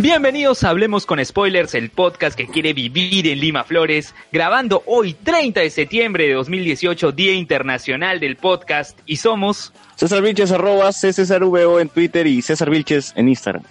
[0.00, 5.12] Bienvenidos a Hablemos con Spoilers, el podcast que quiere vivir en Lima Flores, grabando hoy
[5.12, 9.72] 30 de septiembre de 2018, Día Internacional del Podcast, y somos...
[9.96, 10.90] César Vilches, arroba
[11.80, 13.64] en Twitter y César Vilches en Instagram.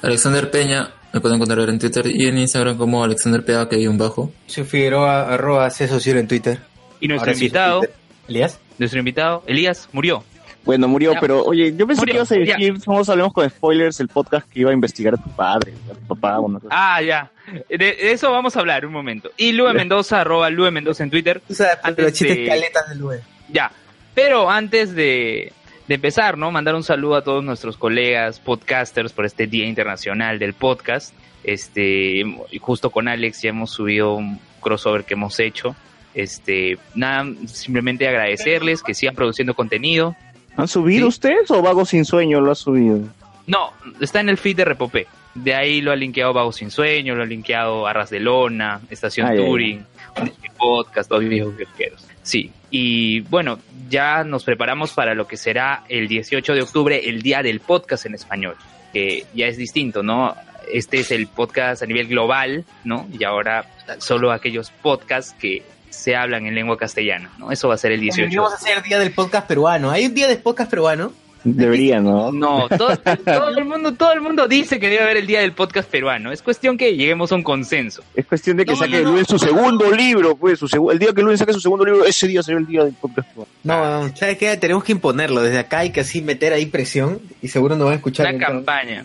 [0.00, 3.86] Alexander Peña, me pueden encontrar en Twitter y en Instagram como Alexander Pea, que hay
[3.86, 4.32] un bajo.
[4.46, 6.60] Soy Figueroa, arroba Cesociero en Twitter.
[7.00, 7.82] Y nuestro Ahora invitado.
[8.28, 8.58] ¿Elías?
[8.78, 10.24] nuestro invitado, Elías, murió.
[10.64, 11.20] Bueno, murió, Ya.
[11.20, 12.40] pero oye, yo pensé Murió, que ibas a ya.
[12.56, 15.94] decir, somos Hablemos con Spoilers, el podcast que iba a investigar a tu padre, a
[15.94, 16.66] tu papá, o no sé.
[16.70, 17.30] Ah, ya.
[17.68, 19.30] De, de eso vamos a hablar un momento.
[19.36, 21.42] Y Lue Mendoza, arroba Lue Mendoza en Twitter.
[21.46, 23.22] Tú sabes, Antes los chistes de- caletas del web.
[23.50, 23.70] Ya.
[24.14, 25.52] Pero antes de,
[25.86, 26.50] de empezar, ¿no?
[26.50, 31.14] Mandar un saludo a todos nuestros colegas podcasters por este Día Internacional del Podcast.
[31.42, 35.76] Este, y justo con Alex ya hemos subido un crossover que hemos hecho.
[36.14, 40.16] Este, nada, simplemente agradecerles que sigan produciendo contenido.
[40.56, 41.08] ¿Han subido Sí.
[41.08, 43.00] ustedes o Vago Sin Sueño lo ha subido?
[43.46, 45.06] No, está en el feed de Repopé.
[45.34, 49.26] De ahí lo ha linkeado Vago Sin Sueño, lo ha linkeado Arras de Lona, Estación
[49.26, 49.80] Ay,
[50.22, 52.06] Disque Podcast, Dos Viejos Viajeros.
[52.22, 53.58] Sí, y bueno,
[53.90, 58.06] ya nos preparamos para lo que será el 18 de octubre, el Día del Podcast
[58.06, 58.54] en Español,
[58.92, 60.34] que ya es distinto, ¿no?
[60.72, 63.06] Este es el podcast a nivel global, ¿no?
[63.12, 63.66] Y ahora
[63.98, 65.62] solo aquellos podcasts que
[65.94, 67.50] se hablan en lengua castellana, ¿no?
[67.50, 68.36] Eso va a ser el 18.
[68.36, 69.90] Vamos a hacer día del podcast peruano.
[69.90, 71.12] ¿Hay un día del podcast peruano?
[71.46, 72.32] Debería, ¿no?
[72.32, 75.52] No, todo, todo el mundo, todo el mundo dice que debe haber el día del
[75.52, 76.32] podcast peruano.
[76.32, 78.02] Es cuestión que lleguemos a un consenso.
[78.14, 79.12] Es cuestión de que No, saque no, no.
[79.12, 82.06] Luis su segundo libro, pues, su segu- el día que Luis saque su segundo libro,
[82.06, 83.28] ese día será el día del podcast.
[83.62, 84.56] No, ¿sabes qué?
[84.56, 85.42] Tenemos que imponerlo.
[85.42, 88.34] Desde acá hay que así meter ahí presión y seguro nos van a escuchar.
[88.34, 89.04] Una campaña.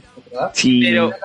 [0.53, 0.79] Sí.
[0.81, 1.17] Pero, Día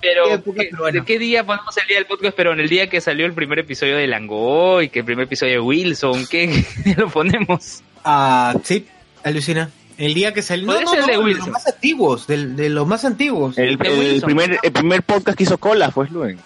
[0.00, 0.92] pero podcast ¿qué-.
[0.92, 2.62] ¿de qué día ponemos el día del podcast peruano?
[2.62, 6.26] El día que salió el primer episodio de Langoy, que el primer episodio de Wilson,
[6.30, 6.46] ¿qué
[6.84, 7.82] día lo ponemos?
[8.04, 8.86] Ah, sí,
[9.24, 9.70] alucina.
[9.98, 10.72] El día que salió.
[10.88, 11.50] Ser el de los Wilson.
[11.50, 13.58] más antiguos, del- de, los más antiguos.
[13.58, 16.38] el, de el primer, el primer podcast que hizo Cola fue Luis.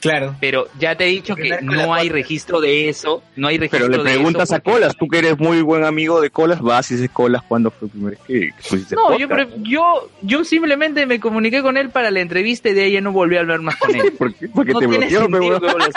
[0.00, 0.34] Claro.
[0.40, 4.02] Pero ya te he dicho que no hay registro de eso, no hay registro Pero
[4.02, 6.90] le de preguntas eso a Colas, tú que eres muy buen amigo de Colas, vas
[6.90, 9.28] y dices Colas cuando fue el primer que pusiste No, yo,
[9.58, 13.12] yo, yo simplemente me comuniqué con él para la entrevista y de ahí ya no
[13.12, 14.12] volví a hablar más con él.
[14.18, 14.48] ¿Por qué?
[14.48, 15.60] Porque no te tiene bloqueó.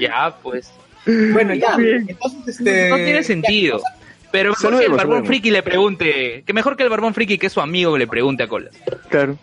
[0.00, 0.72] Ya, pues.
[1.04, 1.76] Bueno, ya.
[1.76, 2.88] Entonces, este.
[2.88, 3.82] No tiene sentido.
[4.30, 5.28] Pero mejor que el Barbón saludemos.
[5.28, 8.42] Friki le pregunte, que mejor que el Barbón Friki que es su amigo le pregunte
[8.42, 8.74] a Colas.
[9.10, 9.36] Claro.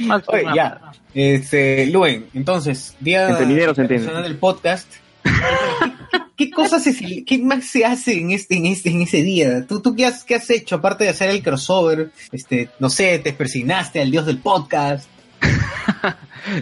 [0.00, 0.80] Más- Oye, más- ya.
[1.14, 3.94] Este, Luen, entonces, día Entendideros, entiende.
[4.04, 4.90] internacional del podcast.
[5.24, 5.90] ¿Qué,
[6.46, 9.66] qué cosas se, qué más se hace en este, en este, en ese día?
[9.66, 12.10] ¿Tú, tú qué has, qué has hecho aparte de hacer el crossover?
[12.32, 15.08] Este, no sé, te persignaste al dios del podcast.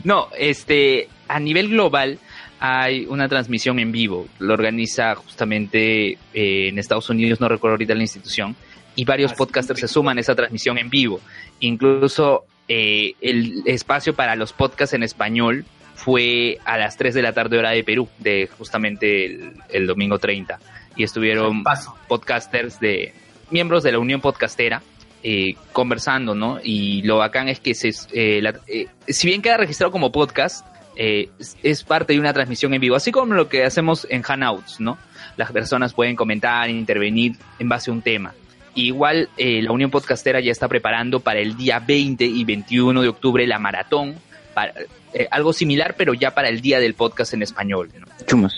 [0.04, 2.18] No, este, a nivel global
[2.60, 4.28] hay una transmisión en vivo.
[4.38, 8.54] Lo organiza justamente eh, en Estados Unidos, no recuerdo ahorita la institución,
[8.94, 11.20] y varios Ah, podcasters se suman a esa transmisión en vivo.
[11.60, 15.64] Incluso eh, el espacio para los podcasts en español
[15.96, 20.18] fue a las 3 de la tarde hora de Perú, de justamente el, el domingo
[20.20, 20.58] 30.
[20.96, 21.96] Y estuvieron Paso.
[22.08, 23.12] podcasters de
[23.50, 24.82] miembros de la Unión Podcastera
[25.22, 26.58] eh, conversando, ¿no?
[26.62, 30.64] Y lo bacán es que se, eh, la- eh, si bien queda registrado como podcast,
[30.96, 34.22] eh, es, es parte de una transmisión en vivo, así como lo que hacemos en
[34.22, 34.96] Hangouts, ¿no?
[35.36, 38.32] Las personas pueden comentar, intervenir en base a un tema.
[38.74, 43.08] Igual eh, la Unión Podcastera ya está preparando para el día 20 y 21 de
[43.08, 44.14] octubre la maratón,
[44.54, 44.72] para,
[45.12, 47.90] eh, algo similar, pero ya para el día del podcast en español.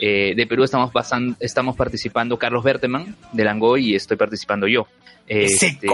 [0.00, 4.86] Eh, de Perú estamos pasan- estamos participando Carlos Berteman de Langoy y estoy participando yo.
[5.26, 5.86] ¡Ese Este!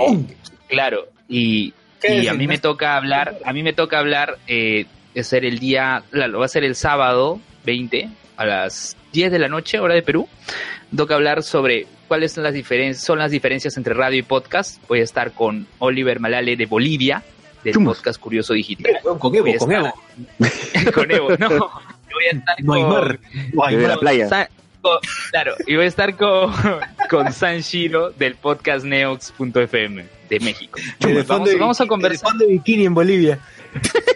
[0.68, 4.86] Claro, y, ¿Qué y a mí me toca hablar, a mí me toca hablar, eh,
[5.22, 9.48] ser el día, lo va a ser el sábado 20 a las 10 de la
[9.48, 10.28] noche, hora de Perú.
[10.96, 14.82] Toca hablar sobre cuáles son las diferencias, son las diferencias entre radio y podcast.
[14.88, 17.22] Voy a estar con Oliver Malale de Bolivia,
[17.62, 17.96] del Chumas.
[17.98, 18.98] podcast Curioso Digital.
[19.18, 19.92] Con Evo, a con estar-
[20.38, 20.92] Evo.
[20.94, 21.48] con Evo, no.
[21.48, 23.18] Yo voy a estar No hay con- mar.
[23.52, 23.98] No hay la mar.
[23.98, 24.28] playa.
[24.28, 24.48] Sa-
[24.80, 24.98] con,
[25.30, 26.52] claro, y voy a estar con,
[27.10, 30.78] con San Shiro del podcast Neox.fm de México.
[31.26, 32.32] Vamos, de vamos a conversar.
[32.34, 33.38] de bikini en Bolivia.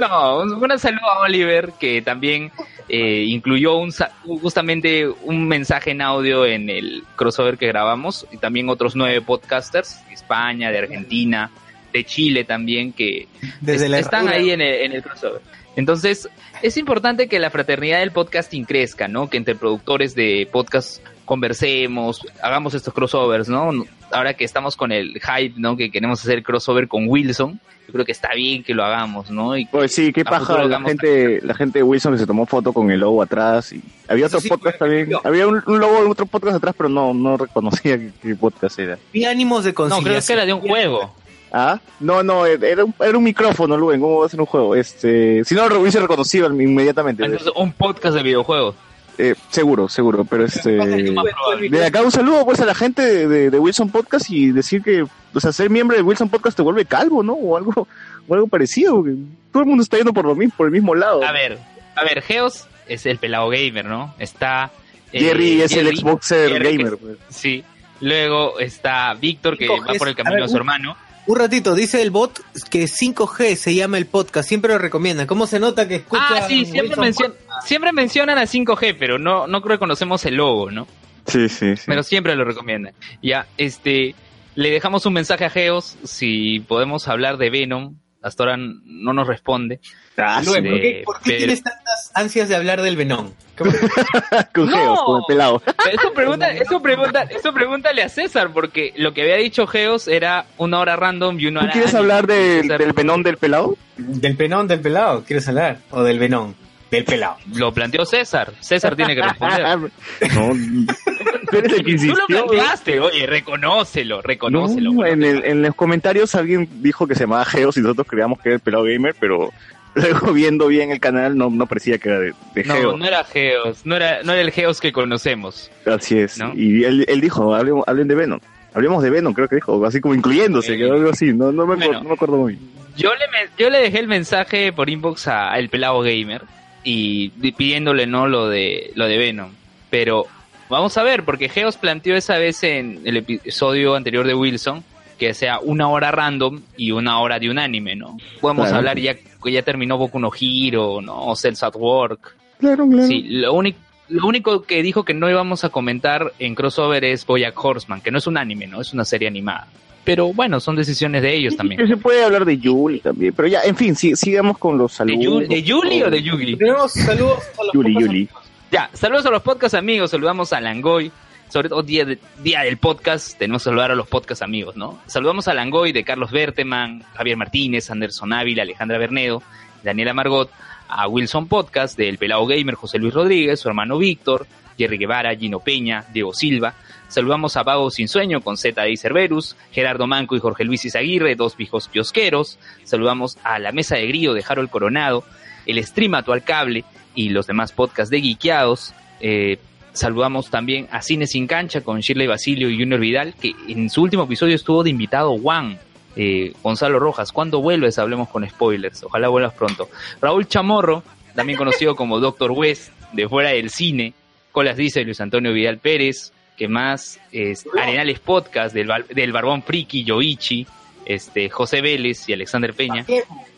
[0.00, 2.50] No, un, un saludo a Oliver que también
[2.90, 3.92] eh, incluyó un,
[4.40, 10.04] justamente un mensaje en audio en el crossover que grabamos y también otros nueve podcasters
[10.08, 11.50] de España, de Argentina,
[11.92, 13.28] de Chile también que
[13.60, 15.40] Desde es- la están ahí en el, en el crossover.
[15.76, 16.28] Entonces,
[16.62, 19.30] es importante que la fraternidad del podcasting crezca, ¿no?
[19.30, 23.70] Que entre productores de podcast conversemos, hagamos estos crossovers, ¿no?
[24.12, 25.76] Ahora que estamos con el hype, ¿no?
[25.76, 27.60] Que queremos hacer crossover con Wilson,
[27.90, 29.56] yo creo que está bien que lo hagamos, ¿no?
[29.56, 32.72] Y Pues sí, qué paja la gente, la gente de Wilson que se tomó foto
[32.72, 36.04] con el logo atrás y había otro Eso sí, podcast también, había un, un logo
[36.04, 38.98] de otro podcast atrás pero no, no reconocía qué, qué podcast era.
[39.12, 40.04] Y ánimos de no, conciliación.
[40.04, 41.14] creo que era de un juego.
[41.52, 44.76] Ah, no, no, era un, era un micrófono, Luen, ¿cómo va a ser un juego?
[44.76, 47.24] Este, si no lo hubiese reconocido inmediatamente.
[47.24, 48.76] Entonces, un podcast de videojuegos.
[49.22, 50.70] Eh, seguro, seguro, pero este...
[50.72, 54.82] De acá un saludo pues a la gente de, de- de Wilson Podcast y decir
[54.82, 57.34] que, o sea, ser miembro de Wilson Podcast te vuelve calvo, ¿no?
[57.34, 57.86] O algo,
[58.28, 58.96] o algo parecido.
[58.96, 59.14] porque
[59.52, 61.22] todo el mundo está yendo por lo mismo, por el mismo lado.
[61.24, 61.58] A ver,
[61.96, 64.14] a ver, Geos es el pelado gamer, ¿no?
[64.18, 64.70] Está...
[65.12, 66.92] eh, Jerry es el Xboxer Jerry, gamer.
[66.92, 67.18] que- pues.
[67.28, 67.64] Sí.
[68.00, 70.96] Luego está Víctor, que 5G, va por el a camino ver, de su un- hermano.
[71.30, 72.40] Un ratito, dice el bot
[72.70, 75.28] que 5G se llama el podcast, siempre lo recomienda.
[75.28, 76.24] ¿Cómo se nota que escucha?
[76.28, 77.34] Ah, sí, siempre, mencion-
[77.64, 80.88] siempre mencionan a 5G, pero no, no reconocemos el logo, ¿no?
[81.26, 81.84] Sí, sí, sí.
[81.86, 82.94] Pero siempre lo recomiendan.
[83.22, 84.16] Ya, este,
[84.56, 87.94] le dejamos un mensaje a Geos si podemos hablar de Venom.
[88.22, 89.80] Hasta ahora no nos responde.
[90.18, 93.30] Ah, ¿por ¿Por qué, por qué Pero- tienes tantas ansias de hablar del Venom?
[93.56, 93.70] ¿Cómo-
[94.54, 94.76] con No.
[94.76, 95.62] Geos, con el pelado.
[95.90, 100.44] Eso pregunta, eso pregunta, eso pregúntale a César, porque lo que había dicho Geos era
[100.58, 101.72] una hora random y una ¿Tú hora.
[101.72, 102.12] quieres anime.
[102.12, 103.76] hablar del, del penón del pelado?
[103.96, 105.78] Del penón del pelado, ¿quieres hablar?
[105.90, 106.54] ¿O del venón?
[106.90, 107.36] Del pelado.
[107.54, 108.52] Lo planteó César.
[108.60, 109.78] César tiene que responder.
[110.34, 114.92] no, el que Tú lo planteaste, oye, reconócelo, reconócelo.
[114.92, 118.40] No, en, el- en los comentarios alguien dijo que se llamaba Geos y nosotros creíamos
[118.40, 119.50] que era el pelado gamer, pero
[119.94, 122.98] luego viendo bien el canal no, no parecía que era de, de No, Geos.
[122.98, 125.70] no era Geos, no era, no era el Geos que conocemos.
[125.86, 126.38] Así es.
[126.38, 126.52] ¿No?
[126.54, 128.40] Y él, él dijo, hablen, hablen de Venom.
[128.74, 131.66] Hablemos de Venom, creo que dijo, así como incluyéndose, Eh, que algo así, no, no,
[131.66, 132.02] me, acuerdo, bueno.
[132.02, 132.70] no me acuerdo muy bien.
[132.96, 133.24] Yo le,
[133.58, 136.42] yo le dejé el mensaje por inbox a el pelado gamer
[136.84, 139.50] y di- pidiéndole no lo de lo de Venom,
[139.90, 140.26] pero
[140.68, 144.84] vamos a ver porque Geos planteó esa vez en el episodio anterior de Wilson
[145.18, 148.16] que sea una hora random y una hora de un anime, ¿no?
[148.40, 148.78] Podemos Claro.
[148.78, 151.26] hablar ya que ya terminó Boku no Hero, ¿no?
[151.26, 152.34] O Cells at Work.
[152.58, 153.06] Claro, claro.
[153.06, 153.78] Sí, lo único
[154.08, 158.10] lo único que dijo que no íbamos a comentar en crossover es Boyack Horseman, que
[158.10, 158.80] no es un anime, ¿no?
[158.80, 159.68] Es una serie animada.
[160.10, 161.86] Pero bueno, son decisiones de ellos Que también.
[161.88, 164.96] se puede hablar de Yuli también, pero ya, en fin, sí, sigamos con los ¿De,
[164.96, 165.44] saludos.
[165.44, 166.56] Yu- de Yuli o de Yugi?
[166.56, 168.28] Tenemos saludos a los Yuli, Yuli.
[168.72, 171.12] Ya, saludos a los podcast amigos, saludamos a Langoy,
[171.48, 174.98] sobre todo día, de- día del podcast, tenemos que saludar a los podcast amigos, ¿no?
[175.06, 179.42] Saludamos a Langoy de Carlos Berteman, Javier Martínez, Anderson Ávila, Alejandra Bernedo,
[179.84, 180.50] Daniela Margot,
[180.88, 184.46] a Wilson Podcast del Pelado Gamer, José Luis Rodríguez, su hermano Víctor,
[184.76, 186.74] Jerry Guevara, Gino Peña, Diego Silva.
[187.10, 191.34] Saludamos a Vago Sin Sueño con Z y Cerberus, Gerardo Manco y Jorge Luis Izaguirre,
[191.34, 192.56] dos viejos kiosqueros.
[192.84, 195.24] Saludamos a la Mesa de Grillo de Harold Coronado,
[195.66, 196.84] el Stream Actual Cable
[197.16, 198.94] y los demás podcasts de Geekeados.
[199.18, 199.58] Eh,
[199.92, 204.02] saludamos también a Cine Sin Cancha con Shirley Basilio y Junior Vidal, que en su
[204.02, 205.80] último episodio estuvo de invitado Juan.
[206.14, 207.98] Eh, Gonzalo Rojas, ¿cuándo vuelves?
[207.98, 209.02] Hablemos con spoilers.
[209.02, 209.88] Ojalá vuelvas pronto.
[210.22, 211.02] Raúl Chamorro,
[211.34, 214.14] también conocido como Doctor West, de fuera del cine.
[214.52, 220.04] Colas dice Luis Antonio Vidal Pérez, que más es Arenales Podcast del, del Barbón Friki,
[220.04, 220.66] Yoichi,
[221.06, 223.06] este, José Vélez y Alexander Peña.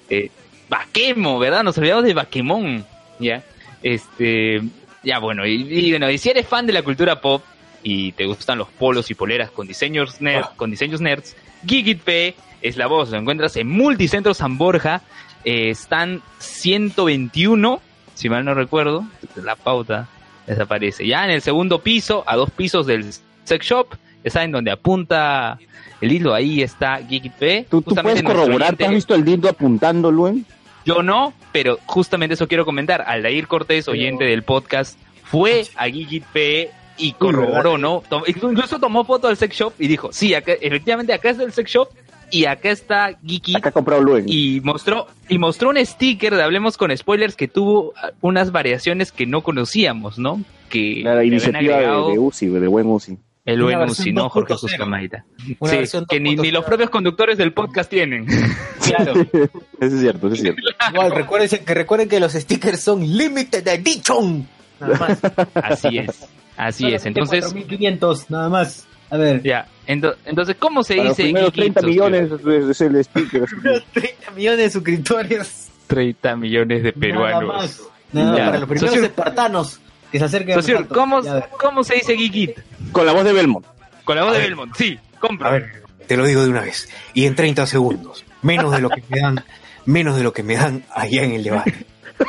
[0.09, 0.31] Eh,
[0.69, 1.65] Baquemo, ¿verdad?
[1.65, 2.87] Nos olvidamos de Baquemón,
[3.19, 3.43] ¿ya?
[3.83, 4.63] Este,
[5.03, 7.43] ya bueno, y, y bueno, y si eres fan de la cultura pop
[7.83, 12.37] y te gustan los polos y poleras con diseños nerd, con diseños nerds, Geekit P
[12.61, 15.03] es la voz, lo encuentras en Multicentro San Borja,
[15.45, 17.83] eh, están 121,
[18.15, 19.05] si mal no recuerdo,
[19.35, 20.09] la pauta
[20.47, 21.07] desaparece.
[21.07, 23.07] Ya en el segundo piso, a dos pisos del
[23.45, 23.89] sex shop,
[24.25, 25.59] ya saben donde apunta
[26.01, 27.67] el hilo, ahí está Geekit P.
[27.71, 28.77] ¿Tú, tú puedes corroborar?
[28.77, 30.45] ¿Tú has visto el dildo apuntando, Luen?
[30.85, 33.03] yo no, pero justamente eso quiero comentar.
[33.07, 38.03] Aldair Cortés, oyente del podcast, fue a Geekit P y corroboró, ¿no?
[38.09, 41.53] Tom- incluso tomó foto del sex shop y dijo, sí, acá, efectivamente acá está el
[41.53, 41.89] sex shop
[42.33, 44.25] y acá está Geekit Acá ha comprado Luen.
[44.27, 49.27] y mostró y mostró un sticker de Hablemos con Spoilers que tuvo unas variaciones que
[49.27, 50.43] no conocíamos, ¿no?
[50.69, 53.17] Que La iniciativa de, de Uzi, de buen Uzi.
[53.45, 54.29] el buen Uzi, ¿no?
[54.31, 54.59] Jorge 2.0.
[54.59, 55.25] Suscamaita.
[55.61, 56.53] Una Sí, que ni, ni 2.0.
[56.53, 58.27] los propios conductores del podcast tienen.
[58.83, 59.13] Claro.
[59.15, 59.47] Eso
[59.81, 60.61] es cierto, eso es cierto.
[60.93, 64.47] Igual, recuerden que, recuerden que los stickers son limited edition.
[64.81, 65.21] nada más.
[65.55, 66.27] Así es.
[66.57, 67.07] Así es.
[67.07, 68.87] Entonces, 4.500, nada más.
[69.13, 69.43] A ver.
[69.43, 69.67] ya.
[69.87, 71.27] Ento- entonces, ¿cómo se Para los dice?
[71.29, 72.31] primeros 30 Geekitos, millones
[72.65, 73.45] es, es el speaker.
[73.93, 75.69] 30 millones de suscriptores.
[75.87, 77.55] 30 millones de Nada peruanos.
[77.55, 77.83] más.
[78.13, 78.45] Nada Ya.
[78.47, 80.85] para los primeros Socio- espartanos que se acerquen Socio, a.
[80.89, 81.45] ¿cómo, Ya, a ver.
[81.61, 82.59] ¿cómo se dice Geekit?
[82.93, 83.67] Con la voz de Belmont.
[84.05, 84.49] Con la voz A de ver.
[84.49, 84.75] Belmont.
[84.77, 85.49] Sí, compra.
[85.49, 86.89] A ver, te lo digo de una vez.
[87.15, 88.25] Y en 30 segundos.
[88.43, 89.45] Menos de lo que me dan,
[89.85, 91.87] menos de lo que me dan allá en el debate.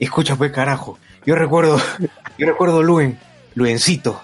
[0.00, 0.98] Escucha pues carajo.
[1.26, 1.80] Yo recuerdo,
[2.38, 3.18] yo recuerdo Luen,
[3.54, 4.22] Luencito,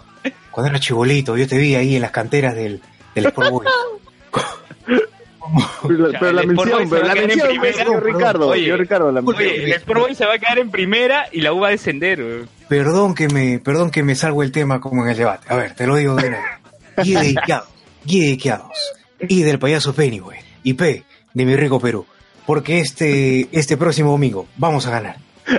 [0.61, 2.81] cuando era chibolito, yo te vi ahí en las canteras del,
[3.15, 3.69] del Sport Boys.
[5.89, 7.73] Pero, pero la mención, pero la mención, primera.
[7.79, 8.49] señor Ricardo.
[8.49, 9.37] Oye, señor Ricardo, la mención.
[9.49, 11.71] Oye, el Sport Boys se va a quedar en primera y la U va a
[11.71, 12.45] descender.
[12.69, 15.47] Perdón que me, perdón que me salgo el tema como en el debate.
[15.49, 16.41] A ver, te lo digo de vez.
[17.03, 17.69] Guía dedicados,
[18.05, 18.77] guía dedicados.
[19.21, 20.39] Y del payaso Pennyway.
[20.63, 22.07] Y P de mi rico Perú.
[22.47, 25.17] Porque este, este próximo domingo vamos a ganar.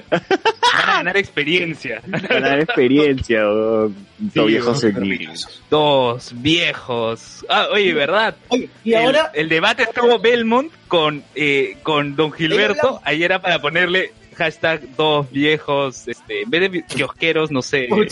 [1.02, 2.02] Ganar experiencia.
[2.06, 5.30] Ganar experiencia, o Sí, viejo vamos senil.
[5.70, 7.44] Dos viejos.
[7.50, 8.36] Ah, oye, ¿verdad?
[8.50, 13.02] Oye, y el, ahora, el debate estuvo Belmont con, eh, con Don Gilberto.
[13.04, 16.08] Ahí era para ponerle hashtag dos viejos.
[16.08, 17.88] Este, en vez de kiosqueros, no sé.
[17.90, 18.08] Uy,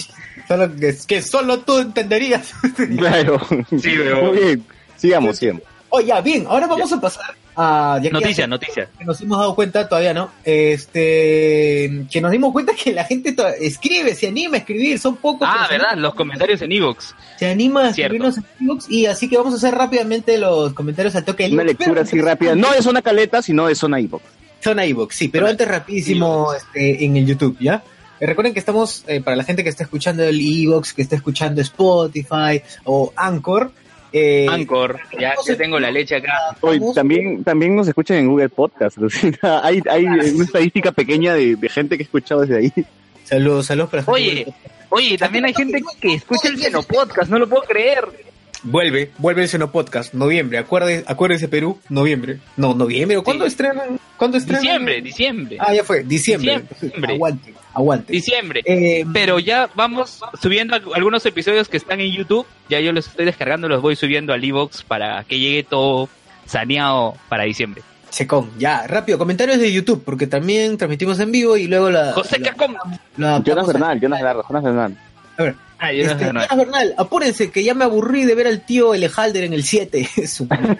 [0.48, 2.54] solo que, que solo tú entenderías.
[2.98, 3.40] Claro.
[3.80, 3.98] Sí.
[4.24, 4.66] Muy bien.
[4.98, 5.62] Sigamos, sigamos.
[5.90, 7.98] Oye, ya, bien, ahora vamos a pasar a...
[7.98, 8.90] ya que Noticia, noticia.
[8.98, 13.36] que nos hemos dado cuenta, todavía no, este, que nos dimos cuenta que la gente
[13.60, 15.48] escribe, se anima a escribir, son pocos.
[15.50, 15.96] Ah, ¿verdad?
[15.98, 17.14] Los comentarios en Evox.
[17.38, 18.16] Se anima a Cierto.
[18.16, 21.50] escribirnos en iVoox, y así que vamos a hacer rápidamente los comentarios al toque.
[21.52, 22.56] Una lectura así rápida.
[22.56, 24.24] No de zona caleta, sino de zona iVoox.
[24.64, 27.84] Zona iVoox, sí, pero antes rapidísimo este, en el YouTube, ¿ya?
[28.20, 31.16] Eh, recuerden que estamos, eh, para la gente que está escuchando el iVoox, que está
[31.16, 33.72] escuchando Spotify o Anchor,
[34.12, 35.00] eh, Anchor.
[35.20, 36.34] Ya, ya tengo la leche acá.
[36.62, 38.98] Hoy también, también nos escuchan en Google Podcast.
[39.42, 42.74] hay, hay una estadística pequeña de, de gente que ha escuchado desde ahí.
[43.24, 44.04] Saludos, saludos para.
[44.08, 44.48] Oye,
[44.90, 48.06] oye, también hay gente que escucha el Xenopodcast, no lo puedo creer.
[48.64, 52.40] Vuelve, vuelve el Seno Podcast, noviembre, acuerde, acuérdese Perú, noviembre.
[52.58, 53.50] No, noviembre, ¿o ¿cuándo Sí.
[53.50, 54.00] estrenan?
[54.18, 54.62] ¿Cuándo estrenan?
[54.64, 55.58] Diciembre, diciembre.
[55.62, 56.64] Ah, ya fue, diciembre.
[56.82, 57.14] Diciembre.
[57.14, 58.12] Aguante, aguante.
[58.12, 58.62] Diciembre.
[58.66, 62.46] Eh, Pero ya vamos subiendo al- algunos episodios que están en YouTube.
[62.70, 66.10] Ya yo los estoy descargando, los voy subiendo al Evox para que llegue todo
[66.46, 67.82] saneado para diciembre.
[68.10, 72.12] Secón, ya, rápido, comentarios de YouTube, porque también transmitimos en vivo y luego la...
[72.12, 74.98] José Bernal, Jonas Bernal, Jonas Bernal.
[75.38, 76.42] A ver, Ah, yo no este, sé, no.
[76.42, 80.10] Jonas Bernal, apúrense que ya me aburrí de ver al tío Elejalder en el 7.
[80.28, 80.78] Su madre.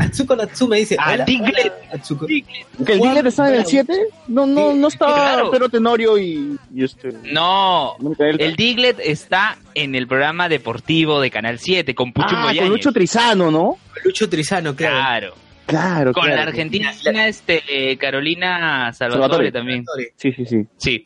[0.00, 0.96] Atsuko Natsume dice...
[0.98, 1.72] Ah, hola, Diglett.
[1.72, 2.26] hola, Atsuko.
[2.26, 2.44] ¿Que
[2.92, 3.70] el Diglett estaba en el Bravo.
[3.70, 4.00] 7?
[4.28, 5.50] No, no, no estaba claro.
[5.50, 7.12] Pedro Tenorio y, y este...
[7.24, 12.68] No, el Diglett está en el programa deportivo de Canal 7 con Pucho Ah, con.
[12.68, 13.78] Lucho Trizano, ¿no?
[14.04, 14.94] Lucho Trizano, claro.
[14.94, 15.43] Claro.
[15.66, 16.36] Claro, Con claro.
[16.36, 16.92] la argentina
[17.26, 19.52] este, eh, Carolina Salvatore, Salvatore.
[19.52, 19.84] también.
[20.16, 20.66] Sí, sí, sí.
[20.76, 21.02] Sí.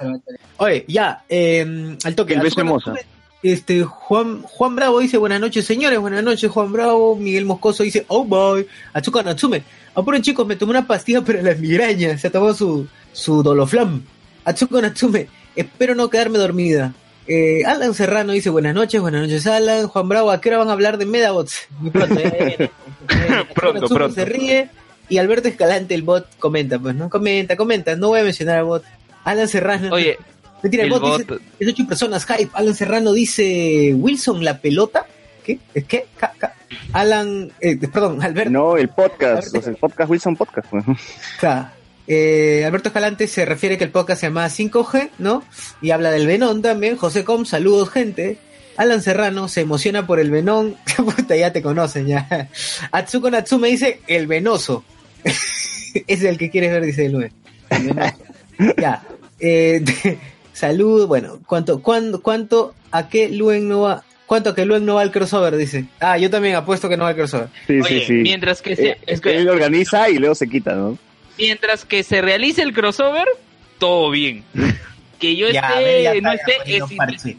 [0.56, 2.34] Oye, ya, eh, al toque.
[2.34, 2.94] El beso Atsuko hermosa.
[3.40, 7.14] Este, Juan, Juan Bravo dice buenas noches, señores, buenas noches, Juan Bravo.
[7.14, 8.66] Miguel Moscoso dice, oh boy.
[8.92, 9.62] Atsuko Natsume,
[9.94, 12.20] apuren chicos, me tomé una pastilla para las migrañas.
[12.20, 14.02] Se tomó su, su doloflam.
[14.44, 16.94] Atsuko Natsume, espero no quedarme dormida.
[17.28, 19.86] Eh, Alan Serrano dice buenas noches, buenas noches Alan.
[19.86, 21.68] Juan Bravo, ¿a qué hora van a hablar de Medabots?
[21.78, 22.64] Muy pronto, ya, ya, ya.
[22.64, 22.70] Atsuko
[23.54, 24.14] Pronto, pronto.
[24.14, 24.68] Se ríe.
[25.08, 27.08] Y Alberto Escalante, el bot, comenta, pues, ¿no?
[27.08, 27.96] Comenta, comenta.
[27.96, 28.84] No voy a mencionar al bot.
[29.24, 29.92] Alan Serrano.
[29.94, 30.18] Oye,
[30.62, 32.50] Mentira, el, el bot, dice, es ocho personas, hype.
[32.52, 35.06] Alan Serrano dice, Wilson, la pelota.
[35.44, 35.58] ¿Qué?
[35.72, 36.06] ¿Es qué?
[36.18, 36.54] Ca- ca-
[36.92, 38.50] Alan, eh, perdón, Alberto.
[38.50, 40.68] No, el podcast, el podcast Wilson Podcast.
[40.70, 40.84] pues.
[42.06, 45.42] Eh, Alberto Escalante se refiere que el podcast se llama 5G, ¿no?
[45.82, 46.96] Y habla del Venón también.
[46.96, 48.38] José Com, saludos, gente.
[48.78, 50.76] Alan Serrano se emociona por el Venón.
[50.96, 52.48] Puta, ya te conocen, ya.
[52.92, 54.84] Atsuko Natsume dice, el venoso.
[56.06, 57.34] es el que quieres ver, dice venoso.
[58.78, 59.02] ya.
[59.40, 59.84] Eh,
[60.52, 64.04] salud, bueno, ¿cuánto, cuánto, cuánto, a qué Luen no va?
[64.26, 65.56] ¿Cuánto a que Luen no va al crossover?
[65.56, 65.86] Dice.
[66.00, 67.48] Ah, yo también apuesto que no va al crossover.
[67.66, 68.12] Sí, Oye, sí, sí.
[68.14, 70.98] mientras que se, Eh, es que- Él organiza y luego se quita, ¿no?
[71.38, 73.26] mientras que se realice el crossover,
[73.78, 74.42] todo bien.
[75.20, 77.36] Que yo Ya, esté, ver, ya no esté, es-.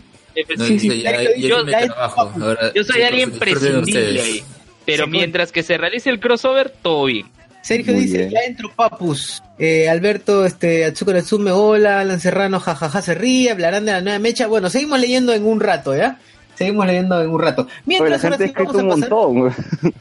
[0.58, 2.32] No, Sí, dice, sí, ya, ya, ya, yo- yo me ya- trabajo.
[2.42, 4.44] Ahora, yo soy alguien prescindible ahí.
[4.86, 7.28] Pero Sí, mientras que se realice el crossover, todo bien.
[7.62, 8.30] Sergio Muy dice, bien.
[8.32, 9.44] ya entro papus.
[9.60, 14.18] Eh, Alberto, este, Atsuko Natsume, hola, Alan Serrano, jajaja, se ríe, hablarán de la nueva
[14.20, 14.48] mecha.
[14.48, 16.18] Bueno, seguimos leyendo en un rato, ¿ya?
[16.56, 17.64] Seguimos leyendo en un rato.
[17.64, 19.94] Oye, la Mientras ahora gente ha sí vamos escrito un a pasar- montón.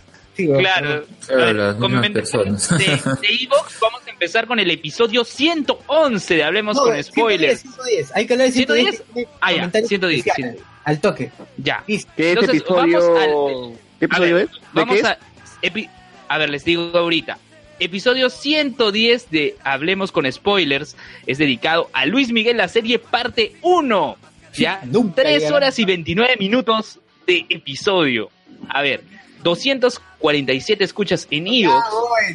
[0.46, 1.04] Claro.
[1.26, 2.68] Claro, A ver, personas.
[2.70, 2.94] De, de
[3.44, 7.60] Evox, vamos a empezar con el episodio 111 de Hablemos No, con 110, spoilers.
[7.62, 8.94] 110, hay que hablar de 110.
[8.96, 9.28] 110.
[9.40, 11.30] Ah, ya, comentarios 110, especiales, Al toque.
[11.56, 11.82] Ya.
[11.86, 13.00] ¿Qué Entonces, episodio?
[13.00, 14.50] vamos al- ¿Qué A episodio ver, es?
[14.52, 15.06] ¿De vamos qué es?
[15.06, 15.18] a,
[15.62, 15.90] epi-
[16.28, 17.38] a ver, les digo ahorita.
[17.80, 24.16] episodio 110 de Hablemos con Spoilers es dedicado a Luis Miguel, la serie parte 1.
[24.54, 25.56] Ya, Nunca 3 llegará.
[25.56, 28.30] horas y 29 minutos de episodio.
[28.70, 29.02] A ver,
[29.48, 31.68] 247 escuchas en oye,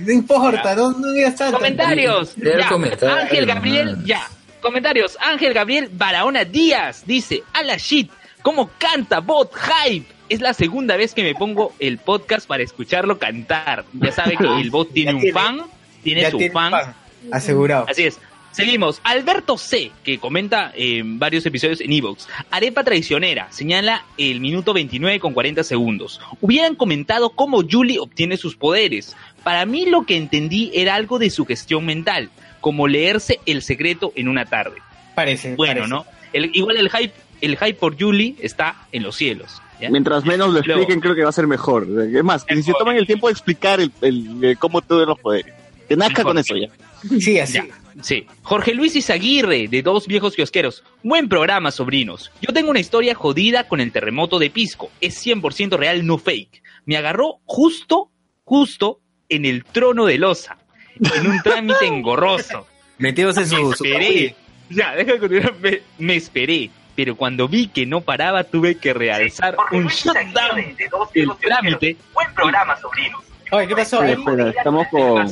[0.02, 1.58] no importa, no, no digas tanto.
[1.58, 2.36] Comentarios.
[2.36, 2.68] Ya.
[2.70, 4.28] comentario, Ángel Gabriel, ya.
[4.62, 5.18] Comentarios.
[5.20, 8.10] Ángel Gabriel Barahona Díaz dice, a la shit,
[8.42, 10.06] ¿cómo canta bot hype?
[10.30, 13.86] Es la segunda vez que me pongo el podcast para escucharlo cantar.
[13.94, 15.62] Ya sabe que el bot tiene Ya un tiene- fan,
[16.02, 16.72] tiene su tiene fan.
[16.72, 16.96] fan,
[17.32, 17.86] Asegurado.
[17.90, 18.20] Así es.
[18.54, 19.02] Seguimos.
[19.04, 22.28] Alberto C, que comenta en varios episodios en Evox.
[22.52, 26.22] Arepa traicionera, señala el minuto 29 con 40 segundos.
[26.40, 29.16] Hubieran comentado cómo Julie obtiene sus poderes.
[29.44, 32.30] Para mí lo que entendí era algo de su gestión mental,
[32.62, 34.78] como leerse el secreto en una tarde.
[35.16, 35.56] Parece.
[35.56, 35.90] Bueno, parece.
[35.90, 36.06] ¿no?
[36.32, 39.62] El- igual el hype, el hype por Julie está en los cielos.
[39.82, 39.90] ¿ya?
[39.90, 41.88] Mientras menos lo Luego- expliquen, creo que va a ser mejor.
[42.14, 42.80] Es más, que si se Mejor.
[42.80, 45.54] toman el tiempo de explicar el, el- el cómo te los poderes.
[45.90, 46.32] Que nazca Mejor.
[46.32, 46.68] con eso ya.
[47.20, 47.54] Sí, así.
[47.54, 47.66] Ya,
[48.02, 48.28] sí.
[48.44, 50.84] Jorge Luis Izaguirre, de Dos Viejos Kiosqueros.
[51.04, 52.32] Buen programa, sobrinos.
[52.42, 54.90] Yo tengo una historia jodida con el terremoto de Pisco.
[55.02, 56.64] Es 100% real, no fake.
[56.86, 58.12] Me agarró justo,
[58.44, 60.58] justo en el trono de losa.
[61.16, 62.68] En un trámite engorroso.
[62.98, 64.36] Metidos en Me su, su esperé.
[64.70, 65.56] Ya, deja de continuar.
[65.60, 66.70] Me, me esperé.
[66.96, 70.76] Pero cuando vi que no paraba, tuve que realzar un shutdown
[71.14, 71.98] del trámite.
[72.14, 73.22] Buen programa, sobrinos.
[73.52, 74.04] Oye, ¿qué pasó?
[74.04, 75.28] Espera, estamos con...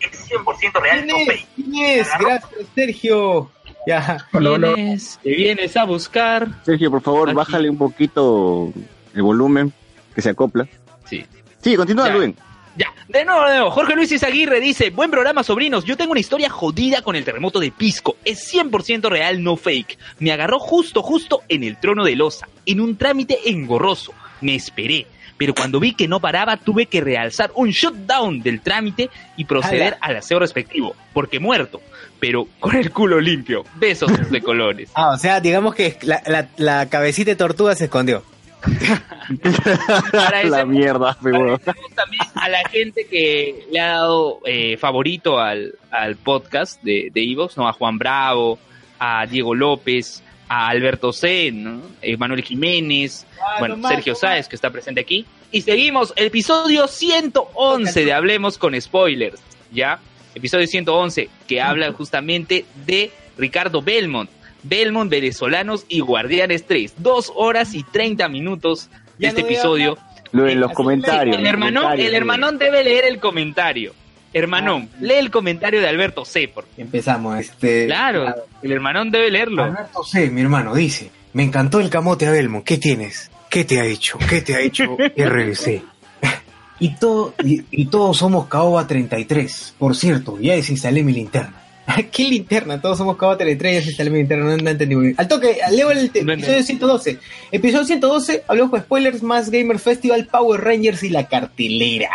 [0.00, 1.46] Es 100% real, ¿Quién es?
[1.54, 2.08] ¿Quién es?
[2.18, 3.50] Gracias, Sergio.
[3.86, 4.26] Ya.
[4.32, 5.18] ¿Vienes?
[5.22, 6.48] ¿Te vienes a buscar?
[6.64, 7.36] Sergio, por favor, Aquí.
[7.36, 8.72] bájale un poquito
[9.14, 9.72] el volumen,
[10.14, 10.66] que se acopla.
[11.04, 11.24] Sí.
[11.62, 12.08] Sí, continúa.
[12.10, 12.34] Luen.
[12.76, 13.70] Ya, de nuevo, de nuevo.
[13.70, 15.84] Jorge Luis Izaguirre dice, buen programa, sobrinos.
[15.84, 18.16] Yo tengo una historia jodida con el terremoto de Pisco.
[18.24, 19.98] Es 100% real, no fake.
[20.18, 24.12] Me agarró justo, justo en el trono de losa, en un trámite engorroso.
[24.42, 25.06] Me esperé.
[25.36, 29.96] Pero cuando vi que no paraba, tuve que realzar un shutdown del trámite y proceder
[30.00, 31.80] al aseo respectivo, porque muerto,
[32.18, 33.64] pero con el culo limpio.
[33.74, 34.90] Besos de colores.
[34.94, 38.22] Ah, o sea, digamos que la, la, la cabecita de tortuga se escondió.
[40.44, 46.82] la mierda, también a la gente que le ha dado eh, favorito al, al podcast
[46.82, 47.68] de, de Evox, ¿no?
[47.68, 48.58] A Juan Bravo,
[48.98, 51.80] a Diego López, a Alberto C, ¿no?
[52.02, 53.26] Eh, Manuel Jiménez,
[53.58, 54.14] bueno, nomás, Sergio.
[54.14, 55.26] Sáez, que está presente aquí.
[55.52, 59.40] Y seguimos, el episodio 111 de Hablemos con Spoilers,
[59.72, 60.00] ¿ya?
[60.34, 64.30] Episodio 111, que habla justamente de Ricardo Belmont.
[64.62, 66.94] Belmont, venezolanos y Guardianes 3.
[66.98, 69.98] Dos horas y 30 minutos de Ya este no episodio.
[70.32, 71.36] Lo en los comentarios.
[71.36, 73.94] El hermanón, el hermanón debe leer el comentario.
[74.36, 76.46] Hermanón, lee el comentario de Alberto C.
[76.48, 76.66] Por...
[76.76, 77.86] Empezamos, este.
[77.86, 79.64] Claro, el hermanón debe leerlo.
[79.64, 82.62] Alberto C, mi hermano, dice: Me encantó el camote Abelmo.
[82.62, 83.30] ¿Qué tienes?
[83.48, 84.18] ¿Qué te ha hecho?
[84.28, 85.82] ¿Qué te ha hecho RBC?
[86.80, 89.76] y, todo, y, y todos somos Caoba 33.
[89.78, 91.54] Por cierto, ya desinstalé mi linterna.
[92.12, 92.78] ¿Qué linterna?
[92.78, 94.44] Todos somos Caoba 33, ya desinstalé mi linterna.
[94.44, 95.14] No, no entendí muy bien.
[95.16, 97.18] Al toque, leo el No episodio 112.
[97.52, 102.10] Episodio 112, hablamos con spoilers más Gamer Festival, Power Rangers y la cartelera.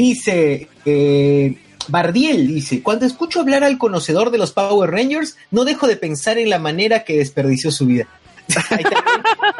[0.00, 1.54] Dice, eh,
[1.88, 6.38] Bardiel dice, cuando escucho hablar al conocedor de los Power Rangers, no dejo de pensar
[6.38, 8.06] en la manera que desperdició su vida.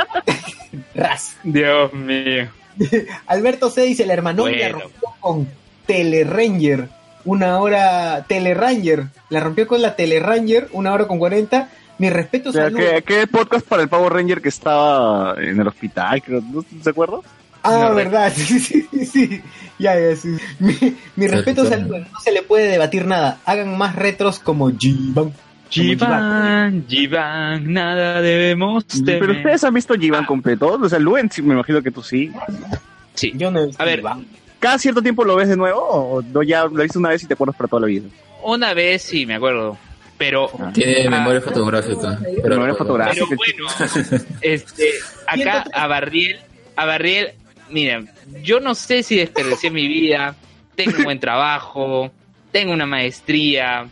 [0.94, 1.36] Ras.
[1.42, 2.48] Dios mío.
[3.26, 4.78] Alberto C dice, el hermanón la Bueno.
[4.78, 5.48] rompió con
[5.86, 6.88] Teleranger,
[7.26, 11.68] una hora, Teleranger, la rompió con la Teleranger, una hora con 40.
[11.98, 12.70] Mi respeto O sea.
[12.70, 16.22] ¿qué, qué podcast para el Power Ranger que estaba en el hospital?
[16.22, 16.64] Creo, ¿no?
[16.82, 17.20] ¿Se acuerdas?
[17.62, 19.42] Ah, No, verdad, sí, sí, sí, sí.
[19.78, 20.36] Ya, ya, sí.
[20.58, 20.74] Mi,
[21.16, 23.38] mi respeto salud, no se le puede debatir nada.
[23.44, 25.32] Hagan más retros como G-Ban.
[25.70, 29.20] Jivan, Jivan, nada debemos temer.
[29.20, 30.78] Pero ustedes han visto Jivan completo.
[30.82, 32.30] O sea, Luen, sí, me imagino que tú sí.
[33.14, 33.32] Sí.
[33.36, 34.02] Yo no he visto A ver.
[34.58, 37.26] ¿Cada cierto tiempo lo ves de nuevo o no, ya lo viste una vez y
[37.26, 38.08] te acuerdas para toda la vida?
[38.42, 39.76] una vez sí me acuerdo,
[40.18, 41.10] pero Tiene Ah.
[41.10, 42.18] memoria fotográfica.
[42.42, 43.26] Pero, Memoria fotográfica.
[43.28, 43.68] pero bueno,
[44.40, 44.90] este,
[45.26, 46.40] acá a Barriel,
[46.76, 47.28] a Barriel,
[47.70, 48.02] mira,
[48.42, 50.34] yo no sé si desperdicié mi vida,
[50.74, 52.10] tengo un buen trabajo,
[52.52, 53.88] tengo una maestría,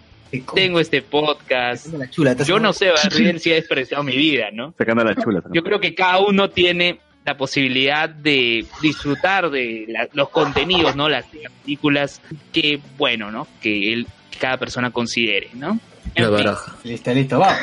[0.54, 1.86] tengo este podcast.
[1.94, 4.74] La chula, Yo no sé, Barriel, si he desperdiciado mi vida, ¿no?
[4.76, 5.42] Sacando la chula.
[5.52, 11.08] Yo creo que cada uno tiene la posibilidad de disfrutar de la- los contenidos, ¿no?
[11.08, 11.26] Las
[11.64, 13.46] películas que, bueno, ¿no?
[13.60, 15.78] Que él, que cada persona considere, ¿no?
[16.16, 16.76] La baraja.
[16.84, 17.56] Listo, listo, vamos.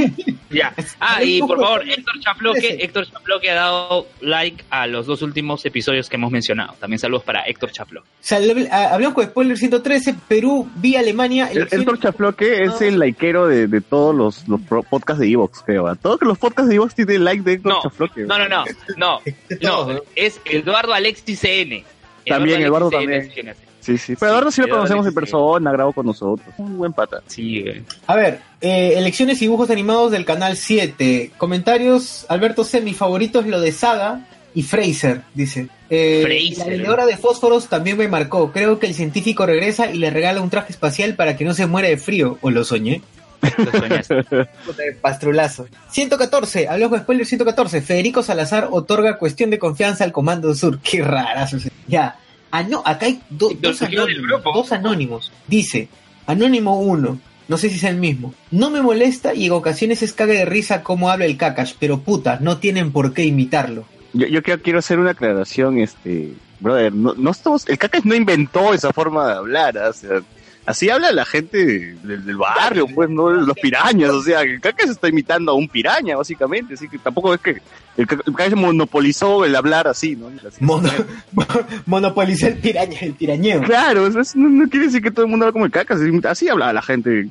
[0.50, 0.72] ya.
[1.00, 2.84] Ah, y por favor, Héctor Chaploque, Ese.
[2.84, 6.74] Héctor Chaploque ha dado like a los dos últimos episodios que hemos mencionado.
[6.78, 8.06] También saludos para Héctor Chaploque.
[8.08, 11.50] O sea, le- ah, hablamos con Spoiler 113, Perú, vía Alemania.
[11.52, 15.86] Héctor Chafloque es el likeero de, de todos los, los podcasts de Evox, creo.
[15.86, 15.96] ¿ah?
[15.96, 18.22] Todos los podcasts de Evox tienen like de Héctor No, Chafloque.
[18.22, 18.64] no, no, no,
[18.96, 19.20] no,
[19.60, 21.84] no, es Eduardo Alexis CN.
[22.26, 23.48] También, Eduardo CN también.
[23.50, 23.66] hace.
[23.86, 24.16] Sí, sí.
[24.18, 26.48] Pero ahora sí lo conocemos en persona, grabó con nosotros.
[26.58, 27.22] Un buen pata.
[27.28, 27.84] Sí, güey.
[28.08, 31.30] A ver, eh, elecciones y dibujos animados del canal 7.
[31.38, 35.68] Comentarios, Alberto C, mi favorito es lo de Saga y Fraser, dice.
[35.88, 36.66] Eh, Fraser.
[36.66, 38.50] La vendedora de fósforos también me marcó.
[38.50, 41.66] Creo que el científico regresa y le regala un traje espacial para que no se
[41.66, 42.38] muera de frío.
[42.40, 43.02] ¿O lo soñé?
[45.00, 45.68] Pastrulazo.
[45.92, 47.82] 114, hablamos de spoiler 114.
[47.82, 50.80] Federico Salazar otorga cuestión de confianza al Comando Sur.
[50.80, 51.58] Qué rarazo.
[51.86, 52.18] Ya.
[52.50, 55.32] Ah, no, acá hay do- dos, anónimos, dos anónimos.
[55.46, 55.88] Dice,
[56.26, 58.34] Anónimo 1, no sé si es el mismo.
[58.50, 62.00] No me molesta y en ocasiones es caga de risa cómo habla el Kakash, pero
[62.00, 63.84] puta, no tienen por qué imitarlo.
[64.12, 68.14] Yo, yo quiero, quiero hacer una aclaración, este, brother, no, no estamos, el Cacas no
[68.14, 69.90] inventó esa forma de hablar, ¿ah?
[69.90, 70.22] o sea,
[70.66, 71.64] así habla la gente
[72.02, 75.68] del, del barrio, pues, no los pirañas, o sea, el Cacas está imitando a un
[75.68, 77.62] piraña, básicamente, así que tampoco es que
[77.96, 80.26] el, Caca- Cacas monopolizó el hablar así, ¿no?
[80.46, 80.62] Así.
[80.62, 80.90] Mono,
[81.86, 83.62] monopolizó el piraña, el pirañeo.
[83.62, 86.00] Claro, eso es- no, no quiere decir que todo el mundo habla como el Cacas,
[86.24, 87.30] así hablaba la gente, en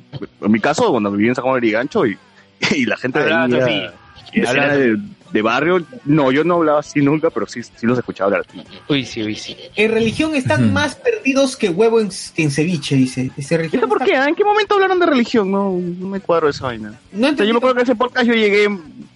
[0.52, 2.16] mi caso, cuando viví en San Juan de Gancho y,
[2.72, 3.90] y la gente de ahí
[4.32, 4.96] era de,
[5.32, 8.46] de barrio, no, yo no hablaba así nunca, pero sí, sí los escuchaba hablar.
[8.88, 9.56] Uy, sí, uy, sí.
[9.74, 13.30] En religión están más perdidos que huevo en, en ceviche, dice.
[13.36, 14.28] Dice, religión ¿Eso por está- qué?
[14.28, 15.50] ¿En qué momento hablaron de religión?
[15.50, 16.98] No, no me cuadro esa vaina.
[17.12, 18.68] No O sea, yo me acuerdo que ese podcast yo llegué,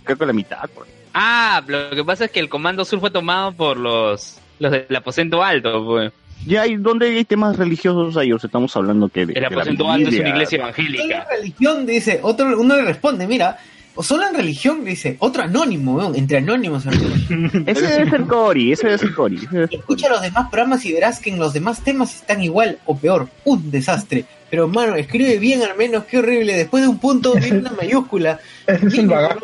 [0.04, 0.68] creo que a la mitad.
[0.74, 0.88] pues.
[1.14, 4.94] Ah, lo que pasa es que el Comando Sur fue tomado por los, los del
[4.96, 6.12] aposento alto, pues.
[6.46, 8.32] Ya, ¿y dónde hay temas religiosos ahí?
[8.32, 11.26] O sea, estamos hablando que de, El aposento alto es una iglesia evangélica.
[11.30, 13.58] en religión, dice, otro, uno le responde, mira,
[13.94, 16.84] o solo en religión, dice, otro anónimo, weón, entre anónimos.
[17.66, 19.36] Ese debe ser Cory, ese debe ser Cory.
[19.36, 22.96] ese Escucha los demás programas y verás que en los demás temas están igual o
[22.96, 24.24] peor, un desastre.
[24.50, 28.40] Pero mano, escribe bien al menos, qué horrible, después de un punto viene una mayúscula.
[28.66, 29.38] Es el bagaje.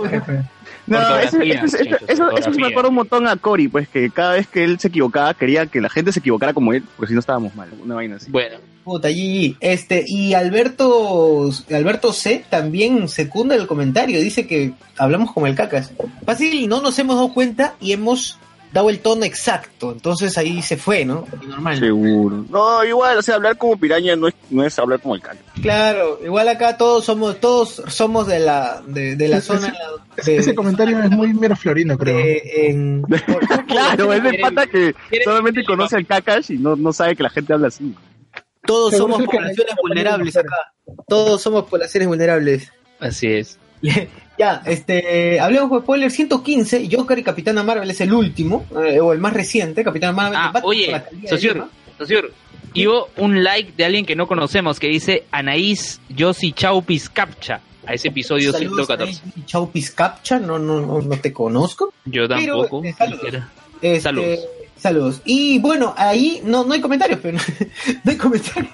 [0.87, 4.09] No, ese- ese- ese- eso, eso sí me acuerdo un montón a Cory, pues que
[4.11, 7.09] cada vez que él se equivocaba quería que la gente se equivocara como él, porque
[7.09, 8.31] si no estábamos mal, una vaina así.
[8.31, 9.57] Bueno, Puta, GG.
[9.61, 15.93] Este, y Alberto, Alberto C también secunda el comentario, dice que hablamos como el cacas.
[16.25, 18.39] Fácil, no nos hemos dado cuenta y hemos
[18.73, 21.25] dado el tono exacto, entonces ahí se fue, ¿no?
[21.49, 21.79] Normal.
[21.81, 22.45] Seguro.
[22.51, 25.39] No, igual, o sea, hablar como piraña no es, no es hablar como el caca.
[25.63, 29.75] Claro, igual acá todos somos, todos somos de la, de, de la Ese- zona
[30.25, 32.19] de, Ese comentario es muy miraflorino, creo.
[32.19, 33.03] de- en,
[33.67, 34.95] Claro, es de pata que
[35.25, 37.95] solamente conoce al Kakash y no, no sabe que la gente habla así.
[38.67, 40.73] Todos somos poblaciones vulnerables acá.
[41.09, 42.73] Todos somos poblaciones vulnerables.
[43.01, 43.59] así es.
[44.39, 49.15] Ya, este, hablemos de spoiler 115, Joker y Capitana Marvel es el último, eh, o
[49.15, 50.39] el más reciente, Capitana Marvel.
[50.39, 51.71] Ah, oye, Lima.
[51.97, 52.33] Sociur,
[52.75, 57.63] y hubo un like de alguien que no conocemos que dice Anaís Yossi Chaupis Capcha
[57.87, 59.23] a ese episodio Saludos 114.
[59.43, 61.95] a Chaupis Capcha, no, no, no, no te conozco.
[62.05, 62.85] Yo Pero, tampoco.
[62.85, 63.25] eh, saludos.
[63.27, 63.49] Era-
[63.81, 64.41] Este, Saludos.
[64.79, 65.23] Saludos.
[65.25, 67.39] Y bueno, ahí no, no hay comentarios, pero
[68.05, 68.73] no hay comentarios.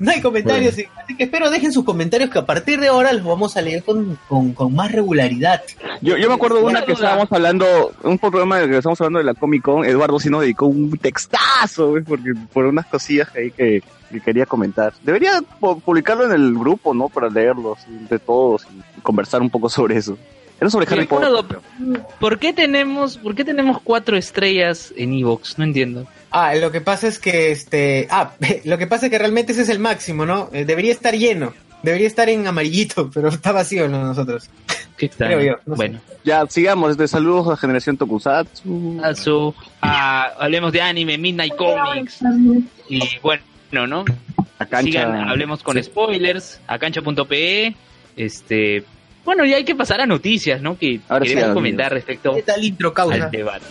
[0.00, 0.86] No hay comentarios, sí.
[1.04, 3.82] así que espero dejen sus comentarios que a partir de ahora los vamos a leer
[3.84, 5.60] con, con, con más regularidad.
[6.00, 7.04] Yo, yo me acuerdo de una que duda.
[7.04, 10.40] estábamos hablando, un programa de que estábamos hablando de la Comic Con, Eduardo sí nos
[10.40, 14.94] dedicó un textazo, porque por unas cosillas ahí que, que quería comentar.
[15.02, 17.10] Debería pu- publicarlo en el grupo, ¿no?
[17.10, 20.16] Para leerlo así, entre todos y conversar un poco sobre eso.
[20.60, 21.30] Era sobre Harry Potter.
[22.18, 25.58] ¿Por qué tenemos, por qué tenemos cuatro estrellas en Evox?
[25.58, 26.06] No entiendo.
[26.30, 28.06] Ah, lo que pasa es que este.
[28.10, 28.32] Ah,
[28.64, 30.50] lo que pasa es que realmente ese es el máximo, ¿no?
[30.52, 31.54] Eh, debería estar lleno.
[31.82, 34.04] Debería estar en amarillito, pero está vacío ¿no?
[34.04, 34.50] nosotros.
[34.98, 35.38] Qué extraño.
[35.38, 35.76] Creo yo, no sé.
[35.76, 36.90] bueno, Ya, sigamos.
[36.90, 39.00] Este, saludos a Generación Tokusatsu.
[39.02, 42.20] Asu, ah, hablemos de anime, Midnight Comics.
[42.86, 43.42] Y bueno,
[43.86, 44.04] ¿no?
[44.58, 44.82] A Cancha.
[44.82, 47.74] Sigan, hablemos con spoilers, a cancha.pe.
[48.16, 48.84] Este,
[49.24, 50.78] bueno, y hay que pasar a noticias, ¿no?
[50.78, 51.54] Que Ahora sí, queremos amigo.
[51.54, 53.24] comentar respecto ¿Qué tal intro causa?
[53.24, 53.66] al debate.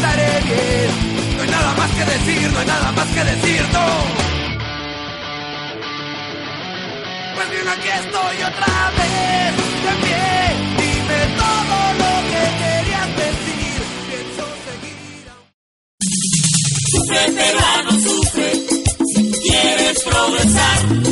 [0.00, 2.50] No hay nada más que decir.
[2.52, 3.62] No hay nada más que decir.
[3.72, 3.86] No.
[7.34, 9.56] Pues bien, aquí estoy otra vez.
[9.84, 10.28] De pie.
[10.78, 13.80] Dime todo lo que querías decir.
[14.08, 14.96] Pienso seguir.
[16.90, 18.41] Sufre peruano, sufre.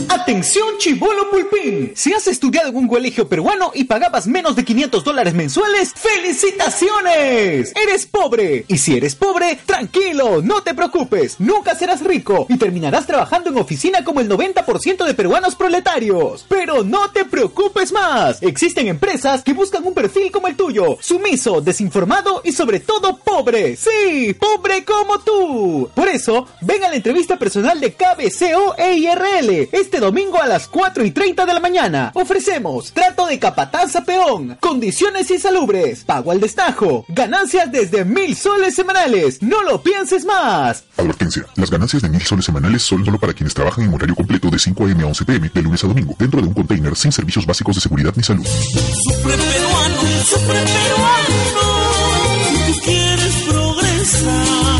[0.09, 1.93] Atención chivolo pulpín.
[1.95, 7.73] Si has estudiado en un colegio peruano y pagabas menos de 500 dólares mensuales, ¡felicitaciones!
[7.77, 8.65] Eres pobre.
[8.69, 11.39] Y si eres pobre, tranquilo, no te preocupes.
[11.39, 16.45] Nunca serás rico y terminarás trabajando en oficina como el 90% de peruanos proletarios.
[16.49, 18.43] Pero no te preocupes más.
[18.43, 20.97] Existen empresas que buscan un perfil como el tuyo.
[21.01, 23.77] Sumiso, desinformado y sobre todo pobre.
[23.77, 25.91] Sí, pobre como tú.
[25.95, 30.67] Por eso, ven a la entrevista personal de KBCO e IRL este domingo a las
[30.69, 32.11] 4 y 30 de la mañana.
[32.15, 38.75] Ofrecemos trato de capataz a peón, condiciones insalubres, pago al destajo, ganancias desde mil soles
[38.75, 39.43] semanales.
[39.43, 40.85] No lo pienses más.
[40.97, 41.45] Advertencia.
[41.57, 44.59] Las ganancias de mil soles semanales son solo para quienes trabajan en horario completo de
[44.59, 45.03] 5 a.m.
[45.03, 45.51] a 11 p.m.
[45.53, 48.47] de lunes a domingo dentro de un container sin servicios básicos de seguridad ni salud.
[48.47, 51.41] Sufre peruano, sufre peruano.
[52.67, 54.80] Si tú quieres progresar,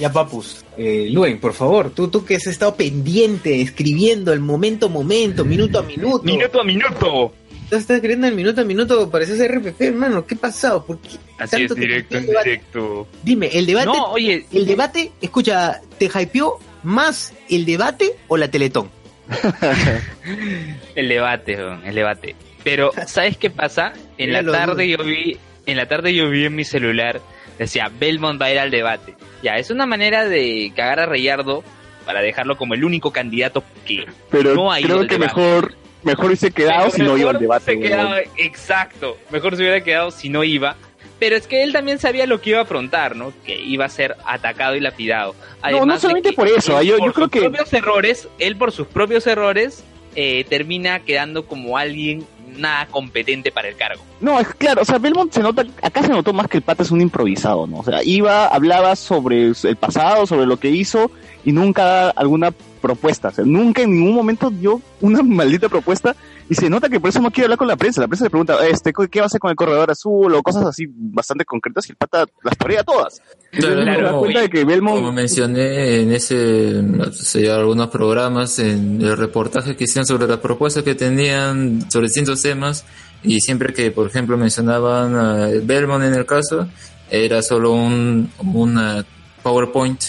[0.00, 0.64] ya papus.
[0.76, 5.44] Eh, Luen, por favor, tú, tú que has estado pendiente, escribiendo el momento a momento,
[5.44, 6.22] minuto a minuto.
[6.24, 7.32] Minuto a minuto.
[7.68, 10.26] Tú estás escribiendo el minuto a minuto, pareces RPP, hermano.
[10.26, 10.84] ¿Qué ha pasado?
[10.84, 13.06] ¿Por qué Así es, tanto te directo, en directo.
[13.22, 18.50] Dime, el debate, No, oye, el debate, escucha, ¿te hypeó más el debate o la
[18.50, 18.90] Teletón?
[20.94, 22.34] El debate, el debate.
[22.64, 23.92] Pero, ¿sabes qué pasa?
[24.18, 25.04] En la Mira tarde duro.
[25.04, 25.36] yo vi,
[25.66, 27.20] en la tarde yo vi en mi celular,
[27.64, 29.14] decía, Belmont va a ir al debate.
[29.42, 31.62] Ya, es una manera de cagar a Rayardo
[32.04, 35.34] para dejarlo como el único candidato que Pero no ha ido creo al que debate.
[35.36, 37.78] mejor, mejor hubiese quedado Pero si no iba al debate.
[37.78, 40.76] quedaba- exacto, mejor se hubiera quedado si no iba.
[41.18, 43.32] Pero es que él también sabía lo que iba a afrontar, ¿no?
[43.44, 45.34] Que iba a ser atacado y lapidado.
[45.70, 48.86] No, no de solamente por eso, yo- creo sus que- propios errores, él por sus
[48.86, 49.84] propios errores
[50.16, 54.02] eh, termina quedando como alguien nada competente para el cargo.
[54.20, 56.82] No, es claro, o sea, Belmont se nota, acá se notó más que el pata
[56.82, 57.78] es un improvisado, ¿no?
[57.78, 61.10] O sea, iba, hablaba sobre el pasado, sobre lo que hizo
[61.44, 63.28] y nunca da alguna propuesta.
[63.28, 66.16] O sea, nunca en ningún momento dio una maldita propuesta
[66.50, 68.00] y se nota que por eso no quiere hablar con la prensa.
[68.00, 70.34] La prensa le pregunta, este, ¿qué va a hacer con el corredor azul?
[70.34, 73.22] O cosas así bastante concretas y el pata las torea todas.
[73.52, 76.82] Claro, se da cuenta de que Belmont Como mencioné en ese,
[77.12, 82.42] sé, algunos programas, en el reportaje que hicieron sobre las propuestas que tenían sobre distintos
[82.42, 82.84] temas,
[83.22, 86.66] y siempre que, por ejemplo, mencionaban a Belmont en el caso,
[87.08, 89.04] era solo un, una
[89.44, 90.02] PowerPoint,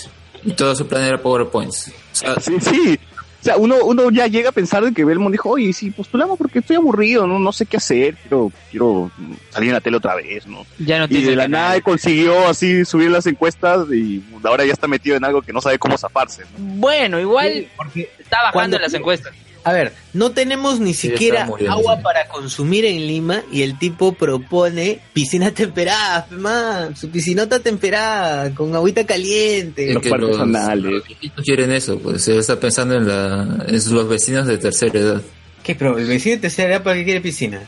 [0.44, 1.72] y todo su plan era PowerPoint.
[1.72, 3.00] O sea, Sí, sí.
[3.42, 6.38] O sea, uno, uno ya llega a pensar de que Belmont dijo, oye, sí, postulamos
[6.38, 9.12] porque estoy aburrido, no, no sé qué hacer, quiero, quiero
[9.50, 10.64] salir en la tele otra vez, ¿no?
[10.78, 14.74] Ya no Y tiene de la nada consiguió así subir las encuestas y ahora ya
[14.74, 16.44] está metido en algo que no sabe cómo zafarse.
[16.44, 16.50] ¿no?
[16.78, 19.34] Bueno, igual Sí, porque está bajando cuando- en las encuestas.
[19.64, 24.14] A ver, no tenemos ni Sí, siquiera agua para consumir en Lima y el tipo
[24.14, 29.90] propone piscina temperada, man, su piscinota temperada con agüita caliente.
[29.90, 33.66] es Los que parques los, los viejitos quieren eso, pues él está pensando en, la,
[33.68, 35.22] en los vecinos de tercera edad.
[35.64, 37.62] ¿Qué, pero el vecino de tercera edad para qué quiere piscina?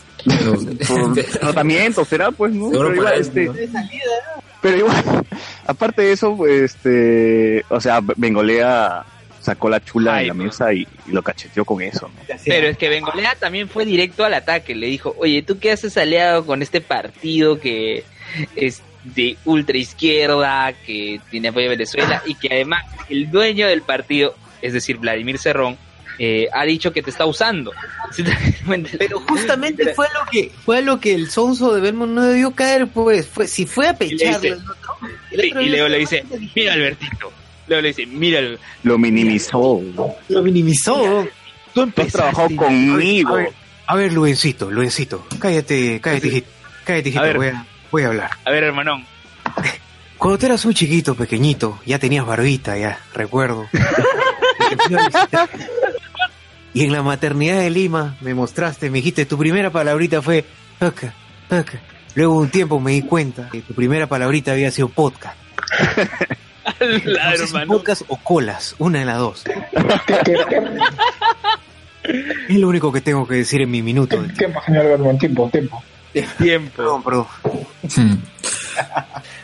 [0.87, 2.71] Por tratamiento, será, pues, ¿no?
[2.71, 3.53] Pero igual, este, ¿no?
[4.61, 5.03] pero igual,
[5.67, 9.05] aparte de eso, pues, este, o sea, Bengolea
[9.43, 12.35] sacó la chula Ay, de la mesa y, y lo cacheteó con eso, ¿no?
[12.45, 14.73] Pero es que Bengolea también fue directo al ataque.
[14.73, 18.03] Le dijo, oye, ¿tú qué haces aliado con este partido que
[18.55, 23.81] es de ultra izquierda, que tiene apoyo de Venezuela y que además el dueño del
[23.81, 25.77] partido, es decir, Vladimir Cerrón,
[26.19, 27.73] eh, ha dicho que te está usando.
[28.97, 32.87] Pero justamente fue lo que fue lo que el sonso de Belmont no debió caer,
[32.87, 33.27] pues.
[33.27, 34.97] Fue, si fue a pecharlo dice- el otro,
[35.31, 36.23] el Sí, otro y Leo le dice,
[36.55, 37.33] mira Albertito,
[37.67, 38.57] Luego le dice, míralo.
[38.83, 39.81] Lo minimizó.
[40.29, 40.95] Lo minimizó.
[40.95, 41.29] Tú
[41.73, 42.17] Tú has empezaste.
[42.17, 43.29] trabajado conmigo.
[43.33, 43.49] A ver,
[43.87, 45.25] a ver, Luencito, Luencito.
[45.39, 46.47] Cállate, cállate, hijito.
[46.83, 47.23] Cállate, hijito.
[47.23, 47.37] A ver.
[47.37, 48.31] Voy a, voy a hablar.
[48.45, 49.05] A ver, hermanón.
[50.17, 53.67] Cuando tú eras un chiquito, pequeñito, ya tenías barbita, ya, recuerdo.
[56.75, 60.43] Y en la maternidad de Lima me mostraste, me dijiste, tu primera palabrita fue
[60.79, 61.13] paca.
[62.15, 65.37] Luego de un tiempo me di cuenta que tu primera palabrita había sido podcast.
[67.05, 67.73] La No hermano.
[67.73, 69.43] podcast o colas, una de las dos.
[72.03, 74.21] Es lo único que tengo que decir en mi minuto.
[74.21, 75.81] de Tiempo, señor Berman, tiempo, tiempo.
[76.37, 76.71] Tiempo.
[76.75, 77.25] Perdón, perdón.
[77.95, 78.15] Hmm.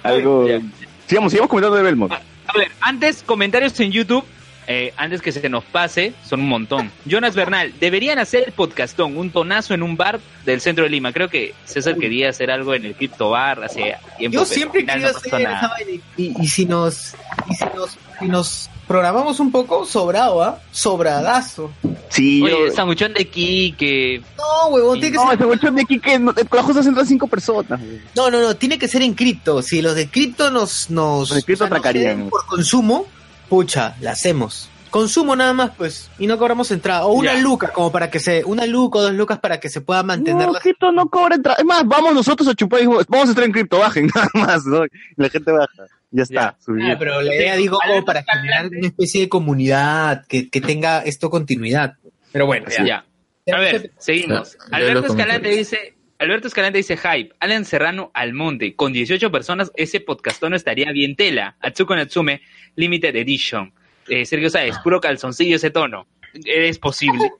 [0.03, 0.47] Algo.
[0.47, 0.59] Ya.
[1.07, 2.11] Sigamos, sigamos comentando de Belmont.
[2.11, 4.25] A ver, antes, comentarios en YouTube.
[4.71, 6.91] Eh, antes que se nos pase, son un montón.
[7.05, 11.11] Jonas Bernal, deberían hacer el podcastón, un tonazo en un bar del centro de Lima.
[11.11, 14.35] Creo que César quería hacer algo en el Crypto Bar hace tiempo.
[14.37, 15.71] Yo siempre no pasó hacer esa.
[16.17, 17.15] Y, y si nos,
[17.49, 20.59] y si nos, si nos programamos un poco, sobrado, ¿ah?
[20.71, 21.71] Sobradazo.
[22.09, 22.71] Sí, Oye, yo.
[22.75, 24.21] sanguchón de Quique.
[24.37, 25.33] No, huevón, tiene que No, ser.
[25.39, 27.79] ese huechón de aquí que no- cosas entran cinco personas.
[28.15, 29.61] No, no, no, tiene que ser en cripto.
[29.63, 32.15] Si los de cripto nos, nos, Los de cripto nos atracarían.
[32.17, 33.07] ceden por consumo,
[33.49, 34.69] pucha, la hacemos.
[34.89, 37.05] Consumo nada más, pues, y no cobramos entrada.
[37.05, 37.41] O una Ya.
[37.41, 40.47] luca, como para que se, una luca o dos lucas para que se pueda mantener
[40.47, 41.57] No, la cripto no cobra entrada.
[41.59, 44.65] Es más, vamos nosotros a chupar y vamos a entrar en cripto, bajen nada más,
[44.65, 44.85] ¿no?
[44.85, 45.85] Y la gente baja.
[46.11, 46.93] Ya está, Ya.
[46.93, 51.01] Ah, pero la idea, digo, como para generar una especie de comunidad que, que tenga
[51.03, 51.93] esto continuidad.
[52.31, 53.05] Pero bueno, ya.
[53.45, 53.55] Ya.
[53.55, 54.57] A ver, seguimos.
[54.71, 59.99] Alberto Escalante dice, Alberto Escalante dice hype, Alan Serrano al monte, con 18 personas, ese
[59.99, 61.57] podcastón estaría bien tela.
[61.59, 62.41] Atsuko Natsume,
[62.79, 63.71] Limited Edition.
[64.07, 66.07] Eh, Sergio Sáez, puro calzoncillo ese tono.
[66.45, 67.31] Es posible.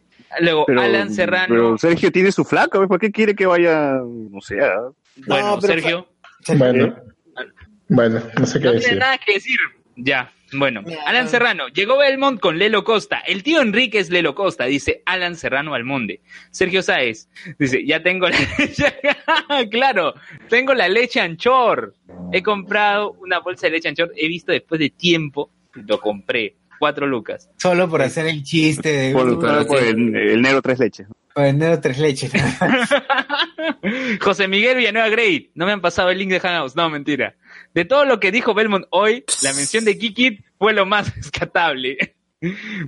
[0.41, 1.47] Luego, Pero, Alan Serrano.
[1.49, 4.57] pero Sergio tiene su flaca, güey, ¿por qué quiere que vaya, no sé,
[5.25, 6.07] bueno, No, Sergio.
[6.55, 6.95] Bueno,
[7.87, 8.87] bueno, no sé qué No decir.
[8.89, 9.57] tiene nada que decir.
[9.95, 10.81] Ya, bueno.
[11.05, 13.19] Alan Serrano, llegó Belmont con Lelo Costa.
[13.19, 16.21] El tío Enrique es Lelo Costa, dice Alan Serrano Almonde.
[16.51, 17.27] Sergio Sáez,
[17.59, 18.93] dice, ya tengo la leche.
[19.69, 20.13] claro,
[20.47, 21.93] tengo la leche anchor.
[22.31, 24.11] He comprado una bolsa de leche anchor.
[24.15, 26.55] He visto después de tiempo, lo compré.
[26.79, 27.49] Cuatro lucas.
[27.57, 31.07] Solo por hacer el chiste de Por, por el, el negro tres leches.
[31.33, 32.31] para vender tres leches.
[34.21, 37.35] José Miguel Villanueva Grey, no me han pasado el link de Hangouts, no, mentira.
[37.73, 42.15] De todo lo que dijo Belmont hoy, la mención de Kikit fue lo más rescatable.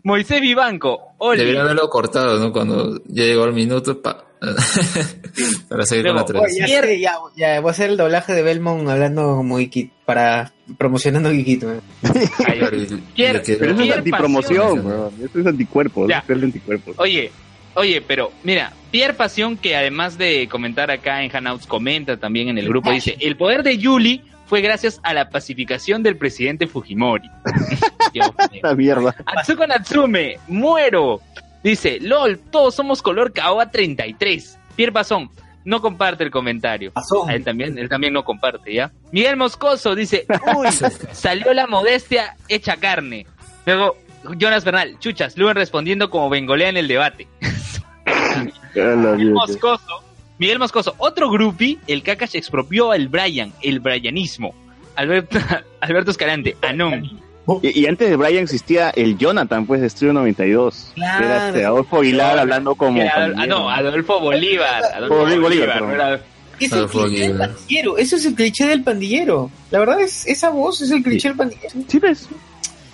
[0.03, 2.51] Moisés Vivanco, Oli, Debería haberlo cortado, ¿no?
[2.53, 4.25] Cuando ya llegó el minuto, pa.
[5.69, 6.67] para seguir con la ya, tradición.
[6.67, 11.29] sé, ya, ya, voy a hacer el doblaje de Belmont hablando como Geekit, para promocionando
[11.29, 15.13] Pierre, le quedó- Pero eso es antipromoción, weón.
[15.23, 16.19] Eso es anticuerpos, Ya.
[16.19, 16.95] es el anticuerpos.
[16.97, 17.31] Oye,
[17.75, 22.57] oye, pero mira, Pierre Pasión, que además de comentar acá en Hangouts, comenta también en
[22.57, 27.29] el grupo, dice, el poder de Yuli fue gracias a la pacificación del presidente Fujimori.
[28.13, 28.59] Dios mío.
[28.61, 29.15] La mierda.
[29.25, 31.21] Atsuko Natsume, muero.
[31.63, 34.59] Dice, LOL, todos somos color Kaoa 33.
[34.75, 35.29] Pierre Pasón,
[35.63, 36.91] no comparte el comentario.
[36.91, 37.29] Pasón.
[37.29, 38.91] Él también, él también no comparte, ¿ya?
[39.13, 40.25] Miguel Moscoso dice,
[40.57, 40.67] uy,
[41.13, 43.25] salió la modestia hecha carne.
[43.65, 43.95] Luego,
[44.37, 47.25] Jonas Bernal, chuchas, Luen respondiendo como bengolea en el debate.
[48.75, 49.31] Miguel.
[49.31, 50.03] Moscoso,
[50.41, 54.55] Miguel Moscoso, otro grupi, el Kakash expropió al Brian, el Brianismo.
[54.95, 55.37] Alberto,
[55.81, 57.21] Alberto Escalante, Anon.
[57.61, 60.93] Y, y antes de Brian existía el Jonathan, pues, de Estudio 92.
[60.95, 61.19] Claro.
[61.19, 63.03] Que era este, Adolfo Aguilar hablando como...
[63.03, 64.83] Adol- ah, no, Adolfo Bolívar.
[64.95, 65.87] Adolfo Bolívar, Bolívar, perdón.
[65.89, 66.21] no era-
[66.59, 67.97] Es el Adolfo cliché del pandillero.
[67.99, 69.51] Eso es el cliché del pandillero.
[69.69, 71.69] La verdad es, esa voz es el cliché del pandillero.
[71.87, 72.27] Sí, ves.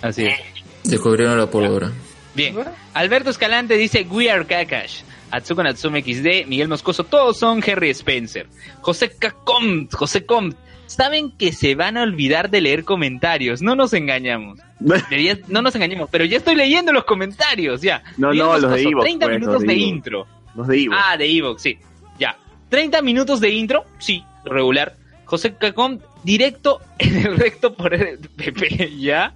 [0.02, 0.38] Así es.
[0.84, 1.90] Descubrieron la pólvora.
[2.34, 2.54] Bien.
[2.92, 5.00] Alberto Escalante dice We are Kakash.
[5.30, 8.46] Atsuko Natsume XD, Miguel Moscoso, todos son Harry Spencer.
[8.80, 9.10] José
[9.44, 10.56] Compt, José Compt.
[10.86, 14.58] Saben que se van a olvidar de leer comentarios, no nos engañamos.
[15.48, 18.02] No nos engañemos, pero ya estoy leyendo los comentarios, ya.
[18.16, 19.88] No, Miguel no, los de Evox, 30 pues, minutos de de Evox.
[19.88, 20.26] intro.
[20.54, 20.94] Los de Ivo.
[20.96, 21.78] Ah, de Evox, sí.
[22.18, 22.36] Ya.
[22.68, 24.94] 30 minutos de intro, sí, regular.
[25.24, 29.32] José Cacón, directo en el recto por el PP, ¿ya?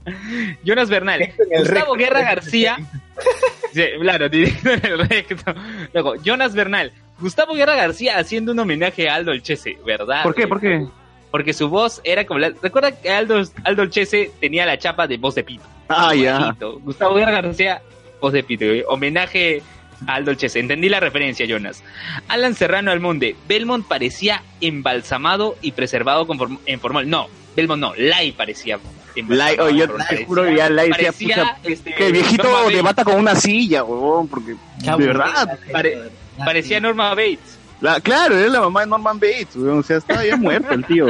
[0.65, 1.95] Jonas Bernal, Gustavo recto.
[1.95, 2.77] Guerra García.
[3.73, 5.55] Sí, claro, directo en el recto.
[5.93, 10.23] Luego, Jonas Bernal, Gustavo Guerra García haciendo un homenaje a Aldo Olchese, ¿verdad?
[10.23, 10.47] ¿Por qué?
[10.47, 10.87] ¿Por qué?
[11.31, 12.53] Porque su voz era como la...
[12.61, 15.65] Recuerda que Aldo, Aldo Olchese tenía la chapa de voz de pito.
[15.89, 16.55] Ah, ya.
[16.83, 17.81] Gustavo Guerra García,
[18.21, 18.65] voz de pito.
[18.89, 19.63] Homenaje
[20.07, 20.61] a Aldo Chese.
[20.61, 21.83] Entendí la referencia, Jonas.
[22.29, 23.37] Alan Serrano Almonde.
[23.49, 27.09] Belmont parecía embalsamado y preservado con form- en formal.
[27.09, 27.95] No, Belmont no.
[27.97, 28.79] Lai parecía
[29.29, 32.45] Lai, oye, yo te juro que ya Lai decía, parecía, pucha, este, Que el viejito
[32.45, 32.77] Norma Bates.
[32.77, 34.55] debata con una silla, huevón, porque...
[34.79, 35.59] De verdad.
[35.71, 35.99] Pare-
[36.39, 37.59] parecía Norma Bates.
[37.83, 40.85] La- claro, era la mamá de Norman Bates, huevón, o sea, estaba ya muerto el
[40.87, 41.07] tío.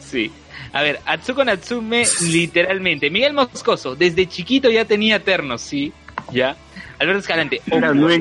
[0.00, 0.30] Sí.
[0.74, 3.08] A ver, Atsuko Natsume, literalmente.
[3.08, 5.94] Miguel Moscoso, desde chiquito ya tenía ternos, ¿sí?
[6.32, 6.56] ¿Ya?
[6.98, 7.60] Alberto Escalante,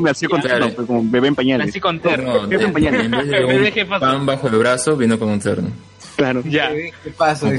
[0.01, 1.68] nació con terno, como bebé en pañales.
[1.68, 2.41] nací con terno.
[2.43, 2.99] No, Qué compañero.
[2.99, 5.70] en vez de Bebé, ¿qué un pan bajo el brazo, vino con un terno.
[6.18, 6.41] Claro.
[6.45, 6.70] Ya.
[6.74, 7.49] ¿Qué pasa?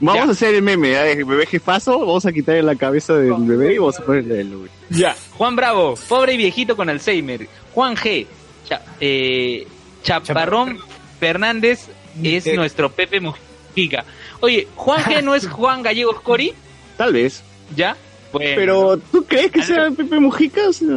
[0.00, 0.28] Vamos Ya.
[0.28, 1.22] a hacer el meme, ¿eh?
[1.24, 4.70] bebé jefazo, vamos a quitarle la cabeza del bebé y vamos a ponerle el güey.
[4.90, 5.14] Ya.
[5.38, 7.46] Juan Bravo, pobre y viejito con Alzheimer.
[7.72, 8.26] Juan G.
[8.68, 9.66] Cha- eh,
[10.02, 10.78] Chaparrón
[11.20, 11.88] Fernández
[12.22, 12.56] es Eh.
[12.56, 14.04] nuestro Pepe Mujica.
[14.40, 16.52] Oye, Juan G no es Juan Gallegos Cori,
[16.96, 17.42] Tal vez.
[17.76, 17.96] ¿ya?
[18.34, 20.68] Bueno, Pero, ¿tú crees que sea Pepe Mujica?
[20.68, 20.88] O sea,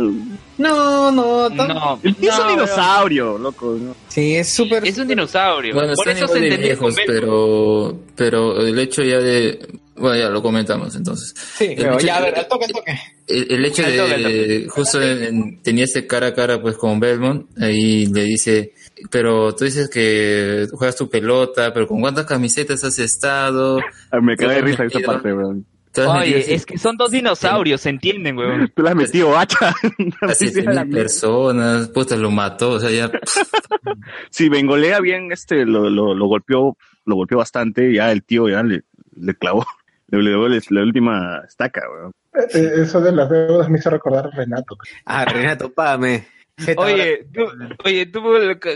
[0.57, 3.77] No, no, es un no, dinosaurio, loco.
[3.79, 3.95] ¿no?
[4.07, 4.85] Sí, es súper.
[4.85, 5.73] Es un dinosaurio.
[5.73, 9.59] Bueno, Por eso se de viejos, pero, pero el hecho ya de...
[9.95, 11.33] Bueno, ya lo comentamos entonces.
[11.57, 12.99] Sí, El pero hecho ya, a de- ver, al toque, al toque.
[13.27, 16.99] El, el hecho toque, de justo en- en- tenía ese cara a cara pues con
[16.99, 18.73] Belmont, ahí le dice,
[19.09, 23.79] pero tú dices que juegas tu pelota, pero ¿con cuántas camisetas has estado?
[24.11, 25.55] Ah, Me cagué de risa esa parte, bro.
[25.97, 28.71] ¿Te has metido Oye, es que son dos dinosaurios, ¿se entienden, weón?
[28.75, 29.73] Tú le has metido hacha.
[30.21, 33.09] a siete mil personas, puta, lo mató, o sea, ya...
[34.29, 38.61] Sí, Bengolea bien, este, lo, lo, lo golpeó, lo golpeó bastante, ya el tío ya
[38.61, 38.83] le,
[39.15, 39.65] le clavó,
[40.07, 42.11] le dio la, última estaca, weón.
[42.53, 44.77] Eh, Eso de las deudas me hizo recordar a Renato.
[45.03, 46.27] Ah, Renato, págame.
[46.75, 47.41] Oye, tú,
[47.83, 48.21] oye, tú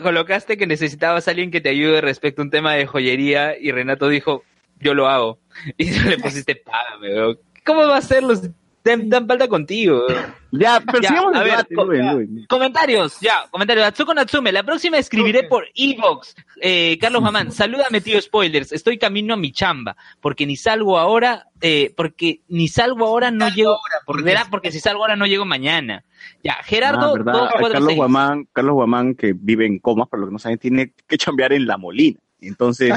[0.01, 3.72] colocaste que necesitabas a alguien que te ayude respecto a un tema de joyería y
[3.72, 4.43] Renato dijo,
[4.82, 5.39] yo lo hago.
[5.77, 7.39] Y tú le pusiste, págame, weón.
[7.65, 8.41] ¿Cómo va a ser los
[8.84, 10.05] tan, tan falta contigo?
[10.07, 10.34] weón?
[10.53, 12.47] Ya, pero Ya, sigamos a el ver, debate, co- Luen, ya.
[12.47, 13.86] Comentarios, ya, comentarios.
[13.86, 16.36] Atsuko Natsume, la próxima escribiré por Evox.
[16.61, 21.47] Eh, Carlos Mamán, salúdame tío spoilers, estoy camino a mi chamba, porque ni salgo ahora,
[21.61, 25.45] eh, porque ni salgo ahora no llego, porque, verá, porque si salgo ahora no llego
[25.45, 26.03] mañana.
[26.43, 27.34] Ya, Gerardo, Ah, ¿verdad?
[27.34, 27.97] dos, cuatro, Carlos seis.
[27.97, 31.53] Guamán, Carlos Guamán, que vive en comas, por lo que no saben, tiene que chambear
[31.53, 32.19] en La Molina.
[32.41, 32.91] Entonces.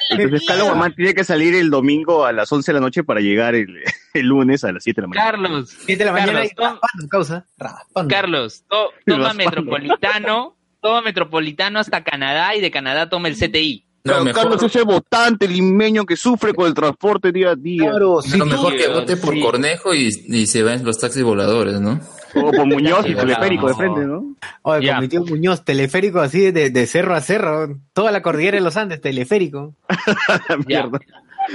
[0.10, 3.20] Entonces Carlos Guamán tiene que salir el domingo a las 11 de la noche para
[3.20, 3.82] llegar el,
[4.14, 5.30] el lunes a las 7 de la mañana.
[5.30, 7.46] Carlos, 7 de la mañana Carlos, y raspando, causa.
[7.58, 8.14] Raspando.
[8.14, 9.44] Carlos, to- toma Raspando.
[9.44, 13.84] metropolitano, toma metropolitano hasta Canadá y de Canadá toma el CTI.
[14.04, 17.56] No, Pero mejor, Carlos es ese votante limeño que sufre con el transporte día a
[17.56, 17.90] día.
[17.90, 19.40] Claro, si no, tú- mejor que vote por sí.
[19.40, 22.00] Cornejo y, y se va en los taxis voladores, ¿no?
[22.34, 23.78] O por Muñoz y teleférico de no.
[23.78, 24.34] frente, ¿no?
[24.62, 24.94] Oye, Ya.
[24.94, 28.62] con mi tío Muñoz, teleférico así de, de cerro a cerro, toda la cordillera de
[28.62, 29.74] los Andes, teleférico.
[30.68, 30.88] Ya.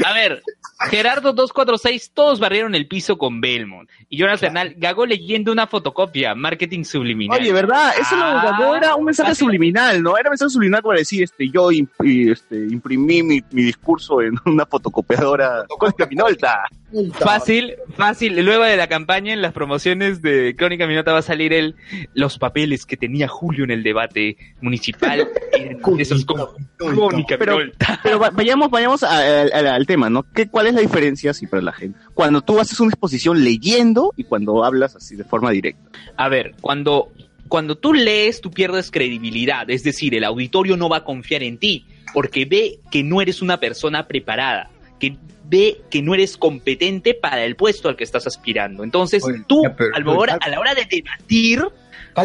[0.05, 0.41] A ver,
[0.89, 3.89] Gerardo 246, todos barrieron el piso con Belmont.
[4.09, 7.39] Y Jonas Bernal, Gago leyendo una fotocopia, marketing subliminal.
[7.39, 7.93] Oye, ¿verdad?
[7.99, 9.45] Eso lo Ah, no era un mensaje fácil.
[9.45, 10.17] subliminal, ¿no?
[10.17, 14.21] Era un mensaje subliminal para decir, este, yo imp- y, este, imprimí mi, mi discurso
[14.21, 16.63] en una fotocopiadora Cónica Minolta.
[17.19, 18.39] Fácil, fácil.
[18.43, 21.75] Luego de la campaña, en las promociones de Crónica Minota va a salir el,
[22.13, 25.27] los papeles que tenía Julio en el debate municipal.
[25.97, 26.25] esos
[26.77, 27.57] Crónica Pero-.
[28.03, 30.23] Pero va- vayamos, vayamos a- a- a- al tema, ¿no?
[30.33, 31.97] ¿Qué, ¿Cuál es la diferencia, sí, para la gente?
[32.13, 35.81] Cuando tú haces una exposición leyendo y cuando hablas así de forma directa.
[36.17, 37.11] A ver, cuando,
[37.47, 39.69] cuando tú lees, tú pierdes credibilidad.
[39.69, 43.41] Es decir, el auditorio no va a confiar en ti porque ve que no eres
[43.41, 44.69] una persona preparada,
[45.11, 48.83] que ve que no eres competente para el puesto al que estás aspirando.
[48.83, 51.61] Entonces, Oye, tú, ya, pero- a la hora, a la hora de debatir,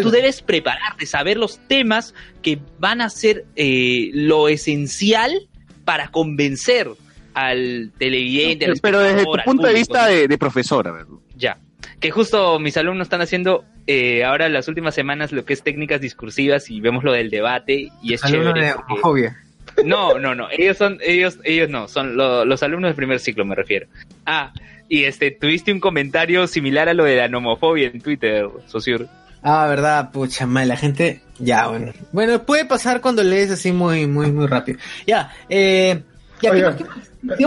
[0.00, 5.48] tú debes prepararte, saber los temas que van a ser eh, lo esencial
[5.84, 6.88] para convencer
[7.34, 10.08] al televidente, al Pero desde tu punto de vista ¿no?
[10.08, 11.06] de, de profesor, a ver.
[11.36, 11.58] Ya.
[12.00, 16.00] Que justo mis alumnos están haciendo eh, ahora las últimas semanas lo que es técnicas
[16.00, 18.66] discursivas y vemos lo del debate y es Alumno chévere.
[18.68, 19.47] de porque-.
[19.84, 20.48] No, no, no.
[20.50, 23.86] Ellos son, ellos, ellos no, son lo- los alumnos del primer ciclo, me refiero.
[24.26, 24.52] Ah,
[24.88, 29.06] y este, tuviste un comentario similar a lo de la nomofobia en Twitter, Sociur.
[29.42, 31.20] Ah, verdad, pucha madre, la gente.
[31.38, 31.92] Ya, bueno.
[32.12, 34.78] Bueno, puede pasar cuando lees así muy, muy, muy rápido.
[35.06, 36.02] Ya, eh.
[36.40, 36.52] Ya.
[36.52, 36.76] Digamos,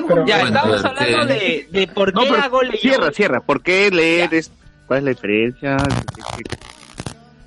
[0.10, 1.68] pero- Ya, Bueno, estamos hablando ¿qué?
[1.72, 3.40] de, de por No, qué pero hago leyó- Cierra, cierra.
[3.42, 4.34] ¿Por qué leer?
[4.34, 4.52] es-
[4.88, 5.78] ¿Cuál es la diferencia?
[5.78, 6.58] ¿Qué- qué-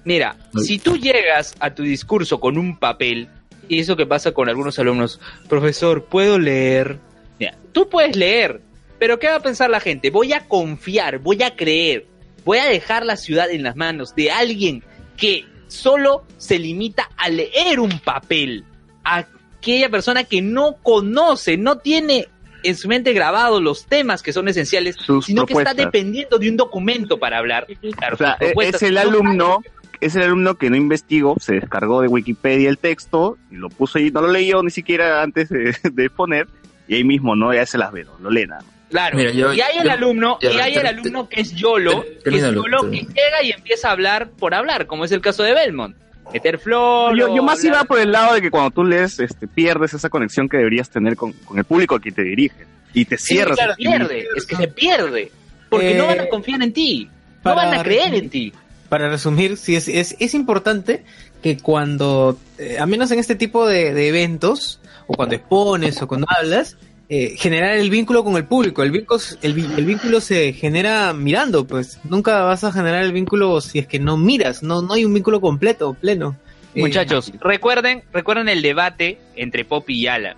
[0.05, 3.29] Mira, si tú llegas a tu discurso con un papel,
[3.69, 6.99] y eso que pasa con algunos alumnos, profesor, ¿puedo leer?
[7.39, 8.61] Mira, tú puedes leer,
[8.99, 10.11] pero ¿qué va a pensar la gente?
[10.11, 12.07] Voy a confiar, voy a creer,
[12.45, 14.83] voy a dejar la ciudad en las manos de alguien
[15.17, 18.65] que solo se limita a leer un papel,
[19.03, 22.29] aquella persona que no conoce, no tiene
[22.63, 26.49] en su mente grabado los temas que son esenciales, Sus sino que está dependiendo de
[26.49, 27.67] un documento para hablar.
[27.99, 29.63] Claro, O sea, e- es el No alumno,
[30.01, 33.99] es el alumno que no investigó, se descargó de Wikipedia el texto y lo puso
[33.99, 36.47] ahí, no lo leyó ni siquiera antes de, de poner,
[36.89, 37.53] y ahí mismo, ¿no?
[37.55, 38.13] Ya se las ve, ¿no?
[38.21, 38.71] lo lee nada más.
[38.91, 42.05] Claro, Mira, yo- y hay el yo- alumno, y hay el alumno que es YOLO,
[42.23, 45.43] que es YOLO que llega y empieza a hablar por hablar, como es el caso
[45.43, 45.97] de Belmont.
[46.33, 47.17] meter flor.
[47.19, 50.09] Yo, más hablar- iba por el lado de que cuando tú lees, este, pierdes esa
[50.09, 52.67] conexión que deberías tener con, con el público a quien te diriges.
[52.93, 53.57] Y te Sí, cierras.
[53.57, 55.33] claro, pierde, es que se pierde.
[55.69, 57.11] Porque Eh, no van a confiar en ti,
[57.45, 58.53] no van a creer en ti.
[58.89, 61.05] Para resumir, sí es, es, es importante
[61.43, 66.07] que cuando, eh, a menos en este tipo de, de eventos, o cuando expones o
[66.09, 66.77] cuando hablas,
[67.09, 68.83] eh, generar el vínculo con el público.
[68.83, 71.99] El vínculo, el, vi- el vínculo se genera mirando, pues.
[72.05, 74.63] Nunca vas a generar el vínculo si es que no miras.
[74.63, 76.37] No, no hay un vínculo completo, pleno.
[76.75, 80.35] Eh, Muchachos, recuerden, recuerden el debate entre Poppy y muerde.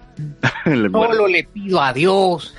[1.14, 2.54] solo le pido a Dios.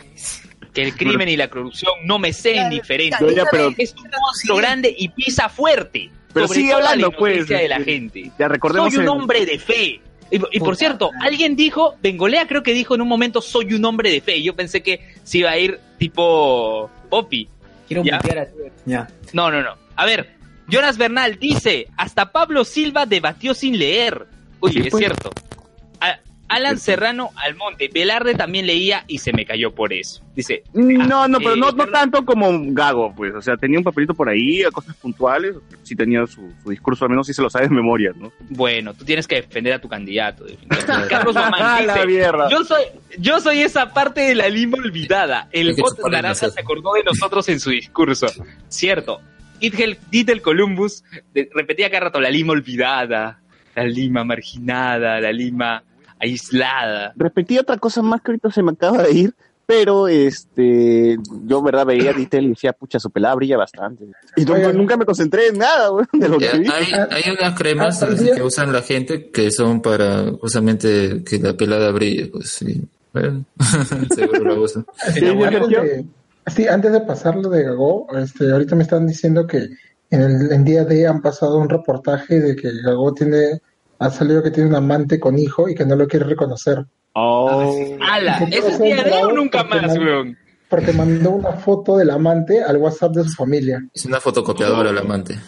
[0.78, 3.19] Que el crimen y la corrupción no me sean diferentes.
[3.19, 6.09] Ya, ya, pero- es un monstruo grande y pisa fuerte.
[6.34, 8.32] Pero sobre sigue todo a la hablando, pues, de la este, gente.
[8.38, 10.01] Ya recordemos Soy un el- hombre de fe.
[10.30, 13.86] Y, y por cierto, alguien dijo, Bengolea creo que dijo en un momento, soy un
[13.86, 14.38] hombre de fe.
[14.38, 17.47] Y yo pensé que se iba a ir tipo Poppy.
[17.88, 18.17] Quiero Ya.
[18.17, 18.47] a
[18.86, 19.07] Ya.
[19.34, 19.75] No, no, no.
[19.95, 20.36] A ver,
[20.67, 24.28] Jonas Bernal dice, hasta Pablo Silva debatió sin leer.
[24.59, 24.99] Uy, Sí, es pues.
[25.01, 25.32] cierto.
[26.01, 26.19] A-
[26.50, 30.24] Alan Serrano Almonte, Velarde también leía y se me cayó por eso.
[30.36, 33.34] Dice, No, no, pero eh, no, no Carlos- tanto como un gago, pues.
[33.36, 35.56] O sea, tenía un papelito por ahí, a cosas puntuales.
[35.84, 38.32] Sí tenía su, su discurso, al menos sí se lo sabe de memoria, ¿no?
[38.50, 40.45] bueno, tú tienes que defender a tu candidato.
[41.10, 42.84] Carlos la dice, yo soy,
[43.18, 45.48] yo soy esa parte de la lima olvidada.
[45.52, 48.28] El bot chuparle naranja se acordó de nosotros en su discurso.
[48.70, 49.20] Cierto.
[49.60, 53.39] Ditel Columbus de- repetía cada rato la lima olvidada,
[53.76, 55.84] la lima marginada, la lima
[56.20, 57.13] aislada.
[57.15, 59.34] Repetí otra cosa más que ahorita se me acaba de ir,
[59.65, 64.05] pero este, yo, verdad, veía a Ditel y decía, pucha, su pelada brilla bastante.
[64.36, 66.68] Y nunca me concentré en nada, güey, de lo Ya, que vi.
[66.70, 71.53] hay, hay unas cremas Ah, que usan la gente que son para justamente que la
[71.53, 72.82] pelada brille, pues sí.
[73.13, 73.45] Bueno,
[74.15, 74.86] seguro la usan.
[75.13, 76.05] Sí, antes, de,
[76.47, 79.68] sí, antes de pasar lo de Gago, este, ahorita me están diciendo que
[80.09, 83.59] en el en día D han pasado un reportaje de que Gago tiene,
[84.00, 86.86] ha salido que tiene un amante con hijo y que no lo quiere reconocer.
[87.14, 87.98] Oh.
[88.02, 88.38] ¡Hala!
[88.52, 90.38] ¿Ese es o nunca más, weón?
[90.70, 94.98] Porque mandó una foto del amante al WhatsApp de su familia Es una fotocopiadora el
[94.98, 95.39] amante.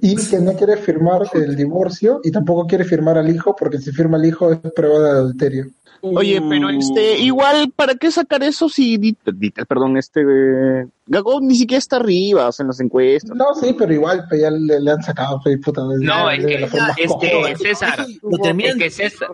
[0.00, 3.92] y que no quiere firmar el divorcio y tampoco quiere firmar al hijo porque si
[3.92, 5.66] firma al hijo es prueba de adulterio.
[6.12, 11.54] Oye, pero este, igual, ¿para qué sacar eso si Ditel, perdón, este, eh, Gago ni
[11.54, 13.34] siquiera está arriba, o sea, en las encuestas?
[13.36, 16.42] No, sí, pero igual pues, ya le, le han sacado pues, puta, No, de- es
[16.42, 17.56] de que, la forma más es que.
[17.56, 19.28] César, es que César,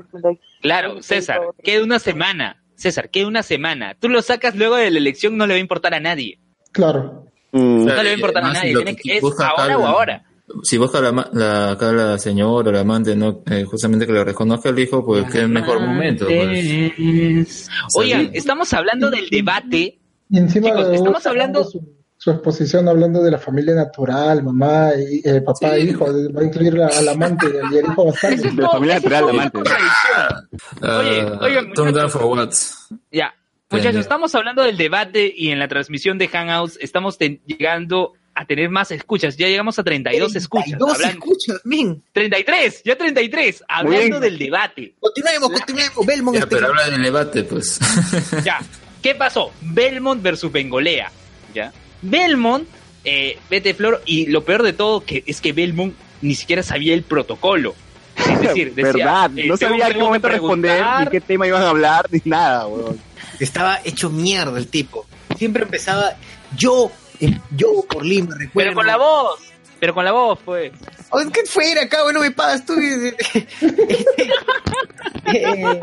[0.62, 3.97] claro, César, queda una semana, César, queda una semana.
[3.99, 6.39] Tú lo sacas luego de la elección, no le va a importar a nadie.
[6.73, 7.27] Claro.
[7.53, 7.85] Mm.
[7.85, 8.85] No le va a importar a nadie.
[8.85, 10.23] que que- es ahora o ahora.
[10.62, 14.12] Si busca la, ma- la, acá la señora o la amante, no, eh, justamente que
[14.12, 16.26] le reconozca al hijo, pues qué mejor momento.
[16.26, 17.68] Pues.
[17.94, 19.98] Oigan, estamos hablando del debate.
[20.28, 24.90] Y encima Chicos, de- estamos hablando- su, su exposición hablando de la familia natural, mamá,
[24.96, 25.88] y, eh, papá, Sí.
[25.88, 28.48] hijo, de- va a incluir la- al amante y al hijo bastante.
[28.48, 29.59] Es la todo- familia natural, una amante.
[29.61, 32.12] Oye, Ah, muchachos.
[32.12, 32.51] for what?
[33.12, 33.34] Ya,
[33.70, 38.70] muchachos, estamos hablando del debate y en la transmisión de Hangouts estamos llegando a tener
[38.70, 39.37] más escuchas.
[39.37, 40.66] Ya llegamos a 32 escuchas.
[40.78, 42.03] 32 hablando- escuchas, men.
[42.12, 44.95] 33, ya 33, hablando del debate.
[45.01, 46.07] Continuemos, continuemos.
[46.07, 47.78] Belmont Ya, este- pero habla del debate, pues.
[48.45, 48.61] Ya,
[49.03, 49.53] ¿qué pasó?
[49.61, 51.11] Belmont versus Bengolea.
[51.55, 51.72] ¿Ya?
[52.03, 52.66] Belmont,
[53.05, 56.95] eh, vete Flor, y lo peor de todo que es que Belmont ni siquiera sabía
[56.95, 57.74] el protocolo.
[58.16, 59.31] Es decir, decía, ¿Verdad?
[59.39, 62.20] eh, no tengo- sabía en qué momento responder, ni qué tema iban a hablar, ni
[62.24, 62.99] nada, weón.
[63.41, 65.07] Estaba hecho mierda el tipo.
[65.39, 66.14] Siempre empezaba
[66.57, 67.09] yo, eh,
[67.57, 68.71] yo por Lima, recuerdo.
[68.71, 69.41] Pero con la voz,
[69.79, 70.73] pero con la voz, pues.
[71.11, 72.03] Oh, ¿Qué fuera acá?
[72.05, 72.75] Bueno, me pagas tú.
[75.33, 75.81] Eh,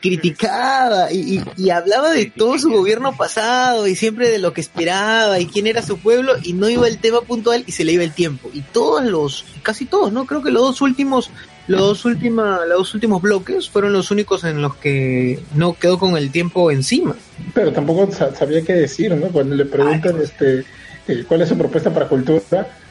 [0.00, 4.60] criticaba y, y- y hablaba de todo su gobierno pasado y siempre de lo que
[4.62, 7.92] esperaba y quién era su pueblo y no iba el tema puntual y se le
[7.92, 8.48] iba el tiempo.
[8.52, 10.24] Y todos los, casi todos, ¿no?
[10.26, 11.30] Creo que los dos últimos,
[11.66, 15.98] los dos, última, los dos últimos bloques fueron los únicos en los que no quedó
[15.98, 17.14] con el tiempo encima.
[17.54, 19.28] Pero tampoco sa- sabía qué decir, ¿no?
[19.28, 20.64] Cuando le preguntan este,
[21.08, 22.42] eh, cuál es su propuesta para cultura,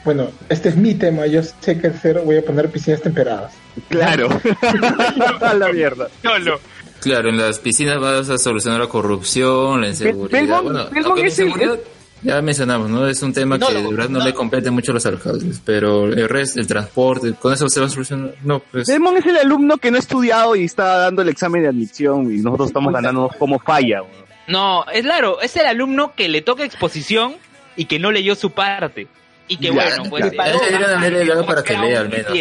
[0.06, 3.54] bueno, este es mi tema, yo sé qué hacer, voy a poner piscinas temperadas.
[3.90, 4.28] Claro.
[5.42, 6.10] a la mierda.
[6.24, 6.54] No, no.
[7.02, 10.40] Claro, en las piscinas vas a solucionar la corrupción, la inseguridad.
[10.42, 11.80] Belmont- bueno, Belmont es el-
[12.24, 13.08] ya mencionamos, ¿no?
[13.08, 14.26] Es un tema No, que no, de verdad no, no.
[14.26, 17.86] le compete mucho a los alcaldes, pero el resto, el transporte, con eso se va
[17.88, 18.34] a solucionar.
[18.44, 18.88] No, pues.
[18.88, 22.32] Demon es el alumno que no ha estudiado y está dando el examen de admisión
[22.34, 24.24] y nosotros estamos ganando como falla, weón.
[24.48, 27.36] No, es claro, es el alumno que le toca exposición
[27.76, 29.08] y que no leyó su parte.
[29.48, 30.26] Y que Ya, bueno, pues...
[30.32, 32.32] el dado para que lea al menos.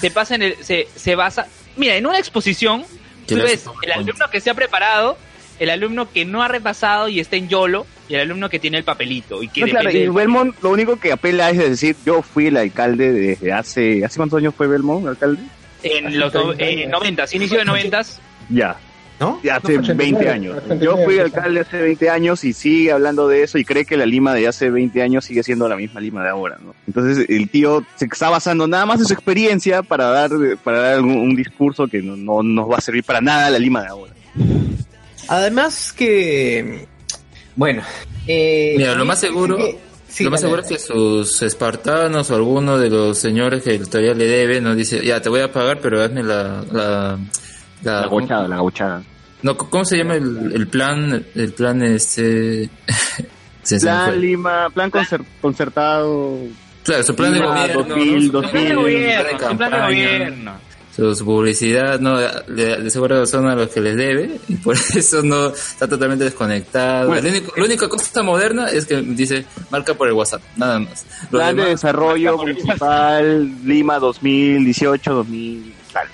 [0.00, 0.56] Se pasa en el...
[0.64, 1.46] Se, se basa...
[1.76, 2.84] Mira, en una exposición,
[3.26, 5.16] tú ves el alumno que se ha preparado,
[5.58, 8.76] el alumno que no ha repasado y está en YOLO, y el alumno que tiene
[8.78, 9.40] el papelito.
[9.40, 12.56] Y que No, claro, y Belmont lo único que apela es decir, yo fui el
[12.56, 14.04] alcalde desde hace...
[14.04, 15.40] ¿Hace cuántos años fue Belmont alcalde?
[15.84, 18.02] en los eh, 90, inicio de 90,
[18.50, 18.76] Ya,
[19.20, 19.38] ¿no?
[19.50, 20.56] hace No, 20 89, años.
[20.56, 23.96] 89, Yo fui alcalde hace 20 años y sigue hablando de eso y cree que
[23.96, 26.74] la Lima de hace 20 años sigue siendo la misma Lima de ahora, ¿no?
[26.88, 30.30] Entonces el tío se está basando nada más en su experiencia para dar,
[30.64, 33.50] para dar un, un discurso que no, no nos va a servir para nada a
[33.50, 34.12] la Lima de ahora.
[35.28, 36.88] Además que,
[37.56, 37.82] bueno,
[38.26, 39.58] eh, Mira, lo más seguro,
[40.08, 40.50] Sí, lo más dale.
[40.54, 44.74] seguro es que sus espartanos o alguno de los señores que todavía le debe, no
[44.74, 47.18] dice, ya te voy a pagar, pero hazme la, la,
[47.82, 49.02] la- La gauchada, la gauchada.
[49.42, 51.24] No, ¿cómo se llama el, el plan?
[51.34, 52.68] El plan este...
[53.80, 54.20] Plan.
[54.20, 56.38] Lima, plan concer- concertado.
[56.82, 57.82] Claro, su plan de gobierno.
[57.84, 58.42] 2000, ¿no?
[58.42, 59.84] Su plan de 2000, gobierno, de su plan de campaña.
[59.86, 60.52] gobierno.
[60.94, 65.22] Su publicidad, no, de, de seguro son a los que les debe y por eso
[65.22, 67.08] no está totalmente desconectado.
[67.08, 67.22] Bueno.
[67.22, 71.06] La única- la única cosa moderna es que dice marca por el WhatsApp, nada más.
[71.30, 76.08] Lo Plan de desarrollo municipal Lima 2018, 2000, tal.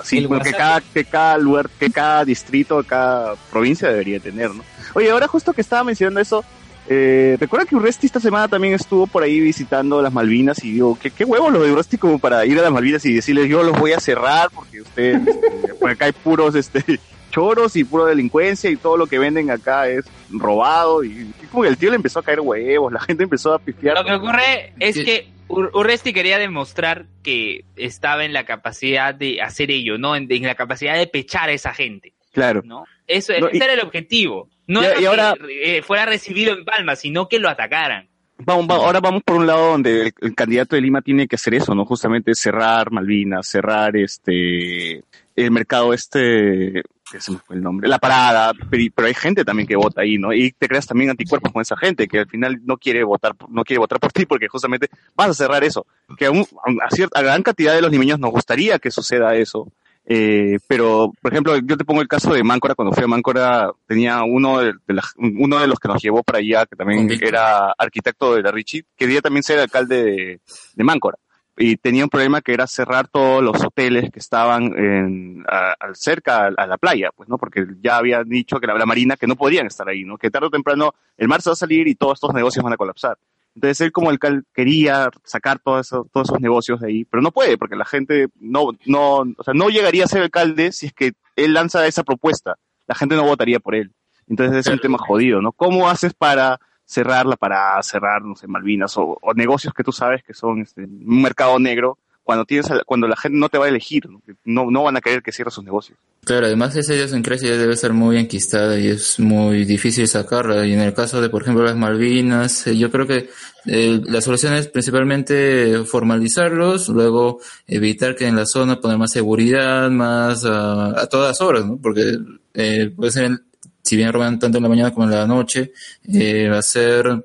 [0.00, 4.64] Así, bueno, que cada, que cada lugar, que cada distrito, cada provincia debería tener, ¿no?
[4.94, 6.44] Oye, ahora justo que estaba mencionando eso,
[6.88, 10.98] eh, recuerda que Urresti esta semana también estuvo por ahí visitando las Malvinas y digo,
[11.00, 13.62] ¿qué, qué huevos los de Urresti como para ir a las Malvinas y decirles yo
[13.62, 16.82] los voy a cerrar porque ustedes, este, por acá hay puros este
[17.30, 21.10] choros y pura delincuencia y todo lo que venden acá es robado y,
[21.42, 23.96] y como que el tío le empezó a caer huevos, la gente empezó a pifiar.
[23.96, 29.40] Lo que ocurre es que Ur- Urresti quería demostrar que estaba en la capacidad de
[29.42, 30.16] hacer ello, ¿no?
[30.16, 32.62] En, en la capacidad de pechar a esa gente, Claro.
[32.64, 32.84] ¿no?
[33.06, 34.48] Eso, No, ese y- era el objetivo.
[34.70, 38.08] No Y- era y ahora- que eh, fuera recibido en Palma, sino que lo atacaran.
[38.42, 41.52] Vamos, ahora vamos por un lado donde el, el candidato de Lima tiene que hacer
[41.54, 41.84] eso, ¿no?
[41.84, 45.02] Justamente cerrar Malvinas, cerrar este
[45.36, 49.44] el mercado este, que se me fue el nombre, la parada, pero, pero hay gente
[49.44, 50.32] también que vota ahí, ¿no?
[50.32, 53.64] Y te creas también anticuerpos con esa gente que al final no quiere votar, no
[53.64, 55.86] quiere votar por ti porque justamente vas a cerrar eso.
[56.16, 56.46] Que a, un-
[56.82, 59.70] a cierta, a gran cantidad de los limeños nos gustaría que suceda eso.
[60.12, 62.74] Eh, pero, por ejemplo, yo te pongo el caso de Máncora.
[62.74, 66.24] Cuando fui a Máncora, tenía uno de, de la- uno de los que nos llevó
[66.24, 70.40] para allá, que también era arquitecto de la Richie, quería también ser alcalde de,
[70.74, 71.16] de Máncora.
[71.56, 75.94] Y tenía un problema que era cerrar todos los hoteles que estaban en, a- al-
[75.94, 77.38] cerca a, a la playa, pues, ¿no?
[77.38, 80.18] Porque ya habían dicho que la, la marina que no podían estar ahí, ¿no?
[80.18, 82.72] Que tarde o temprano el mar se va a salir y todos estos negocios van
[82.72, 83.16] a colapsar.
[83.54, 87.32] Entonces él como alcalde quería sacar todos esos, todos esos negocios de ahí, pero no
[87.32, 90.92] puede porque la gente no, no, o sea, no llegaría a ser alcalde si es
[90.92, 92.56] que él lanza esa propuesta.
[92.86, 93.92] La gente no votaría por él.
[94.28, 95.52] Entonces es un tema jodido, ¿no?
[95.52, 100.22] ¿Cómo haces para cerrarla, para cerrar, no sé, Malvinas o, o negocios que tú sabes
[100.22, 101.98] que son este, un mercado negro
[102.30, 104.04] cuando tienes, a- cuando la gente no te va a elegir,
[104.44, 104.70] ¿no?
[104.70, 105.98] No, van a querer que cierres sus negocios.
[106.24, 110.64] Claro, además esa idiosincrasia debe ser muy enquistada y es muy difícil sacarla.
[110.64, 113.30] Y en el caso de, por ejemplo, las Malvinas, eh, yo creo que
[113.66, 119.90] eh, la solución es principalmente formalizarlos, luego evitar que en la zona poner más seguridad,
[119.90, 121.78] más ah, a todas horas, ¿no?
[121.78, 122.16] Porque
[122.54, 123.40] eh, puede ser,
[123.82, 125.72] si bien roban tanto en la mañana como en la noche,
[126.12, 127.24] eh, va a ser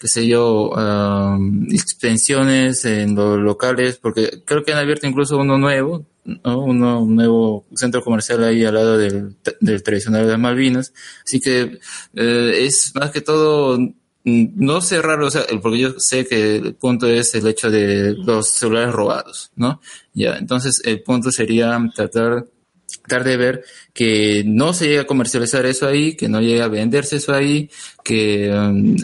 [0.00, 5.58] qué sé yo, am, extensiones en los locales, porque creo que han abierto incluso uno
[5.58, 6.60] nuevo, ¿no?
[6.60, 10.92] uno, un nuevo centro comercial ahí al lado del, del tradicional de las Malvinas.
[11.24, 11.78] Así que
[12.14, 13.78] eh, es más que todo
[14.24, 18.50] no cerrarlo, o sea, porque yo sé que el punto es el hecho de los
[18.50, 19.80] celulares robados, ¿no?
[20.12, 22.46] Ya, entonces el punto sería tratar
[23.06, 26.68] tratar de ver que no se llegue a comercializar eso ahí, que no llegue a
[26.68, 27.70] venderse eso ahí,
[28.04, 28.96] que um,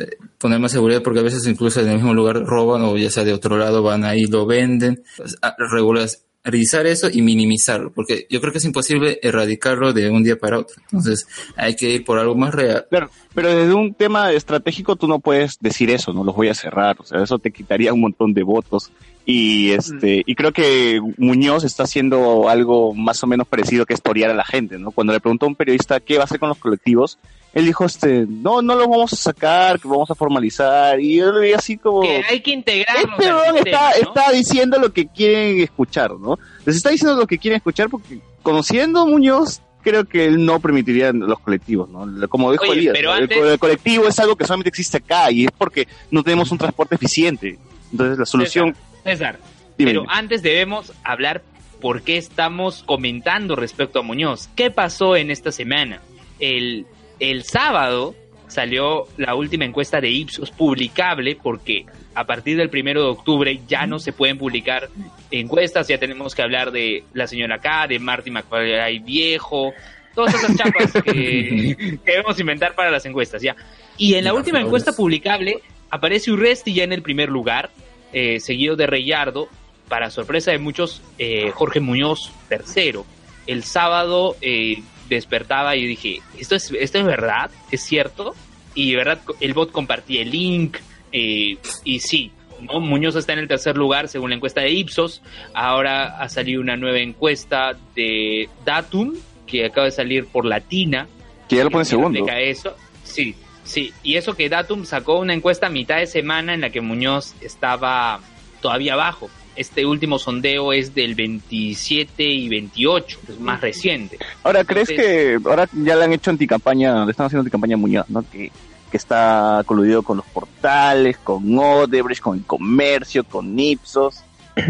[0.45, 3.25] poner más seguridad porque a veces incluso en el mismo lugar roban o ya sea
[3.25, 5.39] de otro lado van ahí lo venden, Pues,
[5.73, 10.59] regularizar eso y minimizarlo, porque yo creo que es imposible erradicarlo de un día para
[10.59, 10.77] otro.
[10.83, 11.27] Entonces
[11.57, 12.85] hay que ir por algo más real.
[12.91, 16.55] Claro, pero desde un tema estratégico tú no puedes decir eso, no los voy a
[16.55, 18.93] cerrar, o sea, eso te quitaría un montón de votos.
[19.27, 24.31] Y este, y creo que Muñoz está haciendo algo más o menos parecido que estorear
[24.31, 24.91] a la gente, ¿no?
[24.91, 27.19] Cuando le preguntó a un periodista qué va a hacer con los colectivos,
[27.55, 31.33] él dijo este, no, no los vamos a sacar, que vamos a formalizar, y yo
[31.33, 34.09] lo vi así como Que hay que integrarlos este al sistema, está, ¿no?
[34.09, 36.39] está diciendo lo que quieren escuchar, ¿no?
[36.67, 40.61] Les está diciendo lo que quieren escuchar porque conociendo a Muñoz, creo que él no
[40.61, 42.29] permitiría los colectivos, ¿no?
[42.29, 43.23] Como dijo Oye, Elías, pero ¿no?
[43.23, 46.59] Antes- el, colectivo es algo que solamente existe acá y es porque no tenemos un
[46.59, 47.59] transporte eficiente.
[47.91, 48.77] Entonces la solución...
[49.05, 49.39] César,
[49.79, 50.13] Dime, pero dime.
[50.13, 51.43] antes debemos hablar
[51.81, 54.49] por qué estamos comentando respecto a Muñoz.
[54.57, 56.01] ¿Qué pasó en esta semana?
[56.41, 56.87] El,
[57.21, 58.15] el sábado
[58.49, 63.87] salió la última encuesta de Ipsos publicable porque a partir del primero de octubre ya
[63.87, 64.89] no se pueden publicar
[65.31, 69.73] encuestas, ya tenemos que hablar de la señora K, de Marty McFly viejo,
[70.15, 73.57] todas esas chapas que, debemos inventar para las encuestas, ya.
[73.99, 75.59] Y en la última encuesta publicable
[75.91, 77.71] aparece Urresti ya en el primer lugar,
[78.15, 79.49] eh, seguido de Reyardo,
[79.89, 83.05] para sorpresa de muchos, eh, Jorge Muñoz tercero.
[83.47, 87.51] El sábado eh, despertaba y dije, ¿esto es, ¿esto es verdad?
[87.71, 88.35] ¿Es cierto?
[88.75, 90.79] Y de verdad el bot compartía el link
[91.13, 92.81] eh, y sí, ¿no?
[92.81, 95.23] Muñoz está en el tercer lugar según la encuesta de Ipsos.
[95.53, 99.15] Ahora ha salido una nueva encuesta de Datum
[99.47, 101.07] que acaba de salir por Latina
[101.49, 102.27] Que ya lo pone segundo.
[102.29, 102.75] eso.
[103.05, 103.35] Sí,
[103.65, 103.93] sí.
[104.03, 107.35] Y eso que Datum sacó una encuesta a mitad de semana en la que Muñoz
[107.41, 108.21] estaba
[108.61, 109.29] todavía abajo.
[109.57, 114.19] Este último sondeo es del 27 y 28, es más reciente.
[114.43, 118.11] Ahora, ¿crees que ahora ya le han hecho anticampaña, le están haciendo anticampaña a Muñoz,
[118.11, 118.29] ¿no?
[118.29, 118.51] Que,
[118.91, 124.23] que está coludido con los portales, con Odebrecht, con el comercio, con Ipsos.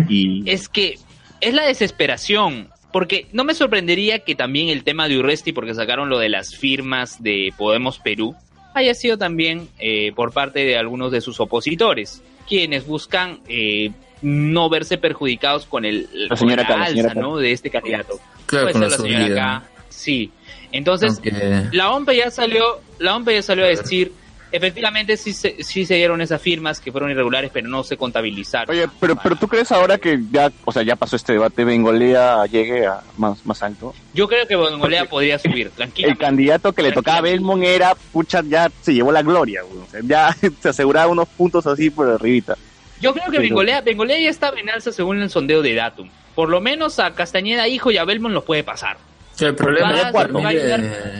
[0.08, 0.98] Y Es que
[1.40, 2.68] es la desesperación.
[2.92, 6.54] Porque no me sorprendería que también el tema de Urresti, porque sacaron lo de las
[6.54, 8.36] firmas de Podemos Perú,
[8.74, 14.68] haya sido también eh, por parte de algunos de sus opositores, quienes buscan eh, no
[14.68, 18.18] verse perjudicados con el La señora con acá, la señora alza de este candidato.
[18.46, 20.30] Claro, Puede con ser la la señora sí.
[20.72, 24.12] Entonces, Aunque- la OMP ya salió, la OMP ya salió a decir,
[24.56, 28.74] efectivamente sí se, sí se dieron esas firmas que fueron irregulares, pero no se contabilizaron.
[28.74, 32.46] Oye, pero, pero tú crees ahora que ya, o sea, ya pasó este debate, Bengolea
[32.46, 33.94] llegue a más, más alto.
[34.14, 36.24] Yo creo que Bongolea podría subir, El tranquilamente.
[36.24, 39.78] candidato que le tocaba a Belmont era, pucha, ya se llevó la gloria, güey.
[39.82, 42.56] O sea, ya se aseguraba unos puntos así por arribita.
[43.00, 46.08] Yo creo que Pero- Bengolea, Bengolea ya estaba en alza según el sondeo de Datum.
[46.34, 48.96] Por lo menos a Castañeda hijo y a Belmont los puede pasar.
[49.40, 50.52] El problema Va va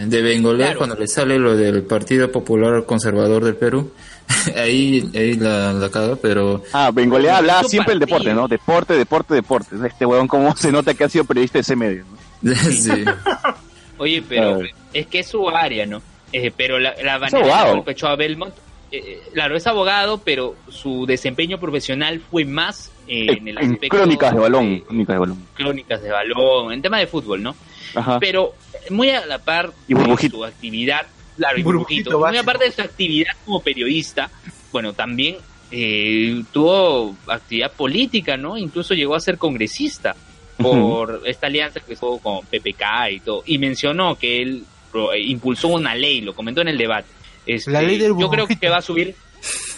[0.06, 0.78] de, Bengolea Claro.
[0.78, 3.90] cuando le sale lo del Partido Popular Conservador del Perú,
[4.56, 8.18] ahí, ahí la, la caga, pero Ah, Bengolea hablaba siempre el partido.
[8.18, 8.48] deporte, ¿no?
[8.48, 9.76] Deporte, deporte, deporte.
[9.86, 12.04] Este huevón, como se nota que ha sido periodista de ese medio,
[12.42, 12.54] ¿no?
[12.54, 12.90] sí.
[13.98, 14.68] Oye, pero Claro.
[14.92, 16.02] es que es su área, ¿no?
[16.32, 18.54] Eh, pero la, la en que golpeó a Belmont,
[18.90, 23.96] eh, claro, es abogado, pero su desempeño profesional fue más eh, en el En aspecto
[23.96, 25.46] crónicas de balón, de- crónicas de balón.
[25.54, 27.54] crónicas de balón, en tema de fútbol, ¿no?
[27.94, 28.18] Ajá.
[28.20, 28.54] Pero
[28.90, 30.36] muy a la par Y de burbujito.
[30.38, 34.30] su actividad, claro, y Burbujito burbujito, muy aparte de su actividad como periodista,
[34.72, 35.36] bueno, también
[35.70, 38.56] eh, tuvo actividad política, ¿no?
[38.56, 40.14] Incluso llegó a ser congresista
[40.56, 44.64] por esta alianza que estuvo con PPK y todo, y mencionó que él
[44.94, 47.08] eh, impulsó una ley, lo comentó en el debate.
[47.46, 48.60] Este, La ley del yo creo burbujito.
[48.60, 49.14] que va a subir,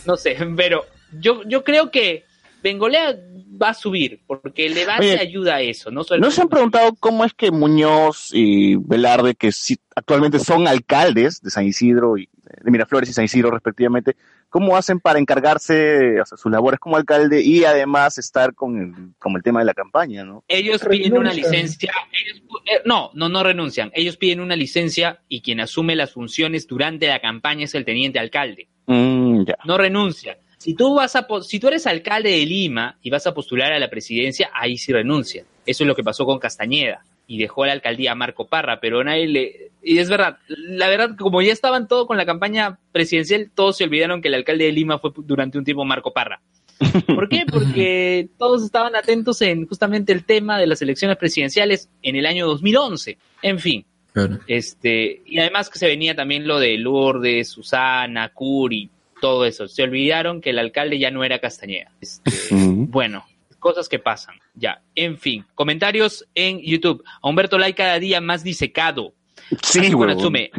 [0.04, 0.84] no sé, pero
[1.18, 2.25] yo, yo creo que
[2.62, 3.16] Bengolea
[3.60, 6.02] va a subir, porque el debate Oye, ayuda a eso, ¿no?
[6.18, 11.40] ¿No se han preguntado cómo es que Muñoz y Velarde, que sí, actualmente son alcaldes
[11.40, 12.28] de San Isidro y
[12.62, 14.16] de Miraflores y San Isidro respectivamente,
[14.50, 19.14] cómo hacen para encargarse, o sea, sus labores como alcalde y además estar con el,
[19.18, 20.44] con el tema de la campaña, ¿no?
[20.48, 21.92] Ellos piden una licencia.
[22.12, 23.90] ellos- eh, no, no, no renuncian.
[23.94, 28.18] Ellos piden una licencia y quien asume las funciones durante la campaña es el teniente
[28.18, 28.68] alcalde.
[28.86, 29.56] Mm, ya.
[29.64, 30.38] No renuncia.
[30.66, 33.78] Si tú vas a, si tú eres alcalde de Lima y vas a postular a
[33.78, 35.44] la presidencia, ahí sí renuncia.
[35.64, 39.04] Eso es lo que pasó con Castañeda y dejó la alcaldía a Marco Parra, pero
[39.04, 43.48] nadie le y es verdad, la verdad como ya estaban todos con la campaña presidencial,
[43.54, 46.40] todos se olvidaron que el alcalde de Lima fue durante un tiempo Marco Parra.
[47.06, 47.44] ¿Por qué?
[47.48, 52.44] Porque todos estaban atentos en justamente el tema de las elecciones presidenciales en el año
[52.48, 53.18] 2011.
[53.42, 54.40] En fin, Claro.
[54.48, 58.90] este, y además que se venía también lo de Lourdes, Susana, Curi,
[59.20, 59.68] todo eso.
[59.68, 61.90] Se olvidaron que el alcalde ya no era Castañeda.
[62.00, 63.24] Este, bueno,
[63.58, 64.36] cosas que pasan.
[64.54, 65.44] Ya, en fin.
[65.54, 67.02] Comentarios en YouTube.
[67.22, 69.14] A Humberto Lai cada día más disecado.
[69.62, 69.90] Sí.
[69.90, 70.50] Natsume.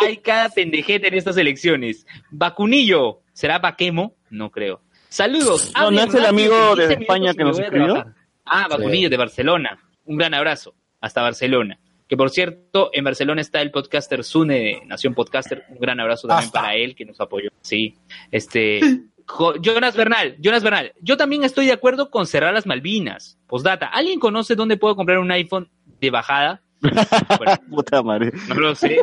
[0.00, 2.06] Hay cada pendejete en estas elecciones.
[2.30, 3.20] Vacunillo.
[3.32, 4.14] ¿Será Paquemo?
[4.30, 4.80] No creo.
[5.08, 5.72] Saludos.
[5.74, 8.04] No, ¿no Hablen es el amigo 15 España que nos escribió?
[8.44, 9.78] Ah, Vacunillo de Barcelona.
[10.04, 10.74] Un gran abrazo.
[11.00, 11.78] Hasta Barcelona.
[12.08, 15.64] Que por cierto, en Barcelona está el podcaster Sune de Nación Podcaster.
[15.70, 16.60] Un gran abrazo también Hasta.
[16.60, 17.50] para él que nos apoyó.
[17.62, 17.96] Sí.
[18.30, 18.80] Este.
[19.26, 23.38] Jo- Jonas Bernal, Jonas Bernal, yo también estoy de acuerdo con cerrar las Malvinas.
[23.46, 26.60] Postdata, ¿alguien conoce dónde puedo comprar un iPhone de bajada?
[27.38, 28.32] Bueno, Puta madre.
[28.48, 28.98] no lo sé.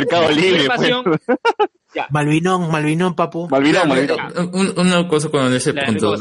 [0.00, 0.92] Mercado Libre, pues.
[2.10, 3.48] Malvinón, Malvinón, papu.
[3.48, 4.18] Malvinón, Malvinón.
[4.52, 6.16] Un- una cosa con ese La punto.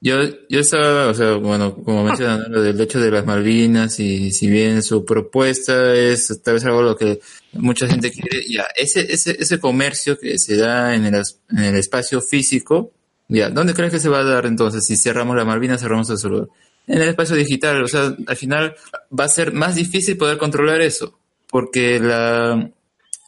[0.00, 4.30] Yo, yo estaba, o sea, bueno, como mencionan, lo del hecho de las Malvinas y
[4.30, 7.18] si bien su propuesta es tal vez algo lo que
[7.54, 11.14] mucha gente quiere, ya, ese, ese, ese comercio que se da en el,
[11.50, 12.92] en el espacio físico,
[13.28, 14.84] ya, ¿dónde crees que se va a dar entonces?
[14.84, 16.48] Si cerramos las Malvinas, cerramos el lugar.
[16.86, 18.76] En el espacio digital, o sea, al final
[19.18, 21.18] va a ser más difícil poder controlar eso,
[21.50, 22.70] porque la,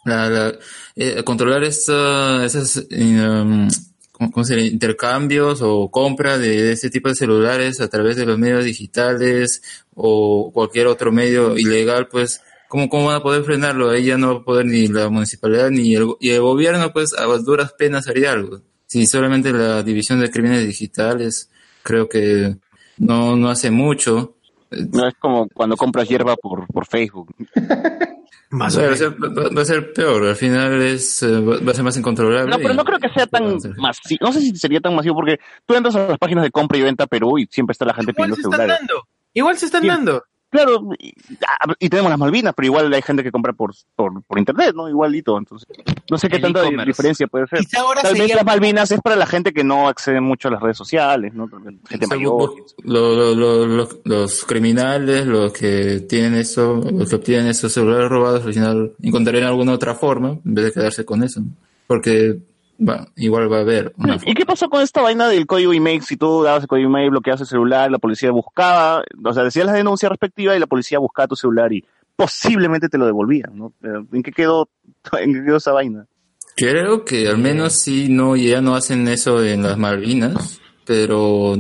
[0.09, 0.55] la, la-
[0.97, 3.69] eh, controlar esta, esas, um,
[4.51, 9.63] intercambios o compra de ese tipo de celulares a través de los medios digitales
[9.95, 13.91] o cualquier otro medio ilegal, pues ¿cómo, ¿cómo van a poder frenarlo?
[13.91, 17.15] Ahí ya no va a poder ni la municipalidad ni el, y el gobierno, pues
[17.17, 18.61] a duras penas haría algo.
[18.87, 21.51] Si solamente la división de crímenes digitales,
[21.83, 22.57] creo que
[22.97, 24.35] no, no hace mucho.
[24.71, 27.35] No es como cuando compras hierba por, por Facebook.
[28.51, 28.99] Más Va o a menos.
[28.99, 32.51] ser, va- va a ser peor, al final es, eh, va a ser más incontrolable.
[32.51, 34.19] No, pero no creo que sea tan masivo.
[34.23, 36.83] No sé si sería tan masivo porque tú entras a las páginas de compra y
[36.83, 38.79] venta Perú y siempre está la gente Igual pidiendo se están celulares.
[38.89, 39.09] dando.
[39.35, 40.25] Igual se están dando.
[40.51, 41.13] Claro, y,
[41.79, 44.89] y tenemos las Malvinas, pero igual hay gente que compra por, por, por internet, ¿no?
[44.89, 45.69] Igualito, entonces.
[46.11, 47.59] No sé qué El tanta diferencia puede ser.
[47.59, 50.53] Quizá ahora Tal vez las Malvinas es para la gente que no accede mucho a
[50.53, 51.49] las redes sociales, ¿no?
[51.49, 52.55] Tal vez Gente O sea, mayor.
[52.85, 58.09] lo- lo- lo- lo- los criminales, los que tienen eso, los que obtienen esos celulares
[58.09, 61.41] robados, al final encontrarían alguna otra forma en vez de quedarse con eso.
[61.41, 61.49] ¿no?
[61.87, 62.39] Porque
[63.17, 66.03] igual va a haber una ¿Y qué pasó con esta vaina del código email?
[66.03, 69.67] Si tú dabas el código email, bloqueabas el celular, la policía buscaba, o sea, decías
[69.67, 73.73] la denuncia respectiva y la policía buscaba tu celular y posiblemente te lo devolvían, ¿no?
[74.13, 74.69] ¿En qué quedó,
[75.21, 76.07] en qué quedó esa vaina?
[76.57, 81.55] Creo que al menos sí no, ya no hacen eso en las Malvinas, pero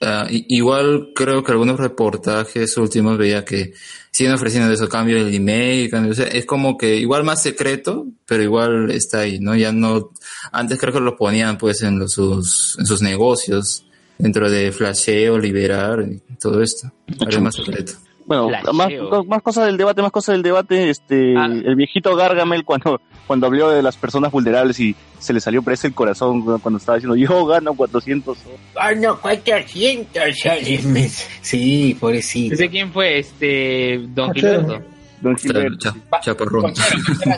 [0.00, 3.72] ah, igual creo que algunos reportajes últimos veía que
[4.10, 8.06] siguen ofreciendo eso, cambio el email, cambio, o sea, es como que igual más secreto,
[8.26, 9.54] pero igual está ahí, ¿no?
[9.54, 10.10] Ya no,
[10.50, 13.84] antes creo que lo ponían pues en los, sus, en sus negocios,
[14.18, 16.90] dentro de flasheo, liberar y todo esto,
[17.20, 17.92] ahora más secreto.
[18.24, 18.88] Bueno, más,
[19.26, 21.46] más cosas del debate, más cosas del debate, este, Ah.
[21.46, 25.88] el viejito Gargamel cuando, cuando habló de las personas vulnerables y se le salió presa
[25.88, 28.60] el corazón cuando estaba diciendo yo gano 400 soles".
[28.76, 31.28] Ah, no, 400 soles mes.
[31.42, 32.54] Sí, pobrecito.
[32.54, 33.18] ¿Ese quién fue?
[33.18, 34.32] Este, Don.
[34.32, 34.80] Gilberto.
[35.20, 35.78] Don Claro, Gilberto.
[35.78, 36.74] cha- chaparrón.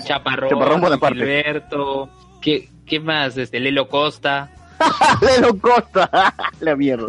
[0.04, 1.18] Chaparrón, Chaparrón Bonaparte.
[1.18, 2.08] Gilberto.
[2.42, 3.36] ¿Qué, ¿Qué más?
[3.36, 4.50] Este, Lelo Costa.
[5.20, 7.06] Lelo Costa, la mierda.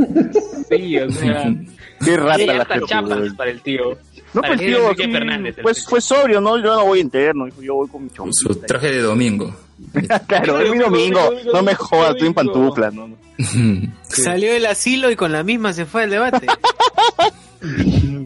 [0.69, 1.53] Sí, o sea.
[2.03, 2.85] Qué rata la gente.
[2.87, 3.97] chapas para el tío.
[4.33, 5.57] No, Para pues el tío, Enrique sí, Fernández.
[5.57, 5.89] el pues tío.
[5.89, 6.57] fue sobrio, ¿no?
[6.57, 8.65] Yo no voy interno, yo voy con mi Su chompita.
[8.67, 9.55] traje de domingo.
[10.27, 11.19] claro, es mi domingo,
[11.53, 13.07] no me jodas, estoy en pantuflas, ¿no?
[13.07, 13.15] no.
[14.03, 16.47] Salió del asilo y con la misma se fue al debate.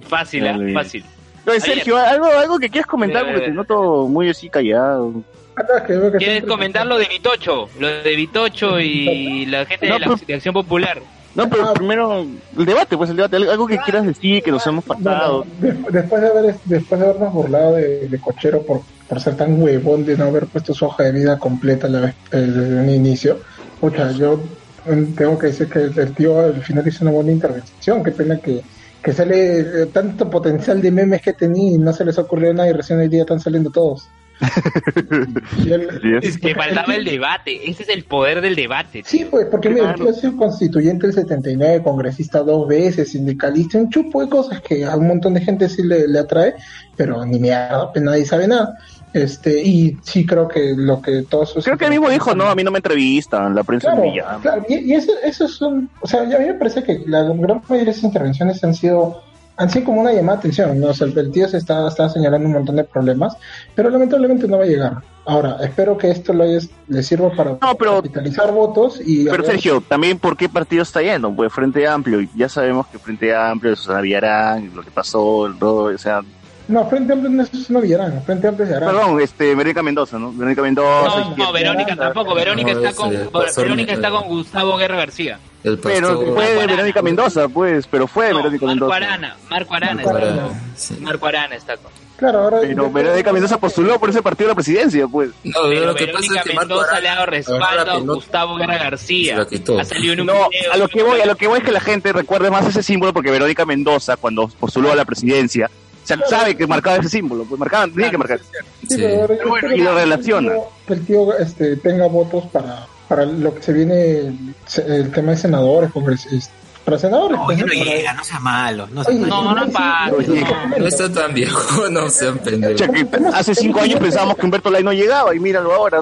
[0.07, 0.43] Fácil.
[0.43, 0.73] Dale.
[0.73, 1.05] Fácil.
[1.47, 5.23] Oye, Sergio, algo, algo que quieras comentar porque te noto muy así callado.
[5.59, 5.83] Ah,
[6.17, 7.69] ¿Quieres comentar lo de Vitocho?
[7.79, 10.99] Lo de Vitocho y la gente No, de la pero- de Acción Popular.
[11.35, 11.73] No, pero Ah.
[11.75, 12.21] primero,
[12.57, 15.45] el debate, pues el debate, algo que quieras decir, que nos hemos pasado.
[15.59, 20.05] Después, de haber, después de habernos burlado de, de Cochero por, por ser tan huevón
[20.05, 23.39] de no haber puesto su hoja de vida completa la vez- eh, desde un inicio,
[23.79, 24.41] pucha, yo
[24.87, 28.03] mm, tengo que decir que el tío al final hizo una buena intervención.
[28.03, 28.61] Qué pena que,
[29.03, 32.69] que sale eh, tanto potencial de memes que tenía y no se les ocurrió nada
[32.69, 34.07] y recién hoy día están saliendo todos.
[36.21, 37.69] Es que faltaba el debate.
[37.69, 39.03] Ese es el poder del debate.
[39.05, 43.77] Sí, pues, porque mira, el tío ha sido constituyente del 79, congresista dos veces, sindicalista,
[43.77, 46.55] un chupo de cosas que a un montón de gente sí le, le atrae,
[46.95, 48.77] pero ni mierda, pues nadie sabe nada.
[49.11, 51.57] Este, y sí creo que lo que todos.
[51.63, 54.15] Creo que él mismo dijo, no, a mí no me entrevistan, la prensa Claro, me
[54.15, 54.39] llama.
[54.41, 55.89] claro, y, y eso, eso es un...
[56.01, 59.23] O sea, a mí me parece que la gran mayoría de esas intervenciones han sido
[59.67, 60.87] sido como una llamada de atención, ¿no?
[60.87, 63.35] O sea, el, tío se está, está señalando un montón de problemas,
[63.75, 64.93] pero lamentablemente no va a llegar.
[65.25, 69.25] Ahora, espero que esto lo hayas- le sirva para No, pero- capitalizar votos y...
[69.25, 72.87] Pero ver- Sergio, también por qué partido está yendo, pues Frente Amplio, y ya sabemos
[72.87, 76.21] que Frente Amplio, Susana Villarán, lo que pasó, el todo, o sea,
[76.67, 78.89] No, Frente Amplio no es no Villarán, Frente Amplio es Arán.
[78.95, 80.31] perdón, este, Verónica Mendoza, ¿no?
[80.31, 82.33] Verónica Mendoza, No, no, Verónica tampoco.
[82.33, 83.09] Verónica No, está con
[83.57, 85.37] Verónica está con Gustavo Guerra García.
[85.63, 86.25] El Pero pastor.
[86.33, 87.01] fue Marco Verónica Arana.
[87.01, 88.95] Mendoza, pues, pero fue No, Verónica Marco Mendoza.
[88.95, 89.37] Arana.
[89.49, 90.41] Marco Arana Marco está Arana.
[90.47, 90.97] con- Sí.
[91.01, 91.91] Marco Arana está con.
[92.17, 92.59] Claro, ahora...
[92.61, 95.29] Pero Verónica Mendoza postuló por ese partido a la presidencia, pues.
[95.43, 97.65] No, Pero lo que pasa Verónica es que Marco Mendoza Arana le ha dado respaldo
[97.81, 99.47] a pelota Gustavo Guerra García.
[99.79, 100.73] Ha salido en un No, video.
[100.73, 102.83] a lo que voy, a lo que voy es que la gente recuerde más ese
[102.83, 105.69] símbolo porque Verónica Mendoza, cuando postuló a la presidencia,
[106.03, 108.39] se sabe que marcaba ese símbolo, pues marcaban, tenía que marcar.
[108.39, 108.95] Sí, Sí.
[108.97, 110.51] pero bueno, y lo que el relaciona.
[110.53, 114.33] tío- Que el tío este, tenga votos para, para lo que se viene,
[114.65, 116.53] se- el tema de senadores, congresistas.
[116.85, 117.37] Para senadores.
[117.37, 118.87] No, pues, ya no Para- llega, no sea malo.
[118.91, 119.43] No sea Oye, malo.
[119.43, 120.43] No, no, sí, pa- sí,
[120.79, 122.87] No está tan viejo, no sean pendejos.
[123.33, 125.99] Hace cinco años pensábamos que Humberto Lai no llegaba y míralo ahora.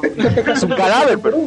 [0.53, 1.37] Es un cadáver, pero...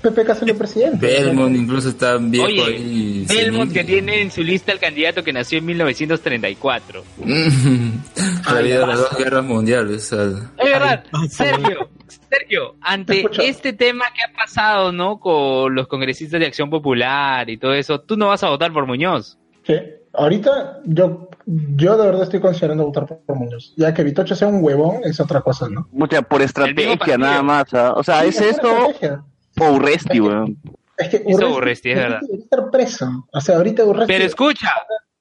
[0.00, 1.06] PPK salió presidente.
[1.06, 3.26] Belmont incluso está viejo Oye, ahí.
[3.28, 7.04] Belmont que tiene en su lista el candidato que nació en 1934.
[8.46, 10.12] Ha habido las dos guerras mundiales.
[10.12, 11.90] o sea, Es verdad, Sergio,
[12.28, 15.20] Sergio, ante este tema que ha pasado, ¿no?
[15.20, 18.86] Con los congresistas de Acción Popular y todo eso, tú no vas a votar por
[18.86, 19.38] Muñoz.
[19.66, 19.74] Sí.
[20.12, 23.74] Ahorita yo, yo de verdad estoy considerando votar por, por Muñoz.
[23.76, 25.86] Ya que Vitocho sea un huevón es otra cosa, ¿no?
[25.92, 27.72] Mucha, por estrategia nada más.
[27.74, 27.92] ¿ah?
[27.94, 29.22] O sea, es Sí, esto estrategia.
[29.60, 30.58] O Urresti, weón.
[30.96, 32.20] Es que Urresti Urresti, es verdad.
[32.20, 33.26] debería estar preso.
[33.32, 34.12] O sea, ahorita Urresti...
[34.12, 34.68] Pero escucha,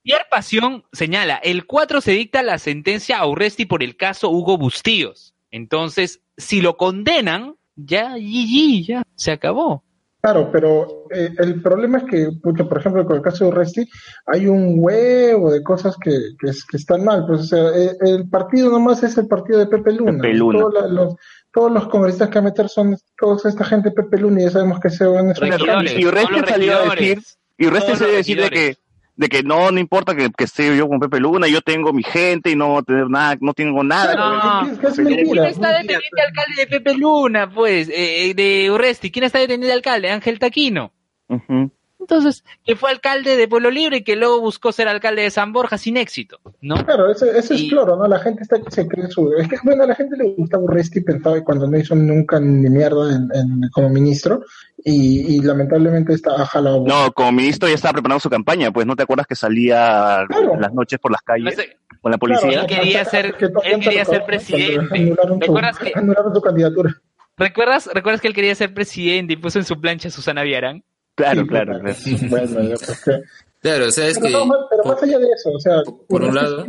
[0.04, 4.58] Pierre Pasión señala, el 4 se dicta la sentencia a Urresti por el caso Hugo
[4.58, 5.34] Bustíos.
[5.52, 9.84] Entonces, si lo condenan, ya, GG, ya, se acabó.
[10.22, 13.88] Claro, pero eh, el problema es que, pucha, por ejemplo, con el caso de Urresti,
[14.26, 17.26] hay un huevo de cosas que, que, es- que están mal.
[17.26, 20.22] Pues, o sea, eh, el partido nomás es el partido de Pepe Luna.
[20.22, 20.60] Pepe Luna.
[20.60, 21.16] Todos la- los,
[21.52, 24.44] todos los congresistas que va a meter son toda esta gente de Pepe Luna y
[24.46, 27.20] ya sabemos que se van a y Urresti todos salió a decir,
[27.58, 28.78] y Urresti Todos salió a decir de que,
[29.16, 32.04] de que no, no importa que, que esté yo con Pepe Luna, yo tengo mi
[32.04, 34.16] gente y no voy a tener nada, no tengo nada.
[34.16, 36.00] No, es mentira, ¿Quién es está de mentira.
[36.00, 37.90] teniente alcalde de Pepe Luna, pues?
[37.90, 39.12] Eh, eh, de Urresti.
[39.12, 40.10] ¿Quién está de teniente alcalde?
[40.10, 40.94] Ángel Taquino.
[41.28, 41.72] Ujú.
[42.00, 45.52] Entonces, que fue alcalde de Pueblo Libre y que luego buscó ser alcalde de San
[45.52, 46.76] Borja sin éxito, ¿no?
[46.86, 48.08] Claro, ese, ese es cloro, ¿no?
[48.08, 49.34] La gente está se cree su...
[49.34, 52.40] Es que, bueno, a la gente le gusta Urresti pensaba y cuando no hizo nunca
[52.40, 54.42] ni mierda en, en- como ministro
[54.84, 56.86] y, y lamentablemente está ha jalado.
[56.88, 60.56] No, como ministro ya estaba preparando su campaña, pues no te acuerdas que salía Claro.
[60.58, 62.62] las noches por las No calles sé, con la Claro, policía.
[62.62, 64.88] Él quería hasta- ser- que él quería ser presidente.
[64.88, 66.96] cuando Anularon su, ¿Recuerdas que- anularon su candidatura.
[67.38, 70.84] ¿Recuerdas, ¿Recuerdas que él quería ser presidente y puso en su plancha a Susana Viarán?
[71.24, 71.96] Claro, Sí, claro, claro.
[72.30, 73.24] Bueno, yo creo que...
[73.62, 75.82] Claro, o sea, es Pero, que no, pero por, más allá de eso, o sea...
[76.08, 76.66] por un lado,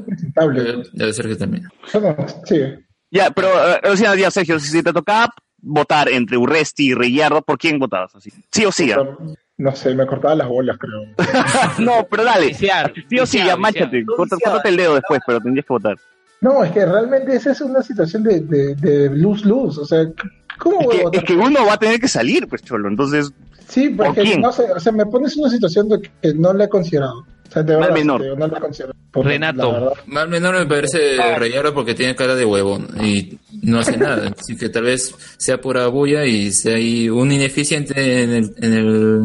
[0.52, 0.90] debe, pues.
[0.92, 1.68] debe ser que también.
[2.44, 2.60] Sí.
[3.12, 7.42] Ya, pero, eh, o sea, ya, Sergio, si te tocaba votar entre Urresti y Reyardo,
[7.42, 8.16] ¿por quién votabas?
[8.16, 8.32] Así?
[8.50, 8.98] Sí o sí, ya.
[9.58, 11.02] No sé, me cortaba las bolas, creo.
[11.78, 12.46] no, pero dale.
[12.48, 14.04] Viciar, Sí o sí, ya, máchate.
[14.04, 15.96] Corta- Córtate el dedo después, pero tendrías que votar.
[16.40, 19.76] No, es que realmente esa es una situación de, de, de luz-luz.
[19.78, 20.06] O sea,
[20.58, 21.20] ¿cómo Es voy a votar?
[21.22, 22.88] es que uno va a tener que salir, pues, cholo.
[22.88, 23.30] Entonces,
[23.70, 26.52] Sí, ¿Por porque no sé, o sea, me pones en una situación de que no
[26.52, 27.20] la he considerado.
[27.20, 28.20] O sea, de Mal verdad, menor.
[28.20, 28.60] te digo, no la
[29.12, 29.72] Renato.
[29.72, 29.92] la.
[30.06, 34.32] Mal menor me parece Rayardo porque tiene cara de huevón y no hace nada.
[34.38, 38.72] Así que tal vez sea pura bulla y sea ahí un ineficiente en el, en
[38.72, 39.20] el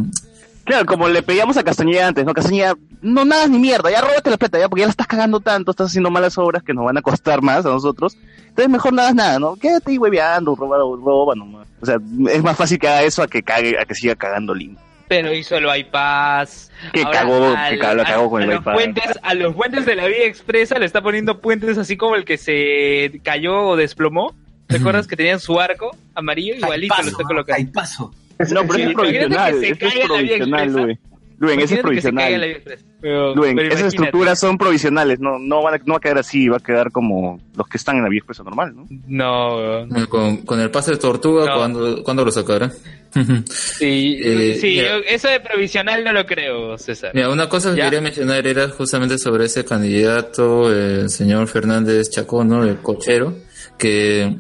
[0.66, 2.34] claro, como le pedíamos a Castañeda antes, ¿no?
[2.34, 5.40] Castañeda, no nada ni mierda, ya róbate la plata, ya, porque ya la estás cagando
[5.40, 8.18] tanto, estás haciendo malas obras que nos van a costar más a nosotros.
[8.40, 9.56] Entonces, mejor nada nada, ¿no?
[9.56, 11.68] Quédate ahí hueveando, roba, roba nomás.
[11.82, 11.98] O sea,
[12.30, 14.80] es más fácil que haga eso a que cague, a que siga cagando lindo.
[15.08, 16.72] Pero hizo el bypass.
[16.92, 18.74] Que cagó, que cagó, cagó con a el los bypass.
[18.74, 22.26] puentes, A los puentes de la vía expresa le está poniendo puentes así como el
[22.26, 24.34] que se cayó o desplomó.
[24.68, 26.56] ¿Te acuerdas que tenían su arco amarillo?
[26.56, 27.72] Igualito lo está colocando.
[27.72, 28.12] paso.
[28.40, 30.72] No, pero Sí, es provisional, que se eso es provisional.
[30.74, 31.00] Luen.
[31.38, 32.58] Luen, eso es provisional.
[33.02, 36.18] Pero- Luen, pero esas estructuras son provisionales, no, no, van a, no va a quedar
[36.18, 38.88] así, va a quedar como los que están en la vía expresa normal, ¿no?
[39.08, 41.56] No, con, con el pase de tortuga No.
[41.58, 42.72] cuando, cuando lo sacará.
[43.50, 44.98] Sí, Eh, sí mira.
[45.08, 47.12] eso de provisional no lo creo, César.
[47.14, 47.86] Mira, una cosa que ¿Ya?
[47.86, 52.64] quería mencionar era justamente sobre ese candidato, el señor Fernández Chacón, ¿no?
[52.64, 53.34] El cochero,
[53.78, 54.36] que,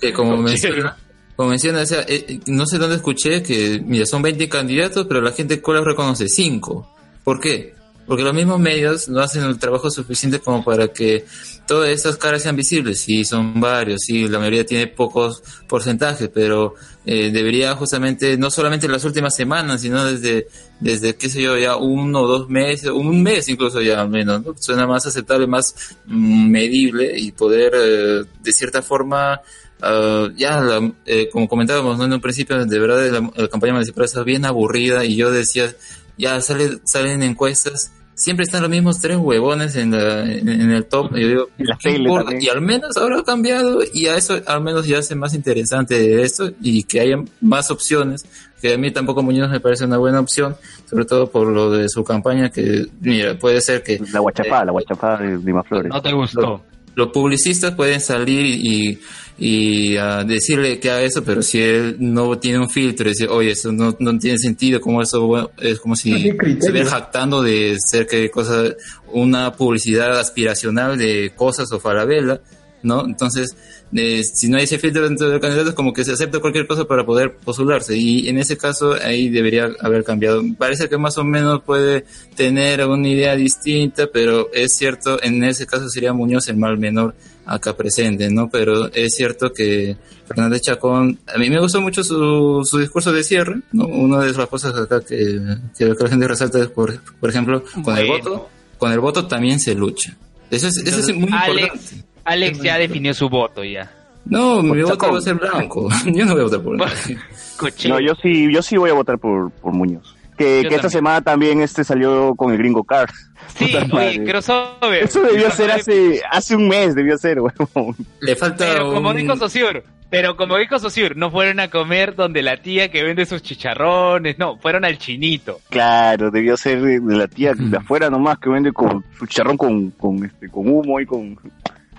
[0.00, 0.96] que como menciona,
[1.36, 5.06] como menciona, o sea, eh, eh, no sé dónde escuché que, mira, son 20 candidatos,
[5.06, 6.88] pero la gente cola reconoce 5.
[7.24, 7.74] ¿Por qué?
[8.06, 11.24] Porque los mismos medios no hacen el trabajo suficiente como para que
[11.66, 13.00] todas estas caras sean visibles.
[13.00, 16.74] Sí, son varios, sí, la mayoría tiene pocos porcentajes, pero
[17.06, 20.48] eh, debería justamente, no solamente en las últimas semanas, sino desde,
[20.80, 24.44] desde, qué sé yo, ya uno o dos meses, un mes incluso ya al menos,
[24.44, 24.54] ¿no?
[24.58, 29.40] Suena más aceptable, más mm, medible y poder, eh, de cierta forma,
[29.82, 32.04] ah, ya, la- eh, como comentábamos ¿no?
[32.04, 35.74] en un principio, de verdad la, la campaña municipal está bien aburrida y yo decía,
[36.18, 40.84] ya sale, salen encuestas, siempre están los mismos tres huevones en, la- en, en el
[40.86, 41.16] top.
[41.16, 42.24] Y yo digo, Y la ¿qué tele importa?
[42.30, 42.42] también.
[42.42, 46.22] Y al menos ahora ha cambiado y a eso al menos ya hace más interesante
[46.22, 48.24] esto y que haya más opciones.
[48.60, 50.54] Que a mí tampoco Muñoz me parece una buena opción,
[50.88, 54.70] sobre todo por lo de su campaña, que mira, puede ser que La guachapá, la
[54.70, 55.90] guachapá de Lima Flores.
[55.92, 56.62] No te gustó.
[56.94, 59.00] Los publicistas pueden salir y,
[59.38, 63.52] y ah, decirle que haga eso, pero si él no tiene un filtro, decir, oye,
[63.52, 66.58] eso no, no tiene sentido, como eso bueno, es como si criterio.
[66.58, 68.64] estuviera jactando de ser que cosa,
[69.12, 72.40] una publicidad aspiracional de cosas o farabela,
[72.82, 73.04] ¿no?
[73.06, 73.56] Entonces,
[73.94, 76.66] eh, si no hay ese filtro dentro del candidato, es como que se acepta cualquier
[76.66, 77.96] cosa para poder postularse.
[77.96, 80.42] Y en ese caso, ahí debería haber cambiado.
[80.56, 85.66] Parece que más o menos puede tener una idea distinta, pero es cierto, en ese
[85.66, 87.14] caso sería Muñoz el mal menor
[87.44, 88.48] acá presente, ¿no?
[88.48, 93.24] Pero es cierto que Fernández Chacón, a mí me gustó mucho su, su discurso de
[93.24, 93.86] cierre, ¿no?
[93.86, 95.40] Una de las cosas acá que,
[95.76, 99.60] que la gente resalta es, por, por ejemplo, con el voto, con el voto también
[99.60, 100.16] se lucha.
[100.50, 102.11] Eso es, eso es muy Alex, importante.
[102.24, 103.90] Alex ya definió su voto ya.
[104.24, 105.14] No, mi voto Chacón.
[105.14, 105.88] va a ser blanco.
[106.06, 106.76] Yo no voy a votar por.
[106.76, 110.16] No, yo sí, yo sí voy a votar por, por Muñoz.
[110.36, 113.30] Que, esta semana también este salió con el Gringo Cars.
[113.54, 115.04] Sí, oye, crossover.
[115.04, 117.38] Eso debió ser hace, hace un mes, debió ser,
[117.74, 117.94] huevón.
[118.20, 122.42] Le falta Pero como dijo Sociur, Pero como dijo Sosur, no fueron a comer donde
[122.42, 125.60] la tía que vende sus chicharrones, no, fueron al chinito.
[125.68, 129.56] Claro, debió ser de de la tía de afuera nomás que vende con su chicharrón
[129.56, 131.38] con, con, este, con humo y con,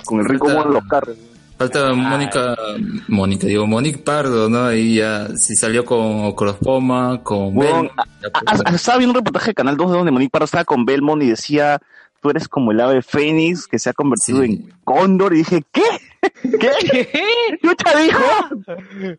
[0.05, 1.17] con el rico Falta- los carros.
[1.57, 2.55] Falta Mónica,
[3.07, 4.65] Mónica, digo, Monique Pardo, ¿no?
[4.65, 9.17] Ahí ya, si salió con Crospoma, con Bel, ya, Ah, pues, ah, estaba viendo un
[9.23, 11.79] reportaje de Canal 2 donde Monique Pardo estaba con Belmont y decía,
[12.21, 14.45] tú eres como el ave fénix que se ha convertido Sí.
[14.51, 15.33] en cóndor.
[15.33, 15.83] Y dije, ¿qué?
[16.59, 17.09] ¿Qué?
[17.61, 18.23] ¿Lucha dijo?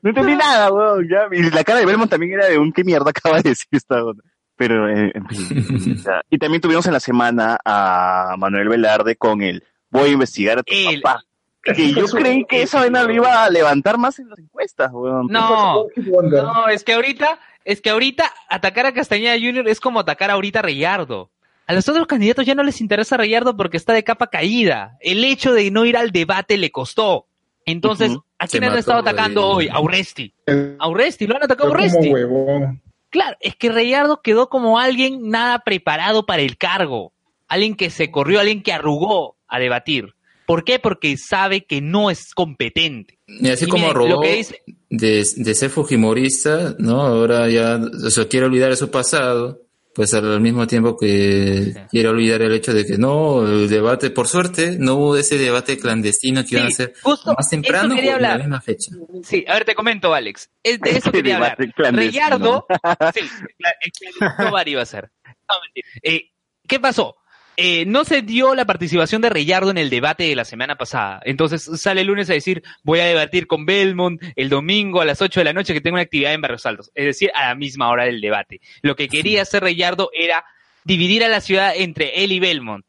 [0.02, 1.06] No entendí nada, weón.
[1.08, 1.28] ya.
[1.30, 4.02] Y la cara de Belmont también era de un, ¿qué mierda acaba de decir esta
[4.04, 4.22] onda?
[4.56, 5.96] Pero, eh, en fin.
[6.04, 6.20] ya.
[6.30, 9.62] Y también tuvimos en la semana a Manuel Velarde con el,
[10.01, 11.22] voy a investigar a tu El- papá.
[11.64, 15.28] Que yo creí que esa vaina lo iba a levantar más en las encuestas, weón.
[15.30, 20.30] No, no, es que ahorita, es que ahorita atacar a Castañeda Junior es como atacar
[20.30, 21.30] ahorita a Reyardo.
[21.66, 24.99] A los otros candidatos ya no les interesa Reyardo porque está de capa caída.
[25.01, 27.24] El hecho de no ir al debate le costó.
[27.64, 28.14] Entonces.
[28.38, 29.68] ¿a Se quién han estado atacando de- hoy?
[29.72, 30.34] A Urresti.
[30.47, 32.82] Eh, A Urresti, lo han atacado a huevón.
[33.09, 37.14] Claro, es que Reyardo quedó como alguien nada preparado para el cargo.
[37.49, 40.14] Alguien que se corrió, alguien que arrugó a debatir.
[40.47, 40.78] ¿Por qué?
[40.78, 43.18] Porque sabe que no es competente.
[43.26, 47.01] Y así Y como miren, robó lo que dice- de, de ser fujimorista, ¿no?
[47.03, 49.62] Ahora ya, o sea, quiere olvidar de su pasado,
[49.95, 54.28] pues al mismo tiempo que quiere olvidar el hecho de que no, el debate, por
[54.28, 57.99] suerte, no hubo ese debate clandestino que iban a Sí, hacer justo más temprano o
[57.99, 58.38] en la hablar.
[58.40, 58.90] misma fecha.
[59.22, 60.51] Sí, a ver, te comento, Alex.
[60.62, 61.57] Es de eso Este quería hablar.
[61.92, 62.66] Reyardo,
[63.14, 65.11] sí, el clandestino bar iba a ser.
[65.24, 65.88] No, mentira.
[66.03, 66.30] Eh,
[66.68, 67.16] ¿Qué pasó?
[67.57, 71.20] Eh, no se dio la participación de Reyardo en el debate de la semana pasada.
[71.24, 75.22] Entonces sale el lunes a decir, voy a debatir con Belmont el domingo a las
[75.22, 76.90] 8 de la noche que tengo una actividad en Barrios Altos.
[76.94, 78.61] Es decir, a la misma hora del debate.
[78.82, 80.44] Lo que quería hacer Reyardo era
[80.84, 82.84] dividir a la ciudad entre él y Belmont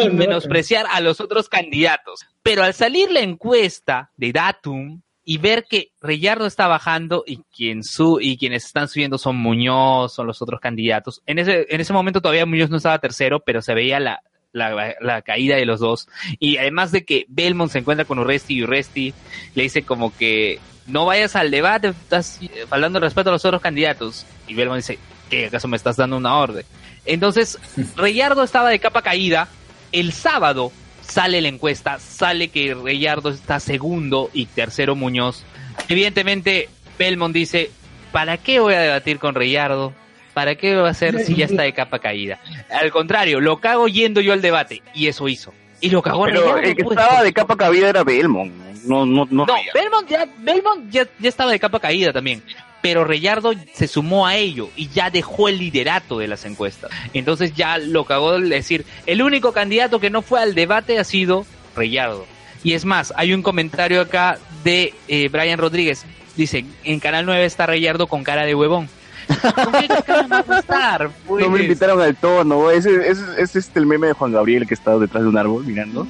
[0.00, 2.20] y menospreciar a los otros candidatos.
[2.42, 7.82] Pero al salir la encuesta de Datum y ver que Reyardo está bajando y quien
[7.82, 11.22] su y quienes están subiendo son Muñoz, son los otros candidatos.
[11.26, 14.22] En ese en ese momento todavía Muñoz no estaba tercero, pero se veía la
[14.52, 16.08] la, la caída de los dos.
[16.38, 19.14] Y además de que Belmont se encuentra con Urresti y Urresti
[19.54, 24.26] le dice como que no vayas al debate, estás faltando respeto a los otros candidatos.
[24.46, 24.98] Y Belmont dice,
[25.30, 26.64] ¿qué acaso me estás dando una orden?
[27.04, 27.58] Entonces,
[27.96, 29.48] Reyardo estaba de capa caída.
[29.92, 30.72] El sábado
[31.06, 35.44] sale la encuesta, sale que Reyardo está segundo y tercero Muñoz.
[35.88, 37.70] Evidentemente, Belmont dice,
[38.12, 39.92] ¿para qué voy a debatir con Reyardo?
[40.32, 42.40] ¿Para qué va a hacer si ya está de capa caída?
[42.70, 44.82] Al contrario, lo cago yendo yo al debate.
[44.92, 45.54] Y eso hizo.
[45.80, 46.98] Y lo cagó Pero Reyardo, el que pues.
[46.98, 48.52] estaba de capa cabida era Belmont.
[48.84, 49.46] No, no, no.
[49.46, 49.54] No.
[49.72, 52.42] Belmont ya, Belmont ya, ya estaba de capa caída también.
[52.84, 56.90] Pero Reyardo se sumó a ello y ya dejó el liderato de las encuestas.
[57.14, 61.04] Entonces ya lo cagó de decir, el único candidato que no fue al debate ha
[61.04, 62.26] sido Reyardo.
[62.62, 66.04] Y es más, hay un comentario acá de eh, Brian Rodríguez.
[66.36, 68.90] Dice, en Canal 9 está Reyardo con cara de huevón.
[69.28, 71.10] ¿Con qué cara va a estar?
[71.26, 71.62] No me pues?
[71.62, 72.70] invitaron al tono.
[72.70, 75.64] Ese, ese, ese es el meme de Juan Gabriel que estaba detrás de un árbol
[75.64, 76.06] mirando.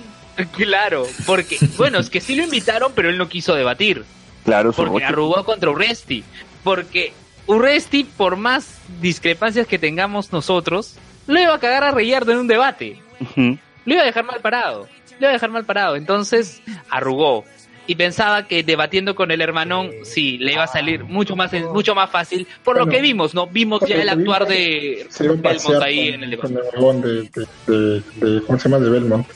[0.57, 4.05] Claro, porque, bueno, es que sí lo invitaron, pero él no quiso debatir.
[4.45, 6.25] Claro, porque arrugó contra Urresti.
[6.65, 7.13] Porque
[7.47, 10.95] Urresti, por más discrepancias que tengamos nosotros,
[11.27, 12.97] lo iba a cagar a Reyardo en un debate.
[13.37, 14.89] Lo iba a dejar mal parado.
[15.13, 15.95] Lo iba a dejar mal parado.
[15.97, 17.45] Entonces, arrugó.
[17.87, 21.95] Y pensaba que debatiendo con el hermanón, sí, le iba a salir mucho más, mucho
[21.95, 22.47] más fácil.
[22.65, 23.47] Por lo que vimos, ¿no?
[23.47, 26.55] Vimos ya el actuar de Belmont ahí con, en el debate.
[26.55, 28.83] con el huevón de, de, de, de- ¿Cómo se llama?
[28.83, 29.27] De Belmont.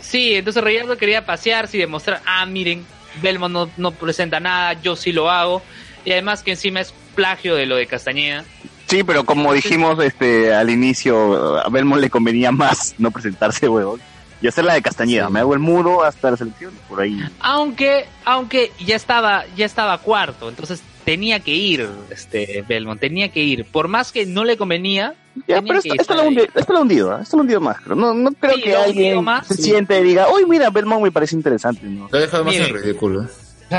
[0.00, 2.86] Sí, entonces Reyardo quería pasearse y demostrar, ah, miren,
[3.20, 5.62] Belmont no, no presenta nada, yo sí lo hago.
[6.04, 8.44] Y además que encima es plagio de lo de Castañeda.
[8.86, 14.00] Sí, pero como dijimos este al inicio, a Belmont le convenía más no presentarse, huevón.
[14.40, 15.26] Y hacer la de Castañeda.
[15.26, 15.32] Sí.
[15.32, 16.72] Me hago el mudo hasta la selección.
[16.88, 17.18] Por ahí.
[17.40, 23.40] Aunque, aunque ya estaba, ya estaba cuarto, entonces tenía que ir, este, Belmont, tenía que
[23.42, 23.64] ir.
[23.64, 25.14] Por más que no le convenía,
[25.48, 27.18] Ya, tenía pero que esto, esto lo hundido, esto lo ha hundido, ¿ah?
[27.22, 27.80] esto lo hundido más.
[27.80, 27.96] creo.
[27.96, 29.62] No, no creo Sí, que alguien más, se sí.
[29.64, 31.80] siente y diga, uy, mira, Belmont me parece interesante.
[31.84, 32.08] ¿no?
[32.10, 33.26] Lo ha dejado más en ridículo.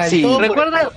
[0.09, 0.91] Sí, Recuerda,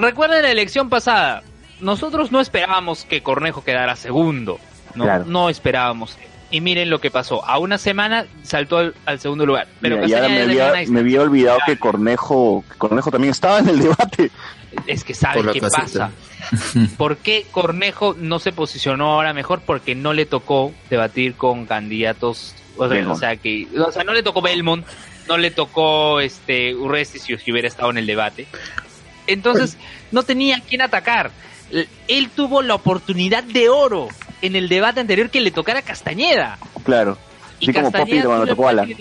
[0.00, 1.42] recuerda la elección pasada.
[1.80, 4.58] Nosotros no esperábamos que Cornejo quedara segundo.
[4.94, 5.24] No, Claro.
[5.26, 6.16] no esperábamos.
[6.50, 7.44] Y miren lo que pasó.
[7.44, 9.68] A una semana saltó al, al segundo lugar.
[9.82, 12.78] Pero Mira, y ahora Castañeda me ya había, una me había olvidado que Cornejo, que
[12.78, 14.30] Cornejo también estaba en el debate.
[14.86, 15.82] Es que sabe qué casita.
[15.82, 16.10] pasa.
[16.96, 19.60] ¿Por qué Cornejo no se posicionó ahora mejor?
[19.64, 22.54] Porque no le tocó debatir con candidatos.
[22.78, 24.86] O sea, o sea, que, o sea, no le tocó Belmont,
[25.28, 28.46] no le tocó este Urresti si si hubiera estado en el debate.
[29.28, 29.76] Entonces,
[30.10, 31.30] no tenía a quién atacar.
[32.08, 34.08] Él tuvo la oportunidad de oro
[34.42, 36.58] en el debate anterior que le tocara a Castañeda.
[36.84, 37.16] Claro.
[37.60, 38.94] Y como Castañeda Poppy cuando tocó Alan.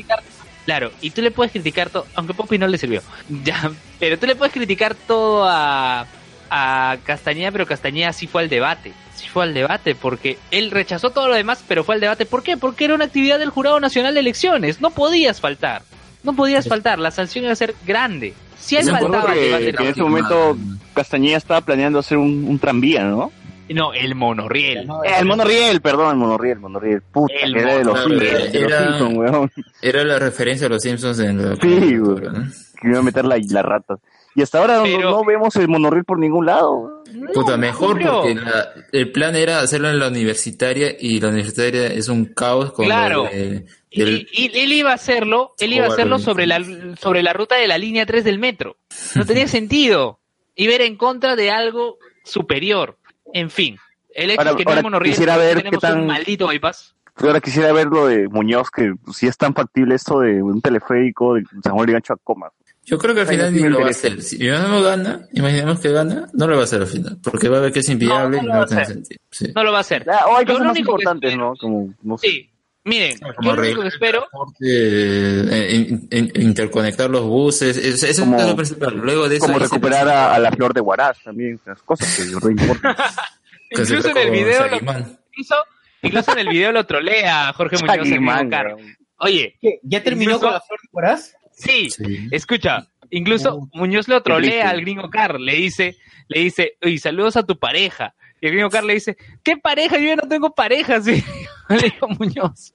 [0.65, 3.01] Claro, y tú le puedes criticar todo, aunque Poppy no le sirvió.
[3.43, 6.05] Ya, pero tú le puedes criticar todo a,
[6.49, 8.91] a Castañeda, pero Castañeda sí fue al debate.
[9.15, 12.25] Sí fue al debate, porque él rechazó todo lo demás, pero fue al debate.
[12.25, 12.57] ¿Por qué?
[12.57, 14.81] Porque era una actividad del Jurado Nacional de Elecciones.
[14.81, 15.83] No podías faltar.
[16.23, 16.99] No podías faltar.
[16.99, 18.33] La sanción iba a ser grande.
[18.59, 20.57] Si él faltaba al que, en ese momento
[20.93, 23.31] Castañeda estaba planeando hacer un, un tranvía, ¿no?
[23.69, 24.87] No, el monorriel.
[25.05, 27.01] Eh, el monorriel, perdón, el monorriel, el monorriel.
[27.01, 27.99] Puta, El era de los.
[27.99, 29.51] Simpsons, de los Era- Simpsons, weón.
[29.81, 32.21] Era la referencia a los Simpsons en la Sí, güey.
[32.23, 32.47] ¿no?
[32.81, 33.97] Que iba a meter la, la rata.
[34.35, 37.03] Y hasta ahora no- Pero- no, vemos el monorriel por ningún lado.
[37.33, 42.07] Puta, mejor porque la- el plan era hacerlo en la universitaria y la universitaria es
[42.07, 43.23] un caos con Claro.
[43.25, 46.61] lo de- Y, del- y él iba a hacerlo, él iba a hacerlo sobre la,
[46.99, 48.77] sobre la ruta de la línea 3 del metro.
[49.15, 50.19] No tenía sentido.
[50.55, 52.97] Iba a ir en contra de algo superior.
[53.33, 53.77] En fin,
[54.13, 56.47] el hecho Ahora- es que no ahora hay quisiera ver tenemos qué tan- un maldito
[56.47, 56.95] bypass.
[57.19, 61.33] Ahora quisiera ver lo de Muñoz, que si es tan factible esto de un teleférico
[61.33, 62.51] de San Juan de Gancho a Comas.
[62.85, 64.21] Yo creo que al final ni lo va a hacer.
[64.21, 67.17] Si no gana, imaginemos que gana, no lo va a hacer al final.
[67.23, 68.81] Porque va a ver que es inviable No, no y lo no va a tiene
[68.83, 68.93] hacer.
[68.95, 69.19] sentido.
[69.31, 69.47] Sí.
[69.55, 70.07] No lo va a hacer.
[70.09, 71.53] Ah, o hay Yo cosas más importantes, ¿no?
[71.59, 72.27] Como, no sé.
[72.27, 72.49] Sí,
[72.87, 74.27] miren, Como yo lo único que espero,
[74.65, 78.95] eh, in- in- interconectar los buses, es- eso Como- es lo principal.
[78.97, 82.15] Luego de eso Como se recuperar a, a la flor de Huaraz también, esas cosas
[82.15, 82.95] que no importan.
[83.71, 85.55] incluso en el video, lo, incluso,
[86.01, 88.77] incluso en el video lo trolea a Jorge Muñoz Chaguimán, carro.
[89.19, 89.79] Oye, ¿Qué?
[89.83, 91.33] ¿Ya terminó Incluso- con la flor de Coraz?
[91.53, 92.27] Sí, Sí.
[92.31, 93.69] escucha, incluso No.
[93.73, 95.97] Muñoz lo trolea al gringo Car, le dice,
[96.27, 98.13] le dice, oye, saludos a tu pareja.
[98.41, 99.97] Y el gringo Car le dice, ¿qué pareja?
[99.97, 101.23] Yo ya no tengo pareja, sí.
[101.69, 102.73] Le dijo Muñoz.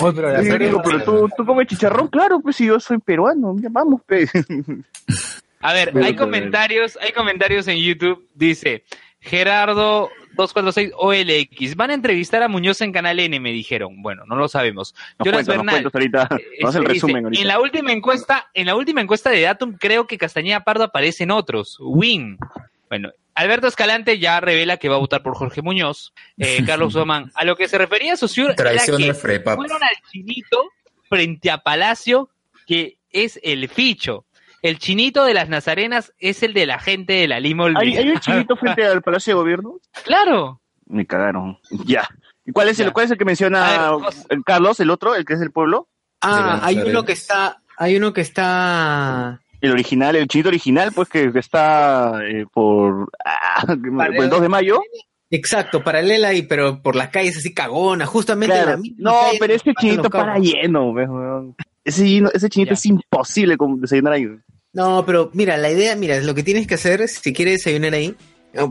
[0.00, 2.98] Oye, pero la Sí, digo, pero tú, tú comes chicharrón, claro, pues si yo soy
[2.98, 4.28] peruano, ya vamos, pe.
[5.60, 8.84] A ver, Pero, hay pero, comentarios, hay comentarios en YouTube, dice,
[9.20, 14.00] Gerardo 246 OLX, van a entrevistar a Muñoz en Canal N, me dijeron.
[14.00, 14.94] Bueno, no lo sabemos.
[15.18, 16.28] Nos Jonas cuentas, nos Bernal, cuentas ahorita,
[16.66, 17.42] dice, resumen ahorita.
[17.42, 21.24] En la última encuesta, en la última encuesta de Datum, creo que Castañeda Pardo aparece
[21.24, 21.76] en otros.
[21.80, 22.38] Win.
[22.88, 26.12] Bueno, Alberto Escalante ya revela que va a votar por Jorge Muñoz.
[26.38, 29.54] Eh, Carlos Oman, a lo que se refería a Sociur era Traición que Frepap.
[29.54, 30.70] fueron al chinito
[31.08, 32.30] frente a Palacio,
[32.66, 34.24] que es el ficho.
[34.60, 38.00] El chinito de las Nazarenas es el de la gente de la Lima ¿Hay, Olvidada.
[38.00, 39.80] hay un chinito frente al Palacio de Gobierno?
[40.02, 40.60] Claro.
[40.86, 41.60] Me cagaron.
[41.70, 42.08] Ya.
[42.44, 43.92] ¿Y cuál es, el, cuál es el que menciona
[44.28, 45.86] ver, Carlos, el otro, el que es del pueblo?
[46.22, 49.40] Ah, hay uno que está, hay uno que está...
[49.60, 53.64] El original, el chinito original, pues que, está eh, por, ah,
[53.96, 54.80] por el 2 de mayo.
[55.30, 58.70] Exacto, paralela y pero por las calles así cagona, justamente Claro.
[58.72, 61.54] la misma No, calle pero ese chinito para lleno, weón.
[61.84, 62.74] Ese, ese chinito Ya.
[62.74, 64.26] es imposible desayunar ahí.
[64.72, 68.14] No, pero mira, la idea, mira, lo que tienes que hacer, si quieres desayunar ahí,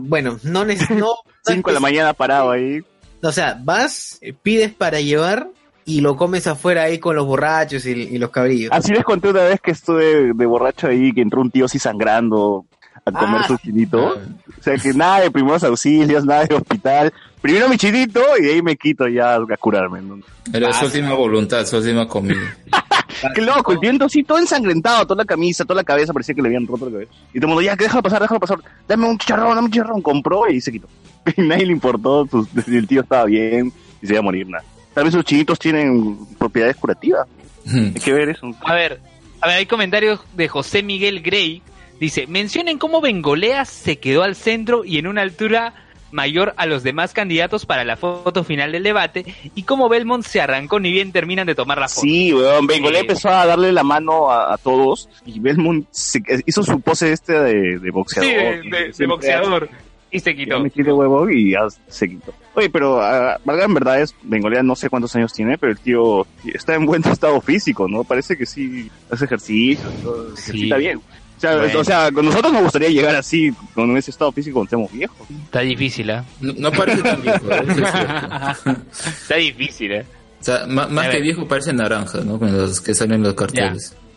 [0.00, 2.80] bueno, no neces- no, no 5 de la mañana parado ahí.
[3.22, 5.50] O sea, vas, eh, pides para llevar
[5.88, 8.70] y lo comes afuera ahí con los borrachos y, y los cabrillos.
[8.72, 11.78] Así les conté una vez que estuve de borracho ahí, que entró un tío así
[11.78, 12.64] sangrando
[13.04, 13.46] a comer Ah.
[13.46, 14.14] su chinito.
[14.16, 14.20] Ah.
[14.58, 17.12] O sea, que nada de primeros auxilios, nada de hospital.
[17.40, 20.02] Primero mi chinito y de ahí me quito ya a curarme.
[20.02, 20.18] ¿no?
[20.52, 22.36] Era Ah, su última voluntad, su última comida.
[23.34, 26.42] Qué loco, el viento así todo ensangrentado, toda la camisa, toda la cabeza, parecía que
[26.42, 27.12] le habían roto la cabeza.
[27.32, 29.70] Y todo el mundo, ya, que déjalo pasar, déjalo pasar, dame un chicharrón, dame un
[29.70, 30.88] chicharrón, compró y se quitó.
[31.36, 34.64] Y nadie le importó, sus- el tío estaba bien y se iba a morir, nada.
[34.98, 37.24] Tal vez sus chinitos tienen propiedades curativas,
[37.72, 38.50] hay que ver eso.
[38.64, 38.98] A ver,
[39.40, 41.62] a ver, hay comentarios de José Miguel Grey.
[42.00, 45.72] Dice, mencionen cómo Bengolea se quedó al centro y en una altura
[46.10, 50.40] mayor a los demás candidatos para la foto final del debate y cómo Belmont se
[50.40, 52.00] arrancó ni bien terminan de tomar la foto.
[52.00, 53.00] Sí, weón, Bengolé Sí.
[53.02, 57.34] empezó a darle la mano a, a todos y Belmont se- hizo su pose este
[57.38, 58.62] de, de boxeador.
[58.64, 59.68] Sí, de, boxeador.
[60.10, 60.58] Y se quitó.
[60.60, 62.32] Me quité huevo y ya se quitó.
[62.54, 65.78] Oye, pero ah, valga en verdad es, Bengolea no sé cuántos años tiene, pero el
[65.78, 68.04] tío está en buen estado físico, ¿no?
[68.04, 70.50] Parece que sí hace ejercicio, todo, Sí.
[70.50, 70.98] ejercita bien.
[70.98, 71.78] O sea, Bueno.
[71.78, 75.18] o sea, con nosotros nos gustaría llegar así, con ese estado físico cuando estemos viejos.
[75.44, 76.22] Está difícil, ¿eh?
[76.40, 78.82] No, no parece tan viejo, es cierto.
[79.06, 80.06] Está difícil, ¿eh?
[80.40, 82.38] O sea, más que viejo parece naranja, ¿no?
[82.38, 83.90] Con los que salen los carteles.
[83.92, 84.07] Ya.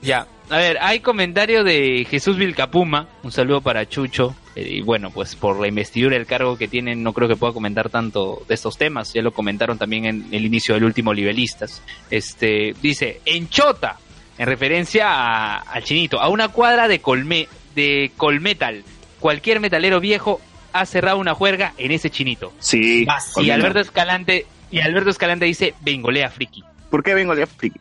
[0.49, 3.07] A ver, hay comentario de Jesús Vilcapuma.
[3.23, 4.35] Un saludo para Chucho.
[4.55, 7.53] Eh, Y bueno, pues por la investidura del cargo que tienen, no creo que pueda
[7.53, 9.13] comentar tanto de estos temas.
[9.13, 11.81] Ya lo comentaron también en el inicio del último Libelistas.
[12.09, 13.97] Este, dice, en Chota,
[14.37, 18.83] en referencia a- al chinito, a una cuadra de Colme, de Colmetal.
[19.21, 20.41] Cualquier metalero viejo
[20.73, 22.51] ha cerrado una juerga en ese chinito.
[22.59, 23.05] Sí.
[23.43, 23.51] Y.
[23.51, 26.61] Alberto Escalante, y Alberto Escalante dice, bengolea friki.
[26.89, 27.79] ¿Por qué Bengolea friki?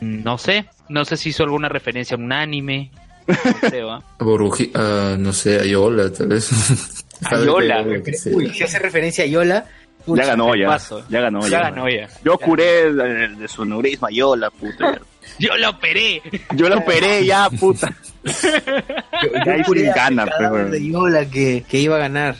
[0.00, 2.90] No sé, no sé si hizo alguna referencia a un anime.
[3.26, 3.36] No
[3.68, 4.02] creo, ¿ah?
[4.18, 6.50] Boruji- ah, no sé, Ayola, tal vez.
[7.24, 7.84] Ayola.
[8.14, 8.30] Sí.
[8.34, 9.64] Uy, si hace referencia a Yola,
[10.06, 10.66] Ya ganó ya.
[10.66, 11.04] paso.
[11.08, 11.60] Ya ganó Ya ya.
[11.70, 12.08] ganó ya.
[12.24, 14.98] Yo curé de, de su neurisma, yo la puta.
[15.38, 16.20] Yo lo operé.
[16.56, 17.94] Yo lo operé ya, puta.
[18.24, 22.36] Ya ahí sí gana, pero de Yola que, que iba a ganar.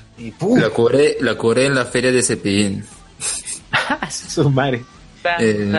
[0.56, 2.84] La cobré, la cobré en la feria de Cepillín.
[4.10, 4.82] Su madre.
[5.38, 5.72] Eh,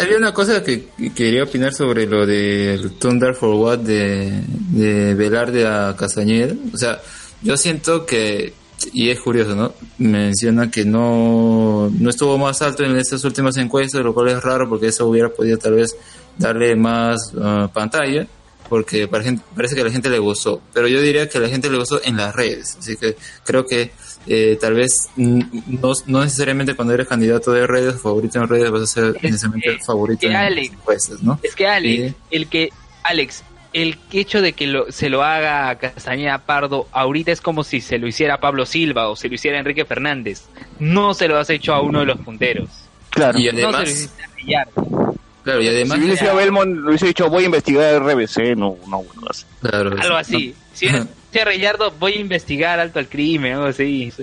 [0.00, 5.14] había, una cosa que, que quería opinar sobre lo del Thunder for What de, de
[5.14, 5.64] Velarde.
[5.66, 7.00] O sea,
[7.42, 8.52] yo siento que,
[8.92, 9.72] y es curioso, ¿no?
[9.98, 14.68] Menciona que no, no estuvo más alto en estas últimas encuestas, lo cual es raro
[14.68, 15.96] porque eso hubiera podido tal vez
[16.36, 18.26] darle más ah, pantalla,
[18.68, 19.38] porque parece,
[19.74, 20.60] que a la gente le gustó.
[20.72, 22.76] Pero yo diría que a la gente le gustó en las redes.
[22.78, 23.90] Así que creo que
[24.26, 28.82] eh, tal vez no, no necesariamente cuando eres candidato de redes, favorito en redes, vas
[28.82, 31.38] a ser necesariamente que- favorito que en Alex- encuestas, ¿no?
[31.42, 32.70] Es que Alex, el que,
[33.04, 37.62] Alex, el hecho de que lo- se lo haga a Castañeda Pardo ahorita es como
[37.62, 40.42] si se lo hiciera Pablo Silva o se lo hiciera Enrique Fernández.
[40.80, 42.68] No se lo has hecho a uno de los punteros.
[43.10, 43.38] claro.
[43.38, 45.14] Y No se lo
[45.46, 48.76] claro, y además, si hubiese sido Belmont, lo hubiese dicho, voy a investigar RBC, no,
[48.88, 49.44] no, bueno, así.
[49.60, 50.54] claro, Algo así.
[50.74, 54.12] Si eres si eres Gallardo, voy a investigar alto al crimen, algo así.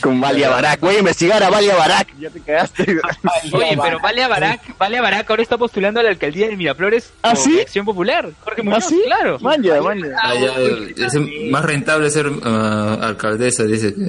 [0.00, 2.16] Con Valia Barak, voy a investigar a Valia Barak.
[2.18, 2.82] Ya te cagaste.
[3.52, 6.56] Oye, pero Vale a Barak, Vale a Barak ahora está postulando a la alcaldía de
[6.56, 7.60] Miraflores ¿Ah, sí?
[7.60, 8.30] Acción Popular.
[8.40, 9.00] Jorge ¿Ah, Muñoz, sí?
[9.04, 9.38] claro.
[9.44, 11.14] Ah, ya, es
[11.50, 14.00] más rentable ser ah, alcaldesa, dice que...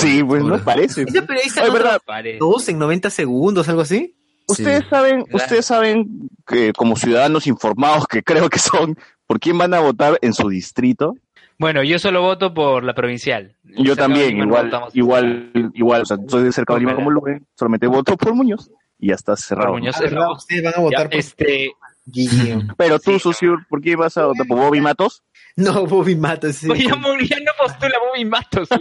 [0.00, 1.02] Sí, pues no parece.
[1.02, 2.38] Ese periodista Oye, no verdad, Parece.
[2.38, 4.14] dos en 90 segundos, algo así.
[4.46, 4.88] Ustedes Sí.
[4.90, 9.80] saben, ustedes saben que como ciudadanos informados que creo que son, ¿por quién van a
[9.80, 11.14] votar en su distrito?
[11.58, 13.54] Bueno, yo solo voto por la provincial.
[13.76, 17.86] Yo también, igual, igual, igual, o sea, soy de cerca de Lima como Luen, solamente
[17.86, 19.72] voto por Muñoz y ya está por cerrado.
[19.72, 19.96] Muñoz.
[19.98, 20.30] Ah, ¿verdad?
[20.32, 21.72] Ustedes van a votar Ya, por este,
[22.76, 25.22] Pero tú, Sí, socio, ¿por qué vas a votar por Bobby Matos?
[25.56, 26.56] No, Bobby Matos.
[26.56, 26.68] sí.
[26.68, 28.68] Oye, ya, no postula Bobby Matos.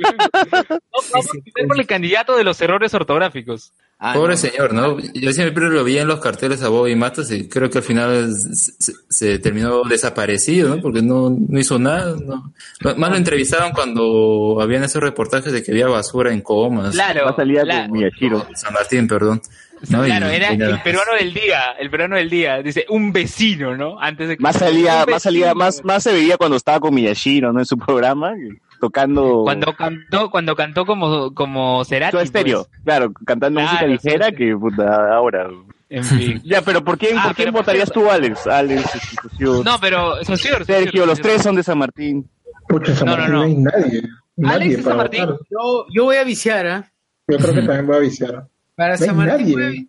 [0.94, 3.72] No, vamos sí, a poner por el candidato de los errores ortográficos.
[4.00, 4.38] Ah, Pobre no.
[4.38, 4.98] señor, ¿no?
[5.14, 8.34] Yo siempre lo vi en los carteles a Bobby Matos y creo que al final
[8.36, 10.82] se, se- terminó desaparecido, ¿no?
[10.82, 12.54] Porque no, no hizo nada, ¿no?
[12.98, 16.94] Más lo entrevistaron cuando habían esos reportajes de que había basura en comas.
[16.94, 18.46] Claro, Va a salir la- con Miyashiro.
[18.56, 19.42] San Martín, perdón.
[19.90, 20.04] ¿No?
[20.04, 22.62] claro, Y- era el peruano del día, el peruano del día.
[22.62, 24.00] Dice, un vecino, ¿no?
[24.00, 24.44] Antes de que...
[24.44, 27.60] Más salía, más salía, más, más se veía cuando estaba con Miyashiro, ¿no?
[27.60, 28.34] En su programa,
[28.80, 32.12] tocando Cuando cantó, cuando cantó como, como Cerati.
[32.12, 35.48] todo estéreo, claro, cantando Claro, música ligera sí, que puta ahora.
[35.48, 35.60] pues.
[35.90, 36.42] En fin.
[36.46, 38.48] Ya, pero ¿por quién, Ah, por quién votarías tú, Alex?
[38.48, 38.84] Alex,
[39.22, 42.28] Socio, No, pero, Socio, Sergio, los tres son de San Martín.
[42.68, 43.70] Pucha, San No, no, Martín no.
[43.72, 44.02] no hay nadie.
[44.36, 45.26] Nadie Alex de San Martín.
[45.52, 46.92] Yo, yo voy a viciar, ¿ah?
[47.28, 48.48] Yo creo que también voy a viciar.
[48.76, 49.88] Para No San Martín nadie.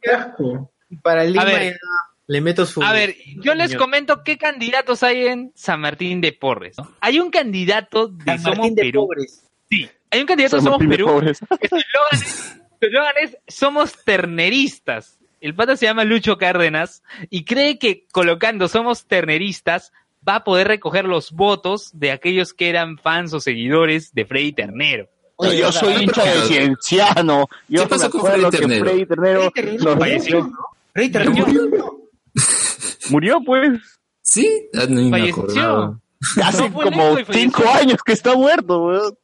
[1.02, 1.72] Para Lima ver.
[1.72, 1.78] ya
[2.26, 2.82] le meto su...
[2.82, 3.82] A ver, yo les Señor.
[3.82, 6.76] comento qué candidatos hay en San Martín de Porres.
[6.78, 6.90] ¿no?
[7.00, 9.00] Hay un candidato de San Somos Martín de Perú.
[9.06, 9.50] pobres.
[9.70, 11.06] Sí, hay un candidato de Somos de Perú.
[11.06, 11.38] pobres.
[11.60, 15.18] que Su eslogan es, su eslogan es Somos terneristas.
[15.40, 19.92] El pata se llama Lucho Cárdenas y cree que colocando Somos terneristas
[20.26, 24.52] va a poder recoger los votos de aquellos que eran fans o seguidores de Freddy
[24.52, 25.10] Ternero.
[25.36, 25.80] Oye, yo ¿verdad?
[25.80, 27.46] soy hincha de Cienciano.
[27.68, 28.84] Yo ¿Qué pasó con Freddy que Ternero?
[28.84, 30.52] Freddy Ternero Freddy falleció.
[30.94, 31.98] Rey Ternero.
[33.10, 33.80] murió, pues.
[34.22, 36.00] Sí, no me Falleció.
[36.42, 39.18] Hace No como cinco años que está muerto, weón.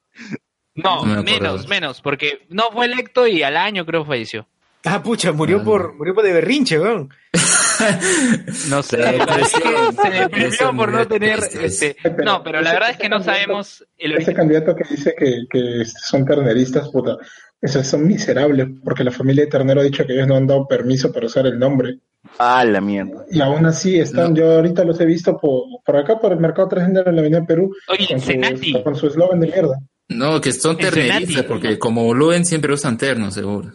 [0.74, 1.22] No, No me acordaba.
[1.22, 4.46] menos, menos, porque no fue electo y al año creo falleció.
[4.84, 5.64] Ah, pucha, murió Ah.
[5.64, 7.10] por murió por de berrinche, weón.
[8.68, 8.98] No sé,
[10.02, 13.86] Se deprimió por no tener este, Pero no, pero la verdad es que no sabemos
[13.96, 17.16] el Ese candidato que dice que, que son terneristas, puta,
[17.60, 20.66] esos son miserables, porque la familia de Ternero ha dicho que ellos no han dado
[20.68, 21.98] permiso para usar el nombre.
[22.38, 23.24] Ah, la mierda.
[23.30, 26.68] Y aún así están, yo ahorita los he visto por, por acá, por el mercado
[26.68, 29.78] trascendero en la Avenida Perú, Oye, con su, con su eslogan de mierda.
[30.08, 33.72] No, que son terneristas, porque como Luen siempre usan ternos, seguro.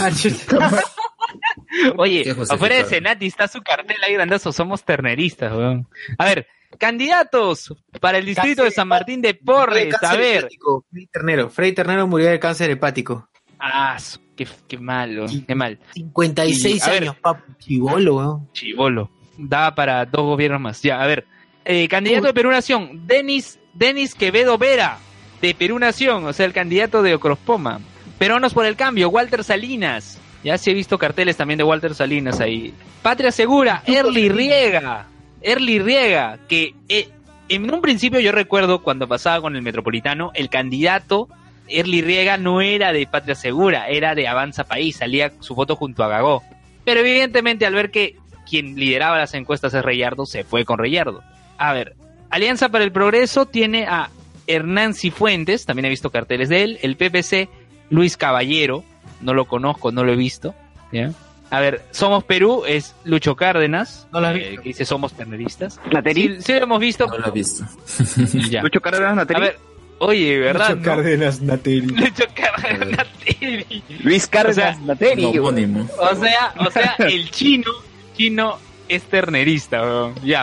[0.00, 0.10] Ah.
[1.96, 5.88] Oye, afuera de Senati está su cartel ahí grandazo, somos terneristas, weón.
[6.18, 6.46] A ver,
[6.78, 10.38] candidatos para el distrito de San Martín de Porres, de a ver.
[10.38, 11.50] hepático, Freddy Ternero.
[11.50, 13.28] Freddy Ternero murió de cáncer hepático.
[13.58, 13.96] Ah,
[14.36, 15.78] qué, qué malo, qué mal.
[15.94, 17.52] 56 Y, años, papu.
[17.58, 18.52] Chivolo, weón.
[18.52, 19.10] Chivolo.
[19.36, 20.82] Daba para dos gobiernos más.
[20.82, 21.26] Ya, a ver.
[21.64, 24.98] Eh, candidato de Perú Nación, Denis, Denis Quevedo Vera,
[25.42, 27.80] de Perú Nación, o sea, el candidato de Ocrospoma.
[28.18, 30.18] Peruanos por el cambio, Walter Salinas.
[30.42, 32.72] Ya sí he visto carteles también de Walter Salinas ahí.
[33.02, 35.06] Patria Segura, Erly Riega.
[35.42, 37.08] Erly Riega, que eh,
[37.48, 41.28] en un principio yo recuerdo cuando pasaba con el Metropolitano, el candidato
[41.68, 46.04] Erly Riega no era de Patria Segura, era de Avanza País, salía su foto junto
[46.04, 46.42] a Gagó.
[46.84, 48.16] Pero evidentemente al ver que
[48.48, 51.22] quien lideraba las encuestas es Reyardo, se fue con Reyardo.
[51.58, 51.96] A ver,
[52.30, 54.10] Alianza para el Progreso tiene a
[54.46, 57.48] Hernán Cifuentes, también he visto carteles de él, el PPC
[57.90, 58.84] Luis Caballero,
[59.20, 60.54] no lo conozco, no lo he visto,
[60.92, 61.10] ¿ya?
[61.50, 64.62] A ver, Somos Perú es Lucho Cárdenas, No la has eh, visto.
[64.62, 65.78] que dice Somos Terneristas.
[65.92, 66.36] Nateri.
[66.36, 67.06] Sí, sí lo hemos visto.
[67.06, 67.64] No lo he visto.
[68.50, 68.62] Ya.
[68.62, 69.40] Lucho Cárdenas A Nateri.
[69.40, 69.58] ver,
[70.00, 70.70] oye, ¿verdad?
[70.70, 70.82] Lucho no?
[70.82, 71.80] Cárdenas Nateri.
[71.86, 73.82] Lucho Cárdenas Nateri.
[74.02, 75.24] Luis Cárdenas O sea, Nateri.
[75.38, 77.70] O sea, o sea, el chino,
[78.16, 78.58] chino
[78.88, 80.14] es ternerista, weón.
[80.24, 80.42] Ya.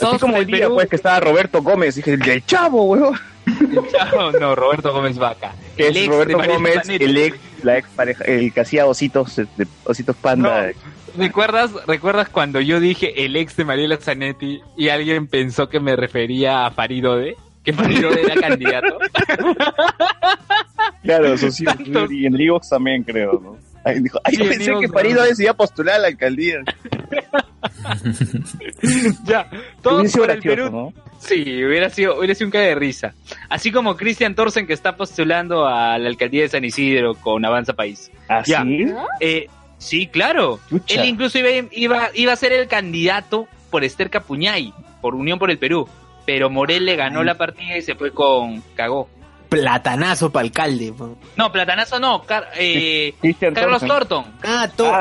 [0.00, 0.74] Así como el el día, Perú.
[0.74, 1.96] pues, que estaba Roberto Gómez.
[1.96, 3.18] Dije, el chavo, weón.
[3.90, 5.54] Chao, no, Roberto Gómez Vaca.
[5.76, 9.36] Que El es ex Roberto Gómez, el ex, la ex pareja, el que hacía ositos,
[9.36, 10.70] de, ositos panda.
[11.16, 15.94] ¿Recuerdas, ¿Recuerdas cuando yo dije el ex de Mariela Zanetti y alguien pensó que me
[15.94, 17.36] refería a Faridode?
[17.62, 18.98] Que Faridode era candidato.
[21.02, 21.76] Claro, socios.
[21.76, 22.10] Tantos.
[22.10, 23.56] Y en Rivox también, creo, ¿no?
[23.84, 24.92] Ay, dijo, ay, Sí, yo en pensé que ¿no?
[24.94, 26.62] Parido decía postular a la alcaldía.
[29.24, 29.48] ya,
[29.82, 30.70] todos por el Perú.
[30.70, 30.92] ¿no?
[31.26, 33.14] Sí, hubiera sido, hubiera sido un cae de risa.
[33.48, 37.72] Así como Cristian Torsen que está postulando a la alcaldía de San Isidro con Avanza
[37.72, 38.10] País.
[38.28, 38.50] ¿Así?
[38.52, 38.64] Ya.
[39.20, 39.46] Eh,
[39.78, 40.60] sí, claro.
[40.68, 40.94] Chucha.
[41.02, 45.50] Él incluso iba, iba, iba a ser el candidato por Esther Capuñay, por Unión por
[45.50, 45.88] el Perú.
[46.26, 49.08] Pero Morel le ganó la partida y se fue con cagó.
[49.48, 50.92] Platanazo para alcalde.
[50.92, 51.16] po.
[51.36, 53.14] No, Platanazo no, Car- eh,
[53.54, 53.82] Carlos.
[53.82, 54.24] Thornton.
[54.42, 54.94] Ah, Tor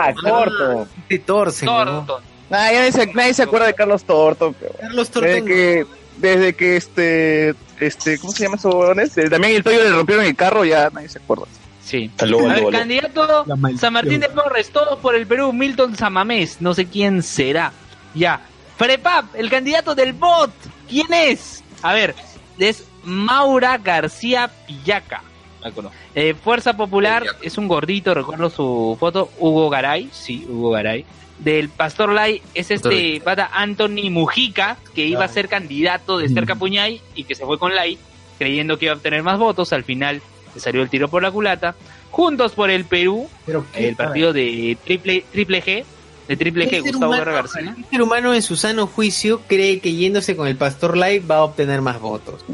[2.51, 4.53] Ah, ya nadie, se, nadie se acuerda de Carlos Torto.
[4.59, 5.45] pero Carlos Torton.
[5.45, 5.85] que,
[6.17, 9.13] desde que este, este, ¿cómo se llama esos huevones?
[9.13, 11.45] También el Toyo le rompieron el carro, ya nadie se acuerda.
[11.83, 12.09] Sí.
[12.19, 13.45] Aló, A aló, ver, candidato.
[13.79, 17.71] San Martín de Porres, todos por el Perú, Milton Samamés, no sé quién será.
[18.15, 18.41] Ya.
[18.77, 20.51] Frepap, el candidato del bot,
[20.89, 21.63] ¿quién es?
[21.81, 22.15] A ver,
[22.57, 25.21] es Maura García Pillaca.
[25.61, 25.97] La conozco.
[26.15, 29.29] Eh, Fuerza Popular es un gordito, recuerdo su foto.
[29.39, 31.05] Hugo Garay, sí, Hugo Garay.
[31.43, 36.45] Del Pastor Lai es este pata Anthony Mujica, que iba a ser candidato de Esther
[36.45, 37.97] Capuñay y que se fue con Lai,
[38.39, 39.73] creyendo que iba a obtener más votos.
[39.73, 40.21] Al final
[40.55, 41.75] le salió el tiro por la culata.
[42.11, 45.83] Juntos por el Perú, Pero el partido de Triple, triple G,
[46.27, 47.75] de Triple G, ¿Qué ser Gustavo humano- Guerra García.
[47.75, 51.37] ¿Qué ser humano en su sano juicio cree que yéndose con el Pastor Live va
[51.37, 52.45] a obtener más votos?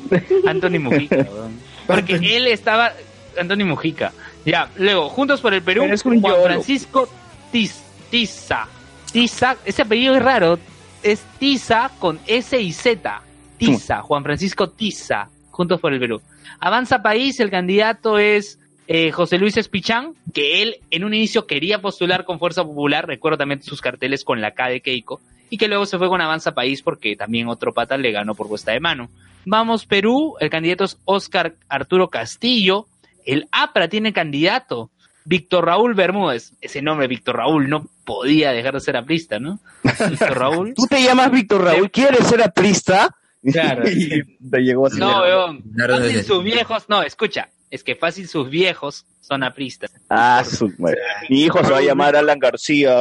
[0.47, 1.27] Anthony Mujica.
[1.87, 2.93] Porque él estaba.
[3.39, 4.13] Anthony Mujica.
[4.45, 6.43] Ya, luego, Juntos por el Perú, Juan yolo.
[6.43, 7.07] Francisco
[7.53, 7.75] Tiz-
[8.09, 8.67] Tiza.
[9.11, 10.59] Tiza, ese apellido es raro.
[11.03, 13.21] Es Tiza con S y Z.
[13.57, 15.29] Tiza, Juan Francisco Tiza.
[15.51, 16.21] Juntos por el Perú.
[16.59, 21.79] Avanza País, el candidato es eh, José Luis Espichán, que él en un inicio quería
[21.79, 25.67] postular con Fuerza Popular, recuerdo también sus carteles con la K de Keiko, y que
[25.67, 28.79] luego se fue con Avanza País porque también otro pata le ganó por puesta de
[28.79, 29.09] mano.
[29.45, 32.87] Vamos Perú, el candidato es Oscar Arturo Castillo,
[33.25, 34.89] el APRA tiene candidato,
[35.25, 39.59] Víctor Raúl Bermúdez, ese nombre Víctor Raúl no podía dejar de ser aprista, ¿no?
[39.83, 40.73] Víctor Raúl.
[40.75, 41.91] ¿Tú te llamas Víctor Raúl?
[41.91, 43.15] ¿Quieres ser aprista?
[43.51, 43.89] Claro.
[43.89, 44.99] Y te llegó así.
[44.99, 45.61] No, weón.
[45.75, 49.91] Claro, Fácil sus viejos, no, escucha, es que fácil sus viejos son apristas.
[50.09, 50.97] Ah, su madre.
[51.29, 52.95] Mi hijo se va a llamar Alan García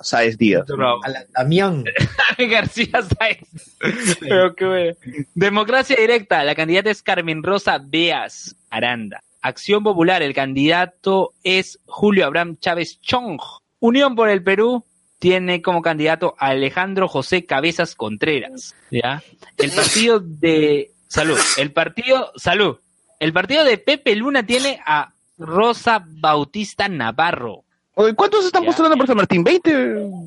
[0.00, 0.62] Sáez Díaz.
[0.62, 1.00] Víctor Raúl.
[1.04, 1.84] A la Damián.
[2.38, 3.76] García Sáenz.
[4.20, 4.96] Pero qué bueno.
[5.34, 9.22] Democracia directa, la candidata es Carmen Rosa Beas Aranda.
[9.42, 13.40] Acción Popular, el candidato es Julio Abraham Chávez Chong.
[13.78, 14.84] Unión por el Perú
[15.18, 18.74] tiene como candidato a Alejandro José Cabezas Contreras.
[18.90, 19.22] ¿Ya?
[19.56, 20.90] El partido de.
[21.08, 21.38] Salud.
[21.56, 22.32] El partido.
[22.36, 22.78] Salud.
[23.18, 27.64] El partido de Pepe Luna tiene a Rosa Bautista Navarro.
[27.94, 28.66] ¿Cuántos están Ya.
[28.66, 29.44] postulando por San Martín?
[29.44, 29.72] 20,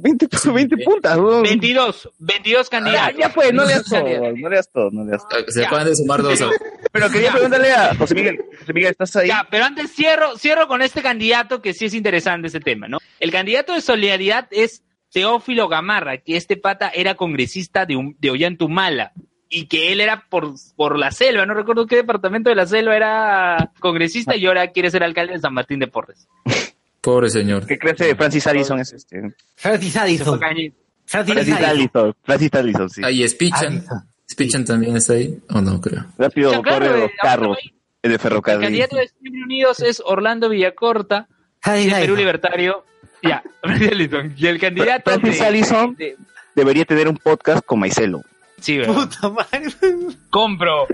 [0.01, 1.17] 20, 20 puntas.
[1.17, 1.43] weón.
[1.43, 3.17] 22, 22 Ya, candidatos.
[3.17, 4.39] ya pues, no leas todo, Candidatos.
[4.39, 5.39] no leas todo, no leas todo.
[5.47, 6.39] Se acaban de sumar dos.
[6.91, 9.27] Pero quería preguntarle a José Miguel, José Miguel, ¿estás ahí?
[9.29, 12.99] Ya, pero antes cierro, cierro con este candidato que sí es interesante ese tema, ¿no?
[13.19, 18.29] El candidato de solidaridad es Teófilo Gamarra, que este pata era congresista de, un- de
[18.29, 19.13] Ollantumala
[19.49, 22.95] y que él era por, por la selva, no recuerdo qué departamento de la selva
[22.95, 26.27] era congresista y ahora quiere ser alcalde de San Martín de Porres.
[27.03, 27.65] Pobre señor.
[27.67, 29.21] ¿Qué crees de Francis Allison es este?
[29.55, 30.39] Francis cañito.
[30.39, 30.73] Francis
[31.05, 31.65] Francis Addison.
[31.65, 33.01] Allison, Francis Allison, sí.
[33.03, 33.73] Ahí Spichan.
[33.77, 34.03] Addison.
[34.31, 35.37] Spichan también está ahí.
[35.49, 36.05] O no, creo.
[36.17, 37.57] Rápido, corre eh, los carros,
[38.01, 38.61] el de El ferrocarril.
[38.63, 41.27] candidato de Siempre Unidos es Orlando Villacorta,
[41.59, 42.17] Francis de Perú Addison.
[42.17, 42.85] Libertario.
[43.21, 43.43] Ya,
[44.37, 45.95] y el candidato Francis de- Allison.
[45.95, 46.15] de-
[46.55, 48.21] Debería tener un podcast con Maicelo.
[48.63, 48.93] Sí, ¿verdad?
[48.95, 49.73] Puta madre.
[50.29, 50.87] compro.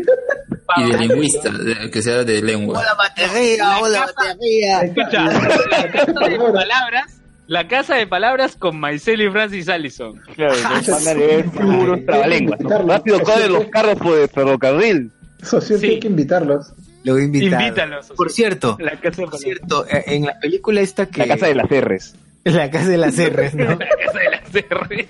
[0.77, 2.79] Y de lingüista, de- que sea de lengua.
[2.79, 4.81] Hola batería, hola batería.
[4.81, 10.19] Escucha, la casa de palabras, la casa de palabras con Maicelo y Francis Allison.
[10.35, 12.59] Claro, Ah, van a leer puros trabalenguas.
[12.59, 12.87] ¿no?
[12.87, 15.11] Rápido, corre los carros por el ferrocarril.
[15.43, 15.81] Socio, Sí.
[15.81, 16.73] tiene que invitarlos.
[17.03, 17.61] Lo voy a invitar.
[17.61, 18.07] Invítalos.
[18.15, 21.19] Por cierto, La casa de por cierto, eh, en la película esta que...
[21.19, 22.15] La casa de las R's.
[22.55, 23.63] La casa de las R's, ¿no?
[23.65, 25.07] La casa de las R.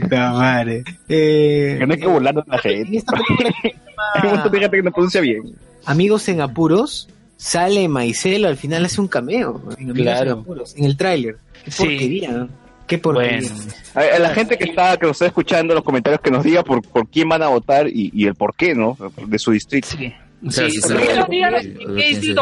[0.00, 0.84] Puta madre.
[1.08, 2.84] Eh, Que no hay que burlarnos de la en gente.
[2.84, 5.42] película que no pronuncia bien.
[5.84, 10.32] Amigos en Apuros, sale Maicelo, al final hace un cameo en, Amigos Claro.
[10.32, 11.36] en Apuros, en el tráiler.
[11.64, 11.82] Qué Sí.
[11.84, 12.48] porquería, ¿no?
[12.86, 13.50] Qué porquería.
[13.50, 13.72] Bueno.
[14.12, 16.44] A, a la gente que está, que nos está escuchando en los comentarios que nos
[16.44, 18.96] diga por, por quién van a votar y, y el por qué, ¿no?
[19.26, 19.88] De su distrito.
[19.88, 20.12] Sí.
[20.46, 20.94] O sea, Sí, si se-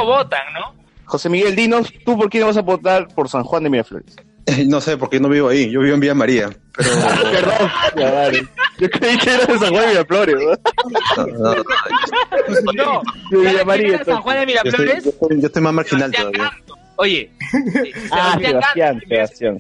[0.04, 0.83] votan, ¿no?
[1.04, 4.14] José Miguel, dinos, ¿tú por quién vas a votar por San Juan de Miraflores?
[4.66, 5.70] No sé, porque no vivo ahí.
[5.70, 6.50] Yo vivo en Villa María.
[6.76, 6.90] Pero
[7.32, 8.46] Perdón, ya, vale.
[8.78, 11.26] Yo creí que era de San Juan de Miraflores, ¿no?
[11.26, 12.72] no, no, no.
[12.74, 15.04] No, Yo Villa ¿sabes María, era San Juan de Miraflores?
[15.04, 16.50] yo estoy- yo estoy más marginal Sebastián todavía.
[16.58, 16.74] Canto.
[16.96, 17.30] Oye,
[18.12, 19.58] Ah, Sebastián Sebastián.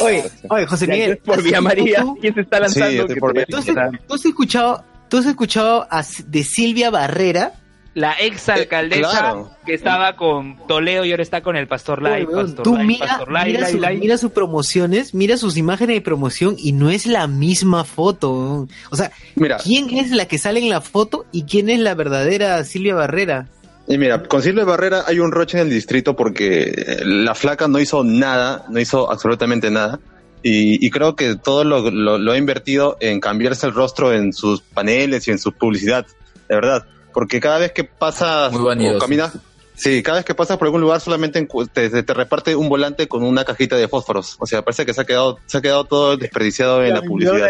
[0.00, 1.16] Oye, oye, José Miguel.
[1.18, 3.08] por ¿has Villa María, ¿quién se está lanzando?
[3.08, 3.66] Sí, por ¿Tú has,
[4.06, 7.52] tú has escuchado, tú has escuchado a- de Silvia Barrera?
[7.98, 9.50] La ex alcaldesa Eh, claro.
[9.66, 13.06] que estaba con Toledo y ahora está con el Pastor Lai, Pastor tú Lai, mira,
[13.06, 13.96] Pastor Lai, mira, Lai, su- Lai.
[13.98, 18.66] mira sus promociones, mira sus imágenes de promoción y no es la misma foto.
[18.90, 21.94] O sea, Mira, ¿quién es la que sale en la foto y quién es la
[21.94, 23.48] verdadera Silvia Barrera?
[23.90, 27.68] y mira, con Silvia Barrera hay un roche en el distrito porque eh, la flaca
[27.68, 29.98] no hizo nada, no hizo absolutamente nada.
[30.42, 34.32] Y, y creo que todo lo, lo- lo ha invertido en cambiarse el rostro en
[34.34, 36.06] sus paneles y en su publicidad,
[36.48, 36.84] de verdad.
[37.18, 39.32] Porque cada vez que pasas o caminas,
[39.74, 43.08] sí, cada vez que pasas por algún lugar solamente te, te- te reparte un volante
[43.08, 44.36] con una cajita de fósforos.
[44.38, 47.48] O sea, parece que se ha quedado, se ha quedado todo desperdiciado en la publicidad.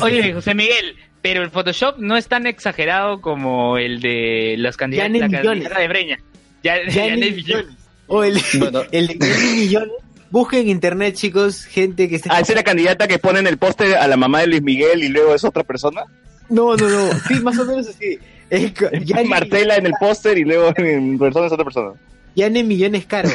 [0.00, 5.28] Oye, José Miguel, pero el Photoshop no es tan exagerado como el de la Millones.
[5.28, 6.18] candidata de Breña.
[6.62, 7.36] Ya, Yanet Yanet Millones.
[7.36, 7.76] Millones.
[8.06, 8.82] O el, Bueno.
[8.92, 9.92] el de 15 millones.
[10.30, 12.30] Busquen en internet, chicos, gente que esté...
[12.32, 14.62] Ah, ¿esa es la candidata que pone en el póster a la mamá de Luis
[14.62, 16.04] Miguel y luego es otra persona?
[16.48, 17.10] No, no, no.
[17.28, 18.18] Sí, más o menos así.
[18.52, 21.92] Es Yanet- Marcela en el póster y luego en persona es otra persona.
[22.34, 23.28] Yane Millones Caro.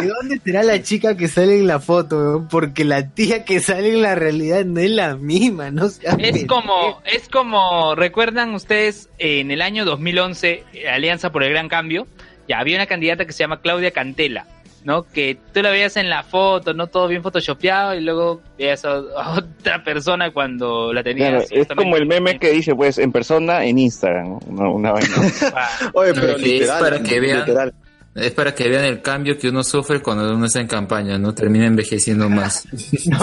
[0.00, 2.46] ¿De dónde será la chica que sale en la foto?
[2.50, 6.00] Porque la tía que sale en la realidad no es la misma, no Es
[6.46, 12.06] como, es como, ¿recuerdan ustedes en el año 2011, eh, Alianza por el Gran Cambio?
[12.48, 14.46] Ya había una candidata que se llama Claudia Cantela,
[14.84, 15.04] ¿no?
[15.04, 16.88] Que tú la veías en la foto, ¿no?
[16.88, 18.98] Todo bien photoshopeado y luego veías a,
[19.36, 21.48] otra persona cuando la tenías.
[21.48, 24.38] Claro, es como el meme que dice, pues, en persona, en Instagram, ¿no?
[24.46, 25.16] una, una vaina.
[25.94, 27.74] Oye, pero es que literal, es para que vean, literal.
[28.14, 31.34] es para que vean el cambio que uno sufre cuando uno está en campaña, ¿no?
[31.34, 32.64] Termina envejeciendo más.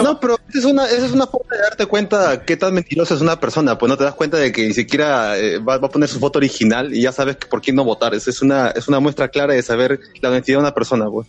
[0.02, 3.14] No, pero esa es una, esa es una forma de darte cuenta qué tan mentirosa
[3.14, 3.76] es una persona.
[3.76, 6.18] Pues no te das cuenta de que ni siquiera eh, va, va a poner su
[6.18, 8.14] foto original y ya sabes que por quién no votar.
[8.14, 11.26] Esa es una, es una muestra clara de saber la honestidad de una persona, pues.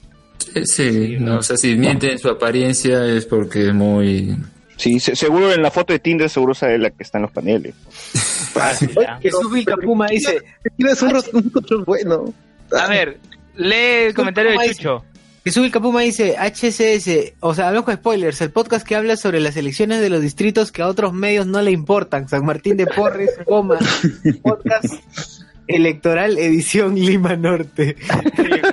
[0.54, 4.36] Sí, sí, no, o sea, si miente en su apariencia es porque es muy...
[4.78, 7.32] Sí, se- seguro en la foto de Tinder seguro sale la que está en los
[7.32, 7.76] paneles.
[9.22, 10.42] Jesús Vilcapuma dice,
[10.76, 12.34] Tienes un bueno.
[12.78, 13.18] A ver,
[13.56, 15.06] lee el comentario de Chucho.
[15.44, 19.58] Jesús Vilcapuma dice, HCS, o sea, hablamos con spoilers, el podcast que habla sobre las
[19.58, 22.28] elecciones de los distritos que a otros medios no le importan.
[22.30, 23.80] San Martín de Porres, coma,
[24.44, 24.86] podcast
[25.76, 27.96] electoral edición Lima Norte.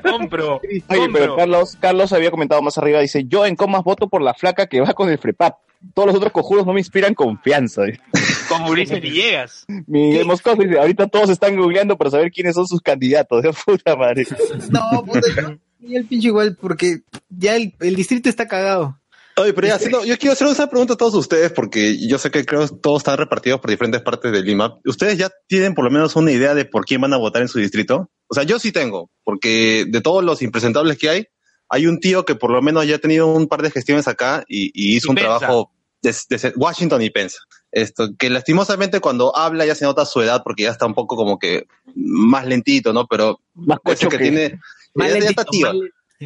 [0.02, 1.12] compro, Oye, compro.
[1.12, 4.66] pero Carlos, Carlos había comentado más arriba, dice, yo en comas voto por la flaca
[4.66, 5.56] que va con el FREPAP.
[5.94, 7.82] Todos los otros cojudos no me inspiran confianza.
[8.48, 9.64] Como Ulises Villegas.
[9.86, 13.42] Miguel Moscoso dice, ahorita todos están googleando para saber quiénes son sus candidatos.
[13.44, 14.26] De puta madre.
[14.70, 18.97] No, puta, y el pinche igual, porque ya el, el distrito está cagado.
[19.38, 22.30] Oye, pero ya, haciendo- yo quiero hacer una pregunta a todos ustedes porque yo sé
[22.30, 24.78] que creo que todos están repartidos por diferentes partes de Lima.
[24.84, 27.48] ¿Ustedes ya tienen por lo menos una idea de por quién van a votar en
[27.48, 28.10] su distrito?
[28.28, 31.26] O sea, yo sí tengo, porque de todos los impresentables que hay,
[31.68, 34.44] hay un tío que por lo menos ya ha tenido un par de gestiones acá
[34.48, 35.38] y, y hizo Y un Pensa.
[35.38, 35.70] trabajo
[36.02, 37.38] desde Washington y Pensa.
[37.70, 41.16] Esto, que lastimosamente cuando habla ya se nota su edad porque ya está un poco
[41.16, 43.06] como que más lentito, ¿no?
[43.06, 44.60] Pero Más cocho que que- tiene,
[44.94, 45.76] Más ya, ya lentito, está tío, más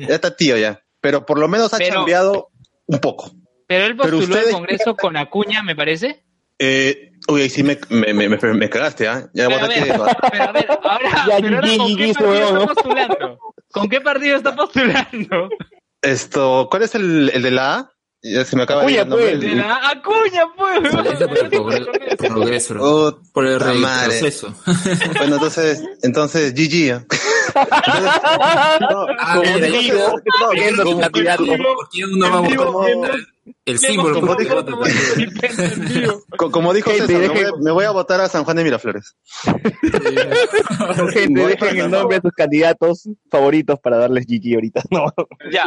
[0.09, 0.81] ya está tío ya.
[1.01, 2.49] Pero por lo menos ha Pero- cambiado
[2.93, 3.31] un poco.
[3.67, 6.23] Pero él Pero postuló al ustedes- Congreso con Acuña, me parece.
[6.59, 9.29] Eh, uy, ahí sí me, me, me, me, me cagaste, ¿ah?
[9.35, 12.13] Ya Pero voy a ver, que- pero a ver, ahora, Ya, pero ahora ¿con qué
[12.15, 12.67] partido huevón, está ¿no?
[12.67, 13.39] postulando?
[13.73, 15.49] ¿Con qué partido está postulando?
[16.03, 17.93] Esto, ¿cuál es el, el de la A?
[18.25, 19.41] Ya se me acaba Acuña, pues.
[19.41, 20.81] De la Acuña, pues.
[20.93, 24.55] Por el progre- progreso, Oh, por el retroceso.
[25.19, 26.93] Bueno, entonces, entonces, GG.
[27.57, 27.67] ¿ah?
[29.19, 30.15] Ah, mira, digo, yo-
[30.53, 31.45] viendo ¿Cómo- su candidato.
[31.47, 33.11] ¿Por qué uno va a votar por
[33.67, 34.21] el símbolo?
[34.21, 34.55] como dijo-
[36.37, 36.55] Como
[37.09, 39.17] me voy, a, me voy a votar a San Juan de Miraflores.
[41.13, 44.83] Gente, dejen el nombre de sus candidatos favoritos para darles GG ahorita.
[44.91, 45.07] No.
[45.51, 45.65] Ya.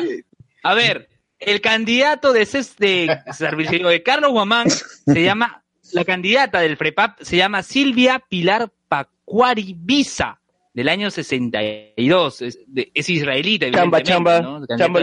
[0.64, 1.10] A ver,
[1.45, 5.63] el candidato de, Ces- de, servicio de Carlos Guamán se llama,
[5.93, 10.39] la candidata del FREPAP se llama Silvia Pilar Pacuari Visa,
[10.73, 12.41] del año 62.
[12.41, 14.65] Es, de- es israelita, Chamba, chamba, ¿no?
[14.77, 14.99] Chamba.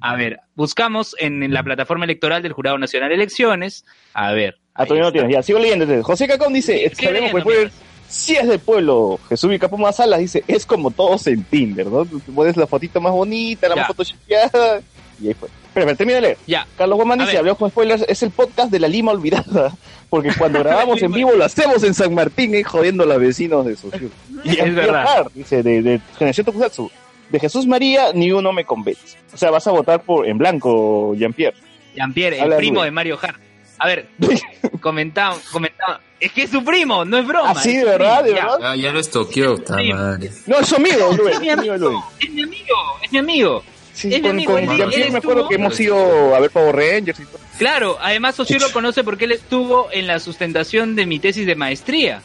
[0.00, 3.86] A ver, buscamos en, en la plataforma electoral del Jurado Nacional de Elecciones.
[4.12, 4.58] A ver.
[4.74, 5.32] Ah, todavía no tienes.
[5.32, 5.84] Ya, sigo leyendo.
[5.84, 6.04] entonces.
[6.04, 7.72] José Cacón dice, sabemos, pues,
[8.06, 12.04] Si es del pueblo, Jesús Vicapoma Salas dice, es como todos en Tinder, ¿no?
[12.04, 13.80] Tú pones la fotito más bonita, la Ya.
[13.82, 14.82] más photoshopeada,
[15.20, 15.48] y ahí fue.
[15.48, 16.38] Espera, espera, termina de leer.
[16.46, 16.66] Ya.
[16.76, 19.72] Carlos Guamán dice, habló con spoilers, es el podcast de la Lima olvidada,
[20.10, 23.66] porque cuando grabamos en vivo lo hacemos en San Martín, eh, jodiendo a los vecinos
[23.66, 24.10] de Socio.
[24.44, 25.06] Y Es verdad.
[25.06, 26.90] Hart, dice, de, de Generación Tokusatsu,
[27.30, 29.18] de Jesús María, ni uno me convence.
[29.32, 31.56] O sea, vas a votar por en blanco, Jean-Pierre.
[31.94, 33.40] Jean-Pierre, el primo de Mario Hart.
[33.78, 34.08] A ver,
[34.80, 36.00] comentaba, comentaba.
[36.20, 37.50] Es que es su primo, no es broma.
[37.50, 38.46] Ah, sí, de verdad, primo, de ya.
[38.52, 38.70] verdad.
[38.70, 40.30] Ah, ya lo estoqueó, madre.
[40.46, 41.34] No, es su amigo, Luis.
[41.34, 41.74] Es mi amigo,
[42.20, 43.62] es mi amigo, es mi amigo.
[43.94, 47.38] Sí, con, con Jean-Pierre me acuerdo que hemos ido a ver Power Rangers y todo.
[47.58, 51.54] Claro, además Socio lo conoce porque él estuvo en la sustentación de mi tesis de
[51.54, 52.20] maestría.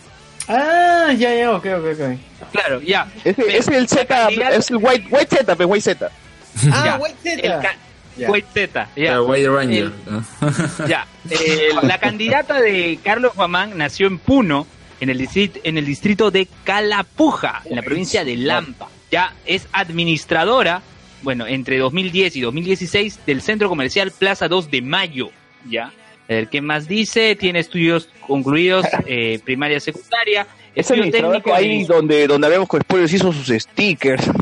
[0.47, 2.51] Ah, ya, ya, ok, ok, ok.
[2.51, 3.07] Claro, ya.
[3.23, 6.11] Es, Pero es el Z, es el White, white Z, pues White Z.
[6.73, 6.97] Ah, Ya.
[6.97, 7.59] White El Zeta.
[7.61, 7.75] ca-
[8.17, 8.31] Ya.
[8.31, 9.03] White Z, ya.
[9.03, 9.83] Era White Ranger.
[9.83, 10.87] El-.
[10.89, 14.65] Ya, eh, la candidata de Carlos Guamán nació en Puno,
[14.99, 18.87] en el, distrito, en el distrito de Calapuja, en la provincia de Lampa.
[19.11, 20.81] Ya es administradora,
[21.21, 25.29] bueno, entre 2010 y 2016 del centro comercial Plaza 2 de Mayo.
[25.69, 25.91] Ya,
[26.29, 31.83] el que más dice, tiene estudios concluidos, eh, primaria, secundaria, Es estudio administrador técnico ahí
[31.85, 34.29] donde, donde habíamos con spoilers hizo sus stickers.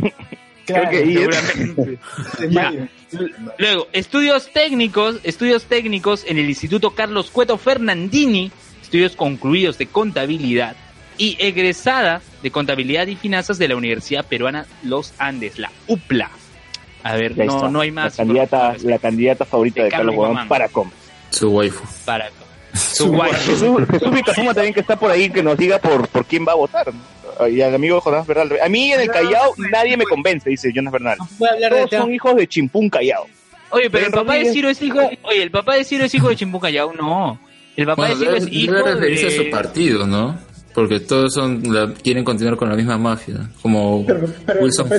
[0.68, 2.00] Claro, Creo que seguramente.
[2.50, 2.90] Ya.
[3.58, 8.52] Luego, estudios técnicos, estudios técnicos en el Instituto Carlos Cueto Fernandini,
[8.82, 10.76] estudios concluidos de contabilidad
[11.18, 16.30] y egresada de contabilidad y finanzas de la Universidad Peruana Los Andes, la UPLA.
[17.12, 20.16] A ver, no, no hay más La candidata, información la candidata favorita De de, Carlos
[20.16, 20.90] Guamán para com.
[21.30, 21.84] Su waifu.
[22.06, 22.30] para
[22.74, 23.32] su guay.
[23.34, 26.52] Jesús, Jesús Vicafuma también que está por ahí que nos diga por, por quién va
[26.52, 26.92] a votar.
[27.50, 28.52] Y al amigo Jonás Bernal.
[28.64, 31.18] A mí en el Callao nadie me convence, dice Jonas Bernal.
[31.40, 33.26] De Todos son hijos de Chimpún Callao.
[33.70, 34.52] Oye, pero el papá de.
[34.52, 37.40] Ciro es hijo, oye, el papá de Ciro es hijo de Chimpúcayao, no.
[37.76, 39.50] El papá Bueno, de Ciro es hijo debe referirse a su de...
[39.50, 40.40] partido, ¿no?
[40.74, 44.98] Porque todos son la- quieren continuar con la misma mafia, como Pero, pero Wilson me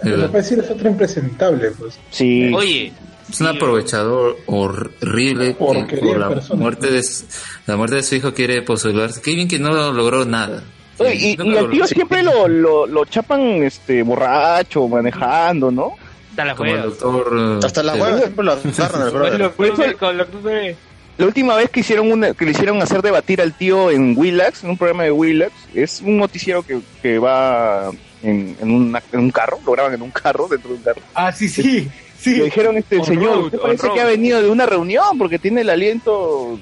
[0.00, 0.04] Fisk.
[0.04, 1.98] que es otro- me parece que es otro impresentable, pues.
[2.10, 2.52] Sí.
[2.54, 2.92] Oye,
[3.30, 6.60] Es un aprovechador horrible por la persona.
[6.60, 7.24] muerte de su-
[7.66, 9.20] la muerte de su hijo quiere postularse.
[9.20, 10.62] Qué bien que no logró nada.
[10.98, 15.92] Oye, y, Nunca y al tío siempre lo, lo, lo chapan este borracho, manejando, ¿no?
[16.30, 16.86] está la como el juega.
[16.96, 17.60] doctor.
[17.64, 19.10] Hasta la hueva siempre lo agarran.
[19.12, 20.76] Con lo- con lo que.
[21.18, 24.62] La última vez que hicieron una, que le hicieron hacer debatir al tío en Willax,
[24.64, 27.90] en un programa de Willax, es un noticiero que, que va
[28.22, 31.00] en, en, una- en un carro, lo graban en un carro, dentro de un carro.
[31.14, 31.88] Ah, sí, sí.
[32.20, 32.34] Sí.
[32.36, 33.94] Le dijeron, este On señor, road, usted parece road.
[33.94, 36.58] que ha venido de una reunión porque tiene el aliento,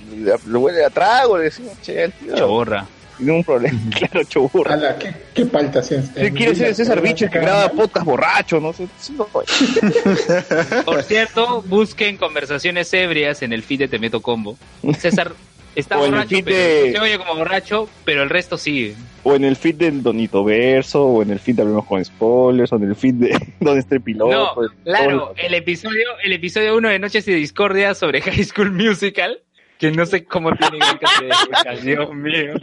[0.47, 2.87] lo huele a trago, le decimos, che, el tío, Chorra.
[3.17, 4.75] Tiene un problema, claro, choburra.
[4.75, 5.81] Ala, ¿qué, qué palta?
[6.15, 8.61] ¿Qué quiere ser César Bicho que graba podcast borracho?
[8.61, 8.87] No sé,
[9.17, 9.27] no,
[10.85, 14.57] Por cierto, busquen conversaciones ebrias en el feed de Te Meto Combo.
[14.99, 15.33] César
[15.75, 18.95] está O borracho, pero de- se oye como borracho, pero el resto sigue.
[19.25, 22.73] o en el feed del Donito Verso, o en el feed de Hablemos con Spoilers,
[22.73, 24.31] o en el feed de Donde está el piloto.
[24.57, 28.71] No, de- claro, el episodio, el episodio 1 de Noches y Discordia sobre High School
[28.73, 29.41] Musical,
[29.79, 32.55] que no sé cómo tiene que ser, Dios mío.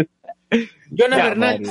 [0.92, 1.62] Jonas Ya, Bernal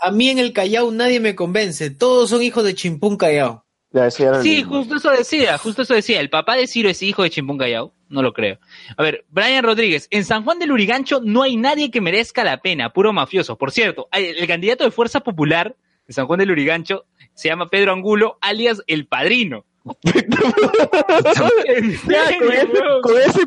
[0.00, 3.64] a mí en el Callao nadie me convence, todos son hijos de Chimpún Callao.
[3.90, 6.20] Ya, Sí, justo eso decía, justo eso decía.
[6.20, 7.94] El papá de Ciro es hijo de Chimpún Callao.
[8.10, 8.58] No lo creo.
[8.96, 10.06] A ver, Brian Rodríguez.
[10.10, 13.56] En San Juan del Urigancho no hay nadie que merezca la pena, puro mafioso.
[13.58, 15.74] Por cierto, el candidato de Fuerza Popular
[16.06, 17.04] de San Juan del Urigancho
[17.34, 19.64] se llama Pedro Angulo, alias El Padrino.
[20.04, 20.30] ¿En
[22.08, 23.46] Ya, con, ese- con ese-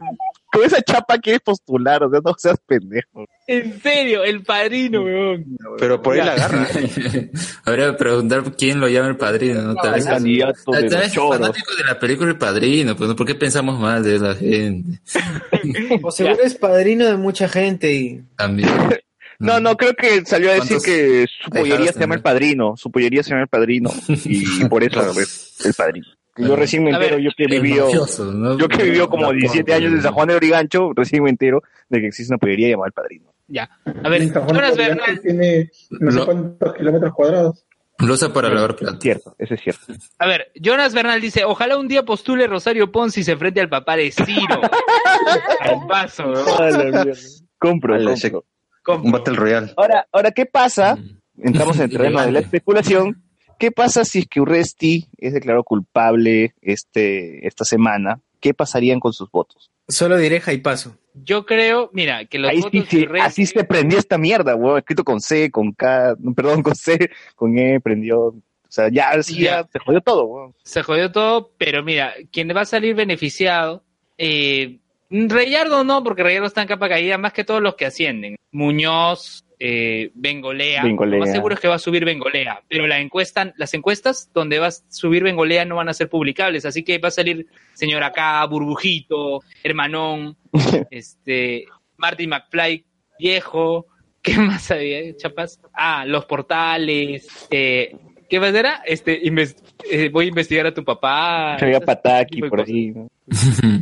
[0.51, 3.25] con esa chapa quieres postular, o sea, no seas pendejo.
[3.47, 5.57] En serio, El Padrino, weón.
[5.79, 6.67] Pero por ahí la agarra.
[7.65, 9.75] Habría que preguntar quién lo llama el padrino, ¿no?
[9.75, 11.39] Tal el vez, candidato de los choros.
[11.39, 13.15] fanático de la película El Padrino, pues, ¿no?
[13.15, 14.99] ¿por qué pensamos mal de la gente?
[16.03, 18.21] O seguro es padrino de mucha gente y...
[18.35, 18.69] También.
[19.39, 22.77] No, no, creo que salió a decir ¿Cuántos que su pollería se llama el padrino,
[22.77, 26.05] su pollería se llama el padrino, y por eso es el padrino.
[26.41, 28.57] Yo recién me entero, ver, yo que mafioso, ¿no?
[28.57, 31.29] yo que he vivido como La 17 años en San Juan de Origancho, recién me
[31.29, 33.33] entero de que existe una pollería llamada el padrino.
[33.47, 33.69] Ya.
[33.85, 35.21] A ver, San Juan Jonas de Oriente Bernal.
[35.21, 37.65] tiene no sé cuántos kilómetros cuadrados.
[37.99, 38.97] Lo usa para lavar plata.
[38.99, 39.93] Cierto, eso es cierto.
[40.17, 43.69] A ver, Jonas Bernal dice, ojalá un día postule Rosario Ponce y se frente al
[43.69, 44.61] papá de Ciro.
[45.59, 47.13] al paso, weón.
[47.59, 48.45] Compro, Ala, compro.
[48.83, 49.05] Compro.
[49.05, 49.73] Un Battle Royale.
[49.77, 50.95] Ahora, ahora, ¿qué pasa?
[50.95, 51.47] Mm.
[51.47, 53.21] Entramos en el terreno de la especulación.
[53.61, 58.19] ¿Qué pasa si es que Urresti es declarado culpable este, esta semana?
[58.39, 59.69] ¿Qué pasarían con sus votos?
[59.87, 60.97] Solo diré paso.
[61.13, 64.55] Yo creo, mira, que los Ahí votos sí, de Resti- así se prendió esta mierda,
[64.55, 68.19] weón, escrito con C, con K, perdón, con C, con E, prendió.
[68.29, 68.33] O
[68.67, 69.67] sea, ya, sí, ya, Ya.
[69.71, 70.55] se jodió todo, weón.
[70.63, 73.83] se jodió todo, pero mira, quien va a salir beneficiado,
[74.17, 74.79] eh,
[75.11, 78.37] Reyardo no, porque Reyardo está en capa caída, más que todos los que ascienden.
[78.51, 80.81] Muñoz, eh, Bengolea.
[80.81, 81.19] Bengolea.
[81.19, 84.57] Lo más seguro es que va a subir Bengolea, pero la encuesta, las encuestas donde
[84.57, 88.03] va a subir Bengolea no van a ser publicables, así que va a salir señor
[88.03, 90.35] acá, Burbujito, Hermanón,
[90.89, 91.65] este,
[91.95, 92.83] Marty McFly,
[93.19, 93.85] viejo,
[94.23, 95.61] ¿qué más había, chapas?
[95.73, 97.95] Ah, los portales, eh,
[98.31, 98.81] ¿qué más era?
[98.85, 101.55] Este, eh, voy a investigar a tu papá.
[101.55, 102.93] Había esas Pataki por ahí.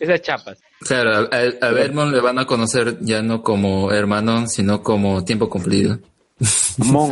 [0.00, 0.58] Esas chapas.
[0.80, 5.22] Claro, a, a, a Belmont le van a conocer ya no como hermanón, sino como
[5.24, 5.98] tiempo cumplido.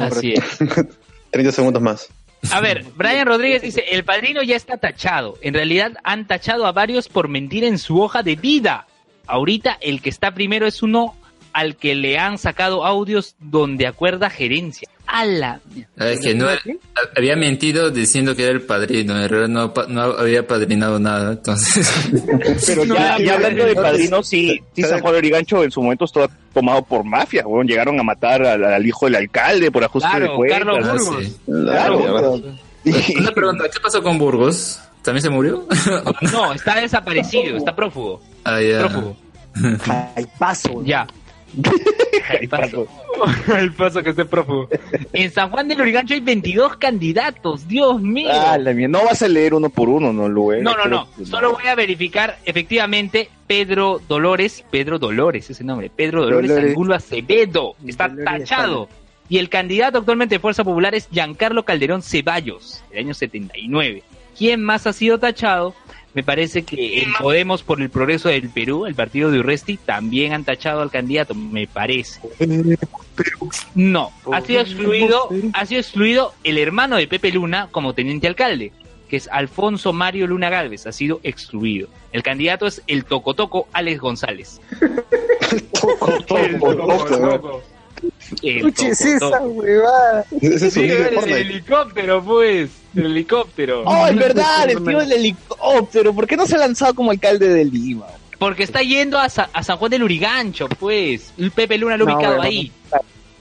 [0.00, 0.58] Así es.
[1.30, 2.08] 30 segundos más.
[2.50, 5.36] A ver, Brian Rodríguez dice, el padrino ya está tachado.
[5.42, 8.86] En realidad han tachado a varios por mentir en su hoja de vida.
[9.26, 11.14] Ahorita el que está primero es uno
[11.52, 14.88] al que le han sacado audios donde acuerda gerencia.
[15.10, 15.60] ¡Hala!
[15.98, 16.46] Ah, Es que no
[17.16, 21.90] había mentido diciendo que era el padrino, en realidad no, no había padrinado nada, entonces.
[22.66, 26.28] Pero ya, ya hablando de padrino, sí, sí San Juan Origancho en su momento estaba
[26.52, 27.66] tomado por mafia, weón.
[27.66, 30.58] Llegaron a matar al, al hijo del alcalde por ajuste Claro, de cuentas.
[30.58, 31.24] Carlos Ah, Burgos.
[31.24, 31.36] sí.
[31.46, 32.42] Claro.
[33.18, 34.78] Una pregunta, ¿qué pasó con Burgos?
[35.02, 35.66] ¿También se murió?
[36.32, 38.20] No, está desaparecido, está prófugo.
[38.44, 38.80] ah, ya.
[38.80, 39.16] Prófugo.
[40.16, 40.82] Al paso.
[40.84, 41.06] Ya.
[42.28, 42.86] Al paso.
[43.52, 44.68] Al paso que esté prófugo.
[45.12, 48.28] En San Juan del Urigancho hay 22 candidatos, Dios mío.
[48.30, 48.88] Ah, la mía.
[48.88, 50.62] No vas a leer uno por uno, ¿no, Luis?
[50.62, 51.08] No, no, no.
[51.24, 56.70] Solo voy a verificar efectivamente Pedro Dolores, Pedro Dolores, ese nombre, Pedro Dolores, Dolores.
[56.70, 58.88] Angulo Acevedo, está Dolores tachado.
[59.30, 64.02] Y el candidato actualmente de Fuerza Popular es Giancarlo Calderón Ceballos, del año 79.
[64.36, 65.74] ¿Quién más ha sido tachado?
[66.14, 70.32] Me parece que en Podemos por el Progreso del Perú, el partido de Urresti, también
[70.32, 72.20] han tachado al candidato, me parece.
[73.74, 78.72] No, ha sido excluido, ha sido excluido el hermano de Pepe Luna como teniente alcalde,
[79.08, 81.88] que es Alfonso Mario Luna Galvez, ha sido excluido.
[82.12, 84.60] El candidato es el Tocotoco Alex González.
[85.50, 87.62] El Tocotoco.
[88.42, 90.24] El Escuches esa huevada.
[90.40, 92.70] Ese Sí, el helicóptero, pues.
[92.94, 93.82] El helicóptero.
[93.84, 96.12] Oh, es verdad, el tío del helicóptero.
[96.14, 98.06] ¿Por qué no se ha lanzado como alcalde de Lima?
[98.38, 101.32] Porque está yendo a, Sa- a San Juan del Urigancho, pues.
[101.38, 102.70] El Pepe Luna lo ha ubicado ahí.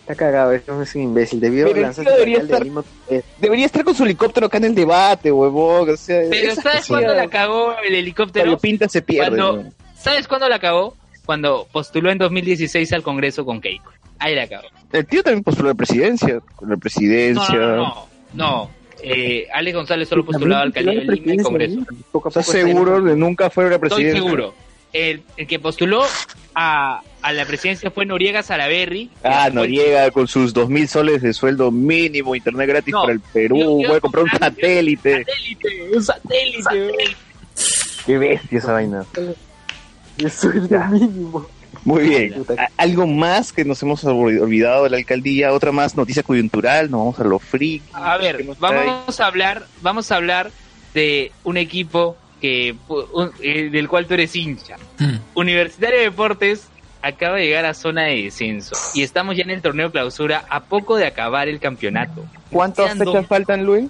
[0.01, 1.39] Está cagado, eso es un imbécil.
[1.41, 2.83] Debió Pero el lanzarse tío debería estar- de Lima.
[3.09, 5.89] Eh, Debería estar con su helicóptero acá en el debate, huevón.
[5.89, 8.45] O sea, Pero ¿sabes cuándo la cagó el helicóptero?
[8.45, 9.37] Cuando pinta se pierde.
[9.37, 9.69] Cuando- ¿no?
[9.99, 10.95] ¿Sabes cuándo la cagó?
[11.25, 13.91] Cuando postuló en 2016 al Congreso con Keiko.
[14.19, 14.67] Ahí la cagó.
[14.91, 16.39] El tío también postuló a la presidencia.
[16.61, 17.55] La No, presidencia.
[17.55, 17.75] no, no.
[17.75, 18.07] no.
[18.33, 18.69] No.
[19.03, 21.79] Eh, Alex González solo postulaba al alcaldía de Lima y Congreso.
[22.27, 24.23] ¿Estás seguro de nunca fue la Estoy presidencia?
[24.23, 24.53] seguro.
[24.93, 26.03] El, el que postuló
[26.55, 29.11] a, a la presidencia fue Noriega Salaberry.
[29.23, 33.13] Ah, Fue- Noriega con sus dos mil soles de sueldo mínimo, internet gratis No, para
[33.13, 35.25] el Perú, yo- yo voy a comprar un satélite.
[35.25, 37.15] Satélite, un satélite.
[38.05, 39.05] Qué bestia esa vaina.
[40.17, 41.45] Eso es lo mínimo.
[41.83, 42.45] Muy bien.
[42.77, 45.53] ¿Algo más que nos hemos olvi- olvidado de la alcaldía?
[45.53, 46.89] ¿Otra más noticia coyuntural?
[46.91, 47.81] Nos vamos a lo free.
[47.93, 50.51] A ver, vamos a hablar, vamos a hablar
[50.93, 54.75] de un equipo que un- eh, del cual tú eres hincha.
[54.99, 55.17] Hmm.
[55.35, 56.67] Universitario de Deportes
[57.01, 60.61] acaba de llegar a zona de descenso y estamos ya en el torneo clausura a
[60.63, 62.25] poco de acabar el campeonato.
[62.51, 63.85] ¿Cuántas Quedan dos- fechas faltan, Luis?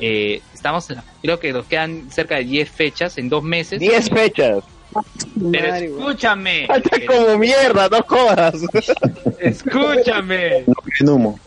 [0.00, 0.86] Eh, estamos,
[1.22, 3.80] creo que nos quedan cerca de 10 fechas en dos meses.
[3.80, 4.62] Diez fechas.
[5.52, 8.54] Pero escúchame, Falta pero como mierda, no jodas.
[9.38, 10.64] escúchame,
[11.00, 11.38] En humo.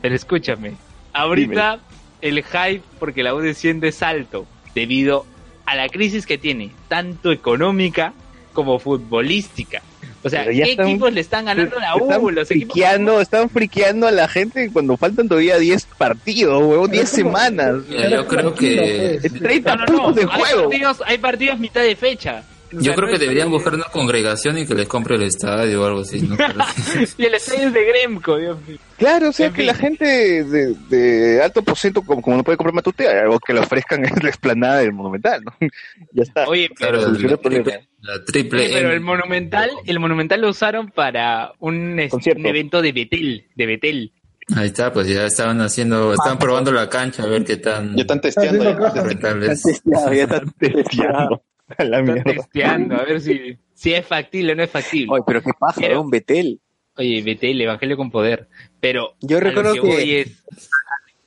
[0.00, 0.74] pero escúchame.
[1.12, 1.78] Ahorita
[2.20, 5.26] el hype porque la U desciende es alto debido
[5.64, 8.12] a la crisis que tiene, tanto económica
[8.52, 9.82] como futbolística.
[10.22, 12.10] O sea, ¿qué están- equipos le están ganando a la U?
[12.10, 16.90] Están Los equipos friqueando, están friqueando a la gente cuando faltan todavía 10 partidos, huevón,
[16.90, 17.76] 10 semanas.
[17.88, 20.02] Yo creo que Es 30 No, no, no.
[20.04, 20.62] puntos de Hay juego.
[20.68, 22.42] partidos, hay partidos mitad de fecha.
[22.72, 25.82] Yo sea, creo no que deberían buscar una congregación y que les compre el estadio
[25.82, 26.36] o algo así, ¿no?
[27.18, 28.78] Y el estadio es de Gremco, Dios mío.
[28.98, 29.66] Claro, o sea En que fin.
[29.66, 30.04] la gente
[30.44, 34.22] de, de alto porcento, como, como no puede comprar Matute, o que le ofrezcan es
[34.22, 35.52] la explanada del Monumental, ¿no?
[36.12, 36.46] Ya está.
[36.48, 38.94] Oye, pero, Claro, la triple, la triple oye, pero M.
[38.96, 42.40] el Monumental, el Monumental lo usaron para un, es- Concierto.
[42.40, 44.12] un evento de Betel, de Betel.
[44.54, 48.02] Ahí está, pues ya estaban haciendo, estaban probando la cancha a ver qué tan Ya
[48.02, 48.62] están testeando.
[48.62, 48.76] ya.
[48.78, 49.04] cosas.
[49.04, 49.62] rentables.
[49.84, 51.42] Ya, ya está Testeando.
[51.78, 55.08] A la Están testeando, a ver si, si es factible o no es factible.
[55.12, 56.60] Oye, pero qué paja, Pero- un Betel.
[56.98, 58.48] Oye, Betel, Evangelio con poder.
[58.80, 60.42] Pero Yo recuerdo que- es-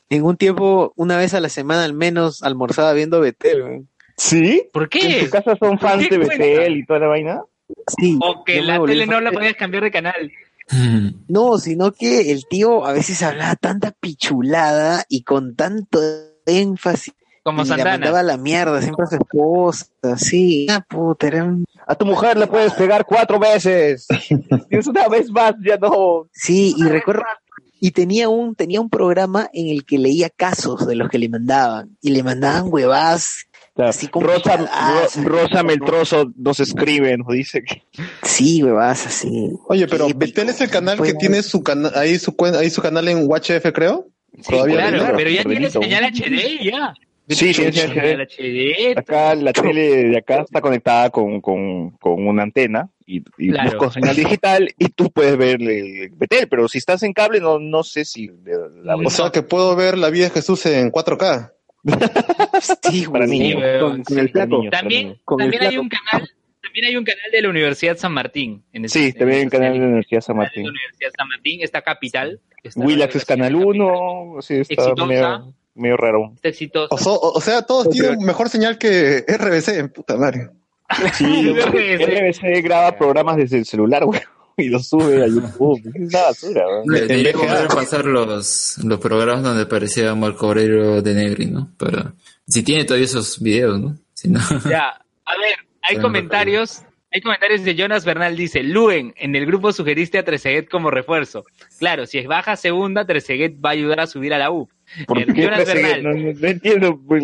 [0.10, 3.62] En un tiempo, una vez a la semana al menos, almorzaba viendo Betel.
[3.62, 3.82] güey.
[4.18, 4.68] ¿Sí?
[4.74, 5.24] ¿Por ¿En qué?
[5.26, 6.38] tu casa son fans de cuenta?
[6.38, 7.42] Betel y toda la vaina?
[8.00, 8.18] Sí.
[8.22, 10.32] O que la tele no la podías cambiar de canal.
[11.28, 16.00] No, sino que el tío a veces hablaba tanta pichulada y con tanto
[16.46, 17.14] énfasis
[17.44, 17.92] Como y la Santana.
[17.92, 19.88] mandaba a la mierda, siempre a su esposa,
[20.18, 20.68] sí.
[20.70, 24.06] Ah, puta, era un- A tu mujer le puedes pegar cuatro veces.
[24.10, 24.36] Si
[24.70, 26.28] es una vez más, ya no.
[26.32, 27.24] Sí, y recuerdo,
[27.80, 31.30] y tenía un, tenía un programa en el que leía casos de los que le
[31.30, 33.46] mandaban, y le mandaban huevadas,
[33.78, 37.82] así como Rosa, Ro- Rosa Meltroso nos escribe, nos dice que.
[38.24, 39.50] sí, huevadas así.
[39.68, 42.82] Oye, pero Betel es el canal que tiene su canal, ahí su cuen- ahí su
[42.82, 44.08] canal en UHF, creo.
[44.42, 46.94] Sí, claro, pero ya tiene señal HD, ya.
[47.30, 48.98] Sí, señal señal HD.
[48.98, 53.70] Acá la tele de acá está conectada con, con, con una antena y, y Claro.
[53.72, 57.60] busco señal digital y tú puedes ver el Betel, pero si estás en cable no,
[57.60, 58.30] no sé si
[58.84, 61.52] la O sea que puedo ver la vida de Jesús en 4K.
[62.92, 64.20] Sí, para Sí, con, con sí.
[64.20, 64.64] el flaco.
[64.70, 66.30] También, Con hay un canal,
[66.62, 68.64] también hay un canal de la Universidad San Martín.
[68.74, 70.64] En ese- Sí, también hay un canal de la Universidad San Martín.
[70.66, 72.42] la Universidad San Martín, está Capital.
[72.64, 75.06] Está Willax es canal 1, sí, está Exitosa.
[75.06, 76.32] medio, medio raro.
[76.36, 76.88] Está exitoso.
[76.92, 80.50] O, so- o- o sea, todos tienen mejor señal que RBC, en puta madre.
[81.14, 84.22] Sí, RBC graba programas desde el celular, güey,
[84.58, 85.80] y los sube a YouTube.
[85.94, 87.00] Es una basura, güey.
[87.02, 91.72] De- Debería volver a pasar los, los programas donde aparecía Marco Aurelio de Negri, ¿no?
[91.78, 92.14] Para,
[92.48, 93.96] si tiene todavía esos videos, ¿no?
[94.14, 94.40] Si no,
[94.70, 94.90] Ya,
[95.26, 96.82] a ver, hay comentarios.
[97.12, 101.44] Hay comentarios de Jonas Bernal, dice, Luen, en el grupo sugeriste a Trezeguet como refuerzo.
[101.80, 104.70] Claro, si es baja segunda, Trezeguet va a ayudar a subir a la U.
[105.08, 105.66] ¿Por Eh, qué Jonas?
[105.66, 107.00] Bernal, No, no- no entiendo.
[107.08, 107.24] pues,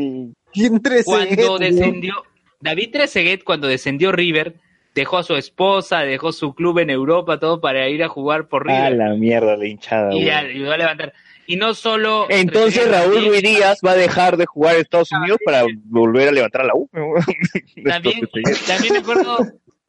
[0.53, 2.13] ¿Quién cuando descendió,
[2.61, 4.55] David Trezeguet cuando descendió River,
[4.95, 8.67] dejó a su esposa, dejó su club en Europa, todo para ir a jugar por
[8.71, 8.97] A River.
[8.97, 10.29] la mierda, la hinchada, y güey.
[10.31, 11.13] ayudó a levantar.
[11.47, 12.25] Y no solo...
[12.29, 16.31] Entonces Raúl Ruiz Díaz va a dejar de jugar en Estados Unidos para volver a
[16.31, 16.89] levantar a la U.
[17.85, 18.21] También,
[18.65, 19.37] también recuerdo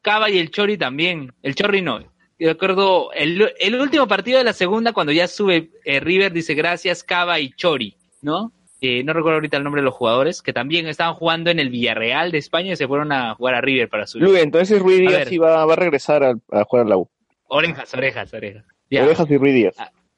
[0.01, 1.33] Cava y el Chori también.
[1.41, 1.99] El Chori no.
[2.39, 6.53] Yo recuerdo el, el último partido de la segunda, cuando ya sube eh, River, dice
[6.53, 8.51] gracias Cava y Chori, ¿no?
[8.79, 11.69] Eh, no recuerdo ahorita el nombre de los jugadores, que también estaban jugando en el
[11.69, 14.27] Villarreal de España y se fueron a jugar a River para subir.
[14.27, 17.09] Luis, entonces Ruiz Díaz sí va, va a regresar a, a jugar a la U.
[17.47, 18.65] Orejas, orejas, orejas.
[18.91, 19.03] Ya.
[19.03, 19.75] Orejas y Ruiz Díaz.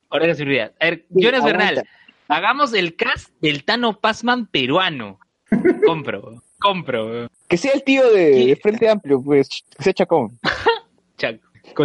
[0.10, 0.62] Orejas y Ruiz.
[0.62, 1.88] A ver, Jonas Bernal,
[2.28, 5.20] hagamos el cast del Tano Pazman peruano.
[5.86, 7.28] Compro, compro.
[7.48, 10.38] Que sea el tío de, de Frente Amplio, pues, que sea Chacón.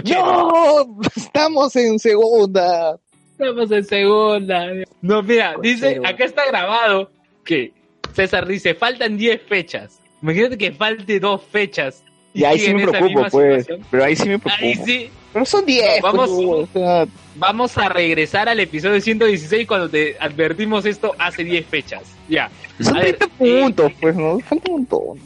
[0.05, 1.01] ¡No!
[1.15, 2.99] Estamos en segunda.
[3.33, 4.67] Estamos en segunda.
[5.03, 7.11] No, mira, dice, acá está grabado
[7.45, 7.73] que
[8.13, 10.01] César dice, faltan 10 fechas.
[10.23, 12.05] Imagínate que falte dos fechas.
[12.35, 13.63] Y ahí sí me preocupo, pues.
[13.63, 13.87] situación.
[13.91, 14.65] Pero ahí sí me preocupo.
[14.65, 15.09] Ahí sí.
[15.33, 16.03] Pero son 10.
[16.03, 17.07] No, vamos- pues, o sea,
[17.37, 22.03] Vamos a regresar al episodio 116 cuando te advertimos esto hace 10 fechas.
[22.29, 22.49] Ya.
[22.81, 24.39] son A ver, 30 puntos, pues, ¿no?
[24.41, 25.19] Falta un montón.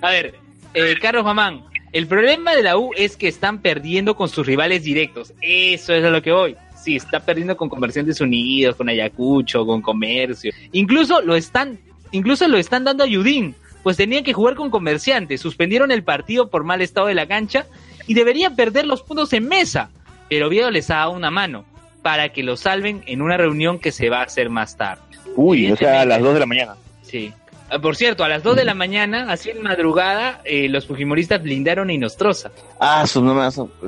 [0.00, 0.34] A ver,
[0.74, 4.84] eh, Carlos Mamán, el problema de la U es que están perdiendo con sus rivales
[4.84, 5.32] directos.
[5.40, 6.56] Eso es a lo que voy.
[6.80, 10.52] Sí, está perdiendo con Comerciantes Unidos, con Ayacucho, con Comercio.
[10.72, 11.78] Incluso lo están,
[12.12, 15.40] incluso lo están dando a Yudín, pues tenían que jugar con Comerciantes.
[15.40, 17.66] Suspendieron el partido por mal estado de la cancha
[18.06, 19.90] y deberían perder los puntos en mesa.
[20.28, 21.64] Pero Oviedo les ha dado una mano
[22.02, 25.02] para que lo salven en una reunión que se va a hacer más tarde.
[25.36, 26.74] Uy, o sea, a las 2 de la mañana.
[27.02, 27.32] Sí.
[27.70, 31.42] Ah, Por cierto, a las 2 de la mañana, así en madrugada, eh, los fujimoristas
[31.42, 32.50] blindaron a Inostroza.
[32.80, 33.22] Ah, su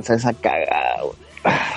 [0.02, 1.00] sea, esa cagada.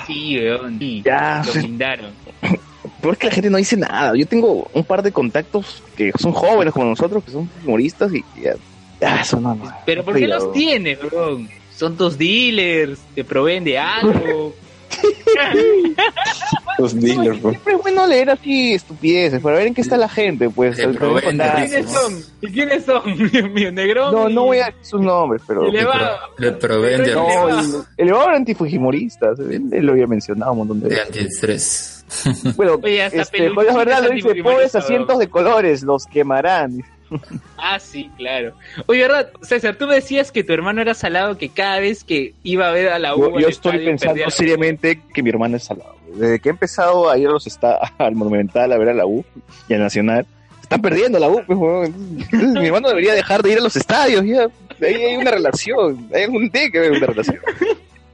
[0.06, 0.78] Sí, weón.
[0.78, 2.10] sí, Ya, lo blindaron.
[3.08, 4.14] Pero es que la gente no dice nada.
[4.14, 8.18] Yo tengo un par de contactos que son jóvenes como nosotros, que son humoristas y
[8.36, 8.54] y ya.
[9.00, 9.64] Ah, eso no, no.
[9.86, 11.48] Pero ¿por qué los tienes, weón?
[11.74, 14.54] Son tus dealers, te proveen de algo.
[16.78, 17.50] Los dealers, bro.
[17.50, 20.76] Siempre es bueno leer así estupideces para ver en qué está la gente, pues.
[20.76, 21.66] primer contacto.
[21.66, 22.22] ¿Quiénes son?
[22.40, 23.02] ¿Y quiénes son?
[23.54, 24.12] Mío, negro.
[24.12, 25.66] No, no voy a decir sus nombres, pero.
[25.68, 26.18] Elevado.
[26.38, 30.88] le proveen de, No, el, el elevador antifujimoristas, él, lo había mencionado un montón de
[30.88, 31.06] de veces.
[31.06, 31.97] antiestrés.
[32.56, 36.82] Bueno, Oye, este, peluchín Jorge Verdad es lo dice, pobres asientos de colores, los quemarán.
[37.56, 38.52] Ah, sí, claro.
[38.86, 39.30] Oye, ¿verdad?
[39.40, 42.72] César, tú me decías que tu hermano era salado, que cada vez que iba a
[42.72, 43.38] ver a la U.
[43.38, 45.96] Yo, estoy estadio, pensando seriamente que mi hermano es salado.
[46.14, 49.06] Desde que he empezado a ir a los esta- al Monumental a ver a la
[49.06, 49.24] U
[49.68, 50.26] y al Nacional,
[50.60, 51.42] están perdiendo la U.
[51.46, 51.90] pues,
[52.30, 54.22] mi hermano debería dejar de ir a los estadios.
[54.26, 54.46] Ya.
[54.86, 56.08] Ahí hay una relación.
[56.14, 57.38] Hay algún tiene que haber una relación.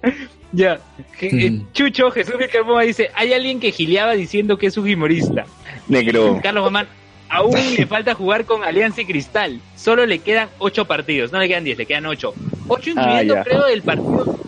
[0.52, 0.78] Ya.
[1.18, 4.88] Je- eh, Chucho, Jesús de Carmona dice, hay alguien que gileaba diciendo que es un
[4.88, 5.46] humorista.
[5.88, 6.38] Negro.
[6.42, 6.86] Carlos Mamán,
[7.28, 9.60] aún le falta jugar con Alianza y Cristal.
[9.76, 11.32] Solo le quedan ocho partidos.
[11.32, 12.34] No le quedan diez, le quedan ocho.
[12.68, 13.42] Ocho incluyendo, Ah, ya.
[13.44, 14.38] creo, el partido.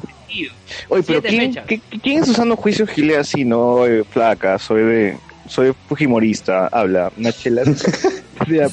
[0.89, 1.55] Oye, pero ¿quién,
[2.03, 3.45] ¿quién en su sano juicio gilea así?
[3.45, 5.17] No, eh, flaca, soy de.
[5.49, 7.63] Soy fujimorista, habla, una chela.
[7.63, 8.67] o sea,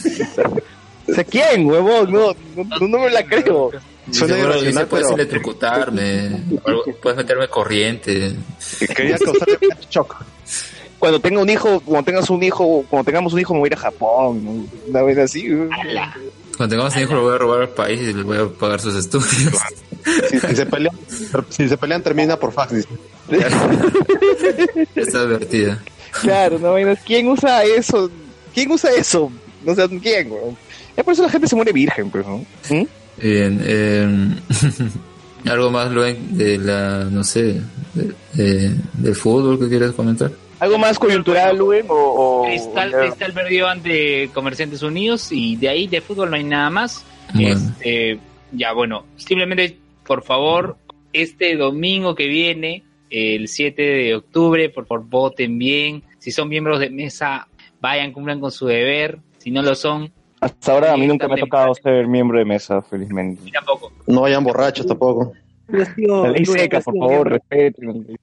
[1.07, 2.11] o sea, ¿quién, huevón?
[2.11, 2.35] No,
[2.79, 3.71] no, no me la creo.
[4.11, 6.43] Suena irracional, puedes pero- electrocutarme,
[7.01, 8.35] puedes meterme corriente.
[8.79, 9.57] Que quería causarle
[9.89, 10.15] shock.
[10.99, 13.71] cuando tenga un hijo, cuando tengas un hijo, cuando tengamos un hijo me voy a
[13.71, 15.47] ir a Japón, una vez así.
[16.57, 18.79] Cuando tengamos un hijo, lo voy a robar al país y le voy a pagar
[18.81, 19.53] sus estudios.
[20.29, 20.95] Si, si se pelean,
[21.49, 22.73] si se pelean termina por fax.
[22.75, 22.89] dice.
[24.95, 25.81] Está advertida.
[26.21, 26.75] Claro, no.
[27.05, 28.09] ¿Quién usa eso?
[28.53, 29.31] ¿Quién usa eso?
[29.63, 30.57] No sé quién, weón.
[30.95, 32.45] Ya por eso la gente se muere virgen, pues, ¿no?
[32.69, 32.83] ¿Mm?
[33.21, 34.29] Bien, eh,
[35.49, 37.61] algo más, Luen, de la, no sé,
[37.93, 40.31] de- de- del fútbol que quieres comentar.
[40.59, 41.85] ¿Algo más coyuntural, Luen?
[41.89, 46.35] O, o- Cristal, o- Cristal perdió ante Comerciantes Unidos y de ahí de fútbol no
[46.37, 47.05] hay nada más.
[47.33, 47.49] Bueno.
[47.49, 48.19] Este,
[48.51, 50.77] ya bueno, simplemente por favor,
[51.11, 56.03] este domingo que viene, el 7 de octubre, por favor voten bien.
[56.19, 57.47] Si son miembros de mesa,
[57.81, 59.19] vayan, cumplan con su deber.
[59.37, 60.11] Si no lo son,
[60.43, 63.49] Hasta ahora a mí nunca me ha tocado ser miembro de mesa, felizmente.
[63.51, 63.91] tampoco.
[64.07, 65.33] No vayan borrachos tampoco.
[65.67, 68.17] La ley seca, por favor, respeten.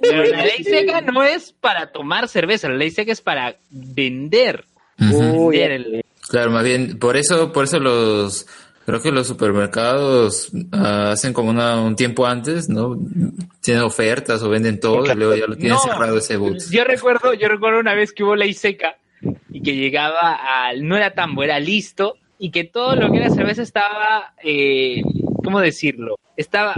[0.00, 4.64] Pero la ley seca no es para tomar cerveza, la ley seca es para vender.
[5.00, 5.48] Ujú.
[5.50, 8.46] Vender el- Claro, más bien, por eso, por eso los,
[8.86, 12.96] creo que los supermercados ah, hacen como una, un tiempo antes, ¿no?
[13.60, 15.78] Tienen ofertas o venden todo y luego ya lo tienen No.
[15.80, 16.58] cerrado ese boot.
[16.70, 18.96] Yo recuerdo, yo recuerdo una vez que hubo ley seca
[19.50, 20.34] y que llegaba
[20.66, 25.02] al, no era tambo, era listo, y que todo lo que era cerveza estaba, eh,
[25.44, 26.16] ¿cómo decirlo?
[26.36, 26.74] Estaba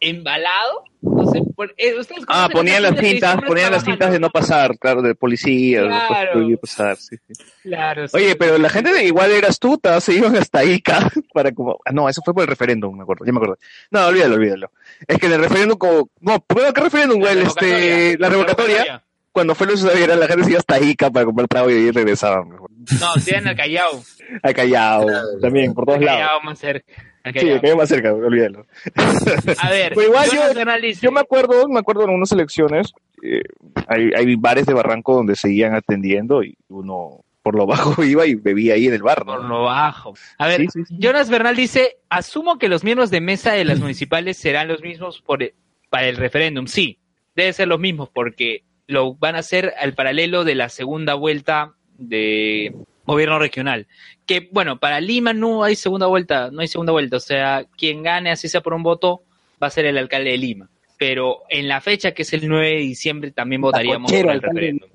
[0.00, 4.30] embalado, no sé, por- eh, ¿ustedes Ah, ponían las cintas, ponían las cintas de no
[4.30, 6.58] pasar, claro, de policía, Claro.
[6.60, 7.32] pasar, sí, sí.
[7.62, 8.16] Claro, sí.
[8.16, 10.98] Oye, pero la gente de igual era astuta, se iban hasta Ica
[11.32, 11.78] para como...
[11.84, 13.58] Ah, no, eso fue por el referéndum, me acuerdo, ya me acuerdo.
[13.90, 14.70] No, olvídalo, olvídalo.
[15.06, 16.10] Es que en el referéndum como...
[16.20, 17.38] No, ¿pero ¿qué referéndum, güey?
[17.38, 19.02] Este, la revocatoria,
[19.36, 21.90] cuando fue Luz Aviera, la gente se iba hasta Ica para comprar trago y ahí
[21.90, 22.48] regresaban.
[22.48, 24.02] No, se iban al Callao.
[24.42, 25.06] Al Callao,
[25.42, 26.20] también, por todos Al lados.
[26.22, 26.92] Callao más cerca.
[27.22, 27.54] al Sí, Callao.
[27.56, 28.66] el Callao más cerca, olvídalo.
[29.58, 32.32] A ver, Pero igual Jonas yo, Bernal dice- yo me acuerdo, me acuerdo en unas
[32.32, 32.92] elecciones,
[33.22, 33.42] eh,
[33.88, 38.36] hay, hay bares de Barranco donde seguían atendiendo y uno por lo bajo iba y
[38.36, 39.34] bebía ahí en el bar, ¿no?
[39.36, 40.14] Por lo bajo.
[40.38, 44.66] A ver, Jonas Bernal dice, asumo que los miembros de mesa de las municipales serán
[44.68, 45.54] los mismos por e-
[45.90, 46.66] para el referéndum.
[46.66, 46.98] Sí,
[47.34, 51.74] debe ser los mismos porque lo van a hacer al paralelo de la segunda vuelta
[51.98, 53.86] de gobierno regional.
[54.26, 57.16] Que bueno, para Lima no hay segunda vuelta, no hay segunda vuelta.
[57.16, 59.22] O sea, quien gane, así sea por un voto,
[59.62, 60.68] va a ser el alcalde de Lima.
[60.98, 64.42] Pero en la fecha que es el 9 de diciembre también votaríamos Cochero, por el
[64.42, 64.88] referéndum.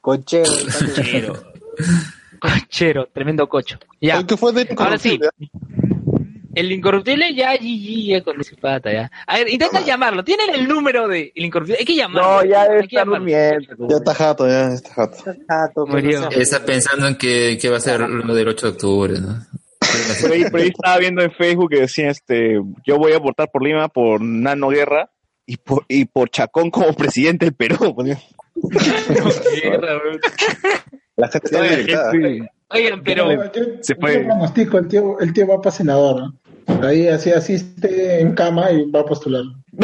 [0.00, 0.50] Cochero.
[0.94, 1.52] Cochero.
[2.42, 3.78] Cochero, tremendo cocho.
[4.00, 4.26] Ya.
[4.26, 5.20] ¿Qué fue de Ahora sí.
[6.54, 9.10] El incorruptible ya GG ya con ese pata ya.
[9.26, 10.22] A ver, intenta llamarlo.
[10.24, 11.78] ¿Tienen el número de el incorruptible?
[11.80, 12.42] Hay que llamarlo.
[12.42, 13.88] No, ya debe estar durmiendo.
[13.88, 15.16] Ya está jato, ya está jato.
[15.48, 16.30] Tato, pero Murió.
[16.30, 19.46] Está pensando en que, que va a ser lo del 8 de octubre, ¿no?
[20.20, 23.50] Por ahí, por ahí estaba viendo en Facebook que decía, este, yo voy a votar
[23.50, 25.10] por Lima por Nano Guerra
[25.44, 27.94] y por, y por Chacón como presidente del Perú.
[31.16, 32.10] La gente está
[32.74, 34.18] Oigan, pero Yo- yo- Se yo fue.
[34.20, 36.20] pronostico, el tío, el tío va para senador.
[36.22, 36.34] ¿no?
[36.82, 39.42] Ahí así asiste en cama y va a postular.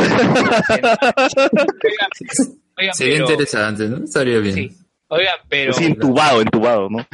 [2.77, 4.05] oigan, Sería pero, interesante, ¿no?
[4.05, 4.55] Estaría bien.
[4.55, 4.71] sí.
[5.11, 6.99] Oigan, pero Sí, entubado, entubado, ¿no?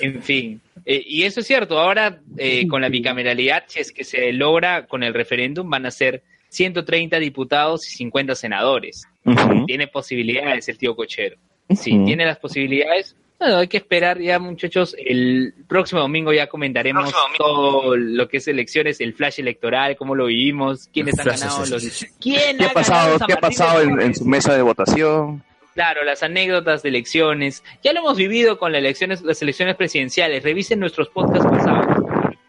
[0.00, 0.60] en fin.
[0.86, 1.78] Eh, y eso es cierto.
[1.78, 5.90] Ahora eh, con la bicameralidad, si es que se logra con el referéndum, van a
[5.90, 9.04] ser 130 diputados y 50 senadores.
[9.26, 9.66] Ujú.
[9.66, 11.36] Tiene posibilidades el tío Cochero.
[11.74, 12.06] Sí, Ujú.
[12.06, 13.16] tiene las posibilidades.
[13.44, 14.96] Bueno, hay que esperar ya, muchachos.
[14.98, 20.26] El próximo domingo ya comentaremos todo lo que es elecciones, el flash electoral, cómo lo
[20.26, 22.06] vivimos, quiénes han ganado sí, los.
[22.18, 25.42] ¿Quién ¿Qué ha pasado, qué ha pasado en, en su mesa de votación?
[25.74, 27.62] Claro, las anécdotas de elecciones.
[27.82, 30.42] Ya lo hemos vivido con las elecciones, las elecciones presidenciales.
[30.42, 31.84] Revisen nuestros podcasts pasados.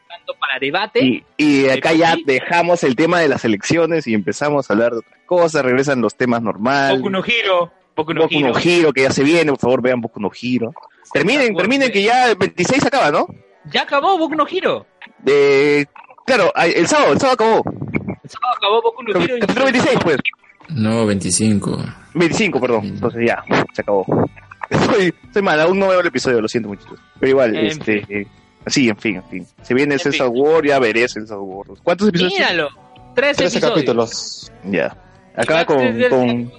[0.07, 1.03] Tanto para debate.
[1.03, 4.99] Y, y acá ya dejamos el tema de las elecciones y empezamos a hablar de
[4.99, 6.99] otras cosas, regresan los temas normales.
[6.99, 7.73] Boku no Hero.
[7.95, 8.59] Boku no Boku no Hero.
[8.63, 10.73] Hero, que ya se viene, por favor vean Boku no Hero.
[11.13, 13.27] Terminen, terminen que ya el 26 acaba, ¿no?
[13.72, 14.85] Ya acabó Boku no Hero.
[15.19, 15.88] De,
[16.26, 17.63] claro, el sábado, el sábado acabó.
[18.23, 19.35] El sábado acabó Boku no Hero.
[19.39, 20.17] Capítulo 26, pues.
[20.69, 21.77] No, 25.
[22.15, 22.85] 25, perdón.
[22.85, 23.43] Entonces ya,
[23.73, 24.05] se acabó.
[24.91, 26.99] Soy, soy mal, aún no veo el episodio, lo siento muchachos.
[27.19, 28.03] Pero igual, En este...
[28.09, 28.26] eh,
[28.65, 29.47] sí, en fin, en fin.
[29.61, 30.11] Se viene fin.
[30.31, 31.67] War, ya veré César War.
[31.84, 32.34] ¿Cuántos episodios?
[32.34, 32.69] Míralo.
[33.13, 33.76] Tres 13 episodios.
[33.76, 34.51] capítulos.
[34.63, 34.97] Ya.
[35.35, 36.51] Acaba con,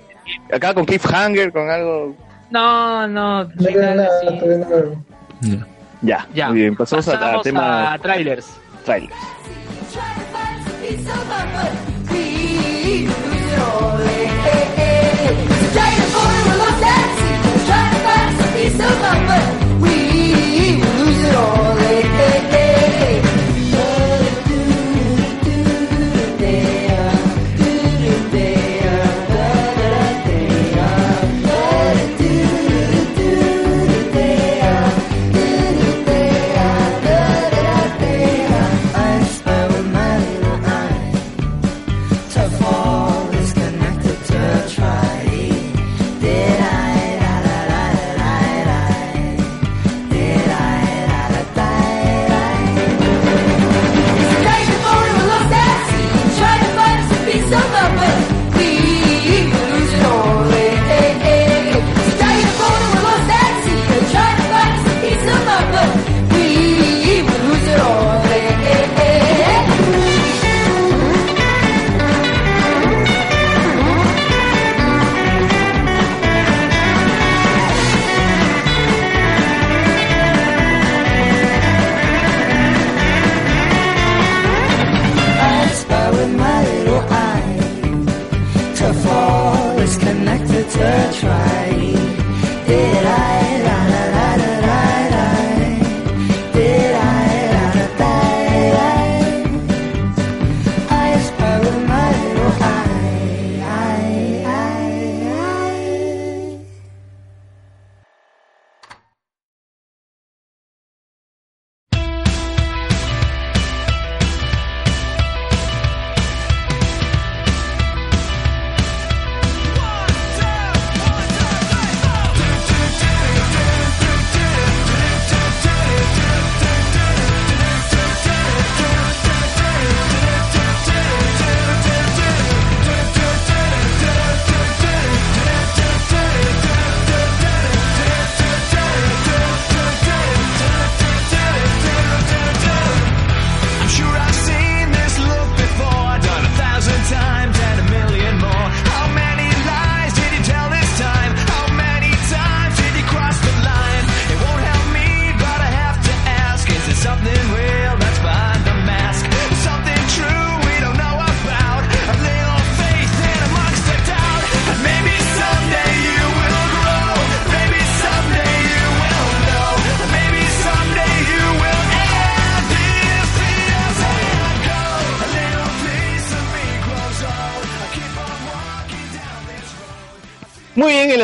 [0.53, 2.15] acá con cliffhanger, con algo.
[2.51, 5.57] No, no, final, nada, sí.
[5.57, 5.67] no.
[6.03, 6.49] Ya, ya.
[6.49, 7.99] Muy bien, pasamos, pasamos a, a, tema.
[8.01, 8.47] Trailers.
[8.85, 9.15] Trailers.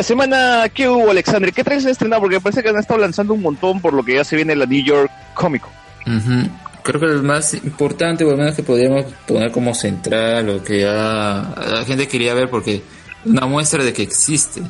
[0.03, 1.53] La semana, ¿qué hubo, Alexander?
[1.53, 2.23] ¿Qué traes estrenado?
[2.23, 4.65] Porque parece que han estado lanzando un montón por lo que ya se viene la
[4.65, 6.51] New York Comic Con.
[6.83, 10.81] Creo que el más importante, o al menos que podríamos poner como central, o que
[10.81, 12.81] ya la gente quería ver, porque
[13.23, 14.61] una muestra de que existe,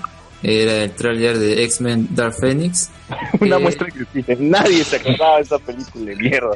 [0.44, 2.92] era el tráiler de X-Men Dark Phoenix.
[3.40, 4.36] Una Eh, muestra que existe.
[4.40, 6.56] Nadie se acordaba de esa película de mierda.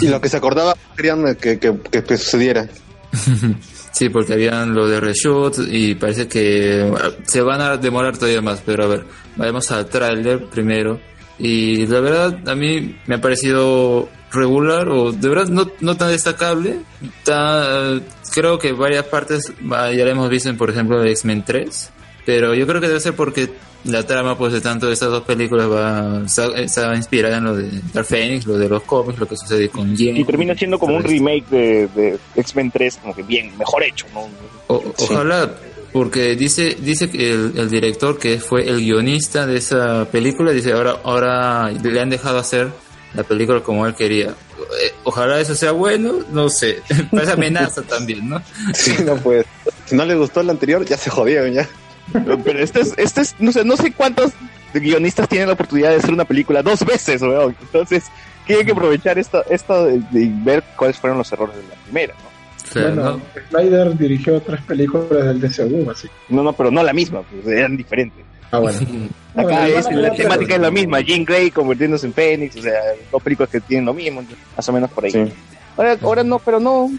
[0.00, 2.66] Y lo que se acordaba querían que, que, que, que sucediera.
[3.94, 6.92] Sí, porque habían lo de reshoot y parece que
[7.26, 9.04] se van a demorar todavía más, pero a ver,
[9.36, 11.00] vayamos al tráiler primero.
[11.38, 16.08] Y la verdad, a mí me ha parecido regular o de verdad no, no tan
[16.10, 16.80] destacable.
[17.24, 18.00] Ta-
[18.34, 21.90] creo que varias partes ya la hemos visto en, por ejemplo, X-Men 3,
[22.26, 23.50] pero yo creo que debe ser porque
[23.84, 26.22] la trama pues de tanto de estas dos películas va
[26.64, 29.94] está, inspirada en lo de Dark Phoenix, lo de los cómics, lo que sucede con
[29.94, 30.16] Jean.
[30.16, 34.06] Y termina siendo como un remake de, de X-Men 3, como que bien, mejor hecho,
[34.14, 34.26] ¿no?
[34.68, 35.54] O- Ojalá,
[35.92, 40.72] porque dice dice que el, el director que fue el guionista de esa película, dice
[40.72, 42.68] ahora ahora le han dejado hacer
[43.12, 44.28] la película como él quería.
[44.28, 46.78] Eh, Ojalá eso sea bueno, no sé.
[47.10, 48.42] Parece amenaza también, ¿no?
[48.72, 49.44] Sí, no puede.
[49.84, 51.68] Si no le gustó el anterior, ya se jodieron ya.
[52.12, 54.32] Pero este es, este es, no sé, no sé cuántos
[54.72, 57.56] guionistas tienen la oportunidad de hacer una película dos veces, weón.
[57.60, 58.04] Entonces,
[58.46, 62.14] tienen que aprovechar esto, esto de, de ver cuáles fueron los errores de la primera,
[62.14, 62.34] ¿no?
[62.74, 63.20] bueno,
[63.50, 66.08] Snyder dirigió tres películas del DCU, así.
[66.28, 68.24] No, no, pero no la misma, pues, eran diferentes.
[68.50, 68.78] Ah, bueno.
[69.34, 72.62] Acá Bueno, es, bueno, la temática es la misma, Jean Grey convirtiéndose en Fénix, o
[72.62, 74.24] sea, dos películas que tienen lo mismo,
[74.56, 75.32] más o menos por ahí.
[75.76, 76.90] Ahora, ahora no, pero no,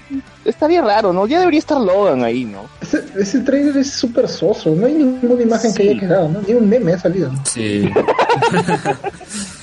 [0.44, 1.28] estaría raro, ¿no?
[1.28, 2.66] Ya debería estar Logan ahí, ¿no?
[2.82, 6.42] Ese, ese trailer es súper soso, no hay ninguna imagen que haya quedado, ¿no?
[6.42, 7.32] Ni un meme ha salido.
[7.46, 7.90] Sí.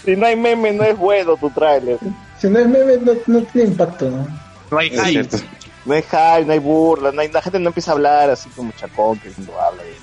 [0.05, 1.97] Si no hay meme, no es bueno tu tráiler.
[2.37, 4.27] Si no es meme, no, no tiene impacto, ¿no?
[4.71, 5.39] No hay hype.
[5.85, 8.49] No hay hype, no hay burla, no hay, la gente no empieza a hablar así
[8.51, 9.95] como chacón que cuando habla de,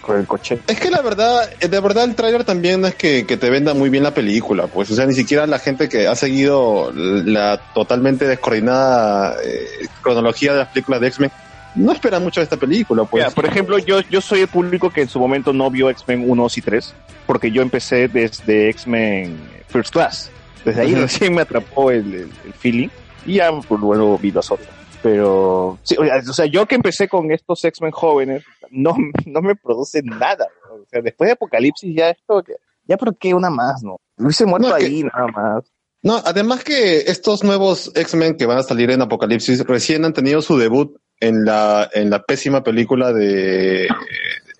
[0.00, 0.58] con el coche.
[0.66, 3.74] Es que la verdad, de verdad el tráiler también no es que, que te venda
[3.74, 7.60] muy bien la película, pues, o sea, ni siquiera la gente que ha seguido la
[7.74, 9.66] totalmente descoordinada eh,
[10.02, 11.30] cronología de las películas de X-Men
[11.76, 13.22] no espera mucho de esta película, pues.
[13.24, 16.24] Mira, por ejemplo, yo, yo soy el público que en su momento no vio X-Men
[16.28, 16.94] 1, 2 y 3,
[17.26, 20.30] porque yo empecé desde X-Men First Class.
[20.64, 22.88] Desde ahí recién me atrapó el, el- el feeling
[23.24, 24.68] y ya pues, luego vi las otras.
[25.00, 29.42] Pero, sí, o sea, o sea, yo que empecé con estos X-Men jóvenes, no, no
[29.42, 30.46] me produce nada.
[30.68, 30.76] ¿no?
[30.82, 33.98] O sea, después de Apocalipsis ya esto, que- ya por qué una más, ¿no?
[34.18, 35.64] Hubiese muerto No, es que- ahí nada más.
[36.02, 40.40] No, además que estos nuevos X-Men que van a salir en Apocalipsis recién han tenido
[40.40, 43.86] su debut en la, en la pésima película de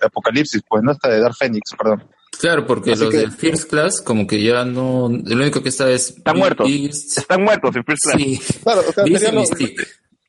[0.02, 2.04] Apocalipsis, pues no esta de Dark Phoenix, perdón.
[2.38, 5.08] Claro, porque Así los que- de First Class como que ya no...
[5.10, 6.10] Lo único que está es...
[6.10, 6.66] Están muertos.
[6.68, 7.18] Beast.
[7.18, 8.16] Están muertos en First Class.
[8.18, 8.40] Sí.
[8.62, 9.46] Claro, o sea, Beast sería lo-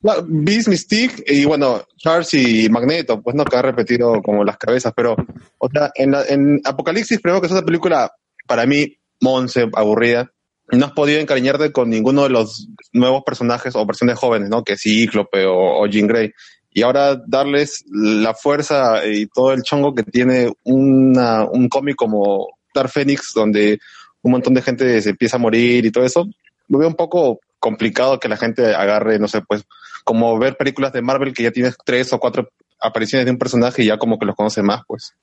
[0.01, 4.57] Claro, Beast, Mystique y bueno, Charles y Magneto, pues no, que ha repetido como las
[4.57, 5.15] cabezas, pero,
[5.59, 8.11] o sea, en, la- en Apocalipsis, primero que es una película,
[8.47, 10.31] para mí, monse, aburrida,
[10.71, 14.63] no has podido encariñarte con ninguno de los nuevos personajes o versiones jóvenes, ¿no?
[14.63, 16.31] Que Cíclope o, o Jean Grey.
[16.73, 22.47] Y ahora darles la fuerza y todo el chongo que tiene una, un cómic como
[22.73, 23.79] Dark Phoenix, donde
[24.21, 26.25] un montón de gente se empieza a morir y todo eso,
[26.69, 29.63] lo veo un poco complicado que la gente agarre, no sé, pues
[30.03, 32.49] como ver películas de Marvel que ya tienes tres o cuatro
[32.79, 35.15] apariciones de un personaje y ya como que los conoce más, pues.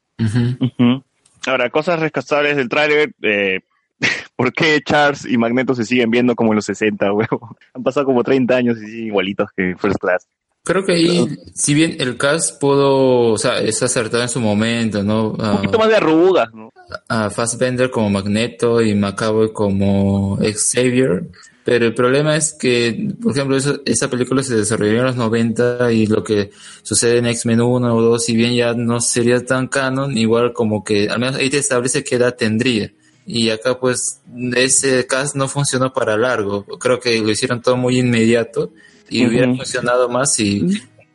[1.46, 3.12] Ahora, cosas rescatables del tráiler.
[3.22, 3.60] Eh,
[4.36, 7.56] ¿Por qué Charles y Magneto se siguen viendo como en los 60, huevo?
[7.74, 10.26] Han pasado como 30 años y siguen igualitos que First Class.
[10.64, 15.02] Creo que ahí, si bien el cast pudo, o sea, es acertado en su momento,
[15.02, 15.30] ¿no?
[15.30, 16.70] Un poquito más de arrugas, ¿no?
[17.08, 21.24] a Fassbender como Magneto y McAvoy como Xavier.
[21.70, 25.92] Pero el problema es que, por ejemplo, eso- esa película se desarrolló en los 90
[25.92, 26.50] y lo que
[26.82, 30.82] sucede en X-Men 1 o 2, si bien ya no sería tan canon, igual como
[30.82, 32.90] que, al menos ahí te establece qué edad tendría.
[33.26, 34.22] Y acá pues
[34.56, 36.64] ese cast no funcionó para largo.
[36.64, 38.72] Creo que lo hicieron todo muy inmediato
[39.10, 40.66] y hubiera funcionado más si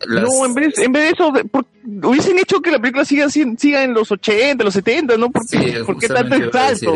[0.07, 1.65] las- No, en vez, en vez de eso, por-
[2.09, 5.29] hubiesen hecho que la película siga, siga en los 80, los 70, ¿no?
[5.29, 6.95] ¿Por qué, Sí, ¿por qué tanto salto?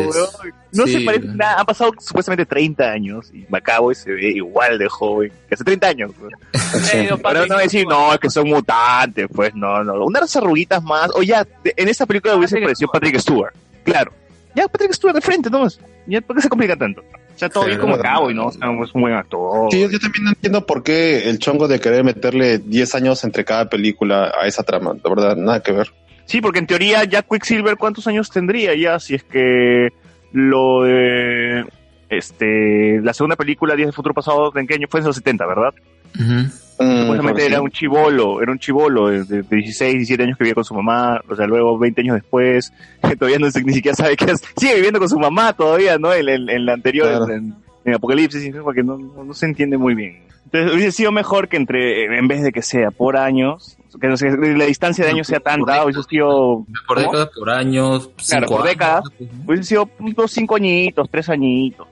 [0.72, 0.92] No Sí.
[0.92, 1.60] se parece nada.
[1.60, 5.88] Han pasado supuestamente 30 años y Macabo se ve igual de joven que hace 30
[5.88, 6.10] años.
[6.20, 6.36] Ahora
[7.48, 10.04] no va a decir, no, es que son mutantes, pues no, no.
[10.04, 11.10] Unas arruguitas más.
[11.14, 13.54] O ya, en esta película hubiese parecido Patrick Stewart.
[13.84, 14.12] Claro.
[14.54, 15.66] Ya, Patrick Stewart de frente, ¿no?
[16.06, 17.02] Ya, ¿por qué se complica tanto?
[17.38, 19.70] O sea, todo bien como Macabo y no, o sea, es un buen actor.
[19.70, 23.22] Sí, yo, yo también no entiendo por qué el chongo de querer meterle 10 años
[23.22, 25.92] entre cada película a esa trama, de verdad, nada que ver.
[26.24, 28.98] Sí, porque en teoría ya Quicksilver, ¿cuántos años tendría ya?
[28.98, 29.90] Si es que
[30.32, 31.64] lo de.
[32.08, 33.00] Este.
[33.02, 34.98] La segunda película, Días del Futuro Pasado, ¿en qué año fue?
[34.98, 35.74] En los 70, ¿verdad?
[36.14, 36.46] Mm,
[36.78, 40.64] Supuestamente era un chivolo, era un chivolo de, de 16, 17 años que vivía con
[40.64, 42.72] su mamá, o sea, luego 20 años después,
[43.08, 46.12] que todavía no se, ni siquiera sabe qué sigue viviendo con su mamá todavía, ¿no?
[46.14, 47.28] En, en- en la anterior, Claro.
[47.32, 50.22] en, en Apocalipsis, porque no, no, no se entiende muy bien.
[50.44, 54.16] Entonces hubiese sido mejor que entre, en vez de que sea por años, que no
[54.16, 56.64] sé, la distancia de años sea tanta, hubiese sido...
[56.86, 57.10] Por ¿cómo?
[57.10, 58.68] décadas, por años, Claro, por años.
[58.70, 59.04] décadas,
[59.46, 61.86] hubiese sido unos cinco añitos, tres añitos.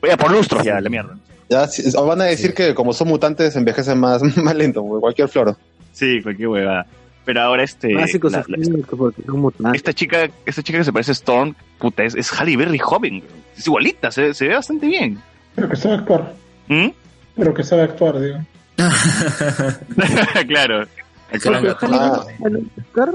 [0.00, 1.16] Oye, por lustros ya, la mierda.
[1.50, 1.66] Ya,
[2.02, 5.56] van a decir que como son mutantes envejecen más, más lento, güey, cualquier flor.
[5.92, 6.86] Sí, cualquier huevada.
[7.24, 7.94] Pero ahora este...
[7.94, 12.30] Básicos la- la- esta chica, esta chica que se parece a Storm, puta, es, es
[12.32, 13.32] Halle Berry joven, güey.
[13.56, 15.18] es igualita, se, se ve bastante bien.
[15.54, 16.34] Pero que sabe actuar.
[16.68, 16.88] ¿Mm?
[17.36, 18.38] Pero que sabe actuar, digo.
[20.48, 20.86] claro.
[21.30, 21.60] Halle Ah.
[21.60, 23.10] Berry ganó un Oscar.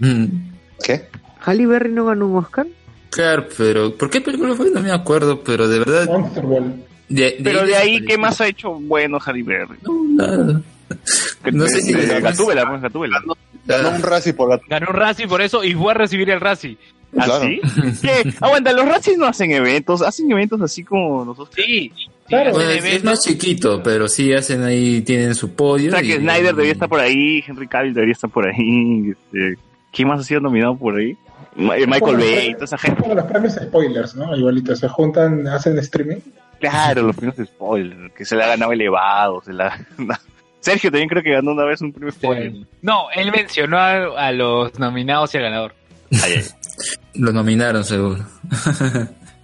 [0.00, 0.24] Mm,
[0.82, 1.08] ¿Qué?
[1.46, 2.66] Halle Berry no ganó un Oscar.
[3.10, 4.70] Claro, pero ¿por qué película fue?
[4.70, 6.06] No me acuerdo, pero de verdad.
[6.08, 6.84] Monster Ball.
[7.08, 8.04] De- Pero de ahí.
[8.04, 9.76] ¿qué más ha hecho bueno Halle Berry?
[9.82, 10.60] No, nada.
[11.42, 13.20] Que- No sé si- Gatúbela, pues, Gatúbela.
[13.66, 14.64] Ganó un Razzie por gato.
[14.68, 16.76] Ganó un Razzie por eso y fue a recibir el Razzie.
[17.16, 17.44] ¿Ah, Claro.
[17.44, 17.60] sí?
[18.02, 18.34] ¿Qué?
[18.40, 21.54] Aguanta, los Razzies no hacen eventos, hacen eventos así como nosotros.
[21.54, 21.92] Sí.
[22.26, 22.52] Claro.
[22.52, 25.88] Bueno, es, es más chiquito, pero sí hacen ahí, tienen su podio.
[25.88, 29.10] O sea, que y- Snyder debería estar por ahí, Henry Cavill debería estar por ahí.
[29.10, 29.58] Este,
[29.92, 31.10] ¿Quién más ha sido nominado por ahí?
[31.10, 31.16] Eh,
[31.56, 33.00] Michael Bueno, Bay, toda esa gente.
[33.02, 34.34] Como los premios spoilers, ¿no?
[34.36, 36.16] Igualito, se juntan, hacen streaming.
[36.70, 39.86] Claro, los primeros spoilers, que se le ha ganado elevado, se la...
[40.60, 42.52] Sergio también creo que ganó una vez un premio spoiler.
[42.80, 45.74] No, él mencionó a, a los nominados y al ganador.
[46.22, 46.44] Ay, ay.
[47.16, 48.24] Lo nominaron, seguro.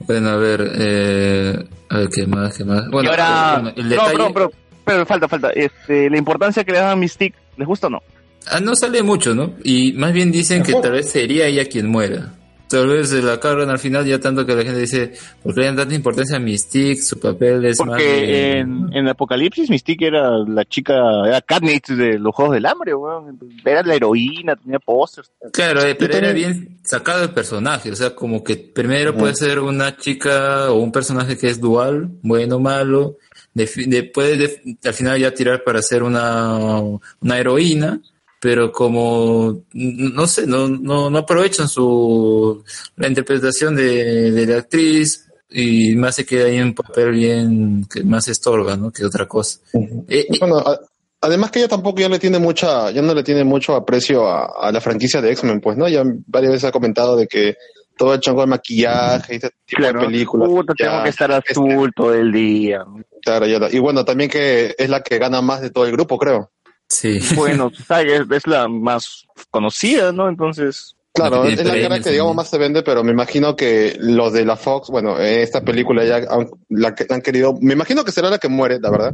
[0.01, 2.57] bueno, a ver, eh, a ver, ¿qué más?
[2.57, 2.89] ¿Qué más?
[2.91, 3.53] Bueno, y ahora...
[3.61, 4.13] bueno, el no, detalle...
[4.17, 4.51] pero, pero,
[4.85, 5.51] pero falta, falta.
[5.51, 8.03] Este, la importancia que le dan a Mystique, ¿les gusta o no?
[8.47, 9.55] Ah, no sale mucho, ¿no?
[9.63, 12.33] Y más bien dicen que tal vez sería ella quien muera.
[12.71, 15.61] Tal vez se la cargan al final ya tanto que la gente dice, ¿por qué
[15.61, 17.03] le dan tanta importancia a Mystique?
[17.03, 20.95] Su papel es más Porque de- en, en Apocalipsis Mystique era la chica,
[21.27, 23.39] era Katniss de los Juegos del Hambre, weón.
[23.65, 25.31] Era la heroína, tenía pósters.
[25.53, 29.59] Claro, eh, pero era bien sacado el personaje, o sea, como que primero puede ser
[29.59, 33.17] una chica o un personaje que es dual, bueno o malo,
[33.53, 36.79] de, puede de- al final ya tirar para ser una,
[37.21, 38.01] una heroína,
[38.41, 42.65] pero como, no sé, no, no, no aprovechan su,
[42.97, 47.87] la interpretación de, de la actriz y más se queda ahí en un papel bien,
[47.93, 48.91] que más estorba, ¿no?
[48.91, 49.59] Que otra cosa.
[49.75, 50.79] Eh, eh, Bueno, a-
[51.21, 54.47] además que ella tampoco ya le tiene mucha, ya no le tiene mucho aprecio a,
[54.69, 55.87] a la franquicia de X-Men, pues, ¿no?
[55.89, 57.57] Ya varias veces ha comentado de que
[57.99, 60.49] todo el chongo de maquillaje y este tipo de películas.
[60.49, 62.83] Puta, tengo que estar azul todo el día.
[63.21, 66.17] Claro, ya, y bueno, también que es la que gana más de todo el grupo,
[66.17, 66.51] creo.
[66.91, 67.21] Sí.
[67.37, 68.23] Bueno, ¿sabes?
[68.31, 70.29] es, la más conocida, ¿no?
[70.29, 70.97] Entonces...
[71.13, 74.45] Claro, es la cara que digamos más se vende, pero me imagino que los de
[74.45, 78.13] la Fox, bueno, eh, esta película ya han, la que han querido, me imagino que
[78.13, 79.13] será la que muere, la verdad,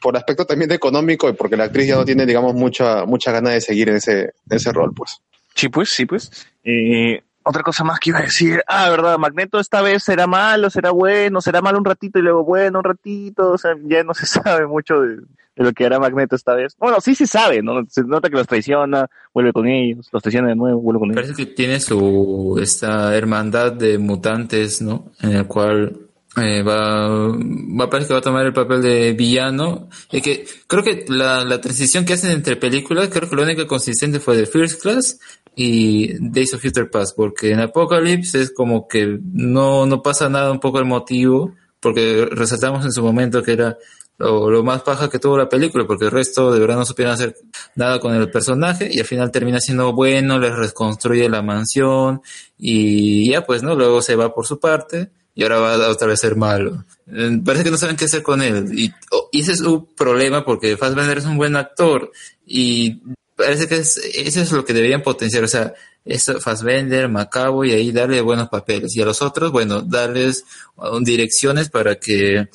[0.00, 3.30] por aspecto también de económico y porque la actriz ya no tiene, digamos, mucha mucha
[3.30, 5.22] ganas de seguir en ese, en ese rol, pues.
[5.54, 6.30] Sí, pues, sí, pues.
[6.64, 8.62] Eh, otra cosa más que iba a decir.
[8.66, 12.44] Ah, verdad, Magneto esta vez será malo, será bueno, será malo un ratito y luego
[12.44, 13.52] bueno un ratito.
[13.52, 15.18] O sea, ya no se sabe mucho de,
[15.58, 16.76] de lo que hará Magneto esta vez.
[16.78, 17.84] Bueno, sí se sabe, ¿no?
[17.88, 21.22] Se nota que los traiciona, vuelve con ellos, los traiciona de nuevo, vuelve con ellos.
[21.22, 25.10] Parece que tiene su esta hermandad de mutantes, ¿no?
[25.20, 25.98] En el cual
[26.36, 29.88] eh, va, va parece que va a tomar el papel de villano.
[30.12, 33.66] Y que creo que la, la transición que hacen entre películas, creo que la única
[33.66, 35.18] consistente fue de First Class
[35.56, 40.52] y Days of Future Past, porque en Apocalypse es como que no, no pasa nada
[40.52, 43.76] un poco el motivo, porque resaltamos en su momento que era
[44.18, 47.14] lo, lo más paja que tuvo la película, porque el resto de verdad no supieron
[47.14, 47.36] hacer
[47.76, 52.20] nada con el personaje y al final termina siendo bueno, les reconstruye la mansión
[52.58, 53.74] y ya pues, ¿no?
[53.76, 56.84] Luego se va por su parte y ahora va a otra vez ser malo.
[57.06, 58.92] Eh, Parece que no saben qué hacer con él y,
[59.32, 62.10] ese es un problema porque Fassbender es un buen actor
[62.44, 63.00] y
[63.36, 65.74] parece que es, eso es lo que deberían potenciar, o sea,
[66.04, 70.44] es Fassbender, Macabo y ahí darle buenos papeles y a los otros, bueno, darles
[70.76, 72.48] uh, direcciones para que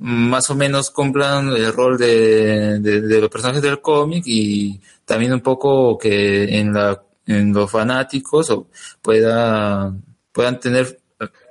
[0.00, 5.32] más o menos cumplan el rol de, de, de los personajes del cómic y también
[5.32, 8.66] un poco que en la en los fanáticos o
[9.02, 9.94] pueda
[10.32, 10.98] puedan tener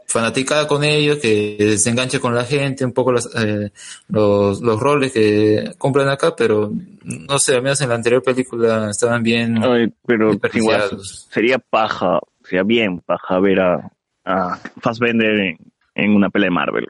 [0.09, 3.71] fanaticada con ellos, que se enganche con la gente, un poco los, eh,
[4.07, 6.71] los, los roles que cumplen acá, pero
[7.03, 12.19] no sé, al menos en la anterior película estaban bien Ay, pero igual sería paja,
[12.43, 13.91] sería bien paja ver a,
[14.25, 15.57] a Fassbender en,
[15.93, 16.87] en una pelea de Marvel.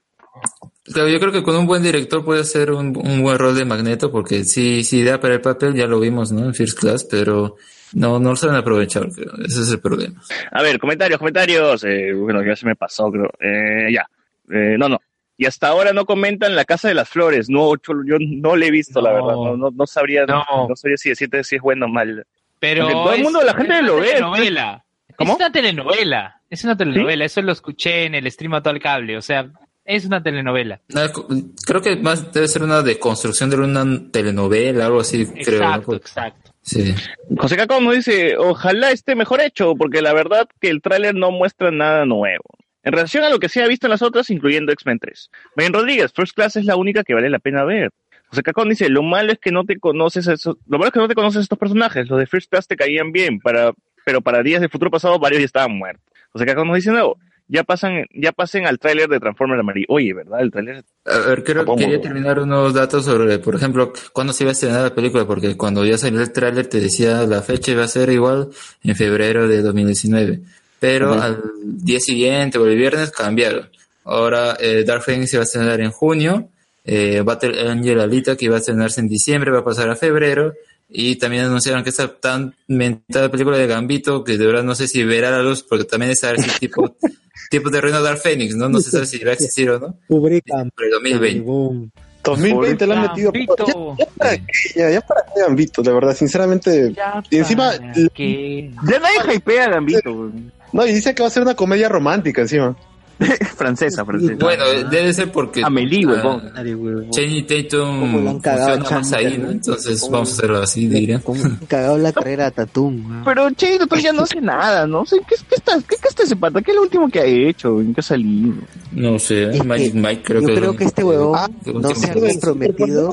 [0.93, 3.65] Claro, yo creo que con un buen director puede hacer un, un buen rol de
[3.65, 6.45] Magneto, porque sí, sí da para el papel, ya lo vimos, ¿no?
[6.45, 7.55] En First Class, pero
[7.93, 9.33] no, no lo saben aprovechar, creo.
[9.45, 10.21] Ese es el problema.
[10.51, 11.83] A ver, comentarios, comentarios.
[11.83, 13.29] Eh, bueno, ya se me pasó, creo.
[13.39, 14.07] Eh, ya.
[14.51, 14.99] Eh, no, no.
[15.37, 17.49] Y hasta ahora no comentan La Casa de las Flores.
[17.49, 19.33] No, Cholo, yo no le he visto, la verdad.
[19.35, 20.43] No, no, no sabría, no.
[20.67, 20.75] No.
[20.75, 22.25] sabría si decirte si es bueno o mal.
[22.59, 24.07] Pero Porque todo el mundo, la gente lo ve.
[24.07, 24.83] telenovela.
[25.15, 25.33] ¿Cómo?
[25.33, 26.41] Es una telenovela.
[26.49, 27.23] Es una telenovela.
[27.25, 29.15] Eso lo escuché en el stream a todo el cable.
[29.17, 29.49] O sea,
[29.89, 30.79] es una telenovela.
[30.89, 31.27] No, co-
[31.65, 35.59] Creo que más debe ser una deconstrucción de una telenovela, algo así, creo.
[35.61, 35.65] ¿no?
[35.67, 36.51] Exacto, exacto.
[36.61, 36.93] Sí.
[37.37, 41.31] José Cacón nos dice, ojalá esté mejor hecho, porque la verdad que el tráiler no
[41.31, 42.43] muestra nada nuevo.
[42.83, 45.31] En relación a lo que se ha visto en las otras, incluyendo X-Men 3.
[45.55, 47.89] Ben Rodríguez, First Class es la única que vale la pena ver.
[48.27, 50.93] José Cacón dice, lo malo es que no te conoces a esos, lo malo es
[50.93, 52.07] que no te conoces a estos personajes.
[52.09, 53.73] Los de First Class te caían bien, para,
[54.05, 56.03] pero para días del futuro pasado varios ya estaban muertos.
[56.31, 57.15] José Cacón nos dice, no,
[57.49, 59.88] ya pasan, ya pasen al tráiler de Transformers Amarillo.
[59.89, 60.39] Oye, ¿verdad?
[60.39, 64.51] El tráiler A ver, creo, quería terminar unos datos sobre, por ejemplo, cuándo se iba
[64.51, 67.84] a estrenar la película, porque cuando ya salió el tráiler te decía la fecha iba
[67.84, 68.49] a ser igual
[68.84, 70.41] en febrero de 2019,
[70.80, 71.21] pero Ujú.
[71.21, 73.67] al día siguiente o el viernes cambiaron.
[74.05, 76.49] Ahora eh, Dark Phoenix se va a estrenar en junio,
[76.85, 80.53] eh, Battle Angel Alita que iba a estrenarse en diciembre va a pasar a febrero,
[80.89, 84.87] y también anunciaron que esta tan mentada película de Gambito, que de verdad no sé
[84.87, 86.95] si verá la luz, porque también es si tipo,
[87.51, 88.69] tipo de reino Dark Phoenix, ¿no?
[88.69, 89.95] No sabe si va a existir o no.
[90.07, 91.91] Por el 2020.
[92.23, 93.31] 2020 lo han metido.
[93.33, 94.43] Ya, ya para qué,
[94.75, 96.93] ya, ya para qué Gambito, la verdad, sinceramente.
[97.29, 100.31] y encima, ya nadie hypea a Gambito.
[100.73, 102.75] No, y dice que va a ser una comedia romántica encima.
[103.55, 104.37] francesa, francesa.
[104.39, 107.09] Bueno, debe ser porque Amelie, ah, huevón.
[107.11, 109.31] Channing Como lo han Tatum funciona más ahí, ¿no?
[109.31, 109.51] Tatum.
[109.51, 111.21] Entonces vamos a hacerlo así, diría.
[111.67, 113.23] Cagado la carrera a Tatum.
[113.25, 115.05] Pero Che, tú ya no hace nada, ¿no?
[115.05, 116.61] Sea, ¿qué, qué, está, ¿Qué está ese pata?
[116.61, 117.81] ¿Qué es lo último que ha hecho?
[117.81, 118.53] ¿En qué ha salido?
[118.91, 120.55] No sé, Es Mike, que Mike creo yo que...
[120.55, 123.09] creo que este huevón Ah, no se ha comprometido.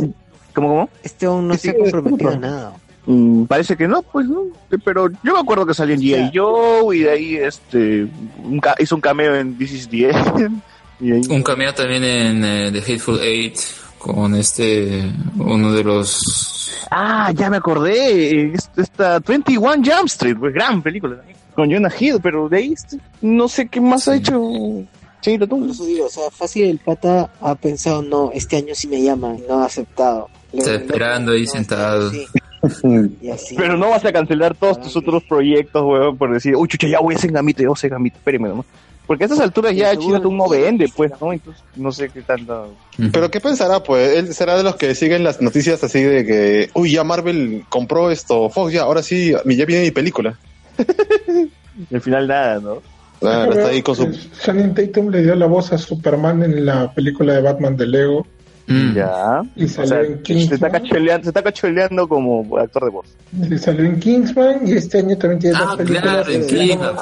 [0.54, 0.90] ¿Cómo, cómo?
[1.02, 2.72] Este huevón no se ha comprometido a nada.
[3.06, 4.42] Mm, parece que no, pues no.
[4.84, 6.30] Pero yo me acuerdo que salió en G.I.
[6.36, 8.06] Joe y de ahí este,
[8.42, 10.62] un ca- hizo un cameo en This is the End.
[10.98, 13.58] Y ahí- Un cameo también en eh, The Hateful Eight
[13.98, 15.02] con este,
[15.38, 16.70] uno de los...
[16.90, 18.52] Ah, ya me acordé.
[18.54, 21.16] es- Esta 21 Jump Street, pues gran película.
[21.54, 24.40] Con Jonah Hill, pero de ahí este, no sé qué más ha hecho.
[24.40, 29.02] Por eso digo, o sea, fácil el pata ha pensado, no, este año sí me
[29.02, 30.28] llaman, y no ha aceptado.
[30.52, 32.10] Está esperando ahí sentado.
[33.22, 33.55] Y así.
[33.56, 37.01] Pero no vas a cancelar todos tus otros proyectos, weón, por decir, uy, chucha, ya
[37.01, 38.66] voy a hacer Gambito, ya voy a hacer Gambito, espéreme nomás.
[39.06, 41.32] Porque a estas alturas ya seguro China no vende, pues, ¿no?
[41.32, 42.74] Entonces, no sé qué tanto...
[43.12, 43.80] Pero ¿qué pensará?
[43.80, 47.62] Pues él será de los que siguen las noticias así de que, uy, ya Marvel
[47.68, 50.36] compró esto, Fox, ya, ahora sí, mi- ya viene mi película.
[51.90, 52.82] Y al final nada, ¿no?
[53.20, 54.10] Claro, está ahí con su...
[54.43, 58.26] Channing Tatum le dio la voz a Superman en la película de Batman de Lego.
[58.68, 58.94] Mm.
[58.97, 59.43] Ya.
[59.55, 60.48] Y O salió sea, en Kingsman.
[60.48, 63.06] se está, cacholeando, se está cacholeando como actor de voz.
[63.51, 66.02] Y salió en Kingsman y este año también tiene Ah, dos películas.
[66.02, 66.97] claro, en de- Kingsman.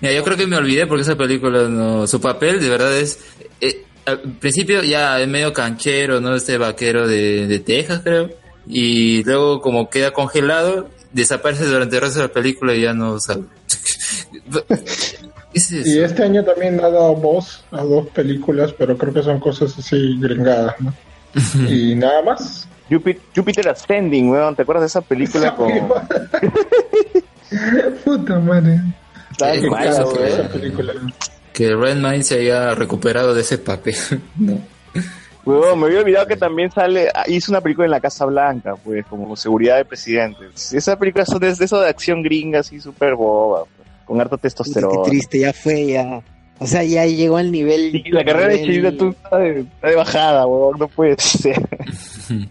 [0.00, 3.18] Mira, yo creo que me olvidé porque esa película, no, su papel de verdad es,
[3.60, 6.34] eh, al principio ya es medio canchero, ¿no?
[6.34, 8.30] Este vaquero de, de Texas, creo.
[8.66, 13.18] Y luego como queda congelado, desaparece durante el resto de la película y ya no
[13.18, 13.42] sabe.
[15.52, 15.88] ¿Qué es eso?
[15.88, 19.78] Y este año también ha dado voz a dos películas, pero creo que son cosas
[19.78, 20.92] así gringadas, ¿no?
[21.68, 22.68] y nada más.
[22.90, 25.70] Jupiter, Ascending, weón, ¿te acuerdas de esa película con...
[28.04, 28.80] Puta madre.
[29.40, 29.88] Eh, que-.
[29.88, 30.94] Esa película.
[31.52, 33.94] Que se haya recuperado de ese papel.
[34.38, 34.58] no.
[35.44, 38.74] Weón, me había olvidado que también sale, ah, hizo una película en la Casa Blanca,
[38.76, 40.74] pues, como seguridad de presidentes.
[40.74, 43.64] Esa película es de, de eso de acción gringa, así súper boba,
[44.08, 45.02] con harto Puta, testosterona.
[45.04, 46.20] qué triste, ya fue, ya.
[46.58, 47.94] O sea, ya llegó al nivel.
[47.94, 51.14] Y la carrera de nivel- Chilina tú está de, está de bajada, weón, no puede
[51.18, 51.62] ser.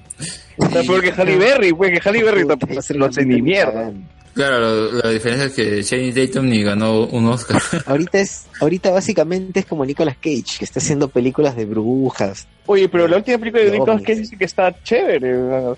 [0.57, 3.91] Está peor que Halle Berry, pues, que Halle Berry tampoco no hace ni mierda.
[4.34, 7.61] Claro, lo- la diferencia es que Channing Tatum ni ganó un Oscar.
[7.85, 12.47] Ahorita es, ahorita básicamente es como Nicolas Cage, que está haciendo películas de brujas.
[12.67, 14.01] Oye, pero la última película de De Nicolas.
[14.01, 15.77] Cage dice que está chévere, weón,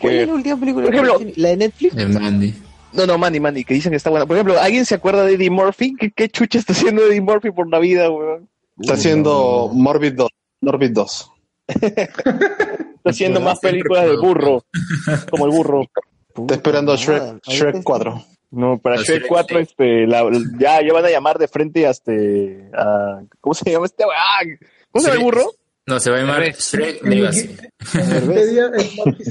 [0.00, 0.86] ¿Cuál es la última película?
[0.86, 1.96] Por ejemplo- la de Netflix.
[1.96, 2.54] El Mandy.
[2.96, 4.26] No, no, Mandy, Mandy, que dicen que está buena.
[4.26, 5.94] Por ejemplo, ¿alguien se acuerda de Eddie Murphy?
[5.98, 8.48] ¿Qué, qué chucha está haciendo Eddie Murphy por la vida, weón?
[8.80, 10.28] Está haciendo Morbid 2.
[10.62, 11.32] Morbid 2.
[11.66, 14.64] Está haciendo más películas de burro,
[15.30, 15.82] como el burro.
[16.36, 18.24] Está esperando a Shrek, Shrek está- 4.
[18.50, 19.68] No, para La Shrek Shrek 4, seis.
[19.70, 22.12] este, la- ya, ya van a llamar de frente hasta,
[22.74, 24.04] a, ¿cómo se llama este?
[24.04, 24.40] Ah,
[24.90, 25.50] ¿Cómo se llama el burro?
[25.86, 26.56] No, se va a llamar Shrek.
[26.58, 27.56] Shrek En Legacy.
[27.94, 28.70] Wikipedia,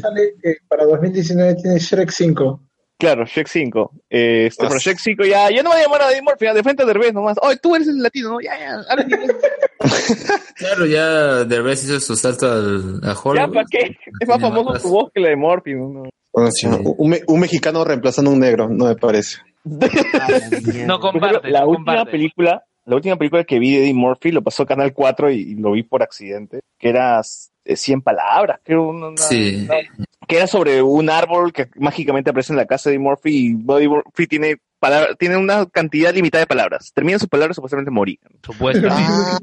[0.02, 2.62] sale que para 2019 tiene Shrek 5.
[2.98, 3.92] Claro, Shrek 5.
[4.10, 4.70] Eh, este, Ah.
[4.70, 6.84] pero Shrek 5 ya, ya no van a llamar a Eddie Murphy, ya, de frente
[6.84, 7.38] a Derbez nomás.
[7.42, 8.40] Ay, tú eres el latino, ¿no?
[8.42, 9.36] Ya, ya, inglés.
[10.56, 13.54] Claro, ya Derbez hizo su salto al, a ya, Hollywood.
[13.54, 13.98] ¿para qué?
[14.20, 15.90] Es más famoso tu voz que la de Murphy, ¿no?
[15.90, 16.04] no.
[16.32, 19.38] Bueno, sí, un, me- un mexicano reemplazando a un negro, no me parece.
[20.86, 22.12] No comparte, la no última comparte.
[22.12, 25.36] película, la última película que vi de Eddie Murphy lo pasó a Canal 4 y,
[25.52, 27.20] y lo vi por accidente, que era
[27.66, 29.66] 100 palabras, creo, una- una- Sí.
[29.66, 33.72] una- que era sobre un árbol que mágicamente aparece en la casa de Murphy y
[33.74, 36.92] Eddie Murphy tiene, palabra- tiene una cantidad limitada de palabras.
[36.94, 38.20] Termina sus palabras supuestamente morir.
[38.44, 38.88] Supuesto.
[38.92, 39.40] Ah,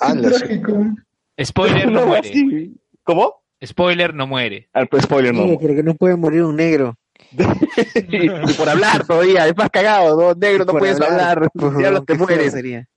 [0.00, 1.44] ah, sí.
[1.44, 2.28] Spoiler no No, muere.
[2.28, 2.74] así.
[3.02, 3.42] ¿Cómo?
[3.64, 4.68] Spoiler no muere.
[4.72, 5.46] Ah, pues spoiler no.
[5.46, 6.96] No, porque no puede morir un negro.
[8.10, 10.34] y por hablar todavía, es más cagado, ¿no?
[10.34, 12.52] Negro, no Por puedes hablar, por si hablas favor, te mueres.
[12.52, 12.88] sería.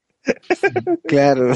[1.06, 1.54] Claro.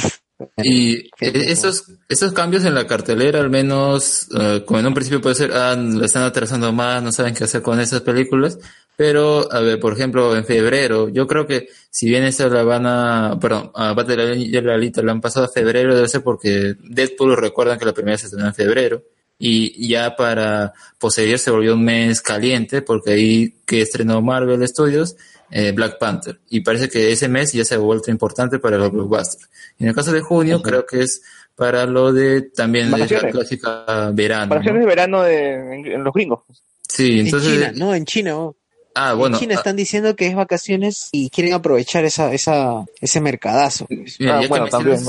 [0.57, 5.21] Y eh, esos, esos cambios en la cartelera, al menos, eh, como en un principio
[5.21, 8.59] puede ser, ah, lo están atrasando más, no saben qué hacer con esas películas.
[8.95, 12.85] Pero, a ver, por ejemplo, en febrero, yo creo que si bien esa la van
[12.85, 16.23] a, perdón, aparte de la, de la lista la han pasado a febrero, debe ser
[16.23, 19.03] porque Deadpool recuerdan que la primera se estrenó en febrero.
[19.39, 25.15] Y ya para posterior se volvió un mes caliente, porque ahí que estrenó Marvel Studios,
[25.51, 26.39] eh, Black Panther.
[26.49, 29.49] Y parece que ese mes ya se ha vuelto importante para los blockbusters.
[29.79, 31.21] En el caso de junio, creo que es
[31.55, 33.33] para lo de también de la Vacaciones.
[33.33, 34.49] clásica verano.
[34.49, 34.79] Vacaciones ¿no?
[34.81, 36.39] de verano de, en, en los gringos.
[36.87, 37.51] Sí, entonces.
[37.53, 38.37] en China, no, en China.
[38.37, 38.55] oh.
[38.95, 39.35] Ah, bueno.
[39.35, 43.85] en China ah, están diciendo que es vacaciones y quieren aprovechar esa, esa, ese mercadazo.
[43.89, 44.99] Mira, Ah, ya que bueno, también,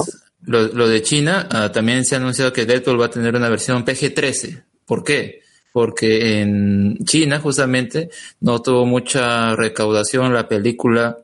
[0.44, 3.84] lo de China, ah, también se ha anunciado que Deadpool va a tener una versión
[3.84, 4.62] PG-13.
[4.84, 5.40] ¿Por qué?
[5.72, 11.18] Porque en China justamente no tuvo mucha recaudación la película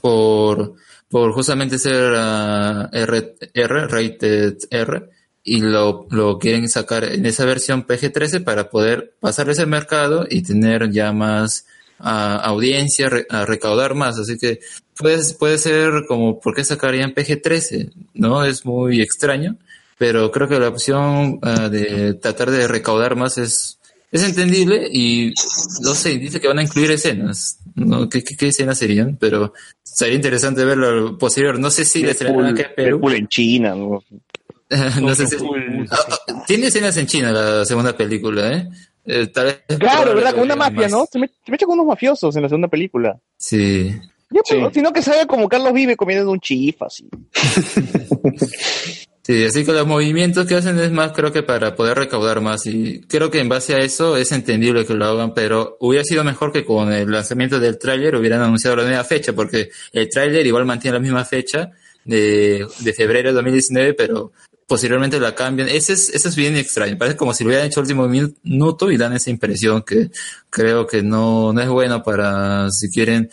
[0.00, 0.74] por,
[1.08, 5.10] por justamente ser ah, R, R, rated R,
[5.42, 10.42] y lo, lo quieren sacar en esa versión PG-13 para poder pasar ese mercado y
[10.42, 11.66] tener ya más
[12.00, 14.18] ah, audiencia, a recaudar más.
[14.18, 14.58] Así que
[14.96, 17.92] puede, puede ser como, ¿por qué sacarían PG-13?
[18.14, 18.44] ¿No?
[18.44, 19.56] Es muy extraño,
[19.98, 23.78] pero creo que la opción ah, de tratar de recaudar más es,
[24.12, 25.32] es entendible y
[25.80, 27.58] no sé, dice que van a incluir escenas.
[27.74, 28.08] ¿no?
[28.08, 29.16] ¿Qué, qué, qué escenas serían?
[29.18, 29.52] Pero
[29.82, 31.58] sería interesante verlo posterior.
[31.58, 32.96] No sé si le estrenarán acá en Perú.
[32.96, 34.02] Deadpool en China, ¿no?
[35.00, 35.36] no sé si...
[35.90, 35.96] Ah,
[36.28, 38.68] ah, Tiene escenas en China la segunda película, ¿eh?
[39.06, 40.34] Eh, tal vez Claro, ¿verdad?
[40.34, 40.90] Con una mafia, más.
[40.90, 41.06] ¿no?
[41.10, 43.18] Se me, se me echa con unos mafiosos en la segunda película.
[43.38, 43.94] Sí.
[44.30, 47.08] Ya, pero, Sino que salga como Carlos Vive comiendo en un chif, así.
[49.26, 52.64] Sí, así que los movimientos que hacen es más, creo que para poder recaudar más.
[52.66, 56.22] Y creo que en base a eso es entendible que lo hagan, pero hubiera sido
[56.22, 60.46] mejor que con el lanzamiento del tráiler hubieran anunciado la nueva fecha, porque el tráiler
[60.46, 61.72] igual mantiene la misma fecha
[62.04, 64.30] de, de febrero de 2019, pero
[64.68, 65.68] posteriormente la cambian.
[65.70, 66.96] Ese es, eso es bien extraño.
[66.96, 70.08] Parece como si lo hubieran hecho el último minuto y dan esa impresión que
[70.50, 73.28] creo que no, no es bueno para si quieren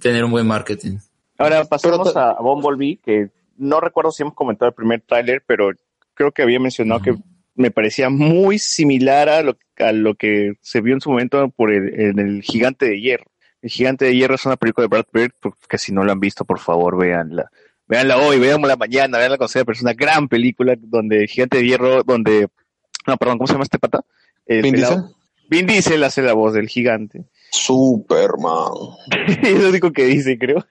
[0.00, 0.96] tener un buen marketing.
[1.36, 3.28] Ahora pasamos a, a Bumblebee, que
[3.58, 5.70] no recuerdo si hemos comentado el primer tráiler, pero
[6.14, 7.16] creo que había mencionado que
[7.54, 11.72] me parecía muy similar a lo, a lo que se vio en su momento por
[11.72, 13.26] el, en el Gigante de Hierro.
[13.60, 16.20] El Gigante de Hierro es una película de Brad pues, que si no la han
[16.20, 17.50] visto, por favor, véanla.
[17.88, 21.58] Véanla hoy, véanla mañana, véanla con sea, pero es una gran película donde el Gigante
[21.58, 22.48] de Hierro, donde...
[23.06, 24.04] No, perdón, ¿cómo se llama este pata?
[24.46, 25.04] El ¿Vin Diesel?
[25.50, 27.24] Vin Diesel hace la voz del gigante.
[27.50, 28.72] Superman.
[29.42, 30.64] es lo único que dice, creo.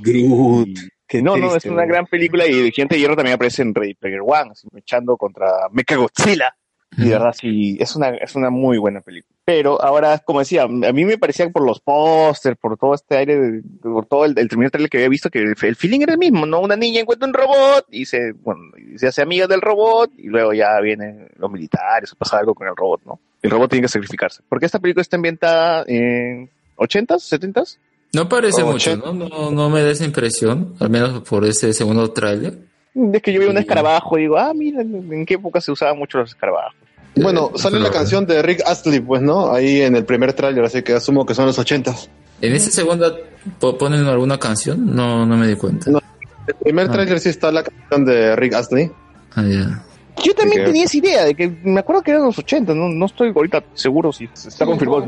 [0.00, 0.78] Groot.
[1.06, 3.74] Que no, no, es una gran película y el Gigante de Hierro también aparece en
[3.74, 6.54] Ready Player One, así, echando contra Mechagodzilla.
[6.98, 9.36] Y de verdad, sí, es una, es una muy buena película.
[9.44, 13.36] Pero ahora, como decía, a mí me parecía por los pósters, por todo este aire,
[13.38, 16.12] de- por todo el, el primer trailer que había visto, que el, el feeling era
[16.12, 16.60] el mismo, ¿no?
[16.60, 20.28] Una niña encuentra un robot y se, bueno, y se hace amiga del robot y
[20.28, 23.20] luego ya vienen los militares o pasa algo con el robot, ¿no?
[23.42, 24.42] El robot tiene que sacrificarse.
[24.48, 27.78] Porque esta película está ambientada en 80s, 70s.
[28.12, 28.96] No parece Oh, mucho.
[28.96, 29.12] ¿no?
[29.12, 29.50] ¿no?
[29.50, 32.58] No me da esa impresión, al menos por ese segundo tráiler.
[33.12, 35.98] Es que yo veo un escarabajo y digo, ah, mira, en qué época se usaban
[35.98, 36.74] mucho los escarabajos.
[37.16, 39.50] Bueno, sale la canción de Rick Astley, pues, ¿no?
[39.52, 42.08] Ahí en el primer tráiler, así que asumo que son los ochentas.
[42.42, 43.18] ¿En ese segundo
[43.58, 44.94] po- ponen alguna canción?
[44.94, 45.90] No, no me di cuenta.
[45.90, 46.00] No,
[46.46, 48.90] el primer tráiler sí está la canción de Rick Astley.
[49.34, 49.82] Ah, ya.
[50.22, 53.06] Yo también tenía esa idea de que me acuerdo que eran los 80, no, no
[53.06, 55.06] estoy ahorita seguro si está Sí, confirmado.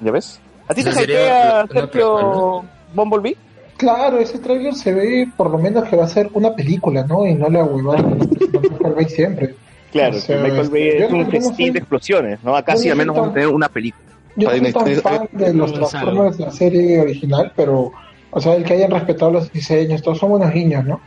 [0.00, 0.40] ¿Ya ves?
[0.72, 3.36] ¿A ti te hypea, Sergio Bumblebee?
[3.76, 7.26] Claro, ese trailer se ve por lo menos que va a ser una película, ¿no?
[7.26, 9.54] Y no la huevada que Michael Bay siempre.
[9.90, 12.38] Claro, O sea, Michael Bay este, es yo un no- yo no festín de explosiones,
[12.44, 12.56] ¿no?
[12.56, 14.02] Acá sí al menos vamos a tener una película.
[14.36, 15.72] Yo no soy tan fan de los.
[15.74, 17.92] Transformers de la serie original, pero,
[18.30, 21.00] o sea, el que hayan respetado los diseños, todos son buenos niños, ¿no?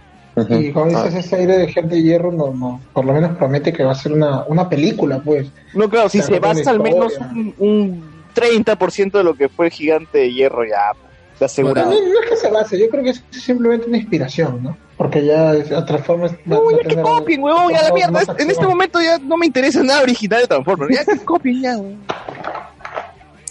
[0.49, 1.19] Y como dices, Ah.
[1.19, 3.95] ese aire de gente de hierro, no, no, por lo menos promete que va a
[3.95, 5.47] ser una, una película, pues.
[5.73, 9.71] No, claro, si se basa al menos un, un 30% de lo que fue el
[9.71, 11.05] Gigante de Hierro, ya, pues,
[11.39, 11.91] te No, asegurado.
[11.91, 14.77] no, no es que se base, yo creo que es simplemente una inspiración, ¿no?
[14.97, 18.21] Porque ya es- Transformers No, va ya que copien, huevón, ya la mierda.
[18.21, 20.95] Es- En este momento ya no me interesa nada original de Transformers.
[20.95, 21.77] Ya que copien, ya.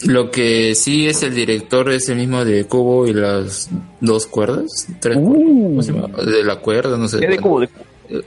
[0.06, 3.70] Lo que sí es el director es el mismo de Cubo y las
[4.01, 6.09] dos cuerdas, tres cuerdas, ¿cómo se llama?
[6.23, 7.20] de la cuerda, no sé.
[7.20, 7.69] Ya de Cubo, de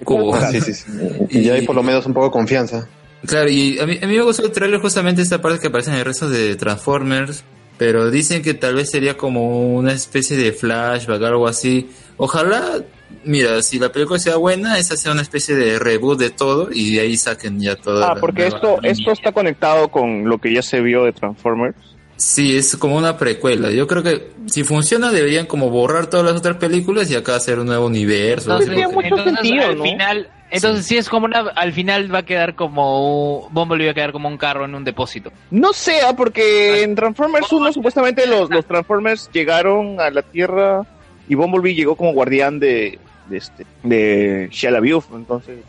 [0.04, 0.34] Cubo.
[0.36, 0.86] Ah, sí, sí, sí.
[1.30, 2.88] Y ya hay por lo menos un poco de confianza.
[3.28, 5.92] Claro, y a mí, a mí me gustó el trailer justamente esta parte que aparece
[5.92, 7.44] en el resto de Transformers,
[7.78, 11.90] pero dicen que tal vez sería como una especie de flashback, algo así.
[12.18, 12.82] Ojalá,
[13.26, 16.96] mira, si la película sea buena, esa sea una especie de reboot de todo y
[16.96, 18.92] de ahí saquen ya toda Ah, porque esto, línea.
[18.92, 21.76] esto está conectado con lo que ya se vio de Transformers.
[22.16, 23.70] Sí, es como una precuela.
[23.70, 27.60] Yo creo que si funciona deberían como borrar todas las otras películas y acá hacer
[27.60, 28.50] un nuevo universo.
[28.54, 30.98] Entonces, hacer lo que- entonces, al final, entonces sí.
[30.98, 34.28] es como una, al final va a quedar como un, Bumblebee va a quedar como
[34.28, 35.32] un carro en un depósito.
[35.52, 40.82] No sea, porque en Transformers 1 supuestamente los, los Transformers llegaron a la Tierra
[41.28, 45.60] y Bumblebee llegó como guardián de, de este de Shia LaBeouf, entonces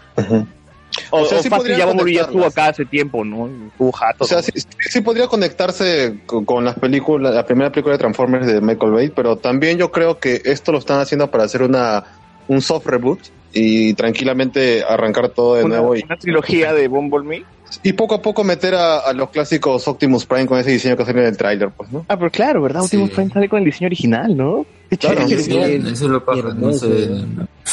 [1.11, 3.47] o, O sea, o sí fácil, ya Bumblebee ya estuvo acá hace tiempo, ¿no?
[3.69, 4.25] Estuvo jato.
[4.25, 4.53] O sea, sí-
[4.91, 9.09] sí podría conectarse con, con las películas, la primera película de Transformers de Michael Bay,
[9.15, 12.05] pero también yo creo que esto lo están haciendo para hacer una
[12.49, 13.21] un soft reboot
[13.59, 17.45] y tranquilamente arrancar todo de una, nuevo y, una trilogía de Bumblebee.
[17.83, 21.05] y poco a poco meter a, a los clásicos Optimus Prime con ese diseño que
[21.05, 22.05] salió en el tráiler, pues, ¿no?
[22.09, 22.83] Ah, pero claro, ¿verdad?
[22.83, 24.67] Optimus Prime sale con el diseño original, ¿no?
[24.99, 25.59] Claro, sí, sí.
[25.59, 27.11] Eso lo paja, no sé.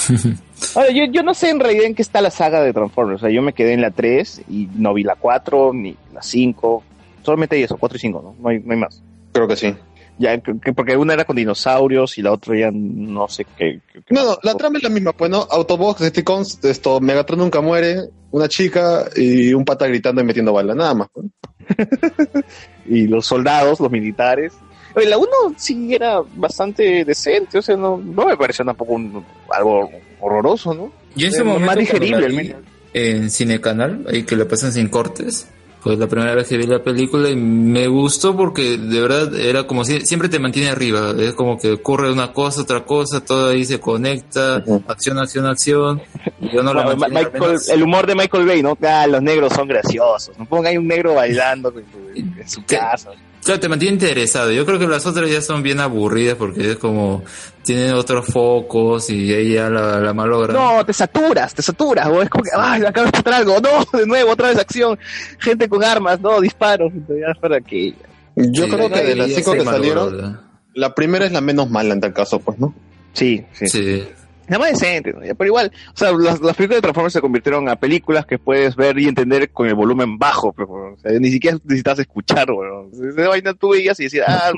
[0.76, 3.22] Ahora, yo, yo no sé en realidad en qué está la saga de Transformers.
[3.22, 6.22] O sea, yo me quedé en la 3 y no vi la 4 ni la
[6.22, 6.84] 5.
[7.24, 8.36] Solamente hay eso, 4 y 5, ¿no?
[8.42, 9.02] No hay, no hay más.
[9.32, 9.74] Creo que sí.
[10.18, 13.82] Ya, que- que- porque una era con dinosaurios y la otra ya no sé qué.
[13.92, 15.46] qué- qué No, no, la trama es la misma, pues, ¿no?
[15.52, 17.98] Autobots, Decepticons, esto, Megatron nunca muere,
[18.32, 21.08] una chica y un pata gritando y metiendo bala, nada más.
[21.12, 21.26] pues.
[22.88, 24.54] Y los soldados, los militares.
[24.96, 25.28] Oye, la 1
[25.58, 29.90] sí era bastante decente, o sea, no, no me pareció tampoco un- algo
[30.22, 30.92] horroroso, ¿no?
[31.16, 32.62] Yo en ese momento Más digerible, la al menos.
[32.94, 35.48] en Cinecanal, ahí que le pasan sin cortes,
[35.86, 39.68] pues la primera vez que vi la película y me gustó porque de verdad era
[39.68, 43.50] como si siempre te mantiene arriba, es como que ocurre una cosa, otra cosa, todo
[43.52, 46.02] ahí se conecta, acción, acción, acción,
[46.42, 48.76] y yo no la Bueno, Ma- mantenía Michael- el humor de Michael Bay, ¿no?
[48.82, 50.36] Ah, los negros son graciosos.
[50.40, 51.72] No pongan ahí un negro bailando
[52.16, 53.12] en, en su casa.
[53.46, 54.52] Claro, te mantiene interesado.
[54.52, 57.24] Yo creo que las otras ya son bien aburridas porque es como
[57.62, 60.58] tienen otros focos y ya la, la malogran.
[60.58, 64.00] No, te saturas, te saturas, o es como que, ay, acabo de explotar algo, no,
[64.00, 64.98] de nuevo, otra vez acción,
[65.38, 67.94] gente con armas, no, disparos, ya para que...
[68.36, 70.40] Yo Sí, creo que de las cinco que salieron, ¿verdad?
[70.74, 72.74] la primera es la menos mala en tal caso, pues, ¿no?
[73.14, 73.68] Sí, sí.
[73.68, 74.04] Sí.
[74.48, 77.76] Nada más decente, pero igual, o sea, las, las películas de Transformers se convirtieron a
[77.76, 82.52] películas que puedes ver y entender con el volumen bajo, pero, ni siquiera necesitas escuchar,
[82.52, 82.92] weón.
[82.94, 84.52] Esa vaina tú veías y decías, ah,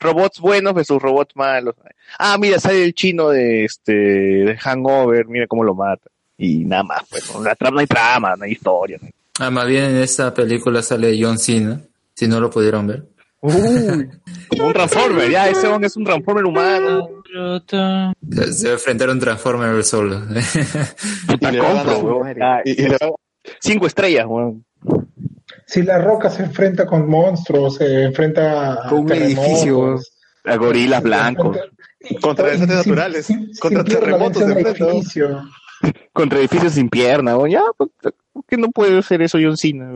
[0.00, 1.74] robots buenos versus robots malos.
[2.18, 6.08] Ah, mira, sale el chino de este, de Hangover, mira cómo lo mata.
[6.36, 7.42] Y nada más, pues, ¿no?
[7.42, 8.98] No hay trama, no hay historia.
[9.00, 9.08] ¿no?
[9.38, 11.80] Ah, más bien en esta película sale John Cena,
[12.14, 13.04] si no lo pudieron ver.
[13.46, 14.08] Uy,
[14.48, 17.08] como un Transformer, ya, ese hombre es un Transformer humano.
[17.70, 20.20] Se va a enfrentar a un Transformer solo.
[21.26, 22.22] Puta, compro.
[22.40, 22.96] Ah, Y- y le
[23.60, 24.64] Cinco estrellas, weón.
[25.66, 29.98] Si la roca se enfrenta con monstruos, se enfrenta a Con un edificio,
[30.44, 31.58] A gorilas blancos.
[32.22, 35.42] Contra desastres naturales, sin- contra sin terremotos de edificio.
[36.14, 37.50] Contra edificios sin pierna, weón.
[37.50, 37.62] Ya,
[38.44, 39.90] ¿por por qué no puede ser eso John Cena?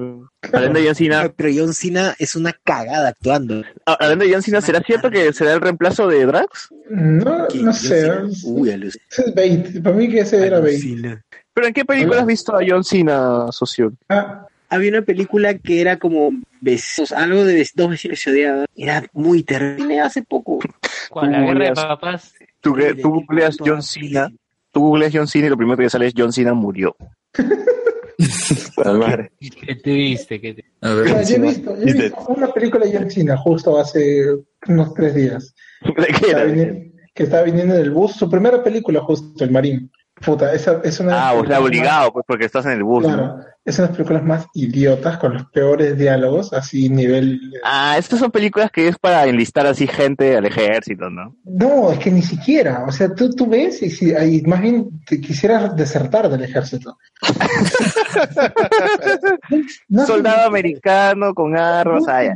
[0.52, 3.62] Hablando de John Cena, Pero John Cena es una cagada actuando.
[3.86, 6.68] ah, hablando de John Cena, ¿será cierto que será el reemplazo de Drax?
[6.90, 8.10] No, Que no sé.
[8.44, 8.70] Uy.
[8.70, 9.82] Ese es bait.
[9.82, 10.82] Para mí que ese era bait.
[11.54, 13.92] ¿Pero en qué película has visto a John Cena, socio?
[14.08, 16.30] Ah, Había una película que era como
[16.60, 18.66] vecinos, algo de dos vecinos se odiaban.
[18.76, 20.58] Era muy terrible hace poco.
[21.10, 21.32] ¿Cuál?
[21.32, 22.34] La guerra de papás.
[22.60, 24.30] Tú, tú googleas John Cena,
[24.72, 26.96] tú googleas John Cena y lo primero que sale es John Cena murió.
[28.84, 29.30] Madre.
[29.40, 30.40] ¿Qué te viste?
[30.40, 32.96] ¿Qué te- A o ver, sea, yo he visto, yo he visto una película de
[32.98, 34.24] John Cena justo hace
[34.66, 35.54] unos tres días.
[35.84, 36.44] ¿De qué Estaba era?
[36.52, 38.12] viniendo- que estaba viniendo en el bus.
[38.12, 39.90] Su primera película, justo, El Marín.
[40.24, 41.28] Puta, esa es una.
[41.28, 43.04] Ah, o sea, películas obligado, pues porque estás en el bus.
[43.04, 47.40] Claro, es una de las películas más idiotas, con los peores diálogos, así nivel.
[47.62, 51.36] Ah, estas son películas que es para enlistar así gente al ejército, ¿no?
[51.44, 52.84] No, es que ni siquiera.
[52.86, 56.98] O sea, tú, tú ves y, si, y más bien te quisieras desertar del ejército.
[59.88, 62.34] No Soldado americano con armas, nada.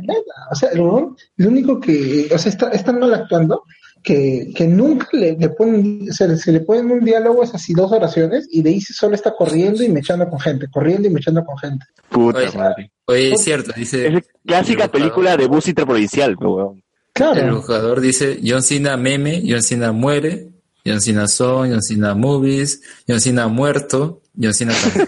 [0.51, 3.63] O sea, el lo único que, o sea, está, está mal actuando
[4.03, 7.73] que, que nunca le, le ponen, o sea, se le ponen un diálogo, es así
[7.73, 11.43] dos oraciones, y de ahí solo está corriendo y mechando con gente, corriendo y mechando
[11.45, 11.85] con gente.
[12.09, 12.91] Puta Oye, madre.
[13.05, 14.07] oye, es cierto, dice.
[14.07, 16.77] Es clásica el película de bus interprovincial, weón.
[16.77, 20.49] El Claro, jugador dice John Cena meme, John Cena muere,
[20.85, 25.07] John Cena son, John Cena movies, John Cena muerto, John Cena también.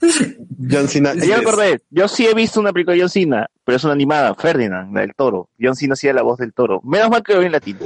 [0.70, 1.14] John Cena.
[1.14, 3.92] Ya me acordé, yo sí he visto una película de John Cena, pero es una
[3.92, 5.50] animada, Ferdinand, la del toro.
[5.60, 6.80] John Cena hacía la voz del toro.
[6.84, 7.80] Menos mal que lo vi en latino.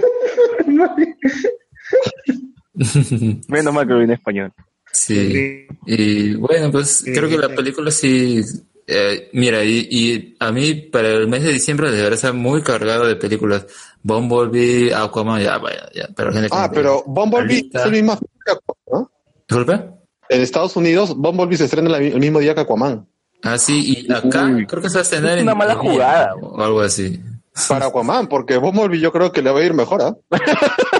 [3.48, 4.52] Menos mal que lo vi en español.
[4.92, 5.66] Sí.
[5.86, 8.40] Y bueno, pues creo que la película sí.
[8.86, 12.62] eh, mira, y, y a mí para el mes de diciembre de verdad está muy
[12.62, 13.66] cargado de películas.
[14.02, 16.08] Bumblebee, Aquaman, ya, vaya, ya.
[16.16, 19.10] Pero gente Ah, que- pero Bumblebee es el mismo que Aquaman, ¿no?
[19.48, 19.90] ¿Disculpe?
[20.28, 23.06] En Estados Unidos, Bumblebee se estrena el mismo día que Aquaman.
[23.42, 26.34] Ah, sí, y acá creo que se va a estrenar Es en una mala jugada.
[26.40, 27.20] O algo así.
[27.68, 30.16] Para Aquaman, porque Bumblebee yo creo que le va a ir mejor, ¿ah?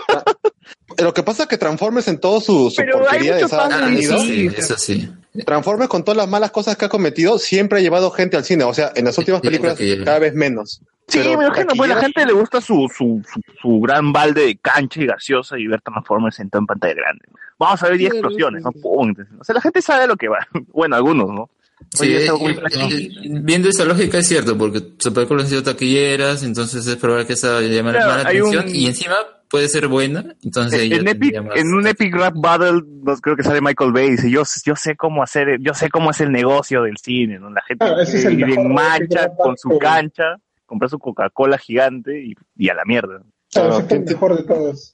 [1.03, 4.49] Lo que pasa es que Transformers en todo su, su Pero porquería de saga Sí,
[4.57, 5.09] eso sí.
[5.47, 8.65] Transformers con todas las malas cosas que ha cometido, siempre ha llevado gente al cine.
[8.65, 10.81] O sea, en las últimas películas cada vez menos.
[11.09, 14.47] Sí, Pero me imagino, pues la gente le gusta su, su, su, su gran balde
[14.47, 17.25] de cancha y gaseosa y ver Transformers sentado en pantalla grande.
[17.59, 18.73] Vamos a ver 10 Claro, explosiones, ¿no?
[18.73, 19.15] Pum.
[19.41, 20.39] O sea, la gente sabe a lo que va.
[20.73, 21.51] Bueno, algunos, ¿no?
[21.95, 22.31] Sí, Oye, eh,
[22.73, 23.09] eh,
[23.43, 27.33] viendo esa lógica es cierto, porque sus películas han sido taquilleras, entonces es probable que
[27.33, 29.17] esa llame Claro, la atención un- y encima
[29.51, 33.37] puede ser buena, entonces en, Epic, tendría más- en un Epic Rap Battle, no, creo
[33.37, 36.21] que sale Michael Bay y dice, yo, yo sé cómo hacer, yo sé cómo es
[36.21, 37.51] el negocio del cine, ¿no?
[37.51, 41.59] La gente Claro, ese es el vive en mancha con su cancha, comprar su Coca-Cola
[41.59, 43.23] gigante y, y a la mierda.
[43.53, 44.93] Claro, ese es el mejor de todos.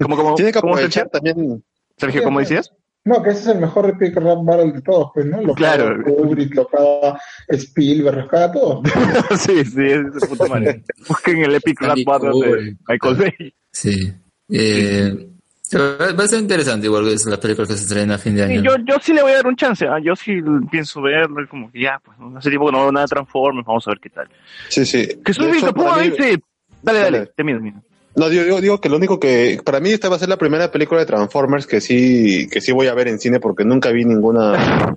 [0.00, 1.64] ¿Cómo, cómo, Tiene que aprovechar también.
[1.96, 2.72] Sergio, ¿cómo decías?
[3.04, 5.42] No, que ese es el mejor Epic Rap Battle de todos, pues, ¿no?
[5.42, 6.02] Lo Claro.
[6.04, 8.82] Kubrick, lo paga Spielberg, lo paga todo.
[9.38, 10.82] sí, sí, es de puta madre.
[11.08, 12.76] Busquen el Epic Rap Battle de.
[12.88, 13.54] Michael Bay.
[13.72, 14.12] Sí.
[14.48, 15.28] Eh,
[15.74, 18.46] va a ser interesante igual que es la película que se estrena a fin de
[18.46, 18.62] Sí, año.
[18.62, 19.98] yo, yo sí le voy a dar un chance, ¿ah?
[19.98, 20.34] yo sí
[20.70, 23.08] pienso verlo, y como que ya, pues, no hace tiempo que no veo nada de
[23.10, 24.28] Transformers, vamos a ver qué tal.
[24.68, 25.08] Sí, sí.
[25.24, 26.38] Jesús para mí- dice,
[26.82, 27.30] dale, dale, Dale.
[27.34, 27.82] termina, termina.
[28.14, 30.36] No, digo, digo, digo que lo único que para mí esta va a ser la
[30.36, 33.90] primera película de Transformers que sí que sí voy a ver en cine porque nunca
[33.90, 34.52] vi ninguna,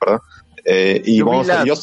[0.00, 0.20] ¿verdad?
[0.64, 1.74] Eh, y Yo vamos a yo,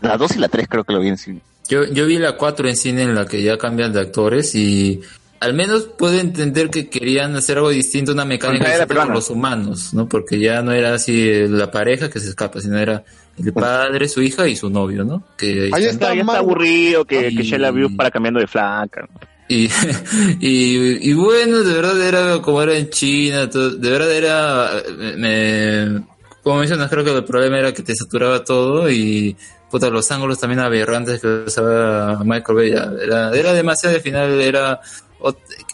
[0.00, 1.40] La 2 y la 3 creo que lo vi en cine.
[1.68, 5.00] Yo, yo vi la 4 en cine en la que ya cambian de actores y
[5.40, 10.08] al menos puedo entender que querían hacer algo distinto, una mecánica Con los humanos, ¿no?
[10.08, 13.02] Porque ya no era así la pareja que se escapa, sino era
[13.42, 15.24] el padre, su hija y su novio, ¿no?
[15.38, 18.46] Que Ahí Ya está está mal- aburrido que, que Y- Sheila View para cambiando de
[18.46, 19.08] flaca.
[20.40, 24.70] Y, y, bueno, de verdad era como era en China, todo- de verdad era,
[25.16, 26.02] me,
[26.42, 29.36] como mencionas, creo que el problema era que te saturaba todo y
[29.70, 32.70] puta, los ángulos también aberrantes que usaba Michael Bay,
[33.02, 34.80] era, era demasiado, al final era,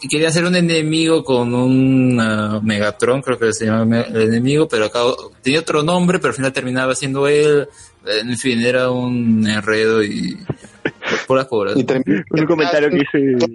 [0.09, 4.85] quería hacer un enemigo con un ah, Megatron, creo que se llamaba el enemigo, pero
[4.85, 4.99] acá
[5.41, 7.67] tenía otro nombre, pero al final terminaba siendo él,
[8.05, 10.37] en fin, era un enredo y
[11.47, 13.47] puras y termina- Un comentario que dice,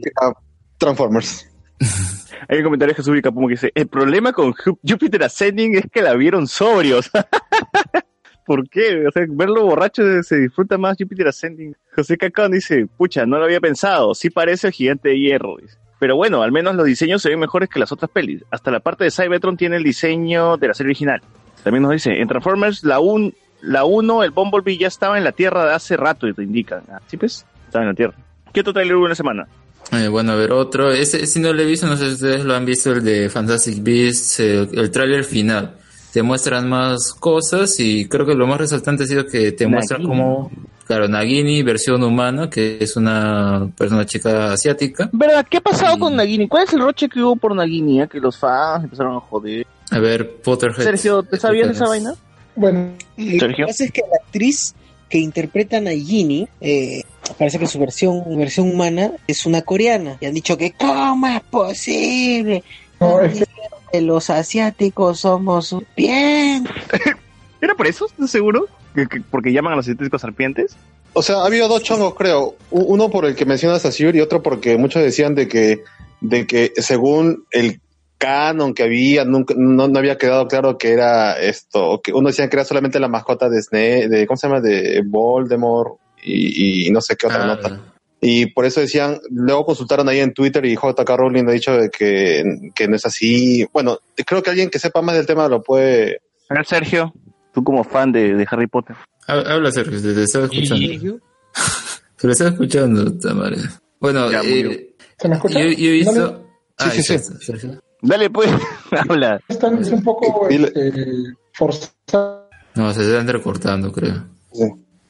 [0.78, 1.48] Transformers.
[2.48, 5.84] hay un comentario de Jesús Vicapuma que dice, el problema con Ju- Jupiter Ascending es
[5.92, 7.10] que la vieron sobrios.
[8.46, 9.06] ¿Por qué?
[9.06, 11.74] O sea, verlo borracho se disfruta más Jupiter Ascending.
[11.96, 15.56] José Cacón dice, pucha, no lo había pensado, sí parece el gigante de hierro.
[15.60, 15.78] dice.
[15.98, 18.44] Pero bueno, al menos los diseños se ven mejores que las otras pelis.
[18.50, 21.22] Hasta la parte de Cybertron tiene el diseño de la serie original.
[21.62, 25.32] También nos dice, en Transformers, la 1, la uno, el Bumblebee ya estaba en la
[25.32, 26.82] Tierra de hace rato, y te indican.
[26.90, 27.46] Ah, ¿Sí pues?
[27.74, 28.14] Estaba en la Tierra.
[28.52, 29.48] ¿Qué otro trailer hubo en la semana?
[29.90, 30.92] Eh, bueno, a ver, otro.
[30.92, 33.28] Ese, si no lo he visto, no sé si ustedes lo han visto, el de
[33.28, 35.74] Fantastic Beasts, eh, el tráiler final.
[36.12, 40.02] Te muestran más cosas y creo que lo más resaltante ha sido que te muestran
[40.02, 40.16] Nagini.
[40.22, 40.50] como,
[40.86, 45.10] claro, Nagini, versión humana, que es una persona chica asiática.
[45.12, 45.44] ¿Verdad?
[45.50, 46.00] ¿Qué ha pasado Mm.
[46.00, 46.46] con Nagini?
[46.46, 48.02] ¿Cuál es el roche que hubo por Nagini?
[48.02, 48.08] eh?
[48.08, 49.66] Que los fans empezaron a joder.
[49.90, 50.84] A ver, Potterhead.
[50.84, 52.14] Sergio, ¿te sabías esa vaina?
[52.54, 54.76] Bueno, Lo que pasa es que la actriz
[55.10, 57.02] que interpreta a Nagini, eh,
[57.38, 60.16] parece que su versión, versión humana es una coreana.
[60.20, 62.62] Y han dicho que ¿cómo es posible?
[63.00, 63.44] no, es
[63.92, 66.66] que los asiáticos somos bien.
[67.60, 68.06] ¿Era por eso?
[68.06, 68.66] ¿Estás seguro?
[68.94, 70.76] ¿Que- que- ¿Porque llaman a los científicos serpientes?
[71.12, 72.56] O sea, ha habido dos chongos, creo.
[72.70, 75.82] Uno por el que mencionas a Sir y otro porque muchos decían de que,
[76.20, 77.80] de que según el
[78.18, 82.00] canon que había, nunca, no, no había quedado claro que era esto.
[82.02, 84.60] Que uno decía que era solamente la mascota de Snape, de, ¿cómo se llama?
[84.60, 87.80] De Voldemort y, y no sé qué otra Ah, nota.
[88.20, 91.90] Y por eso decían, luego consultaron ahí en Twitter y JK Rowling ha dicho de
[91.90, 92.42] que,
[92.74, 93.66] que no es así.
[93.72, 96.22] Bueno, creo que alguien que sepa más del tema lo puede...
[96.48, 97.12] A ver, Sergio,
[97.52, 98.96] tú como fan de, de Harry Potter.
[99.28, 101.18] hab- Habla, Sergio, te, estaba escuchando.
[102.16, 103.56] Te lo estaba escuchando, Tamara.
[104.00, 104.88] Bueno, Ya, eh, bien.
[105.18, 105.60] ¿se me escucha?
[105.60, 106.40] yo, yo he ¿No le- visto...
[106.78, 107.68] Ah, Sí, sí, sí.
[108.00, 108.50] Dale, pues,
[109.08, 109.38] habla.
[109.48, 110.68] Están es un poco Dile.
[110.74, 111.06] este,
[111.52, 112.44] forzados.
[112.74, 114.24] No, se está entrecortando, creo.
[114.52, 114.64] Sí.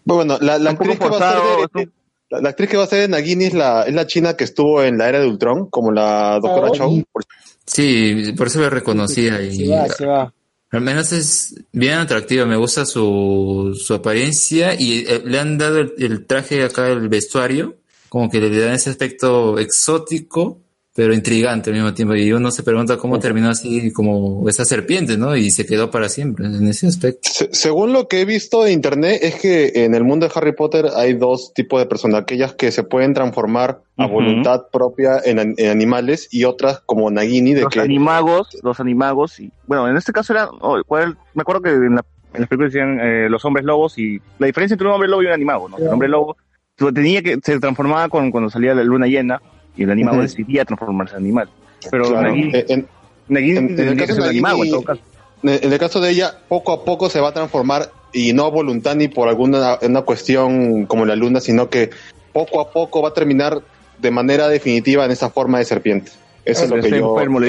[0.05, 1.93] Bueno, la, la actriz que va a forzado, ser de-
[2.31, 4.45] la, la actriz que va a ser de Nagini es la, es la china que
[4.45, 7.03] estuvo en la era de Ultron, como la doctora Ah, Chow.
[7.13, 7.25] Por-
[7.67, 9.57] Sí, por eso lo reconocía y...
[9.57, 10.33] Se va, se va.
[10.71, 15.79] Al menos es bien atractiva, me gusta su, su apariencia y eh, le han dado
[15.79, 17.77] el, el traje acá, el vestuario,
[18.11, 20.59] como que le dan ese aspecto exótico,
[20.95, 22.15] pero intrigante al mismo tiempo.
[22.15, 25.35] Y uno se pregunta cómo terminó así como esa serpiente, ¿no?
[25.37, 27.21] Y se quedó para siempre en ese aspecto.
[27.31, 30.53] Se- según lo que he visto de internet, es que en el mundo de Harry
[30.53, 35.39] Potter hay dos tipos de personas, aquellas que se pueden transformar a voluntad propia en,
[35.41, 39.89] an- en animales y otras como Nagini de los que animagos, los animagos, y bueno,
[39.89, 41.17] en este caso era, oh, ¿cuál?
[41.35, 44.47] me acuerdo que en, la, en las películas decían eh, los hombres lobos y la
[44.47, 45.77] diferencia entre un hombre lobo y un animago, ¿no?
[45.79, 46.37] El hombre lobo
[46.77, 49.41] tu- tenía que, se transformaba con, cuando salía la luna llena
[49.77, 50.23] y el animago Ujú.
[50.27, 51.49] decidía transformarse en animal.
[51.91, 52.89] Pero Claro, Nagini, en- en-
[53.29, 55.01] Nagini en- en el caso de animago en todo caso.
[55.43, 58.51] en el caso de ella, poco a poco se va a transformar y no a
[58.51, 61.91] voluntad ni por alguna una cuestión como la luna, sino que
[62.33, 63.61] poco a poco va a terminar
[63.99, 66.13] de manera definitiva en esa forma de serpiente.
[66.45, 67.41] Eso es lo que yo enfermo.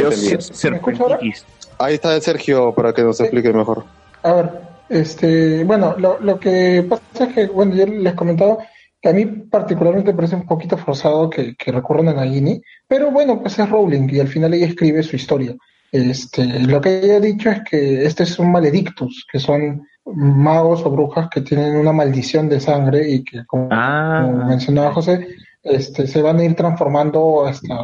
[1.77, 3.83] Ahí está Sergio para que nos explique mejor.
[4.23, 4.49] A ver,
[4.89, 8.57] este, bueno, lo, lo que pasa es que, bueno, yo les comentaba
[9.06, 13.11] que a mí particularmente me parece un poquito forzado que, que recurran a Nagini, pero
[13.11, 15.56] bueno, pues es Rowling y al final ella escribe su historia.
[15.92, 20.84] Este, lo que ella ha dicho es que este es un maledictus, que son magos
[20.88, 25.27] o brujas que tienen una maldición de sangre y que, como, como mencionaba José,
[25.61, 27.77] este, se van a ir transformando hasta,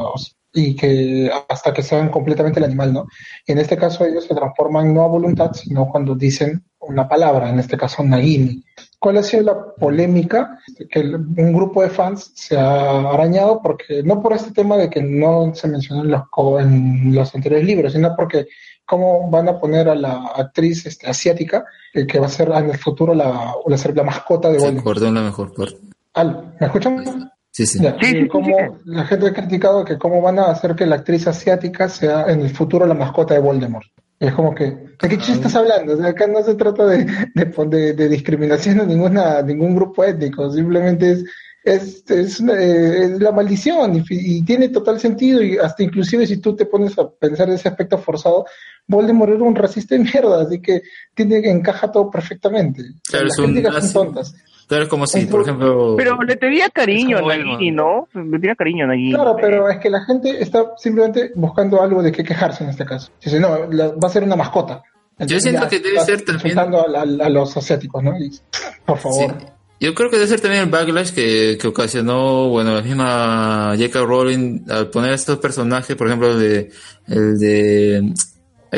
[0.51, 3.05] y que hasta que sean completamente el animal, ¿no?
[3.45, 7.51] Y en este caso ellos se transforman no a voluntad, sino cuando dicen una palabra,
[7.51, 8.63] en este caso Nagini.
[9.01, 10.59] ¿Cuál ha sido la polémica?
[10.91, 15.01] Que un grupo de fans se ha arañado porque, no por este tema de que
[15.01, 18.45] no se mencionó en los, co- en los anteriores libros, sino porque
[18.85, 21.65] cómo van a poner a la actriz este, asiática,
[21.95, 24.65] eh, que va a ser en el futuro la, la, ser la mascota de Se
[24.65, 24.81] Voldemort.
[24.87, 25.77] acordó en la mejor parte.
[26.13, 27.31] Al, ¿Me escuchan?
[27.49, 27.79] Sí, sí.
[27.81, 28.55] Ya, y cómo
[28.85, 32.41] la gente ha criticado que cómo van a hacer que la actriz asiática sea en
[32.41, 33.87] el futuro la mascota de Voldemort.
[34.21, 35.93] Es como que, ¿de qué chucha estás hablando?
[35.93, 40.03] O sea, acá no se trata de, de, de- de discriminación de ninguna, ningún grupo
[40.03, 41.23] étnico, simplemente es,
[41.63, 46.55] es, es, eh, es la maldición y, tiene total sentido y hasta inclusive si tú
[46.55, 48.45] te pones a pensar de ese aspecto forzado,
[48.87, 50.83] Voldemort era un racista de mierda, así que
[51.15, 52.83] tiene encaja todo perfectamente.
[53.09, 53.87] Claro, Las es un críticas nazi.
[53.87, 54.35] son tontas.
[54.71, 55.95] Claro, como si, por ejemplo...
[55.97, 58.07] Pero le tenía cariño a Nagini, ¿no?
[58.13, 59.11] Le tenía cariño a Nagini.
[59.13, 62.85] Claro, pero es que la gente está simplemente buscando algo de qué quejarse en este
[62.85, 63.11] caso.
[63.21, 64.81] Dice, no, la- va a ser una mascota.
[65.19, 68.17] Yo siento que debe ser también- a, a- a los asiáticos, ¿no?
[68.17, 68.31] Y,
[68.85, 69.35] por favor.
[69.81, 73.99] Yo creo que debe ser también el backlash que, que ocasionó, bueno, la misma J.K.
[74.05, 76.71] Rowling al poner estos personajes, por ejemplo, el de,
[77.07, 78.13] el de,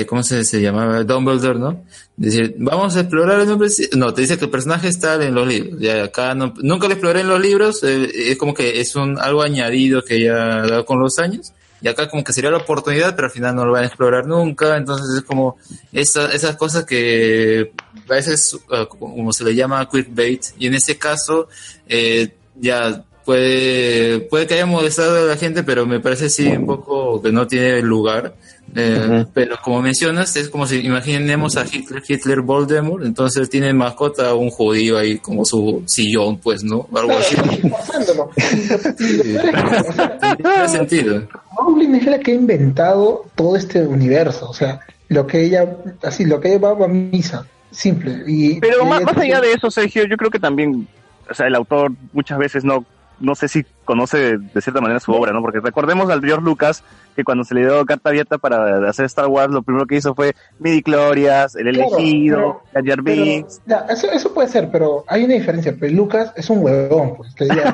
[0.08, 1.04] ¿cómo se, se llamaba?
[1.04, 1.84] Dumbledore, ¿no?
[2.16, 5.48] Decir, vamos a explorar el nombre, no, te dice que el personaje está en los
[5.48, 8.96] libros, ya acá no, nunca lo exploré en los libros, eh, es como que es
[8.96, 12.52] un, algo añadido que ya ha dado con los años, y acá como que sería
[12.52, 15.58] la oportunidad, pero al final no lo van a explorar nunca, entonces es como
[15.92, 17.72] esa- esas cosas que
[18.08, 21.48] a veces, uh, como se le llama clickbait, y en ese caso
[21.90, 26.68] eh, ya puede, puede que haya molestado a la gente, pero me parece sí un
[26.68, 28.36] poco que no tiene lugar.
[28.76, 34.34] Eh, Pero como mencionas, es como si imaginemos a Hitler, Hitler Voldemort, entonces tiene mascota
[34.34, 36.88] un judío ahí como su sillón, pues, ¿no?
[36.96, 37.36] Algo así.
[40.38, 41.28] Tiene sentido.
[41.58, 44.50] Rowling es la que ha inventado todo este universo.
[44.50, 44.80] O sea,
[45.10, 47.46] lo que ella, así, lo que ella va a misa.
[47.72, 48.24] Simple.
[48.28, 50.88] Y, Pero y más, más allá de eso, Sergio, yo creo que también,
[51.30, 52.86] o sea, el autor muchas veces no,
[53.24, 55.42] no sé si conoce de, cierta manera su obra, ¿no?
[55.42, 56.84] Porque recordemos al George Lucas
[57.16, 60.14] que cuando se le dio carta abierta para hacer Star Wars, lo primero que hizo
[60.14, 63.62] fue midi glorias, el elegido, Jar Binks.
[63.90, 65.76] eso, eso puede ser, pero hay una diferencia.
[65.78, 67.74] Pues Lucas es un huevón, pues, que ya,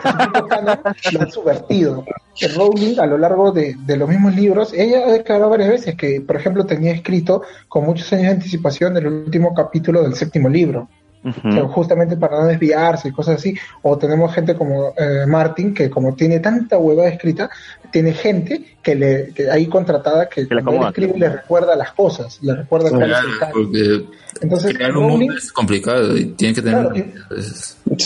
[1.11, 2.05] lo han subvertido.
[2.55, 6.21] Rowling, a lo largo de, de los mismos libros, ella ha declarado varias veces que,
[6.21, 10.87] por ejemplo, tenía escrito con muchos años de anticipación el último capítulo del séptimo libro.
[11.23, 13.53] O sea, justamente para no desviarse y cosas así.
[13.81, 17.49] O tenemos gente como eh, Martin, que como tiene tanta hueva escrita,
[17.91, 20.89] tiene gente que le que ahí contratada que, cuando él acomoda.
[20.89, 24.05] escribe le recuerda las cosas, le recuerda Claro, porque
[24.41, 26.87] Entonces, crear un Rowling- mundo es complicado y tiene que tener...
[26.87, 27.13] Claro, y-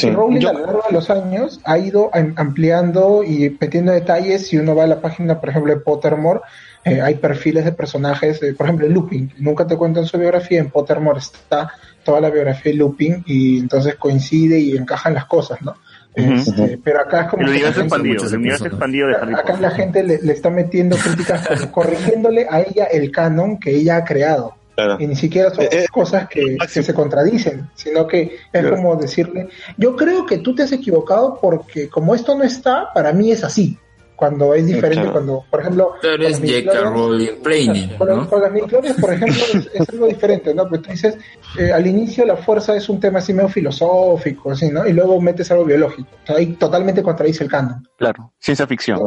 [0.07, 4.47] y Rowling a lo largo de los años ha ido am- ampliando y metiendo detalles.
[4.47, 6.39] Si uno va a la página, por ejemplo, de Pottermore,
[6.85, 9.31] eh, hay perfiles de personajes, eh, por ejemplo, Lupin.
[9.37, 11.71] Nunca te cuentan su biografía, en Pottermore está
[12.03, 15.75] toda la biografía de Lupin y entonces coincide y encajan las cosas, ¿no?
[16.15, 19.59] Este, pero acá es como El universo expandido, el universo expandido de Harry acá Potter.
[19.61, 23.97] la gente le, le está metiendo críticas como corrigiéndole a ella el canon que ella
[23.97, 24.55] ha creado.
[24.99, 28.71] Y ni siquiera son cosas que, que se contradicen, sino que es Claro.
[28.75, 33.13] como decirle, yo creo que tú te has equivocado porque como esto no está, para
[33.13, 33.77] mí es así.
[34.15, 35.11] Cuando es diferente, Claro.
[35.11, 36.45] cuando, por ejemplo, es las J.K.
[36.47, 38.29] midichlorians- Rowling Planning, con, ¿no?
[38.29, 38.51] con las
[38.99, 40.63] por ejemplo, es, es algo diferente, ¿no?
[40.69, 41.17] Porque tú dices,
[41.59, 44.87] eh, al inicio la fuerza es un tema así medio filosófico, así, ¿no?
[44.87, 46.09] Y luego metes algo biológico.
[46.23, 47.87] O sea, ahí totalmente contradice el canon.
[47.97, 48.99] Claro, ciencia ficción.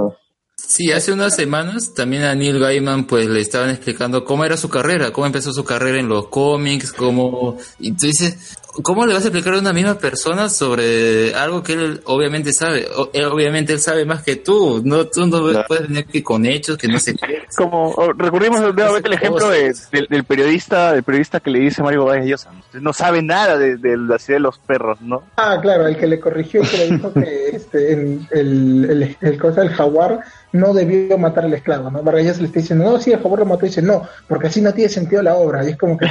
[0.59, 4.71] Sí, hace unas semanas también a Neil Gaiman pues le estaban explicando cómo era su
[4.71, 7.59] carrera, cómo empezó su carrera en los cómics, cómo...
[7.79, 11.73] Y tú dices, ¿cómo le vas a explicar a una misma persona sobre algo que
[11.75, 12.87] él obviamente sabe?
[12.97, 16.47] O- él, obviamente él sabe más que tú, no tú no puedes venir aquí con
[16.47, 17.43] hechos que no sé qué.
[17.57, 21.81] Como oh, recurrimos nuevamente el ejemplo de- del, del periodista, del periodista que le dice
[21.81, 25.01] a Mario Vargas Llosa, usted no sabe nada de, de la ciudad de los perros,
[25.01, 25.23] ¿no?
[25.37, 29.17] Ah, claro, el que le corrigió y que le dijo que este, en el, el,
[29.21, 30.21] el cosa del jaguar
[30.53, 32.03] no debió matar al esclavo, ¿no?
[32.03, 34.47] Vargas Llosa le está diciendo, no, sí, el jaguar lo mató, y dice, no, porque
[34.47, 36.07] así no tiene sentido la obra, y es como que...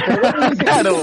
[0.58, 1.02] claro.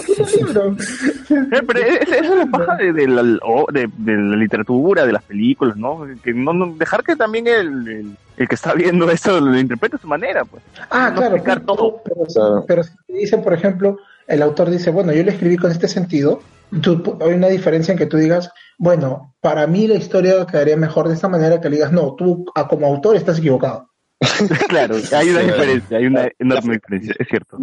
[1.58, 5.06] Eh, pero es- eso es la paja de, de la, o- de- de la literatura,
[5.06, 6.06] de las películas, ¿no?
[6.24, 9.96] Que no, no- dejar que también el, el, el que está viendo esto lo interprete
[9.98, 10.64] a su manera, pues.
[10.90, 15.12] Ah, No claro, pero, pero, pero si te dicen, por ejemplo, el autor dice, bueno,
[15.14, 16.42] yo lo escribí con este sentido,
[16.82, 21.08] tú- hay una diferencia en que tú digas, bueno, para mí la historia quedaría mejor
[21.08, 23.90] de esta manera que le digas, no, tú ah, como autor estás equivocado.
[24.70, 27.58] claro, hay una diferencia, hay una enorme diferencia, es cierto.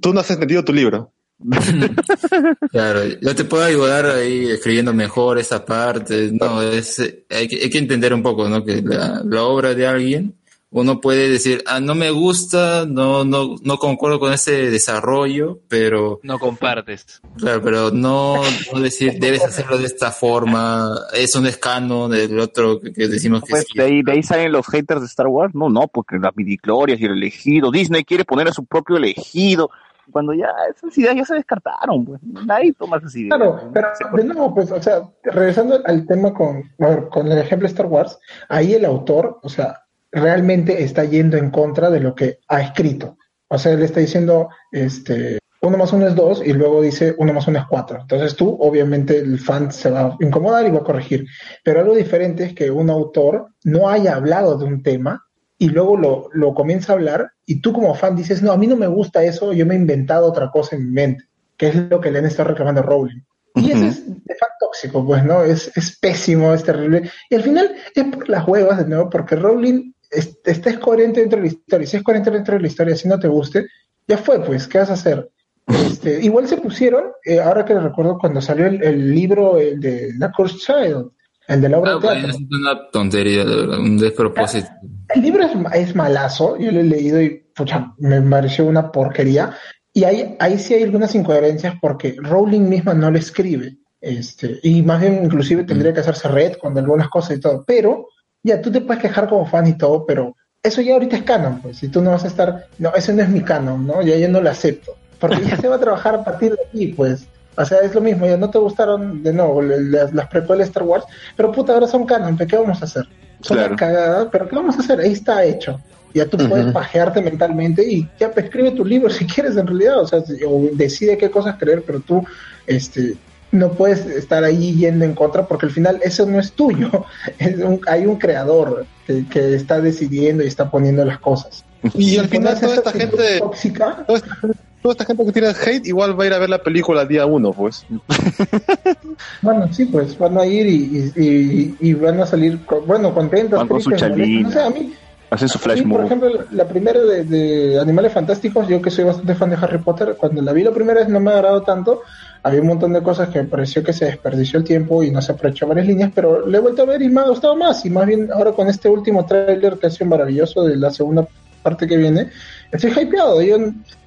[0.00, 1.10] Tú no has entendido tu libro.
[2.70, 6.30] Claro, yo te puedo ayudar ahí escribiendo mejor esa parte.
[6.32, 6.98] No, es,
[7.30, 8.64] hay, que, hay que entender un poco, ¿no?
[8.64, 10.34] Que la, la obra de alguien,
[10.70, 16.18] uno puede decir, ah, no me gusta, no, no, no concuerdo con ese desarrollo, pero,
[16.24, 17.20] No compartes.
[17.38, 18.42] claro, pero no,
[18.72, 23.42] no decir, debes hacerlo de esta forma, es un escano del otro que, que decimos
[23.42, 23.78] que Pues sí.
[23.78, 25.54] de ahí, de ahí salen los haters de Star Wars.
[25.54, 27.70] No, no, porque las midichlorias y el elegido.
[27.70, 29.70] Disney quiere poner a su propio elegido.
[30.10, 33.36] Cuando ya esas ideas ya se descartaron, pues nadie toma esas ideas.
[33.36, 37.66] Claro, pero de nuevo, pues, o sea, regresando al tema con, ver, con el ejemplo
[37.66, 38.18] de Star Wars,
[38.48, 43.16] ahí el autor, o sea, realmente está yendo en contra de lo que ha escrito.
[43.48, 47.32] O sea, él está diciendo, este, uno más uno es dos y luego dice uno
[47.32, 48.00] más uno es cuatro.
[48.00, 51.26] Entonces tú, obviamente, el fan se va a incomodar y va a corregir.
[51.62, 55.23] Pero algo diferente es que un autor no haya hablado de un tema
[55.64, 58.66] y luego lo, lo comienza a hablar y tú como fan dices, no, a mí
[58.66, 61.24] no me gusta eso, yo me he inventado otra cosa en mi mente,
[61.56, 63.22] que es lo que le han estado reclamando a Rowling.
[63.54, 65.42] Y eso es de facto tóxico, pues, ¿no?
[65.42, 67.10] Es, es pésimo, es terrible.
[67.30, 71.20] Y al final es por las huevas, de nuevo, porque Rowling es, está es coherente
[71.20, 71.86] dentro de la historia.
[71.86, 73.66] Si es coherente dentro de la historia, si no te guste,
[74.06, 75.30] ya fue, pues, ¿qué vas a hacer?
[75.66, 80.12] Este, igual se pusieron, eh, ahora que recuerdo cuando salió el, el libro el de
[80.18, 81.10] The Cursed Child,
[81.48, 82.20] el de la obra Ah, de teatro.
[82.20, 84.68] bueno, es una tontería, un despropósito.
[85.14, 89.54] El libro es, es malazo, yo lo he leído y pucha, me pareció una porquería.
[89.92, 93.78] Y ahí, ahí sí hay algunas incoherencias porque Rowling misma no lo escribe.
[94.00, 97.64] Este, y más bien inclusive tendría que hacerse red con algunas cosas y todo.
[97.66, 98.08] Pero
[98.42, 101.60] ya tú te puedes quejar como fan y todo, pero eso ya ahorita es canon,
[101.60, 101.78] pues.
[101.78, 104.02] Si tú no vas a estar, no, ese no es mi canon, ¿no?
[104.02, 104.96] Ya yo no lo acepto.
[105.20, 107.28] Porque ya se va a trabajar a partir de aquí, pues.
[107.56, 110.66] O sea, es lo mismo, ya no te gustaron de nuevo le- las, las precuelas
[110.66, 111.04] de Star Wars,
[111.36, 113.04] pero puta, ahora son canon, ¿qué vamos a hacer?
[113.40, 113.68] Son Claro.
[113.68, 115.00] una cagada, pero ¿qué vamos a hacer?
[115.00, 115.78] Ahí está hecho.
[116.14, 119.98] Ya tú puedes pajearte mentalmente y ya pues, escribe tu libro si quieres en realidad,
[120.00, 122.24] o sea, o decide qué cosas creer, pero tú
[122.66, 123.16] este
[123.52, 126.90] no puedes estar ahí yendo en contra porque al final eso no es tuyo.
[127.38, 131.64] Es un- hay un creador que, que está decidiendo y está poniendo las cosas.
[131.94, 134.38] Y al final toda esta gente, tóxica, toda esta,
[134.84, 137.08] toda esta gente que tiene hate igual va a ir a ver la película el
[137.08, 137.86] día uno, pues.
[139.40, 143.14] Bueno, sí, pues van a ir y, y, y- y van a salir, con- bueno,
[143.14, 143.58] contentos.
[143.58, 144.48] Van con su chalina.
[144.48, 144.92] No sé, a mí,
[145.30, 146.04] Hacen su flash por move.
[146.04, 149.78] ejemplo, la- la primera de, de Animales Fantásticos, yo que soy bastante fan de Harry
[149.78, 152.02] Potter, cuando la vi la primera vez no me ha agradado tanto.
[152.42, 155.22] Había un montón de cosas que me pareció que se desperdició el tiempo y no
[155.22, 157.84] se aprovechó varias líneas, pero le he vuelto a ver y me ha gustado más.
[157.86, 161.26] Y más bien ahora con este último tráiler que ha sido maravilloso de la segunda
[161.62, 162.28] parte que viene,
[162.74, 163.42] estoy hypeado.
[163.42, 163.56] Yo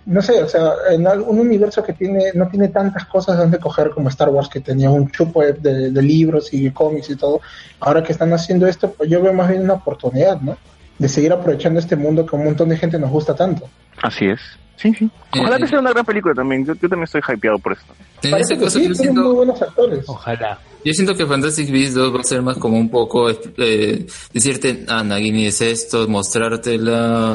[0.06, 3.90] no sé, o sea, en un universo que tiene no tiene tantas cosas donde coger
[3.90, 7.42] como Star Wars, que tenía un chupo de, de- libros y cómics y todo.
[7.80, 10.58] Ahora que están haciendo esto, pues yo veo más bien una oportunidad, ¿no?
[10.98, 13.68] De seguir aprovechando este mundo que un montón de gente nos gusta tanto.
[14.02, 14.40] Así es.
[14.78, 15.10] Sí, sí.
[15.34, 16.66] Ojalá Eh, que sea una gran película también.
[16.66, 17.94] Yo, yo también estoy hypeado por esto.
[18.22, 20.04] En Parece ese que caso, sí, yo tienen siento, muy buenos actores.
[20.08, 20.60] Ojalá.
[20.86, 24.86] Yo siento que Fantastic Beasts 2 va a ser más como un poco eh, decirte,
[24.88, 27.34] ah, Nagini es esto, mostrártela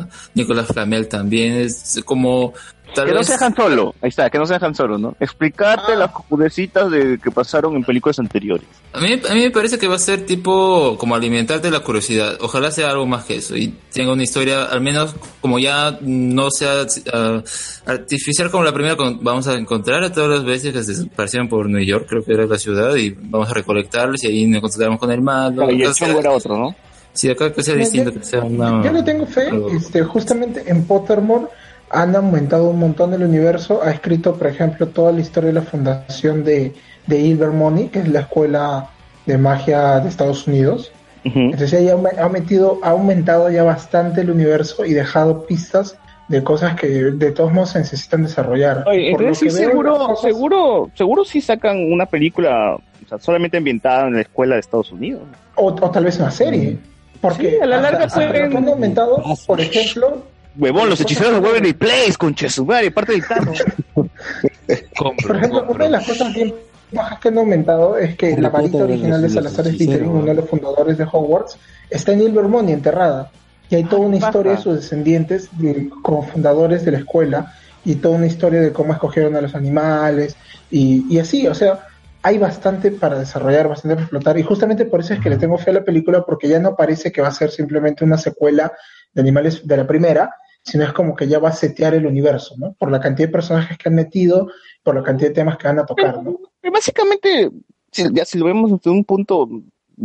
[0.00, 2.54] a Nicolas Flamel también, es como
[2.94, 3.26] tal que no vez...
[3.26, 3.94] se dejan solo.
[4.00, 5.16] Ahí está, que no se dejan solo, ¿no?
[5.20, 5.96] Explicarte Ah.
[5.96, 8.66] las cojudecitas de que pasaron en películas anteriores.
[8.92, 12.38] A mí, a mí me parece que va a ser tipo como alimentarte la curiosidad.
[12.40, 16.50] Ojalá sea algo más que eso y tenga una historia, al menos como ya no
[16.50, 17.42] sea ah,
[17.86, 18.96] artificial como la primera.
[18.96, 22.24] con- vamos a encontrar a todas las veces que se desaparecieron por New York, creo
[22.24, 25.56] que era la ciudad, y vamos a recolectarlos y ahí nos encontramos con el malo.
[25.56, 26.74] Claro, y el chongo era otro, ¿no?
[27.12, 28.82] Sí, acá que sea distinto, que sea una...
[28.84, 31.46] Yo le tengo fe, este, justamente en Pottermore
[31.90, 35.62] han aumentado un montón el universo, ha escrito, por ejemplo, toda la historia de la
[35.62, 36.74] fundación de,
[37.06, 38.88] de Ilvermorny, que es la escuela
[39.24, 40.92] de magia de Estados Unidos.
[41.24, 45.98] Entonces ella ha metido, ha aumentado ya bastante el universo y dejado pistas
[46.28, 48.84] de cosas que de todos modos se necesitan desarrollar.
[48.86, 52.76] Oye, Por lo entonces sí, que veo, seguro, cosas- seguro, seguro sí sacan una película
[52.76, 55.22] o sea, solamente ambientada en la escuela de Estados Unidos.
[55.56, 56.78] o, o tal vez una serie.
[57.20, 60.22] Porque Sí, a la larga hasta- pueden- han aumentado, por ejemplo,
[60.58, 63.62] Huevón, los hechiceros de Waverly Place, con Chesumare, parte del Thanos.
[63.94, 66.54] Por ejemplo, una de las cosas bien
[66.92, 70.48] bajas que han aumentado es que la varita original de Salazar Slytherin, uno de los
[70.48, 71.58] fundadores de Hogwarts,
[71.90, 73.30] está en Ilvermorny enterrada.
[73.68, 77.52] Y hay toda una historia de sus descendientes de- como fundadores de la escuela
[77.84, 80.36] y toda una historia de cómo escogieron a los animales
[80.70, 81.80] y, y así, o sea,
[82.22, 84.38] hay bastante para desarrollar, bastante para explotar.
[84.38, 86.74] Y justamente por eso es que le tengo fe a la película porque ya no
[86.76, 88.72] parece que va a ser simplemente una secuela
[89.12, 90.32] de animales de la primera,
[90.66, 92.74] sino es como que ya va a setear el universo, ¿no?
[92.74, 94.50] Por la cantidad de personajes que han metido,
[94.82, 96.40] por la cantidad de temas que van a tocar, ¿no?
[96.60, 97.50] Pero básicamente,
[97.92, 99.48] si, ya si lo vemos desde un punto,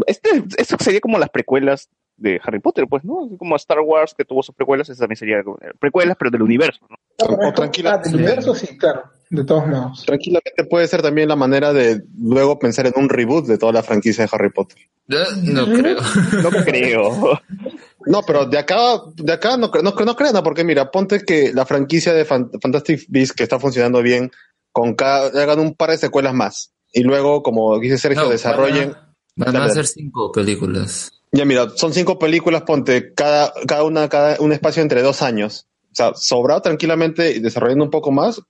[0.06, 3.26] este, esto sería como las precuelas de Harry Potter, pues, ¿no?
[3.26, 6.30] Así como Star Wars que tuvo sus precuelas, eso también sería como, eh, precuelas, pero
[6.30, 7.48] del universo, ¿no?
[7.48, 7.96] O tranquila.
[7.96, 10.06] Ah, del universo sí, claro, de todos modos.
[10.06, 13.82] Tranquilamente puede ser también la manera de luego pensar en un reboot de toda la
[13.82, 14.78] franquicia de Harry Potter.
[15.08, 15.98] No creo.
[16.44, 17.42] No creo.
[18.06, 20.44] No, pero de acá, de acá no, no, no crean, ¿no?
[20.44, 24.32] porque mira, ponte que la franquicia de Fan- Fantastic Beasts que está funcionando bien,
[24.72, 26.72] con cada, hagan un par de secuelas más.
[26.94, 28.96] Y luego, como dice Sergio, No, desarrollen.
[29.36, 29.74] Van a Dale.
[29.74, 31.12] ser cinco películas.
[31.32, 35.68] Ya mira, son cinco películas, ponte cada, cada una, cada un espacio entre dos años.
[35.92, 38.42] O sea, sobrado tranquilamente y desarrollando un poco más,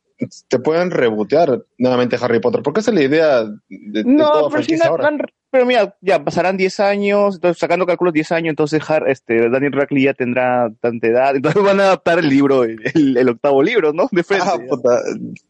[0.48, 4.34] te pueden rebotear nuevamente Harry Potter, porque esa es la idea de, de No, toda
[4.34, 5.12] pero, si franquicia no- ahora.
[5.12, 5.18] no-
[5.52, 9.74] pero mira, ya pasarán 10 años, entonces sacando cálculos 10 años, entonces Har- este, Daniel
[9.74, 14.08] Radcliffe ya tendrá tanta edad, entonces van a adaptar el libro, el, octavo libro, ¿no?
[14.12, 14.46] De frente.
[14.50, 15.02] Ah, puta,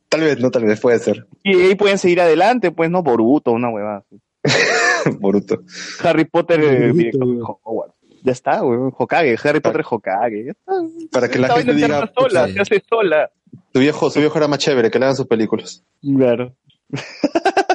[0.10, 1.28] tal vez, no, tal vez puede ser.
[1.44, 3.04] Y ahí pueden seguir adelante, pues, ¿no?
[3.04, 4.04] Boruto, una huevada.
[5.20, 5.62] Boruto.
[6.04, 7.96] Harry Potter, eh, Boruto, Hogwarts.
[8.24, 8.80] Ya está, güey.
[8.96, 10.46] Hokage, Harry Potter Hokage.
[10.46, 10.74] Ya está.
[11.12, 13.32] Para que la Esta gente diga, sola, se hace sola.
[13.74, 15.84] su viejo, su viejo era más chévere, que le hagan sus películas.
[16.02, 16.54] Claro.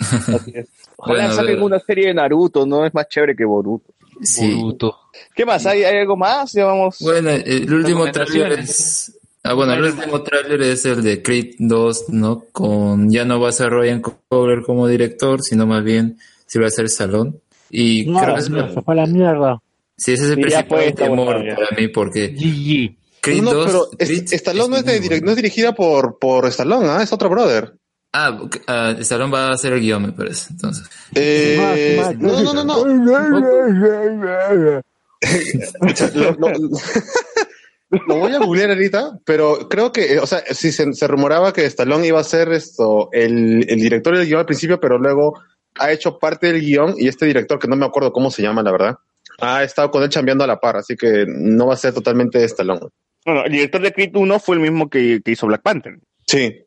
[0.00, 0.68] Así es.
[0.96, 1.62] Ojalá Bueno, a saquen ver.
[1.62, 2.84] una serie de Naruto, ¿no?
[2.86, 3.92] Es más chévere que Boruto.
[4.22, 4.62] Sí.
[5.34, 5.66] ¿Qué más?
[5.66, 6.52] ¿Hay, hay algo más?
[6.52, 6.96] Ya vamos.
[7.00, 8.70] Bueno, el último Recomendaciones.
[8.70, 9.18] es...
[9.42, 12.44] Ah, bueno, el último tráiler es el de Creed 2, ¿no?
[12.52, 13.10] Con...
[13.10, 16.16] Ya no va a ser Ryan Coogler como director, sino más bien
[16.46, 17.40] si va a ser Salón.
[17.70, 18.50] Y No, creo que es...
[18.50, 19.60] no, se fue a la mierda.
[19.96, 22.34] Sí, ese es el principal temor para mí, porque...
[23.20, 23.66] Creed No, 2...
[23.66, 27.02] pero es- Stallone no es, de no es dirigida por, por Stallone, ¿ah?
[27.02, 27.74] es otro brother.
[28.16, 30.52] Ah, ok, ah, Stallone va a hacer el guion, me parece.
[30.52, 30.88] Entonces.
[31.16, 32.84] Eh, no, no, no, no.
[36.14, 36.52] lo, lo-
[38.08, 41.52] lo voy a googlear ahorita, pero creo que, eh, o sea, sí se, se rumoraba
[41.52, 45.40] que Stallone iba a ser esto, el, el director del guion al principio, pero luego
[45.78, 48.62] ha hecho parte del guion y este director, que no me acuerdo cómo se llama,
[48.62, 48.94] la verdad,
[49.40, 52.42] ha estado con él chambeando a la par, así que no va a ser totalmente
[52.44, 52.80] Stallone.
[53.24, 55.98] Bueno, el director de Creed 1 fue el mismo que, que hizo Black Panther.
[56.26, 56.60] Sí.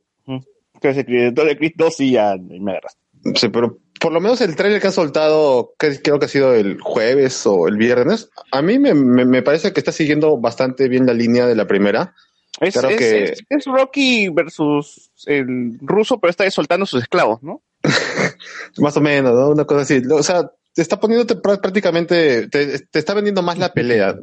[0.82, 2.98] Entonces, el director de Creed 2 sí ya me agarras.
[3.36, 6.54] Sí, pero por lo menos el trailer que han soltado, que creo que ha sido
[6.54, 10.88] el jueves o el viernes, a mí me, me- me parece que está siguiendo bastante
[10.88, 12.14] bien la línea de la primera.
[12.62, 17.42] Es, Claro es- que- es- es Rocky versus el ruso, pero está soltando sus esclavos,
[17.42, 17.62] ¿no?
[18.78, 19.50] Más o menos, ¿no?
[19.50, 20.02] Una cosa así.
[20.12, 24.16] O sea, te está poniéndote prá- prácticamente, te, te está vendiendo más la pelea.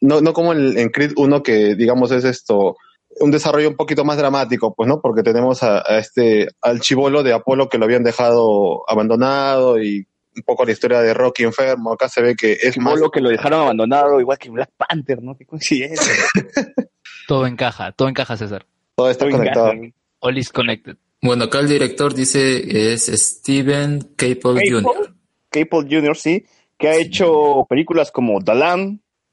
[0.00, 2.76] No, no como en, en Creed 1 que, digamos, es esto,
[3.20, 5.00] un desarrollo un poquito más dramático, pues, ¿no?
[5.00, 10.06] Porque tenemos a, a este, al chivolo de Apolo que lo habían dejado abandonado y
[10.36, 11.92] un poco la historia de Rocky enfermo.
[11.92, 12.98] Acá se ve que es más...
[13.00, 15.36] Lo que lo dejaron abandonado, igual que Black Panther, ¿no?
[15.36, 16.12] Qué coincidencia.
[17.26, 18.66] Todo encaja, todo encaja, César.
[18.94, 19.72] Todo está conectado.
[20.20, 20.96] All is connected.
[21.20, 25.16] Bueno, acá el director dice es Steven Caple Jr.
[25.50, 26.46] Caple Jr., sí,
[26.78, 28.52] que ha hecho películas como The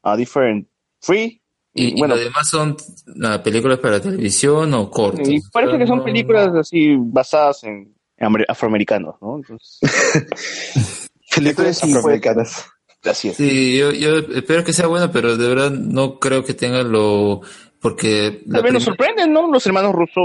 [0.02, 0.66] A Different
[1.00, 1.40] Free.
[1.74, 2.76] Y, y bueno, lo demás son
[3.24, 5.28] ah, películas para televisión o cortos.
[5.28, 9.36] y parece que son No- películas así basadas en amer- afroamericanos, ¿no?
[9.36, 9.80] Entonces,
[11.34, 12.66] Películas afroamericanas.
[13.04, 13.36] Así es.
[13.36, 17.42] Sí, yo, yo espero que sea bueno, pero de verdad no creo que tenga lo...
[17.80, 18.42] Porque...
[18.50, 19.50] Tal vez nos sorprenden, ¿no?
[19.52, 20.24] Los hermanos rusos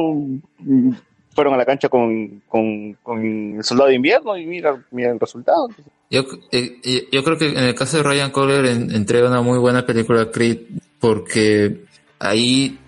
[0.60, 0.92] mm,
[1.36, 3.26] fueron a la cancha con, con, con
[3.58, 5.68] el soldado de invierno y mira, mira el resultado.
[6.10, 9.60] Yo, eh, yo creo que en el caso de Ryan Coogler en- entrega una muy
[9.60, 10.58] buena película Creed
[11.00, 11.84] porque
[12.18, 12.80] ahí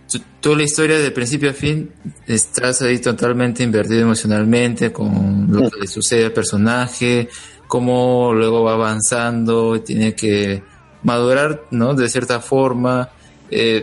[0.41, 1.91] toda la historia de principio a fin
[2.27, 7.29] estás ahí totalmente invertido emocionalmente con lo que le sucede al personaje,
[7.67, 10.63] cómo luego va avanzando, tiene que
[11.03, 11.93] madurar, ¿no?
[11.93, 13.09] De cierta forma.
[13.49, 13.81] Eh,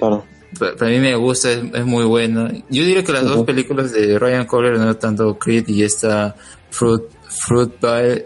[0.58, 2.50] pa- Para mí me gusta, es, es muy buena.
[2.70, 6.34] Yo diría que las dos películas de Ryan Coogler, no tanto Creed y esta
[6.70, 8.24] Fruit, Fruit by,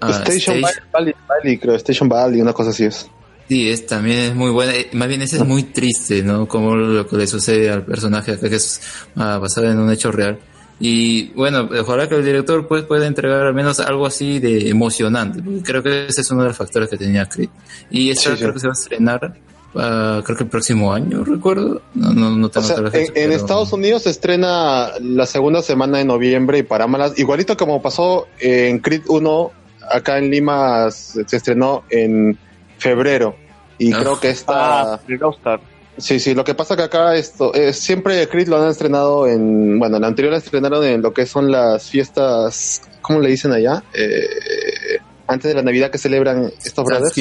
[0.00, 3.08] ah, Station Station- Valley, Valley, creo, Station Valley, una cosa así es.
[3.48, 4.74] Sí, es, también es muy buena.
[4.74, 6.46] Eh, Más bien, ese es muy triste, ¿no?
[6.46, 8.80] Como lo que le sucede al personaje acá, que es
[9.14, 10.38] basado en un hecho real.
[10.80, 15.42] Y bueno, ojalá que el director pues, pueda entregar al menos algo así de emocionante.
[15.64, 17.48] Creo que ese es uno de los factores que tenía Creed.
[17.90, 18.42] Y esta Sí, sí.
[18.42, 19.34] creo que se va a estrenar,
[19.74, 21.82] ah, creo que el próximo año, recuerdo.
[21.94, 25.26] No, no, no O tengo sea, en, fecha, en pero- Estados Unidos se estrena la
[25.26, 29.52] segunda semana de noviembre y para malas, igualito como pasó en Creed 1,
[29.90, 32.38] acá en Lima se, estrenó en
[32.78, 33.36] febrero
[33.78, 33.98] y Ah.
[34.00, 34.94] creo que esta...
[34.94, 35.60] Ah.
[35.96, 39.80] Sí, sí, lo que pasa que acá esto, eh, siempre Creed lo han estrenado en,
[39.80, 43.82] bueno, la anterior la estrenaron en lo que son las fiestas, ¿cómo le dicen allá?
[43.94, 47.16] Eh, antes de la Navidad que celebran estos brothers.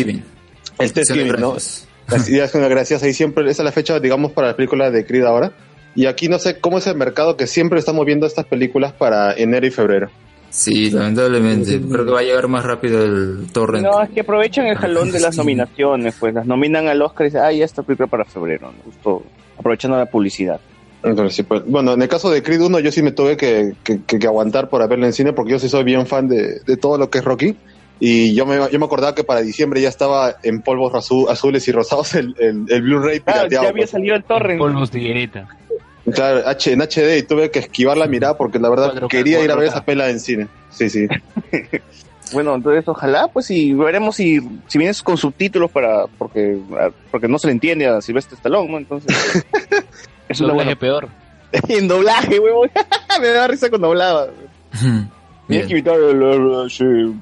[0.78, 1.56] El Thanksgiving, ¿no?
[2.08, 5.24] Las ideas gracias ahí siempre, esa es la fecha, digamos, para la película de Creed
[5.24, 5.54] ahora.
[5.96, 9.34] Y aquí no sé cómo es el mercado que siempre está moviendo estas películas para
[9.34, 10.10] enero y febrero.
[10.50, 11.80] Sí, lamentablemente.
[11.82, 13.86] Creo que va a llegar más rápido el torrent.
[13.86, 17.30] No, es que aprovechan el jalón de las nominaciones, pues las nominan al Oscar y
[17.30, 18.84] dicen, ah, ya está película para febrero, ¿no?
[18.84, 19.24] justo
[19.58, 20.60] aprovechando la publicidad.
[21.04, 23.74] Entonces, sí, pues, bueno, en el caso de Creed 1 yo sí me tuve que,
[23.84, 26.60] que- que- que aguantar por verla en cine porque yo sí soy bien fan de,
[26.66, 27.56] de todo lo que es Rocky.
[28.00, 31.68] Y yo me, yo me acordaba que para diciembre ya estaba en polvos azu- azules
[31.68, 33.50] y rosados el, el, el Blu-ray Ah, pirateado.
[33.64, 33.90] ya había pues.
[33.90, 34.60] salido el torrent.
[34.60, 35.48] Polvos de higuerita.
[36.14, 39.44] Claro, H, en HD y tuve que esquivar la mirada porque la verdad 4K, quería
[39.44, 39.72] ir a ver 4K.
[39.72, 40.48] esa pela en cine.
[40.72, 41.08] Sí, sí.
[42.34, 46.60] Bueno, entonces ojalá, pues, y veremos si, si vienes con subtítulos para, porque,
[47.10, 48.78] porque no se le entiende a Silvestre Stallone, ¿no?
[48.78, 49.16] Entonces,
[50.28, 50.80] es una Doblaje buena.
[50.80, 51.08] peor.
[51.70, 52.70] en doblaje, huevón.
[53.22, 54.28] Me da risa cuando hablaba.
[55.48, 57.16] Tienes que evitar el, sí.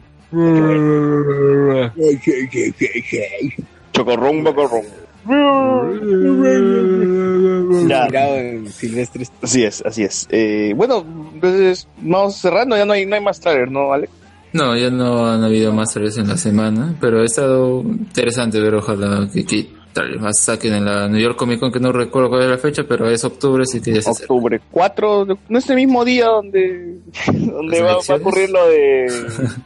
[3.93, 4.85] Chocorrón, bocorrón.
[8.37, 9.25] En Silvestre.
[9.41, 10.27] Así es, así es.
[10.29, 14.11] Eh, bueno, entonces vamos cerrando, ya no hay, no hay más trailers, ¿no, Alex?
[14.53, 18.75] No, ya no han habido más trailers en la semana, pero ha estado interesante ver,
[18.75, 22.29] ojalá que, que trailers más saquen en la New York Comic Con, que no recuerdo
[22.29, 24.33] cuál es la fecha, pero es octubre, así que ya se acerca.
[24.33, 26.99] Octubre 4, de- no es el mismo día donde,
[27.33, 29.07] donde va, va a ocurrir lo de,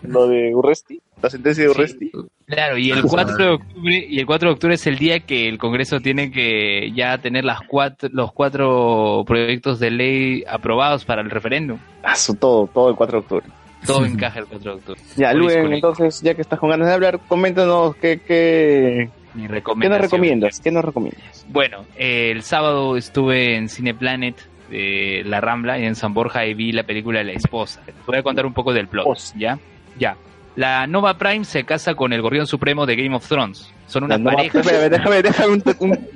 [0.03, 2.11] lo de Urresti, la sentencia de Urresti.
[2.45, 5.47] Claro, y el 4 de octubre, y el 4 de octubre es el día que
[5.47, 11.21] el Congreso tiene que ya tener las cuatro, los cuatro proyectos de ley aprobados para
[11.21, 11.77] el referéndum.
[12.03, 13.45] Ah, su- todo, todo el 4 de octubre.
[13.85, 15.01] Todo encaja el 4 de octubre.
[15.15, 19.89] Ya, Luis Luen, entonces, ya que estás con ganas de hablar, coméntanos qué, qué, qué
[19.89, 21.45] nos recomiendas, qué nos recomiendas.
[21.49, 24.35] Bueno, eh, el sábado estuve en Cineplanet
[24.71, 27.81] de La Rambla y en San Borja y vi la película La Esposa.
[27.85, 29.07] Te voy a contar un poco del plot,
[29.37, 29.57] ¿ya?
[29.97, 30.15] Ya.
[30.59, 33.71] La Nova Prime se casa con el Gorrión Supremo de Game of Thrones.
[33.87, 34.59] Son una La Nova- pareja.
[34.59, 36.07] Espérame, déjame, déjame, un- un-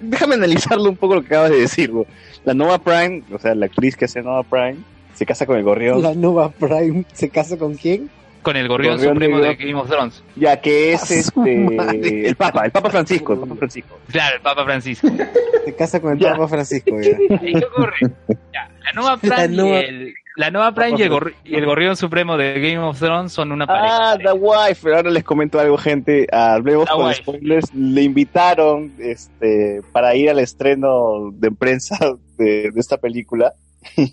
[0.00, 1.90] déjame analizarlo un poco lo que acabas de decir.
[1.90, 2.06] güey.
[2.46, 4.76] La Nova Prime, o sea, la actriz que hace Nova Prime,
[5.14, 6.00] se casa con el gorrión.
[6.02, 8.08] La Nova Prime se casa con quién?
[8.40, 10.22] Con el Gorrión, Gorrión Supremo de de Game of Thrones.
[10.36, 13.98] Ya que es este el Papa, el Papa Francisco, el Papa Francisco.
[14.10, 15.08] Claro, el Papa Francisco.
[15.64, 16.32] Se casa con el Ya.
[16.32, 16.90] Papa Francisco.
[17.00, 17.16] ya.
[17.42, 17.96] ¿Y qué ocurre?
[18.52, 21.54] Ya, la Nova Prime, La Nova- Y, el, la Nova Prime y, el Gorri- y
[21.54, 24.12] el Gorrión Supremo de Game of Thrones son una pareja.
[24.12, 24.94] Ah, The Wife.
[24.94, 26.26] Ahora les comento algo, gente.
[26.32, 27.22] Hablemos The con Wife.
[27.22, 27.74] spoilers.
[27.74, 31.96] Le invitaron este, para ir al estreno de prensa
[32.36, 33.52] de, de esta película.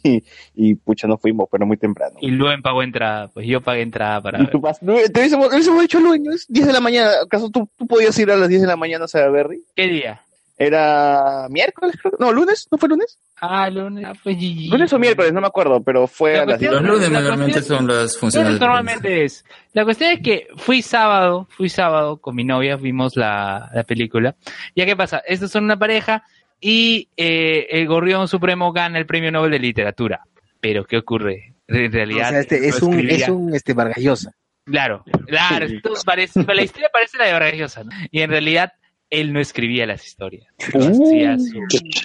[0.03, 0.21] Y,
[0.53, 2.17] y, pucha, no fuimos, pero muy temprano.
[2.19, 4.51] Y Luen pagó entrada, pues yo pagué entrada para Y ver.
[4.51, 7.09] tú vas- te hubiésemos, dicho lunes, 10 de la mañana.
[7.23, 9.63] ¿Acaso tú, tú podías ir a las 10 de la mañana a Berry?
[9.73, 10.21] ¿Qué día?
[10.65, 12.13] Era miércoles, creo.
[12.19, 13.17] No, lunes, ¿no fue lunes?
[13.41, 14.69] Ah, lunes, ah, pues GG.
[14.71, 17.11] Lunes o miércoles, no me acuerdo, pero fue La a las 10 cuestión- Los lunes
[17.11, 18.47] la normalmente son las funciones.
[18.49, 19.43] Lunes normalmente es.
[19.73, 24.35] La cuestión es que fui sábado, fui sábado con mi novia, vimos la, la película.
[24.75, 25.21] ¿Ya qué pasa?
[25.25, 26.23] Estos son una pareja
[26.59, 30.21] y eh, el Gorrión Supremo gana el Premio Nobel de Literatura.
[30.59, 31.55] Pero ¿qué ocurre?
[31.67, 32.29] En O realidad...
[32.29, 34.31] sea, este, es un, es un este Vargas Llosa.
[34.65, 35.65] Claro, claro.
[35.65, 37.89] esto parece- la historia parece la de Vargas Llosa, ¿no?
[38.11, 38.71] Y en realidad
[39.11, 40.47] él no escribía las historias.
[40.73, 41.59] Lo hacía, su-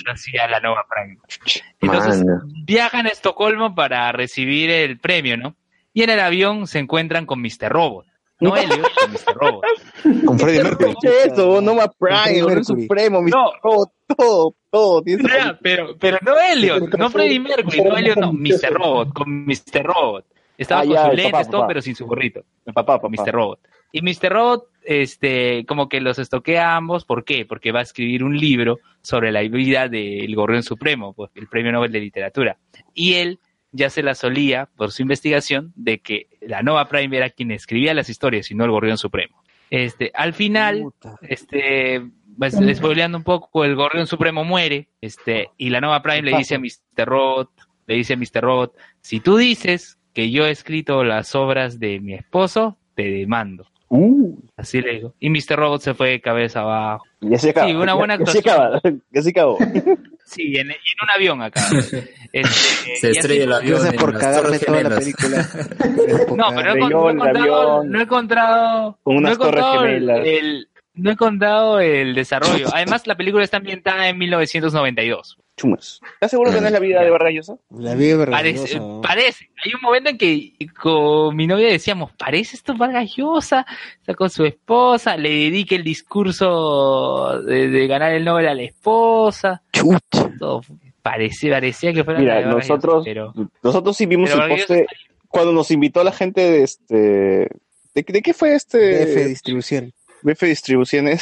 [0.05, 1.17] lo hacía la Nova Prime.
[1.81, 2.43] Entonces Mano.
[2.65, 5.57] viajan a Estocolmo para recibir el premio, ¿no?
[5.95, 7.71] Y en el avión se encuentran con Mr.
[7.71, 8.07] Robot.
[8.41, 9.35] No Elliot, con Mr.
[9.35, 9.65] Robot.
[10.27, 10.95] Con Freddie Mercury.
[11.25, 12.65] Eso, no más Prime, el.
[12.67, 13.31] Supremo, Mr.
[13.31, 13.51] No.
[13.63, 15.03] todo, todo, todo.
[15.07, 18.73] Ya, pero, pero no Elliot, no Freddie Mercury, no Elliot, no, Mr.
[18.75, 19.85] Robot, con Mr.
[19.85, 20.27] Robot.
[20.59, 21.69] Estaba Ah, con ya, sus lentes, papá, todo, papá.
[21.69, 22.41] pero sin su gorrito.
[22.67, 23.09] El papá, papá.
[23.09, 23.33] Mr.
[23.33, 23.61] Robot.
[23.93, 24.31] Y Mr.
[24.33, 27.45] Robot, este, como que los estoquea a ambos, ¿por qué?
[27.45, 31.73] Porque va a escribir un libro sobre la vida del Gorrión Supremo, pues, el Premio
[31.73, 32.59] Nobel de Literatura.
[32.95, 33.41] Y él
[33.73, 37.95] ya se la solía por su investigación de que la Nova Prime era quien escribía
[37.95, 39.43] las historias y no el Gorrión Supremo.
[39.71, 40.85] Este, al final,
[41.23, 42.07] este,
[42.39, 46.55] pues, spoileando un poco, el Gorrión Supremo muere, este, y la Nova Prime le dice
[46.55, 47.07] a Mr.
[47.07, 47.51] Robot,
[47.87, 48.41] le dice a Mr.
[48.41, 53.67] Robot, si tú dices que yo he escrito las obras de mi esposo, te demando.
[54.57, 55.15] Así le digo.
[55.21, 55.57] Y Mr.
[55.57, 57.05] Robot se fue de cabeza abajo.
[57.21, 57.69] Ya se acaba.
[57.69, 58.65] Sí, una buena Ya- ya se actuación.
[58.67, 58.81] acaba.
[59.13, 59.59] Ya se acabó.
[60.25, 61.61] Sí, en, y en un avión acá.
[62.33, 65.49] Este, Se y estrella el así- avión Gracias por cagarme toda la película.
[66.37, 67.91] No, pero no, no he avión.
[67.91, 70.27] no he encontrado, Con no unas he encontrado torres el, gemelas.
[70.27, 72.67] el- no he encontrado el desarrollo.
[72.75, 75.39] Además, la película está ambientada en 1992.
[75.57, 76.01] Chumas.
[76.15, 77.57] ¿Estás seguro que no es la vida de Vargas Llosa?
[77.71, 79.01] La vida Parece, vergonzosa.
[79.09, 79.51] parece.
[79.65, 83.65] Hay un momento en que con mi novia decíamos, parece esto Vargas Llosa,
[84.01, 88.63] está con su esposa, le dedica el discurso de, de ganar el Nobel a la
[88.65, 89.63] esposa.
[90.39, 90.61] Todo
[91.03, 94.51] parecía, parecía que fuera la Mira, de Vargas nosotros, pero- nosotros sí vimos pero el
[94.51, 94.87] poste
[95.29, 96.95] cuando nos invitó la gente de este.
[97.95, 99.05] ¿De, de qué fue este?
[99.07, 99.93] BF Distribución.
[100.23, 101.21] BF Distribuciones.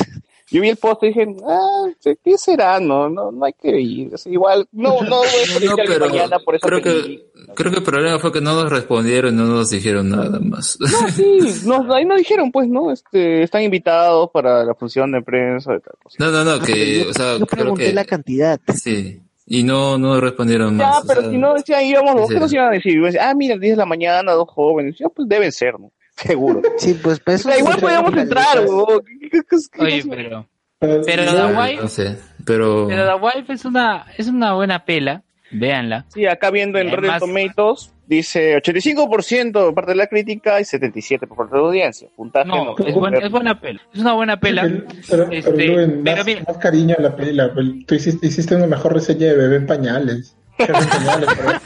[0.54, 1.86] Yo vi el poste y dije, ah,
[2.22, 2.78] ¿qué será?
[2.78, 4.14] No, no, no hay que ir.
[4.14, 7.24] O sea, igual, no, no voy a No, pero mañana por esa creo película.
[7.46, 10.78] que, creo que el problema fue que no nos respondieron, no nos dijeron nada más.
[10.78, 12.92] No, sí, no, ahí nos dijeron, pues, ¿no?
[12.92, 16.16] Este, están invitados para la función de prensa y tal cosa.
[16.20, 18.60] No, no, no, que, yo, o sea, yo creo pregunté que la cantidad.
[18.76, 19.20] sí.
[19.46, 21.04] Y no, no respondieron Ya, más.
[21.04, 22.30] o pero sea, si no decían, íbamos.
[22.30, 22.92] ¿qué nos iban a decir?
[22.92, 24.96] Iban a decir, ah, mira, 10 de la mañana, dos jóvenes.
[24.98, 25.90] Ya, pues deben ser, ¿no?
[26.16, 26.62] Seguro.
[26.78, 28.70] Sí, pues para O eso sea, igual traen entrar, maletas.
[28.70, 29.02] huevón.
[29.20, 32.86] ¿Qué- qué- qué- qué- Oye, pero, Pero, pero The Wife, No sé, pero...
[32.88, 36.04] pero The Wife es una, es una buena pela, véanla.
[36.08, 41.26] Sí, acá viendo en Rotten Tomatoes, dice 85% por parte de la crítica y 77%
[41.26, 42.08] por parte de la audiencia.
[42.14, 42.86] Puntaje No, no.
[42.86, 43.80] es buena, es buena pela.
[43.94, 44.62] Es una buena pela.
[44.62, 47.52] Pero, pero, Este, Luen, pero más, mira- más cariño a la pela.
[47.54, 50.36] pues, Tú hiciste, hiciste una mejor reseña de bebé en pañales.
[50.58, 51.60] Bebé en pañales, pero-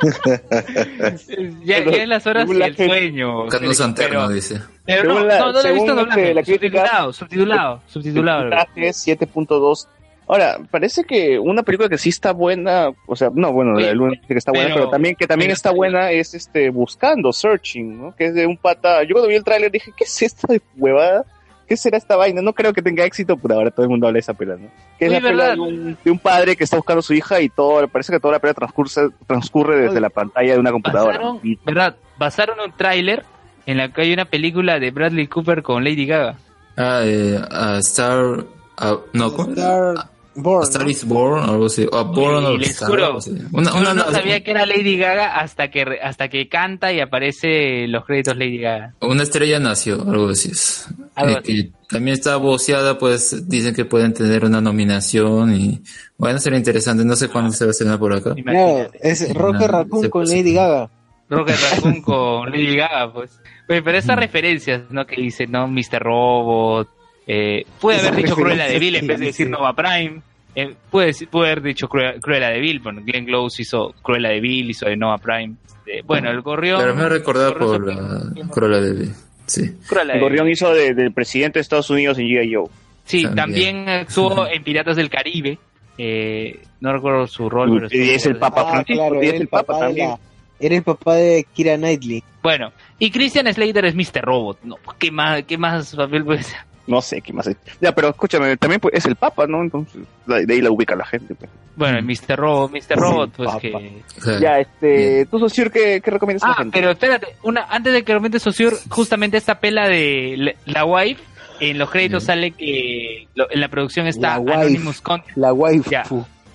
[1.64, 3.46] Ya, ya es las horas y La el gente- sueño.
[3.48, 4.60] Carlos Santerno pero, dice.
[4.84, 6.34] pero no, la- no, no lo he visto este, doblado.
[6.34, 8.40] la crítica- subtitulado, subtitulado, subtitulado.
[8.42, 9.86] Puntaje 7.2.
[10.28, 13.92] Ahora, parece que una película que sí está buena, o sea, no, bueno, Oye,
[14.28, 18.14] que está buena, pero- pero también que también está buena es este Buscando, Searching, ¿no?
[18.16, 19.02] Que es de un pata.
[19.02, 21.24] Yo cuando vi el tráiler dije, ¿qué es esta de huevada?
[21.70, 22.42] ¿Qué será esta vaina?
[22.42, 24.66] No creo que tenga éxito, pero ahora todo el mundo habla de esa pela, ¿no?
[24.98, 27.40] Que es la pela de un, de un padre que está buscando a su hija
[27.40, 28.90] y todo, parece que toda la pela transcurre,
[29.28, 31.18] transcurre desde Oye, la pantalla de una computadora.
[31.18, 31.94] Basaron, Y- ¿verdad?
[32.18, 33.24] Basaron un tráiler
[33.66, 36.38] en la que hay una película de Bradley Cooper con Lady Gaga.
[36.76, 38.44] Ah, eh, a Star...
[38.76, 39.50] ah, no, ¿cómo?
[39.52, 39.94] Star
[40.34, 40.90] Born, Star ¿no?
[40.90, 41.86] is Born, algo así.
[41.90, 43.18] O Born les Star, juro.
[43.52, 47.86] Una, Yo no sabía que era Lady Gaga hasta que hasta que canta y aparece
[47.88, 48.94] los créditos Lady Gaga.
[49.00, 50.86] una estrella nació, algo así es.
[51.16, 55.82] Algo Eh, que también está voceada, pues dicen que pueden tener una nominación y
[56.16, 57.04] bueno, sería interesante.
[57.04, 58.32] No sé cuándo se va a estrenar por acá.
[58.36, 58.98] Imagínate.
[59.02, 60.54] es Roger No, Raccoon con Lady.
[60.54, 60.90] Gaga.
[61.28, 63.40] Rocket Raccoon con Lady Gaga, pues.
[63.68, 65.06] Oye, pero esas referencias, ¿no?
[65.06, 65.68] Que dice, ¿no?
[65.68, 66.00] Mr.
[66.02, 66.88] Robot.
[67.26, 69.48] Eh, puede haber dicho Cruella de Vil en vez de decir.
[69.50, 70.22] Nova Prime.
[70.54, 72.80] Eh, puede, decir- puede haber dicho Cruella, Cruella de Vil.
[72.80, 75.54] Bueno, Glenn Close hizo Cruella de Vil, hizo de Nova Prime.
[75.86, 76.80] Eh, bueno, el gorrión.
[76.80, 79.12] Pero me ha recordado Gorrión por la Cruella de Vil.
[79.46, 79.62] Sí.
[79.88, 80.20] Cruella de El.
[80.20, 82.54] Gorrión hizo de- del presidente de Estados Unidos en G.I.
[82.54, 82.66] Joe.
[83.04, 83.36] Sí, También.
[83.76, 85.58] también actuó en Piratas del Caribe.
[85.98, 89.28] Eh, no recuerdo su rol, pero Y es el Papa Ah, Francisco, claro, y es
[89.28, 90.08] era el el Papa también.
[90.10, 90.18] la,
[90.60, 92.22] era el papá de Kira Knightley.
[92.42, 94.22] Bueno, y Christian Slater es Mr.
[94.22, 94.58] Robot.
[94.62, 96.58] No, ¿qué más, qué más papel puede ser?
[96.86, 97.56] No sé qué más es.
[97.80, 99.62] Ya, pero escúchame, también pues, es el Papa, ¿no?
[99.62, 101.34] Entonces, de ahí la ubica la gente.
[101.34, 101.50] pues.
[101.76, 102.36] Bueno, el Mr.
[102.36, 102.96] Robot, Mr.
[102.96, 103.60] Robot, pues Papa.
[103.60, 104.02] que...
[104.40, 106.78] Ya, este, tú, Sociur, ¿qué, qué recomiendas a la Ah, gente?
[106.78, 111.22] pero espérate, una, antes de que comente Sociur, justamente esta pela de la, la wife,
[111.60, 114.54] en los créditos sale que lo- en la producción está La wife.
[114.54, 115.36] Anonymous Content.
[115.36, 115.90] La waifu.
[115.90, 116.04] Ya.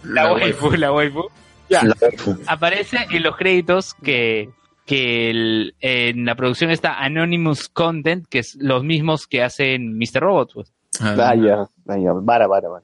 [0.04, 1.24] La, La waifu, la waifu.
[1.70, 1.82] Ya.
[2.48, 4.50] Aparece en los créditos que,
[4.86, 10.20] que el- en la producción está Anonymous Content, que es los mismos que hacen Mr.
[10.22, 10.72] Robot, pues.
[11.02, 12.84] ah, Ah, ya, ah, ya, vara, vara, vara.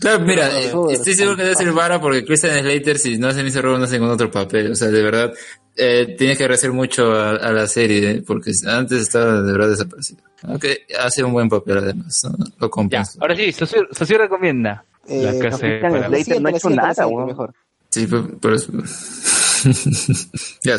[0.00, 3.42] Claro, mira, eh, estoy seguro que debe ser Vara porque Christian Slater, si no hace
[3.42, 3.62] Mr.
[3.62, 4.72] Robot, no hace ningún otro papel.
[4.72, 5.32] O sea, de verdad,
[5.76, 9.68] eh, tiene que agradecer mucho a, a la serie, eh, porque antes estaba de verdad
[9.70, 10.20] desaparecido.
[10.44, 12.44] Aunque hace un buen papel además, ¿no?
[12.58, 13.18] lo compensa.
[13.20, 14.84] ahora sí, Sociur recomienda.
[15.08, 16.04] Eh, La casa de Christian.
[16.12, 17.54] Slater no ha hecho nada, mejor.
[17.90, 18.68] Sí, pero, pero es-
[20.62, 20.76] ya.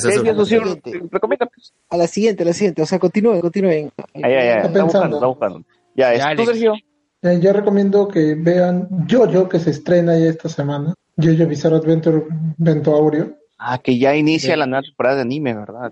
[1.12, 1.74] Recomienda, pues.
[1.90, 2.82] A la siguiente, a la siguiente.
[2.82, 3.92] O sea, continúen, continúen.
[4.14, 5.16] Ay, ay, Está está buscando, pensando.
[5.18, 5.60] está buscando.
[5.96, 6.48] Ya, Ya, es tú, Alex.
[6.48, 6.74] Sergio.
[7.22, 10.94] Eh, yo recomiendo que vean Jojo, que se estrena ya esta semana.
[11.18, 12.24] Jojo Bizarre Adventure
[12.58, 13.36] Ventuaurio.
[13.58, 15.92] Ah, que ya inicia la nueva temporada de anime, ¿verdad?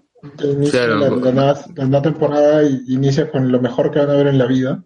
[0.72, 1.00] Claro.
[1.00, 4.28] la, la nueva, la nueva temporada y inicia con lo mejor que van a ver
[4.28, 4.84] en la vida.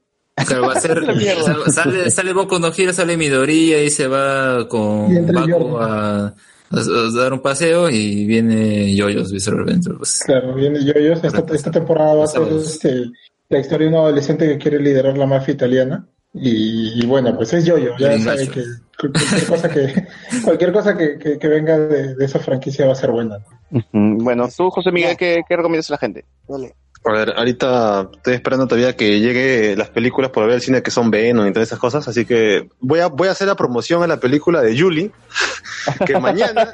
[0.47, 0.99] Claro, va a ser,
[1.71, 6.33] sale, sale Boku no Hero, sale Midoriya y se va con Baku a,
[6.71, 9.97] a, a dar un paseo y viene Yoyos Bizarre Adventure.
[9.97, 10.23] Pues.
[10.25, 11.23] Claro, viene Yoyos.
[11.23, 13.05] Esta, esta temporada va a ser este,
[13.49, 16.07] la historia de un adolescente que quiere liderar la mafia italiana.
[16.33, 17.91] Y, y bueno, pues es Yoyo.
[17.99, 18.63] Ya sabe que
[18.97, 20.07] cualquier cosa que,
[20.43, 23.37] cualquier cosa que, que, que venga de, de esa franquicia va a ser buena.
[23.91, 26.25] Bueno, tú, José Miguel, ¿qué, qué recomiendas a la gente?
[26.47, 26.73] Dale.
[27.03, 30.91] A ver, ahorita estoy esperando todavía que llegue las películas por ver el cine que
[30.91, 34.03] son Venom y todas esas cosas, así que voy a, voy a hacer la promoción
[34.03, 35.11] a la película de Julie,
[36.05, 36.71] que mañana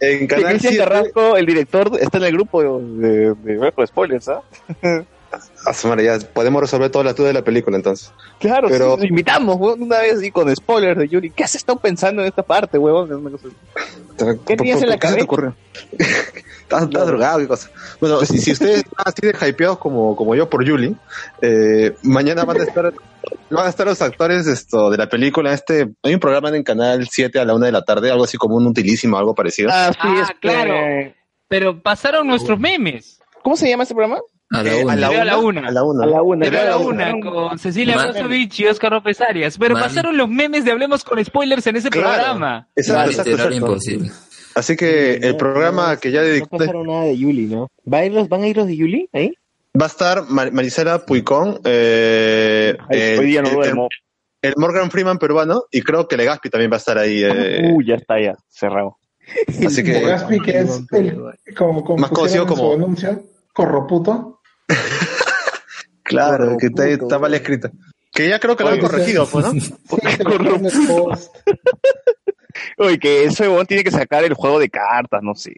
[0.00, 0.76] en Canal Cristian 7...
[0.78, 4.42] Carrasco, el director, está en el grupo de, de, de, de spoilers, ¿ah?
[4.82, 5.02] Ah,
[5.74, 8.12] su madre, ya podemos resolver todas las dudas de la película entonces.
[8.38, 11.30] Claro, Pero- sí, lo invitamos, weón, una vez así con spoilers de Yuri.
[11.30, 13.08] ¿Qué has estado pensando en esta parte, huevón?
[14.46, 15.24] ¿Qué tenías en la ¿Por qué se te cabeza?
[15.24, 15.56] ocurrió?
[16.68, 17.70] Estás estás drogado y cosas.
[17.98, 20.94] Bueno, si, si ustedes están así de hypeados como, como yo por Julie,
[21.40, 22.92] eh, mañana van a estar
[23.48, 25.54] van a estar los actores esto de la película.
[25.54, 28.36] Este hay un programa en Canal 7 a la una de la tarde, algo así
[28.36, 29.70] como un utilísimo, algo parecido.
[29.72, 31.10] Ah, sí, Ah, claro.
[31.48, 33.18] Pero pasaron nuestros memes.
[33.42, 34.20] ¿Cómo se llama este programa?
[34.50, 34.92] A la Eh, una.
[34.92, 35.68] a la una, a la una.
[35.68, 35.82] A la
[36.22, 36.46] una.
[36.46, 38.12] A la una con Cecilia Man.
[38.12, 39.58] Brozovich y Oscar López Arias.
[39.58, 39.82] Pero Man.
[39.84, 42.08] pasaron los memes de Hablemos con Spoilers en ese Claro.
[42.14, 42.66] programa.
[42.74, 43.54] Exacto, exacto, exacto.
[43.54, 44.10] imposible.
[44.54, 47.68] Así que el No, programa no, que ya No dedicó pasaron nada de Yuli, ¿no?
[47.92, 49.34] ¿Va a ir los, ¿Van a ir los de Yuli ahí?
[49.80, 53.88] va a estar Mar- Marisela Puicón, eh, Ay, el, hoy día no el- duermo.
[54.42, 57.22] el Morgan Freeman peruano y creo que Legaspi también va a estar ahí.
[57.22, 58.96] eh, Uy, ya está, ya, cerrado.
[59.64, 61.22] así que Gaspi, que es el,
[61.56, 62.74] como, como Más conocido como-
[63.52, 64.37] corroputo.
[66.02, 67.70] claro, que está, mal escrito.
[68.12, 69.52] Que ya creo que lo han Oye, corregido, pues, ¿no?
[70.70, 70.88] Sí.
[72.76, 75.52] Uy, que ese huevón tiene que sacar el juego de cartas, no sé.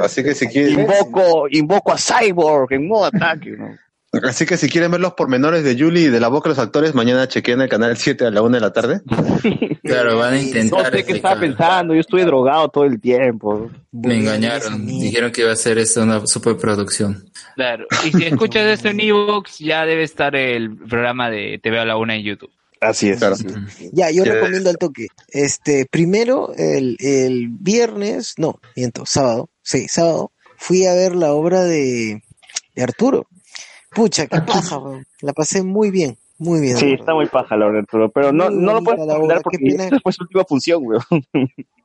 [0.00, 3.76] Así que si quieren, Invoco, invoco a Cyborg en modo ataque, ¿no?
[4.24, 6.64] Así que si quieren ver los pormenores de Julie y de la boca de los
[6.64, 9.00] actores, mañana chequen el canal 7 a la 1 de la tarde.
[9.86, 10.90] Claro, van a No intentar.
[10.90, 13.70] sé qué estaba pensando, yo estuve drogado todo el tiempo.
[13.92, 14.84] Me engañaron.
[14.84, 17.30] Dijeron que iba a ser esto una superproducción.
[17.54, 17.86] Claro.
[18.04, 21.96] Y si escuchas esto en Evox, ya debe estar el programa de veo a la
[21.96, 22.50] una en YouTube.
[22.80, 23.18] Así es.
[23.18, 23.36] Claro.
[23.92, 25.06] Ya, yo recomiendo al toque.
[25.28, 31.62] Este, primero, el, el viernes, no, miento, sábado, sí, sábado, fui a ver la obra
[31.64, 32.22] de,
[32.74, 33.28] de Arturo.
[33.96, 35.04] Pucha, qué paja, weón.
[35.22, 36.76] La pasé muy bien, muy bien.
[36.76, 37.14] Sí, está verdad.
[37.14, 40.22] muy paja la obra, Arturo, pero no, no lo puedes recomendar porque esta fue su
[40.22, 41.02] última función, weón.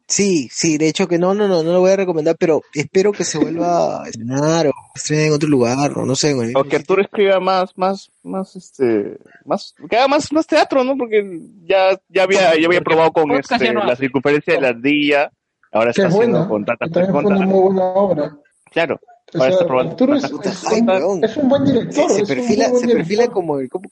[0.07, 3.13] Sí, sí, de hecho que no, no, no, no lo voy a recomendar, pero espero
[3.13, 6.51] que se vuelva a estrenar o estrene en otro lugar, o no sé, güey.
[6.53, 10.97] O que Arturo escriba más, más, más, este, más, que haga más, más teatro, ¿no?
[10.97, 15.31] Porque ya, ya había, ya había probado con este, no la circunferencia de la ardilla,
[15.71, 18.37] ahora está es haciendo con Tata con una Tata- muy buena obra.
[18.69, 18.99] claro,
[19.33, 22.11] ahora sea, probando es, un buen Se, director.
[22.11, 23.89] se perfila, buen se perfila como el, como,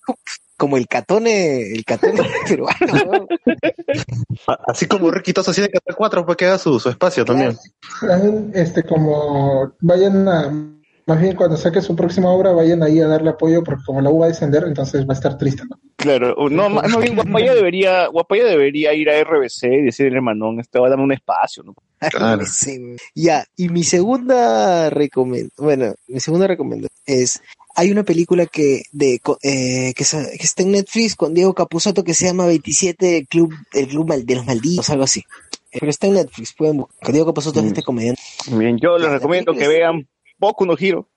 [0.57, 3.27] como el catone, el catone peruano, weón.
[4.67, 5.11] Así como
[5.53, 7.57] tiene que hacer 4 pues queda su, su espacio también.
[8.01, 10.78] También, este, como vayan a,
[11.09, 14.11] más bien cuando saque su próxima obra, vayan ahí a darle apoyo, porque como la
[14.11, 15.79] U va a descender, entonces va a estar triste, ¿no?
[15.95, 20.77] Claro, no, más bien Guapaya debería, Guapaya debería ir a RBC y decirle, hermanón, este
[20.77, 21.73] va a darme un espacio, ¿no?
[22.11, 22.43] Claro.
[22.45, 22.79] Sí,
[23.15, 27.41] ya, y mi segunda recomendación, bueno, mi segunda recomendación es,
[27.75, 32.27] hay una película que, de, eh, que, está en Netflix con Diego Capuzotto que se
[32.27, 35.23] llama 27, el Club, el Club Mal- de los Malditos, algo así.
[35.71, 37.11] Pero está en Netflix, pueden buscar.
[37.11, 38.21] Diego Capuzotto es este comediante.
[38.51, 40.07] Bien, yo les recomiendo que vean
[40.39, 41.07] Boku no Hiro.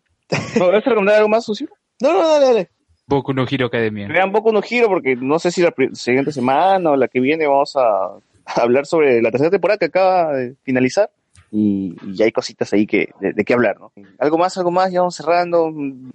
[0.59, 1.69] ¿No vas a recomendar algo más, Sucio?
[2.01, 2.71] No, no, dale, dale.
[3.07, 4.09] Boku no Hero Academia.
[4.09, 7.47] Vean Boku no Hiro porque no sé si la siguiente semana o la que viene
[7.47, 11.11] vamos a, a hablar sobre la tercera temporada que acaba de finalizar.
[11.51, 13.93] Y, y ya hay cositas ahí que de, de qué hablar, ¿no?
[14.19, 15.71] Algo más, algo más, ya vamos cerrando.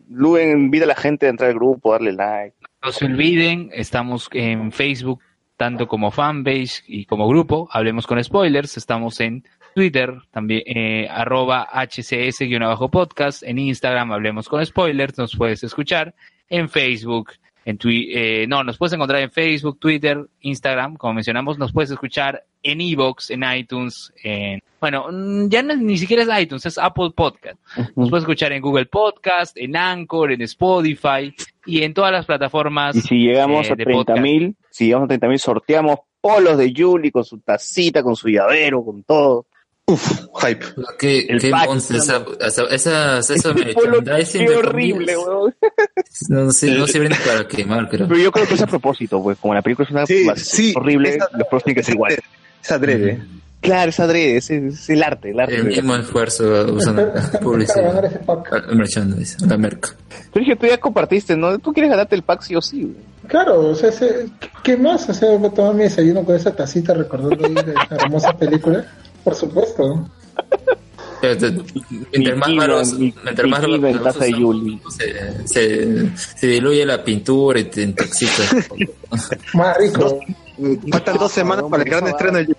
[0.10, 2.56] Luen invita a la gente a entrar al grupo, darle like.
[2.84, 5.20] No se olviden, estamos en Facebook,
[5.56, 7.70] tanto como fanpage y como grupo.
[7.72, 8.78] Hablemos con spoilers.
[8.78, 9.44] Estamos en
[9.78, 13.44] Twitter, también eh, arroba hcs-podcast.
[13.44, 15.16] En Instagram, hablemos con spoilers.
[15.20, 16.16] Nos puedes escuchar.
[16.50, 17.34] En Facebook,
[17.64, 21.60] en Twi- eh, no, nos puedes encontrar en Facebook, Twitter, Instagram, como mencionamos.
[21.60, 26.42] Nos puedes escuchar en Evox, en iTunes, en, bueno, mm, ya no, ni siquiera es
[26.42, 27.60] iTunes, es Apple Podcast.
[27.96, 31.32] Nos puedes escuchar en Google Podcast, en Anchor, en Spotify
[31.68, 32.96] y en todas las plataformas.
[32.96, 34.22] Y si llegamos eh, a de 30 podcast.
[34.24, 38.28] mil, si llegamos a 30 mil, sorteamos polos de Julie con su tacita, con su
[38.30, 39.46] llavero, con todo.
[40.42, 40.66] Hype.
[41.00, 45.56] ¿Qué, El qué pack, monstruo esa, esa, esa, esa merchandising qué de horrible, weón.
[46.30, 48.06] No, sé, no sirve ni para quemar, creo.
[48.08, 49.38] Pero yo creo que es a propósito, güey.
[49.38, 52.20] Como la película es una Sí, sí, horrible, esa- los pros tienen que ser iguales.
[52.62, 53.22] Es adrede.
[53.62, 55.56] Claro, es adrede, es, es el arte, el arte.
[55.56, 58.54] El mismo esfuerzo usan la Para ganar publicidad, ese pack.
[58.70, 59.90] el merchandising, la merca.
[60.34, 61.58] Sergio, tú ya compartiste, ¿no?
[61.60, 62.96] Tú quieres ganarte el pack sí o sí, güey.
[63.28, 63.90] Claro, o sea,
[64.64, 65.10] ¿qué más?
[65.10, 68.34] O sea, voy a tomar mi desayuno con esa tacita recordando ahí de esa hermosa
[68.38, 68.86] película.
[69.28, 70.08] Por supuesto.
[71.20, 71.52] Pero te-
[72.18, 74.82] Mientras más mi- mientras más Yuli.
[74.90, 78.44] se, se, se diluye la pintura y te intoxica.
[79.54, 80.18] Más rico.
[80.90, 82.56] Faltan dos semanas para el gran estreno de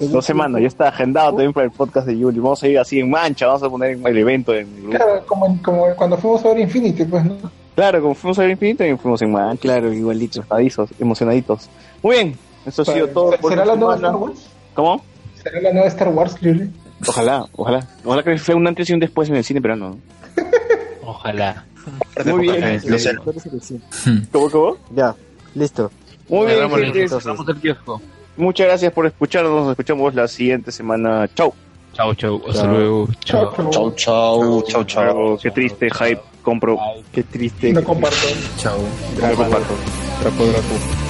[0.00, 2.40] Dos semanas, ya está agendado también para el podcast de Yuli.
[2.40, 4.96] Vamos a ir así en mancha, vamos a poner el evento en el grupo.
[4.98, 7.38] Claro, como, como cuando fuimos a ver Infinity, pues, ¿no?
[7.74, 9.62] Claro, como fuimos a ver Infinito y fuimos en mancha.
[9.62, 10.40] Claro, igualito.
[10.40, 11.70] Emocionaditos, emocionaditos.
[12.02, 13.32] Muy bien, eso ha sido todo.
[13.48, 14.08] ¿Será la nueva semana.
[14.08, 14.46] Star Wars?
[14.74, 15.02] ¿Cómo?
[15.46, 16.68] ¿Será la nueva Star Wars, Yuli?
[17.06, 17.86] Ojalá, ojalá.
[18.04, 19.90] Ojalá que sea un antes y un después en el cine peruano.
[19.90, 19.98] ¿no?
[21.08, 21.64] Ojalá.
[22.24, 22.80] Muy bien.
[22.84, 23.14] Lo sé.
[24.32, 24.76] ¿Cómo, cómo?
[24.92, 25.14] Ya,
[25.54, 25.92] listo.
[26.28, 27.08] Muy bien, gente.
[27.08, 28.02] cerramos el kiosco.
[28.36, 29.52] Muchas gracias por escucharnos.
[29.52, 31.28] Nos escuchamos la siguiente semana.
[31.32, 31.54] Chau.
[31.92, 32.42] Chau, chau.
[32.48, 33.08] Hasta luego.
[33.20, 33.52] Chau.
[33.70, 35.38] Chau, chau, chau, chau.
[35.40, 36.22] Qué triste, hype.
[36.42, 36.76] Compro.
[37.12, 37.72] Qué triste.
[37.72, 38.26] No comparto.
[38.56, 38.78] Chao.
[39.22, 39.74] No comparto.
[40.20, 41.05] Trapo, trapo.